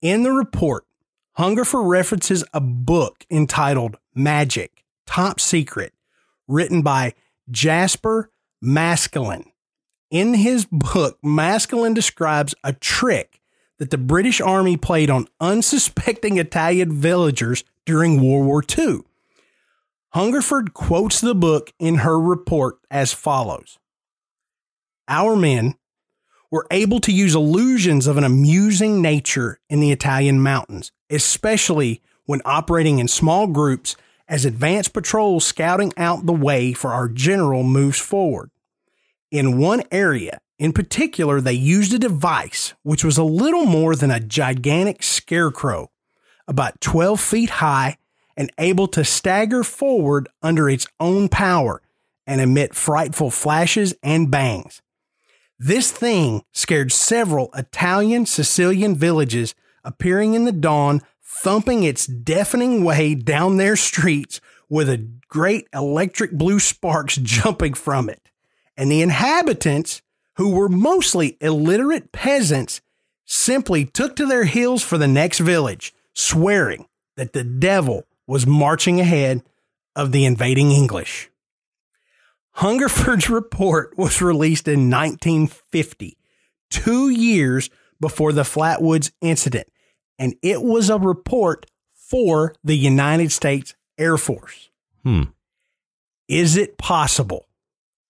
In 0.00 0.22
the 0.22 0.32
report, 0.32 0.84
Hungerford 1.36 1.86
references 1.86 2.44
a 2.52 2.60
book 2.60 3.24
entitled 3.30 3.96
Magic 4.14 4.84
Top 5.06 5.40
Secret, 5.40 5.94
written 6.46 6.82
by 6.82 7.14
Jasper 7.50 8.30
Maskelyne. 8.62 9.46
In 10.10 10.34
his 10.34 10.66
book, 10.70 11.18
Maskelyne 11.22 11.94
describes 11.94 12.54
a 12.62 12.72
trick 12.74 13.40
that 13.78 13.90
the 13.90 13.98
British 13.98 14.40
Army 14.40 14.76
played 14.76 15.08
on 15.08 15.26
unsuspecting 15.40 16.36
Italian 16.36 16.92
villagers 16.92 17.64
during 17.86 18.20
World 18.20 18.46
War 18.46 18.62
II. 18.78 19.00
Hungerford 20.14 20.74
quotes 20.74 21.22
the 21.22 21.34
book 21.34 21.72
in 21.78 21.96
her 21.96 22.20
report 22.20 22.76
as 22.90 23.14
follows 23.14 23.78
Our 25.08 25.36
men 25.36 25.76
were 26.50 26.66
able 26.70 27.00
to 27.00 27.12
use 27.12 27.34
illusions 27.34 28.06
of 28.06 28.18
an 28.18 28.24
amusing 28.24 29.00
nature 29.00 29.58
in 29.70 29.80
the 29.80 29.90
Italian 29.90 30.42
mountains, 30.42 30.92
especially 31.08 32.02
when 32.26 32.42
operating 32.44 32.98
in 32.98 33.08
small 33.08 33.46
groups 33.46 33.96
as 34.28 34.44
advance 34.44 34.86
patrols 34.86 35.46
scouting 35.46 35.94
out 35.96 36.26
the 36.26 36.32
way 36.32 36.74
for 36.74 36.92
our 36.92 37.08
general 37.08 37.62
moves 37.62 37.98
forward. 37.98 38.50
In 39.30 39.58
one 39.58 39.82
area, 39.90 40.40
in 40.58 40.74
particular, 40.74 41.40
they 41.40 41.54
used 41.54 41.94
a 41.94 41.98
device 41.98 42.74
which 42.82 43.02
was 43.02 43.16
a 43.16 43.24
little 43.24 43.64
more 43.64 43.96
than 43.96 44.10
a 44.10 44.20
gigantic 44.20 45.02
scarecrow, 45.02 45.90
about 46.46 46.82
12 46.82 47.18
feet 47.18 47.50
high 47.50 47.96
and 48.36 48.50
able 48.58 48.88
to 48.88 49.04
stagger 49.04 49.62
forward 49.62 50.28
under 50.42 50.68
its 50.68 50.86
own 50.98 51.28
power 51.28 51.82
and 52.26 52.40
emit 52.40 52.74
frightful 52.74 53.30
flashes 53.30 53.94
and 54.02 54.30
bangs. 54.30 54.82
This 55.58 55.90
thing 55.90 56.42
scared 56.52 56.92
several 56.92 57.50
Italian 57.54 58.26
Sicilian 58.26 58.96
villages, 58.96 59.54
appearing 59.84 60.34
in 60.34 60.44
the 60.44 60.52
dawn, 60.52 61.02
thumping 61.22 61.82
its 61.82 62.06
deafening 62.06 62.84
way 62.84 63.14
down 63.14 63.56
their 63.56 63.76
streets 63.76 64.40
with 64.68 64.88
a 64.88 65.08
great 65.28 65.68
electric 65.74 66.32
blue 66.32 66.58
sparks 66.58 67.16
jumping 67.22 67.74
from 67.74 68.08
it. 68.08 68.28
And 68.76 68.90
the 68.90 69.02
inhabitants, 69.02 70.02
who 70.36 70.50
were 70.50 70.68
mostly 70.68 71.36
illiterate 71.40 72.10
peasants, 72.10 72.80
simply 73.24 73.84
took 73.84 74.16
to 74.16 74.26
their 74.26 74.44
heels 74.44 74.82
for 74.82 74.98
the 74.98 75.08
next 75.08 75.38
village, 75.38 75.94
swearing 76.14 76.86
that 77.16 77.32
the 77.34 77.44
devil 77.44 78.06
was 78.26 78.46
marching 78.46 79.00
ahead 79.00 79.42
of 79.94 80.12
the 80.12 80.24
invading 80.24 80.70
English. 80.70 81.30
Hungerford's 82.52 83.28
report 83.30 83.96
was 83.96 84.22
released 84.22 84.68
in 84.68 84.90
1950, 84.90 86.18
two 86.70 87.08
years 87.08 87.70
before 88.00 88.32
the 88.32 88.42
Flatwoods 88.42 89.12
incident, 89.20 89.68
and 90.18 90.34
it 90.42 90.62
was 90.62 90.90
a 90.90 90.98
report 90.98 91.66
for 91.94 92.54
the 92.62 92.76
United 92.76 93.32
States 93.32 93.74
Air 93.96 94.16
Force. 94.16 94.70
Hmm. 95.02 95.22
Is 96.28 96.56
it 96.56 96.78
possible 96.78 97.46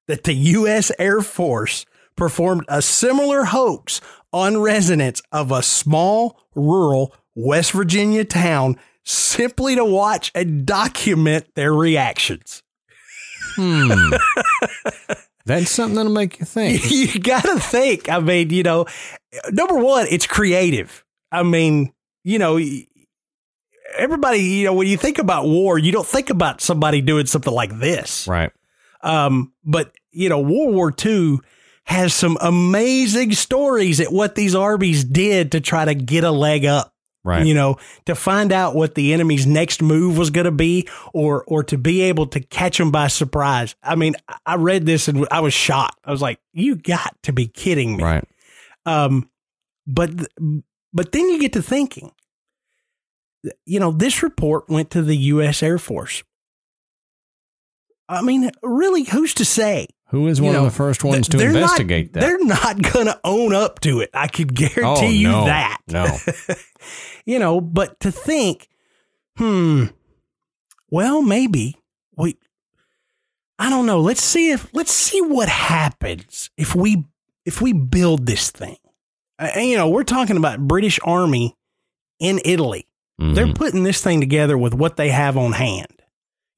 that 0.09 0.25
the 0.25 0.35
U.S. 0.35 0.91
Air 0.99 1.21
Force 1.21 1.87
performed 2.17 2.65
a 2.69 2.83
similar 2.83 3.45
hoax 3.45 4.01
on 4.33 4.59
residents 4.59 5.23
of 5.31 5.51
a 5.51 5.63
small, 5.63 6.41
rural 6.55 7.15
West 7.35 7.73
Virginia 7.73 8.25
town 8.25 8.79
simply 9.05 9.75
to 9.77 9.85
watch 9.85 10.31
and 10.35 10.67
document 10.67 11.47
their 11.55 11.73
reactions? 11.73 12.63
Hmm. 13.57 14.13
That's 15.45 15.71
something 15.71 15.97
that'll 15.97 16.13
make 16.13 16.39
you 16.39 16.47
think. 16.47 16.83
you 16.91 17.21
gotta 17.21 17.59
think. 17.59 18.09
I 18.09 18.21
mean, 18.21 18.51
you 18.51 18.63
know, 18.63 18.87
number 19.51 19.77
one, 19.77 20.07
it's 20.11 20.27
creative. 20.27 21.05
I 21.33 21.43
mean, 21.43 21.93
you 22.23 22.39
know, 22.39 22.61
everybody, 23.97 24.39
you 24.39 24.67
know, 24.67 24.75
when 24.75 24.87
you 24.87 24.97
think 24.97 25.19
about 25.19 25.47
war, 25.47 25.79
you 25.79 25.91
don't 25.91 26.07
think 26.07 26.31
about 26.31 26.61
somebody 26.61 27.01
doing 27.01 27.27
something 27.27 27.53
like 27.53 27.79
this. 27.79 28.29
Right. 28.29 28.53
Um, 29.03 29.53
but 29.65 29.93
you 30.13 30.29
know, 30.29 30.41
World 30.41 30.75
War 30.75 30.95
II 31.05 31.39
has 31.85 32.15
some 32.15 32.39
amazing 32.41 33.33
stories 33.33 33.99
at 34.01 34.13
what 34.13 34.35
these 34.37 34.55
armies 34.55 35.05
did 35.05 35.53
to 35.53 35.61
try 35.61 35.85
to 35.85 35.95
get 35.95 36.23
a 36.23 36.31
leg 36.31 36.65
up. 36.65 36.92
Right. 37.25 37.47
You 37.47 37.55
know, 37.55 37.77
to 38.07 38.17
find 38.17 38.53
out 38.53 38.75
what 38.75 38.97
the 38.97 39.13
enemy's 39.13 39.47
next 39.47 39.81
move 39.81 40.19
was 40.19 40.31
going 40.31 40.47
to 40.47 40.51
be, 40.51 40.89
or 41.13 41.45
or 41.45 41.63
to 41.65 41.79
be 41.79 42.03
able 42.03 42.27
to 42.29 42.41
catch 42.41 42.79
them 42.79 42.91
by 42.91 43.07
surprise. 43.07 43.77
I 43.83 43.95
mean, 43.95 44.17
I 44.45 44.57
read 44.57 44.87
this 44.87 45.07
and 45.07 45.27
I 45.31 45.41
was 45.41 45.55
shocked. 45.55 46.01
I 46.05 46.11
was 46.11 46.21
like, 46.21 46.41
"You 46.53 46.75
got 46.75 47.17
to 47.23 47.33
be 47.33 47.47
kidding 47.47 47.97
me!" 47.97 48.03
Right. 48.03 48.25
Um, 48.87 49.31
but 49.87 50.11
but 50.93 51.13
then 51.13 51.29
you 51.29 51.39
get 51.39 51.53
to 51.53 51.63
thinking, 51.63 52.11
you 53.65 53.81
know, 53.81 53.93
this 53.93 54.23
report 54.23 54.69
went 54.69 54.91
to 54.91 55.03
the 55.03 55.17
U.S. 55.17 55.63
Air 55.63 55.79
Force. 55.79 56.23
I 58.09 58.21
mean, 58.23 58.51
really, 58.63 59.05
who's 59.05 59.33
to 59.35 59.45
say? 59.45 59.87
Who 60.13 60.29
is 60.29 60.39
You 60.39 60.45
one 60.45 60.53
know, 60.53 60.59
of 60.61 60.65
the 60.67 60.77
first 60.77 61.03
ones 61.05 61.27
to 61.29 61.37
they're 61.39 61.49
not- 61.53 61.63
investigate 61.63 62.13
that? 62.13 62.21
They're 62.21 62.45
not 62.45 62.81
going 62.93 63.07
to 63.07 63.19
own 63.25 63.55
up 63.55 63.81
to 63.81 64.01
it. 64.01 64.11
I 64.15 64.29
could 64.29 64.55
guarantee 64.55 65.07
oh, 65.07 65.09
you 65.09 65.29
no. 65.29 65.45
that. 65.47 65.79
No. 65.89 66.17
you 67.27 67.39
know, 67.39 67.61
but 67.61 67.99
to 68.01 68.13
think, 68.13 68.69
hmm, 69.37 69.87
well, 70.91 71.23
maybe 71.23 71.77
we, 72.17 72.37
I 73.59 73.71
don't 73.71 73.87
know. 73.87 74.01
Let's 74.01 74.23
see 74.23 74.51
if 74.51 74.69
let's 74.75 74.93
see 74.93 75.21
what 75.23 75.49
happens 75.49 76.51
if 76.57 76.75
we 76.75 77.05
if 77.47 77.61
we 77.63 77.73
build 77.73 78.27
this 78.27 78.51
thing. 78.51 78.77
And 79.39 79.67
you 79.67 79.77
know, 79.77 79.89
we're 79.89 80.05
talking 80.05 80.37
about 80.37 80.61
British 80.69 81.01
Army 81.05 81.57
in 82.21 82.41
Italy. 82.45 82.87
They're 83.19 83.47
Mhm. 83.47 83.55
putting 83.55 83.83
this 83.85 84.03
thing 84.03 84.21
together 84.21 84.59
with 84.59 84.75
what 84.75 84.97
they 84.97 85.09
have 85.11 85.37
on 85.37 85.53
hand. 85.53 86.03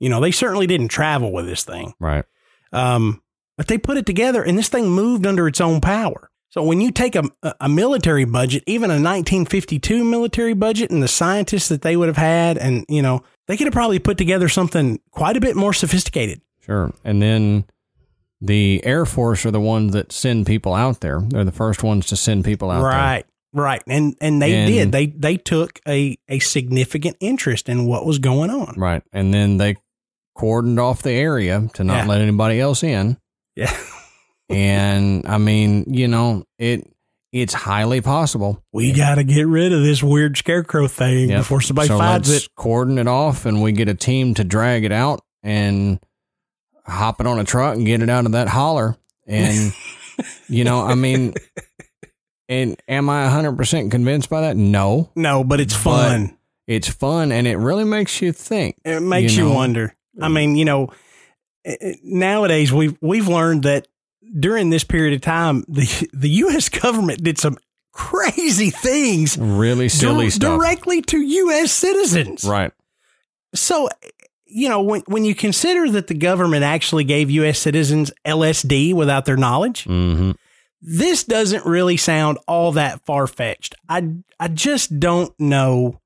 You 0.01 0.09
know, 0.09 0.21
they 0.21 0.31
certainly 0.31 0.67
didn't 0.67 0.89
travel 0.89 1.31
with 1.31 1.47
this 1.47 1.63
thing. 1.63 1.93
Right. 2.01 2.25
Um, 2.73 3.21
but 3.57 3.69
they 3.69 3.79
put 3.79 3.97
it 3.97 4.07
together 4.07 4.43
and 4.43 4.57
this 4.59 4.69
thing 4.69 4.89
moved 4.89 5.27
under 5.27 5.47
its 5.47 5.61
own 5.61 5.81
power. 5.81 6.31
So 6.51 6.63
when 6.63 6.81
you 6.81 6.93
take 6.93 7.17
a, 7.17 7.25
a 7.61 7.69
military 7.69 8.25
budget, 8.25 8.63
even 8.69 8.91
a 8.91 8.95
1952 8.95 10.05
military 10.05 10.55
budget 10.55 10.91
and 10.93 11.03
the 11.03 11.09
scientists 11.09 11.69
that 11.69 11.83
they 11.83 11.97
would 11.97 12.07
have 12.07 12.17
had, 12.17 12.59
and, 12.59 12.85
you 12.89 13.03
know, 13.03 13.23
they 13.49 13.57
could 13.57 13.67
have 13.67 13.73
probably 13.75 13.99
put 13.99 14.19
together 14.19 14.49
something 14.49 15.01
quite 15.11 15.37
a 15.37 15.41
bit 15.41 15.57
more 15.57 15.73
sophisticated. 15.73 16.41
Sure. 16.65 16.93
And 17.03 17.21
then 17.21 17.65
the 18.41 18.81
Air 18.85 19.05
Force 19.05 19.45
are 19.45 19.51
the 19.51 19.61
ones 19.61 19.95
that 19.95 20.13
send 20.13 20.47
people 20.47 20.75
out 20.75 21.01
there. 21.01 21.21
They're 21.29 21.45
the 21.45 21.51
first 21.51 21.83
ones 21.83 22.07
to 22.07 22.17
send 22.17 22.45
people 22.45 22.71
out 22.71 22.83
there. 22.83 22.91
Right. 22.91 23.25
Right. 23.53 23.83
And, 23.89 24.17
and 24.21 24.41
they 24.41 24.55
And- 24.55 24.69
did, 24.73 24.93
they, 24.93 25.07
they 25.07 25.37
took 25.37 25.81
a, 25.89 26.17
a 26.29 26.39
significant 26.39 27.17
interest 27.19 27.69
in 27.69 27.87
what 27.87 28.07
was 28.07 28.21
going 28.21 28.51
on. 28.51 28.75
Right. 28.77 29.03
And 29.13 29.35
then 29.35 29.57
they 29.57 29.75
cordoned 30.39 30.81
off 30.81 31.03
the 31.03 31.13
area 31.13 31.69
to 31.75 31.83
not 31.85 31.95
Yeah. 32.05 32.07
let 32.07 32.21
anybody 32.21 32.61
else 32.61 32.83
in. 32.85 33.17
Yeah. 33.57 33.77
And 34.51 35.27
I 35.27 35.39
mean, 35.39 35.85
you 35.95 36.07
know, 36.07 36.45
it 36.59 36.87
it's 37.33 37.55
highly 37.55 38.03
possible. 38.03 38.63
We 38.73 38.93
got 38.93 39.15
to 39.15 39.25
get 39.25 39.47
rid 39.49 39.73
of 39.73 39.83
this 39.83 40.03
weird 40.03 40.37
scarecrow 40.37 40.87
thing 40.87 41.31
Yep. 41.31 41.39
before 41.41 41.63
somebody 41.63 41.89
so 41.89 41.97
finds 41.99 42.31
it. 42.31 42.49
cordon 42.55 42.99
it 42.99 43.09
off 43.09 43.47
and 43.47 43.63
we 43.63 43.73
get 43.73 43.89
a 43.89 43.95
team 43.95 44.35
to 44.35 44.45
drag 44.45 44.85
it 44.85 44.93
out 44.93 45.23
and 45.43 45.99
hop 46.87 47.21
it 47.23 47.27
on 47.27 47.39
a 47.41 47.45
truck 47.45 47.75
and 47.77 47.87
get 47.87 48.03
it 48.03 48.11
out 48.11 48.27
of 48.27 48.33
that 48.33 48.49
holler. 48.49 48.97
And 49.27 49.73
you 50.49 50.63
know, 50.65 50.83
I 50.83 50.95
mean 50.95 51.33
and 52.47 52.77
am 52.87 53.09
I 53.09 53.27
100% 53.29 53.91
convinced 53.91 54.29
by 54.29 54.43
that? 54.43 54.57
No. 54.59 55.11
No, 55.17 55.43
but 55.43 55.59
it's 55.59 55.73
But 55.75 55.81
fun. 55.81 56.39
It's 56.67 56.89
fun 56.89 57.33
and 57.33 57.47
it 57.47 57.57
really 57.57 57.85
makes 57.85 58.21
you 58.21 58.33
think. 58.33 58.77
It 58.85 59.01
makes 59.01 59.35
you, 59.37 59.45
know? 59.49 59.55
wonder. 59.55 59.97
I 60.21 60.29
mean, 60.29 60.55
you 60.55 60.67
know, 60.67 60.93
nowadays 62.03 62.73
we've 62.73 62.97
we've 63.01 63.29
learned 63.29 63.63
that 63.65 63.89
during 64.39 64.71
this 64.71 64.85
period 64.85 65.15
of 65.15 65.21
time, 65.21 65.65
the 65.69 66.09
the 66.13 66.29
U.S. 66.31 66.69
government 66.83 67.23
did 67.23 67.39
some 67.39 67.57
crazy 67.93 68.71
things 68.71 69.39
Really 69.39 69.89
silly 69.89 70.31
stuff. 70.31 70.59
directly 70.59 71.01
to 71.03 71.19
U.S. 71.21 71.71
citizens. 71.71 72.45
Right. 72.45 72.73
So, 73.55 73.89
you 74.47 74.69
know, 74.69 74.83
when 74.83 75.03
when 75.07 75.25
you 75.25 75.35
consider 75.35 75.89
that 75.91 76.09
the 76.09 76.15
government 76.15 76.65
actually 76.65 77.05
gave 77.05 77.31
U.S. 77.31 77.59
citizens 77.59 78.11
LSD 78.27 78.95
without 78.95 79.25
their 79.27 79.37
knowledge, 79.37 79.85
Mm-hmm. 79.85 80.33
this 80.83 81.25
doesn't 81.25 81.65
really 81.65 81.97
sound 81.97 82.39
all 82.49 82.73
that 82.73 83.05
far 83.07 83.27
fetched. 83.27 83.75
I 83.89 84.15
I 84.41 84.49
just 84.49 84.99
don't 84.99 85.33
know. 85.39 86.01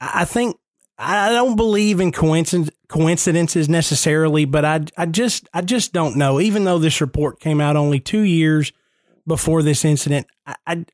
I 0.00 0.24
think 0.26 0.56
I 0.96 1.30
don't 1.30 1.56
believe 1.56 2.00
in 2.00 2.12
coincidence, 2.12 2.70
coincidences 2.88 3.68
necessarily, 3.68 4.44
but 4.44 4.64
I 4.64 4.84
I 4.96 5.06
just 5.06 5.48
I 5.52 5.62
just 5.62 5.92
don't 5.92 6.16
know. 6.16 6.40
Even 6.40 6.64
though 6.64 6.78
this 6.78 7.00
report 7.00 7.40
came 7.40 7.60
out 7.60 7.76
only 7.76 7.98
two 7.98 8.22
years 8.22 8.72
before 9.26 9.62
this 9.62 9.84
incident, 9.84 10.28
I, 10.46 10.54
I 10.66 10.84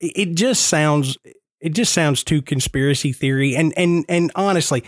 it 0.00 0.34
just 0.34 0.66
sounds 0.66 1.18
it 1.60 1.70
just 1.70 1.92
sounds 1.92 2.24
too 2.24 2.40
conspiracy 2.40 3.12
theory. 3.12 3.54
And 3.56 3.74
and 3.76 4.04
and 4.08 4.32
honestly, 4.34 4.84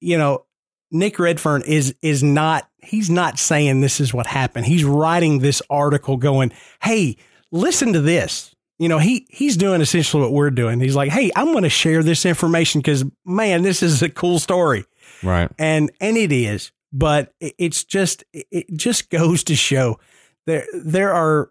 you 0.00 0.18
know, 0.18 0.44
Nick 0.90 1.18
Redfern 1.18 1.62
is 1.62 1.94
is 2.02 2.22
not 2.22 2.68
he's 2.82 3.10
not 3.10 3.38
saying 3.38 3.80
this 3.80 4.00
is 4.00 4.12
what 4.12 4.26
happened. 4.26 4.66
He's 4.66 4.84
writing 4.84 5.38
this 5.38 5.62
article 5.70 6.16
going, 6.16 6.52
"Hey, 6.82 7.16
listen 7.52 7.92
to 7.92 8.00
this." 8.00 8.53
You 8.78 8.88
know, 8.88 8.98
he 8.98 9.26
he's 9.30 9.56
doing 9.56 9.80
essentially 9.80 10.22
what 10.22 10.32
we're 10.32 10.50
doing. 10.50 10.80
He's 10.80 10.96
like, 10.96 11.10
"Hey, 11.10 11.30
I'm 11.36 11.52
going 11.52 11.62
to 11.62 11.68
share 11.70 12.02
this 12.02 12.26
information 12.26 12.82
cuz 12.82 13.04
man, 13.24 13.62
this 13.62 13.82
is 13.82 14.02
a 14.02 14.08
cool 14.08 14.38
story." 14.38 14.84
Right. 15.22 15.50
And 15.58 15.92
and 16.00 16.16
it 16.16 16.32
is, 16.32 16.72
but 16.92 17.32
it- 17.40 17.54
it's 17.58 17.84
just 17.84 18.24
it 18.32 18.66
just 18.76 19.10
goes 19.10 19.44
to 19.44 19.54
show 19.54 19.98
there 20.46 20.66
there 20.74 21.12
are 21.12 21.50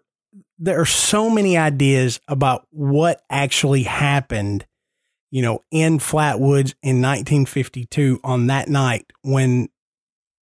there 0.58 0.80
are 0.80 0.86
so 0.86 1.30
many 1.30 1.56
ideas 1.56 2.20
about 2.28 2.66
what 2.70 3.22
actually 3.30 3.84
happened, 3.84 4.66
you 5.30 5.40
know, 5.42 5.62
in 5.70 5.98
Flatwoods 5.98 6.74
in 6.82 7.00
1952 7.00 8.20
on 8.22 8.46
that 8.48 8.68
night 8.68 9.06
when, 9.22 9.68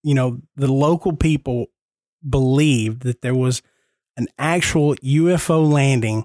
you 0.02 0.14
know, 0.14 0.40
the 0.56 0.70
local 0.70 1.14
people 1.16 1.66
believed 2.28 3.02
that 3.02 3.22
there 3.22 3.34
was 3.34 3.62
an 4.16 4.26
actual 4.38 4.94
UFO 4.96 5.70
landing 5.70 6.24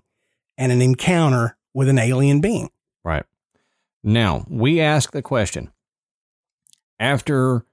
and 0.57 0.71
an 0.71 0.81
encounter 0.81 1.57
with 1.73 1.89
an 1.89 1.99
alien 1.99 2.41
being. 2.41 2.69
Right. 3.03 3.23
Now, 4.03 4.45
we 4.49 4.79
ask 4.79 5.11
the 5.11 5.21
question 5.21 5.71
after 6.99 7.65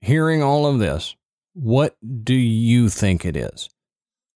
hearing 0.00 0.42
all 0.42 0.66
of 0.66 0.78
this, 0.78 1.16
what 1.54 1.96
do 2.24 2.34
you 2.34 2.88
think 2.88 3.24
it 3.24 3.36
is? 3.36 3.68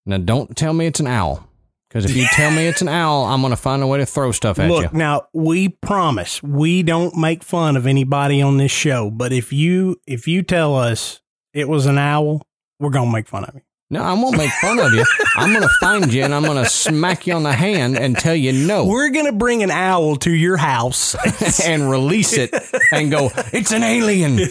Now, 0.07 0.19
don't 0.19 0.57
tell 0.57 0.73
me 0.73 0.87
it's 0.87 1.01
an 1.01 1.07
owl. 1.07 1.49
Because 1.89 2.05
if 2.05 2.15
you 2.15 2.27
tell 2.33 2.51
me 2.51 2.67
it's 2.67 2.83
an 2.83 2.89
owl, 2.89 3.25
I'm 3.25 3.41
going 3.41 3.51
to 3.51 3.57
find 3.57 3.83
a 3.83 3.87
way 3.87 3.99
to 3.99 4.07
throw 4.07 4.31
stuff 4.31 4.59
at 4.59 4.69
Look, 4.69 4.93
you. 4.93 4.99
now 4.99 5.29
we 5.33 5.71
promise 5.71 6.43
we 6.43 6.83
don't 6.83 7.17
make 7.17 7.43
fun 7.43 7.77
of 7.77 7.87
anybody 7.87 8.43
on 8.43 8.59
this 8.59 8.71
show, 8.71 9.11
but 9.11 9.33
if 9.33 9.55
you 9.55 9.99
if 10.07 10.29
you 10.29 10.43
tell 10.43 10.77
us 10.77 11.23
it 11.55 11.67
was 11.67 11.87
an 11.87 11.97
owl, 11.97 12.47
we're 12.79 12.91
gonna 12.91 13.11
make 13.11 13.27
fun 13.27 13.45
of 13.45 13.55
you. 13.55 13.63
No, 13.91 14.03
I 14.03 14.13
won't 14.13 14.37
make 14.37 14.51
fun 14.61 14.79
of 14.79 14.93
you. 14.93 15.03
I'm 15.37 15.51
going 15.51 15.63
to 15.63 15.75
find 15.81 16.13
you 16.13 16.23
and 16.23 16.35
I'm 16.35 16.45
going 16.45 16.63
to 16.63 16.69
smack 16.69 17.27
you 17.27 17.33
on 17.35 17.43
the 17.43 17.53
hand 17.53 17.97
and 17.97 18.17
tell 18.17 18.35
you 18.35 18.53
no 18.53 18.85
We're 18.85 19.09
gonna 19.09 19.33
bring 19.33 19.63
an 19.63 19.71
owl 19.71 20.17
to 20.17 20.31
your 20.31 20.59
house. 20.59 21.17
and 21.65 21.91
release 21.91 22.35
it 22.37 22.53
and 22.93 23.11
go, 23.11 23.31
it's 23.53 23.73
an 23.73 23.83
alien. 23.83 24.41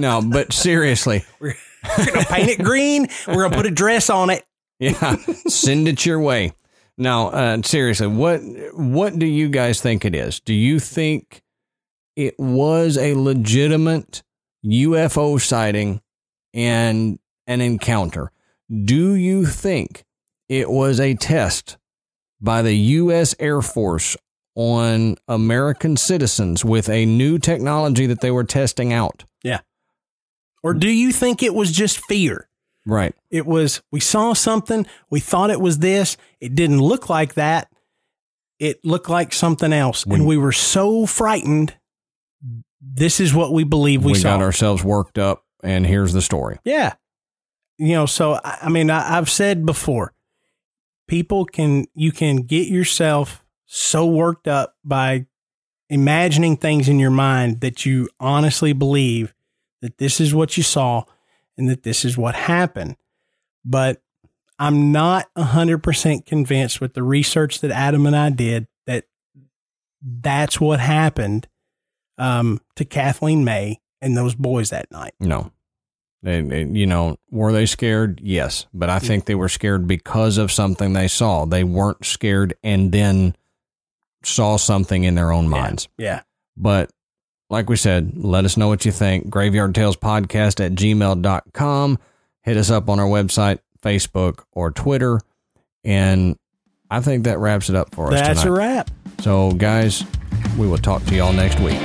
No, 0.00 0.22
but 0.22 0.52
seriously, 0.54 1.26
we're 1.40 1.56
gonna 2.06 2.24
paint 2.24 2.48
it 2.48 2.62
green. 2.64 3.06
We're 3.28 3.42
gonna 3.42 3.56
put 3.56 3.66
a 3.66 3.70
dress 3.70 4.08
on 4.08 4.30
it. 4.30 4.46
Yeah, 4.78 5.16
send 5.46 5.88
it 5.88 6.06
your 6.06 6.18
way. 6.18 6.54
Now, 6.96 7.28
uh, 7.28 7.60
seriously, 7.62 8.06
what 8.06 8.40
what 8.72 9.18
do 9.18 9.26
you 9.26 9.50
guys 9.50 9.82
think 9.82 10.06
it 10.06 10.14
is? 10.14 10.40
Do 10.40 10.54
you 10.54 10.80
think 10.80 11.42
it 12.16 12.34
was 12.38 12.96
a 12.96 13.12
legitimate 13.14 14.22
UFO 14.64 15.38
sighting 15.38 16.00
and 16.54 17.18
an 17.50 17.60
encounter? 17.60 18.30
Do 18.84 19.14
you 19.14 19.44
think 19.44 20.04
it 20.48 20.70
was 20.70 21.00
a 21.00 21.14
test 21.14 21.76
by 22.40 22.62
the 22.62 22.74
U.S. 22.74 23.34
Air 23.38 23.60
Force 23.60 24.16
on 24.54 25.16
American 25.28 25.96
citizens 25.96 26.64
with 26.64 26.88
a 26.88 27.04
new 27.04 27.38
technology 27.38 28.06
that 28.06 28.20
they 28.20 28.30
were 28.30 28.44
testing 28.44 28.92
out? 28.92 29.24
Yeah. 29.42 29.60
Or 30.62 30.74
do 30.74 30.88
you 30.88 31.12
think 31.12 31.42
it 31.42 31.54
was 31.54 31.72
just 31.72 31.98
fear? 32.06 32.48
Right. 32.86 33.14
It 33.30 33.44
was 33.46 33.82
we 33.90 34.00
saw 34.00 34.32
something, 34.32 34.86
we 35.10 35.20
thought 35.20 35.50
it 35.50 35.60
was 35.60 35.78
this, 35.78 36.16
it 36.40 36.54
didn't 36.54 36.80
look 36.80 37.08
like 37.10 37.34
that. 37.34 37.68
It 38.58 38.84
looked 38.84 39.08
like 39.08 39.32
something 39.32 39.72
else. 39.72 40.06
When- 40.06 40.20
and 40.20 40.28
we 40.28 40.36
were 40.36 40.52
so 40.52 41.06
frightened. 41.06 41.74
This 42.80 43.20
is 43.20 43.34
what 43.34 43.52
we 43.52 43.64
believe 43.64 44.04
we, 44.04 44.12
We, 44.12 44.18
saw. 44.18 44.36
got 44.36 44.42
ourselves 44.42 44.82
worked 44.82 45.18
up, 45.18 45.44
and 45.62 45.86
here's 45.86 46.12
the 46.14 46.22
story. 46.22 46.58
Yeah. 46.64 46.94
You 47.80 47.94
know, 47.94 48.06
so 48.06 48.34
I 48.44 48.58
I 48.62 48.68
mean, 48.68 48.90
I, 48.90 49.16
I've 49.16 49.30
said 49.30 49.64
before, 49.64 50.12
people 51.08 51.46
can, 51.46 51.86
you 51.94 52.12
can 52.12 52.42
get 52.42 52.68
yourself 52.68 53.42
so 53.64 54.06
worked 54.06 54.46
up 54.46 54.76
by 54.84 55.26
imagining 55.88 56.56
things 56.56 56.88
in 56.88 56.98
your 56.98 57.10
mind 57.10 57.62
that 57.62 57.86
you 57.86 58.08
honestly 58.20 58.72
believe 58.72 59.34
that 59.80 59.96
this 59.96 60.20
is 60.20 60.34
what 60.34 60.56
you 60.56 60.62
saw 60.62 61.04
and 61.56 61.70
that 61.70 61.82
this 61.82 62.04
is 62.04 62.18
what 62.18 62.34
happened. 62.34 62.96
But 63.64 64.02
I'm 64.58 64.92
not 64.92 65.32
100% 65.36 66.26
convinced 66.26 66.80
with 66.82 66.92
the 66.92 67.02
research 67.02 67.60
that 67.60 67.70
Adam 67.70 68.04
and 68.04 68.14
I 68.14 68.28
did 68.28 68.66
that 68.86 69.06
that's 70.02 70.60
what 70.60 70.80
happened 70.80 71.48
um, 72.18 72.60
to 72.76 72.84
Kathleen 72.84 73.42
May 73.42 73.80
and 74.02 74.16
those 74.16 74.34
boys 74.34 74.68
that 74.70 74.90
night. 74.92 75.14
No. 75.18 75.50
They, 76.22 76.40
they- 76.42 76.64
you 76.64 76.86
know, 76.86 77.16
were 77.30 77.52
they 77.52 77.66
scared? 77.66 78.20
Yes. 78.22 78.66
But 78.74 78.90
I 78.90 78.98
think 78.98 79.24
they 79.24 79.34
were 79.34 79.48
scared 79.48 79.86
because 79.86 80.36
of 80.38 80.52
something 80.52 80.92
they 80.92 81.08
saw. 81.08 81.44
They 81.46 81.64
weren't 81.64 82.04
scared 82.04 82.54
and 82.62 82.92
then 82.92 83.34
saw 84.22 84.56
something 84.58 85.04
in 85.04 85.14
their 85.14 85.32
own 85.32 85.48
minds. 85.48 85.88
Yeah. 85.96 86.22
But 86.56 86.90
like 87.48 87.70
we 87.70 87.76
said, 87.76 88.12
let 88.16 88.44
us 88.44 88.56
know 88.56 88.68
what 88.68 88.84
you 88.84 88.92
think. 88.92 89.30
Graveyard 89.30 89.74
Tales 89.74 89.96
Podcast 89.96 90.64
at 90.64 90.72
gmail.com. 90.72 91.98
Hit 92.42 92.56
us 92.56 92.70
up 92.70 92.88
on 92.88 93.00
our 93.00 93.06
website, 93.06 93.60
Facebook, 93.82 94.44
or 94.52 94.70
Twitter. 94.70 95.20
And 95.84 96.36
I 96.90 97.00
think 97.00 97.24
that 97.24 97.38
wraps 97.38 97.70
it 97.70 97.76
up 97.76 97.94
for 97.94 98.08
us 98.08 98.20
That's 98.20 98.42
tonight. 98.42 98.52
a 98.54 98.58
wrap. 98.58 98.90
So, 99.20 99.52
guys, 99.52 100.04
we 100.58 100.66
will 100.68 100.78
talk 100.78 101.02
to 101.06 101.14
y'all 101.14 101.32
next 101.32 101.58
week. 101.60 101.78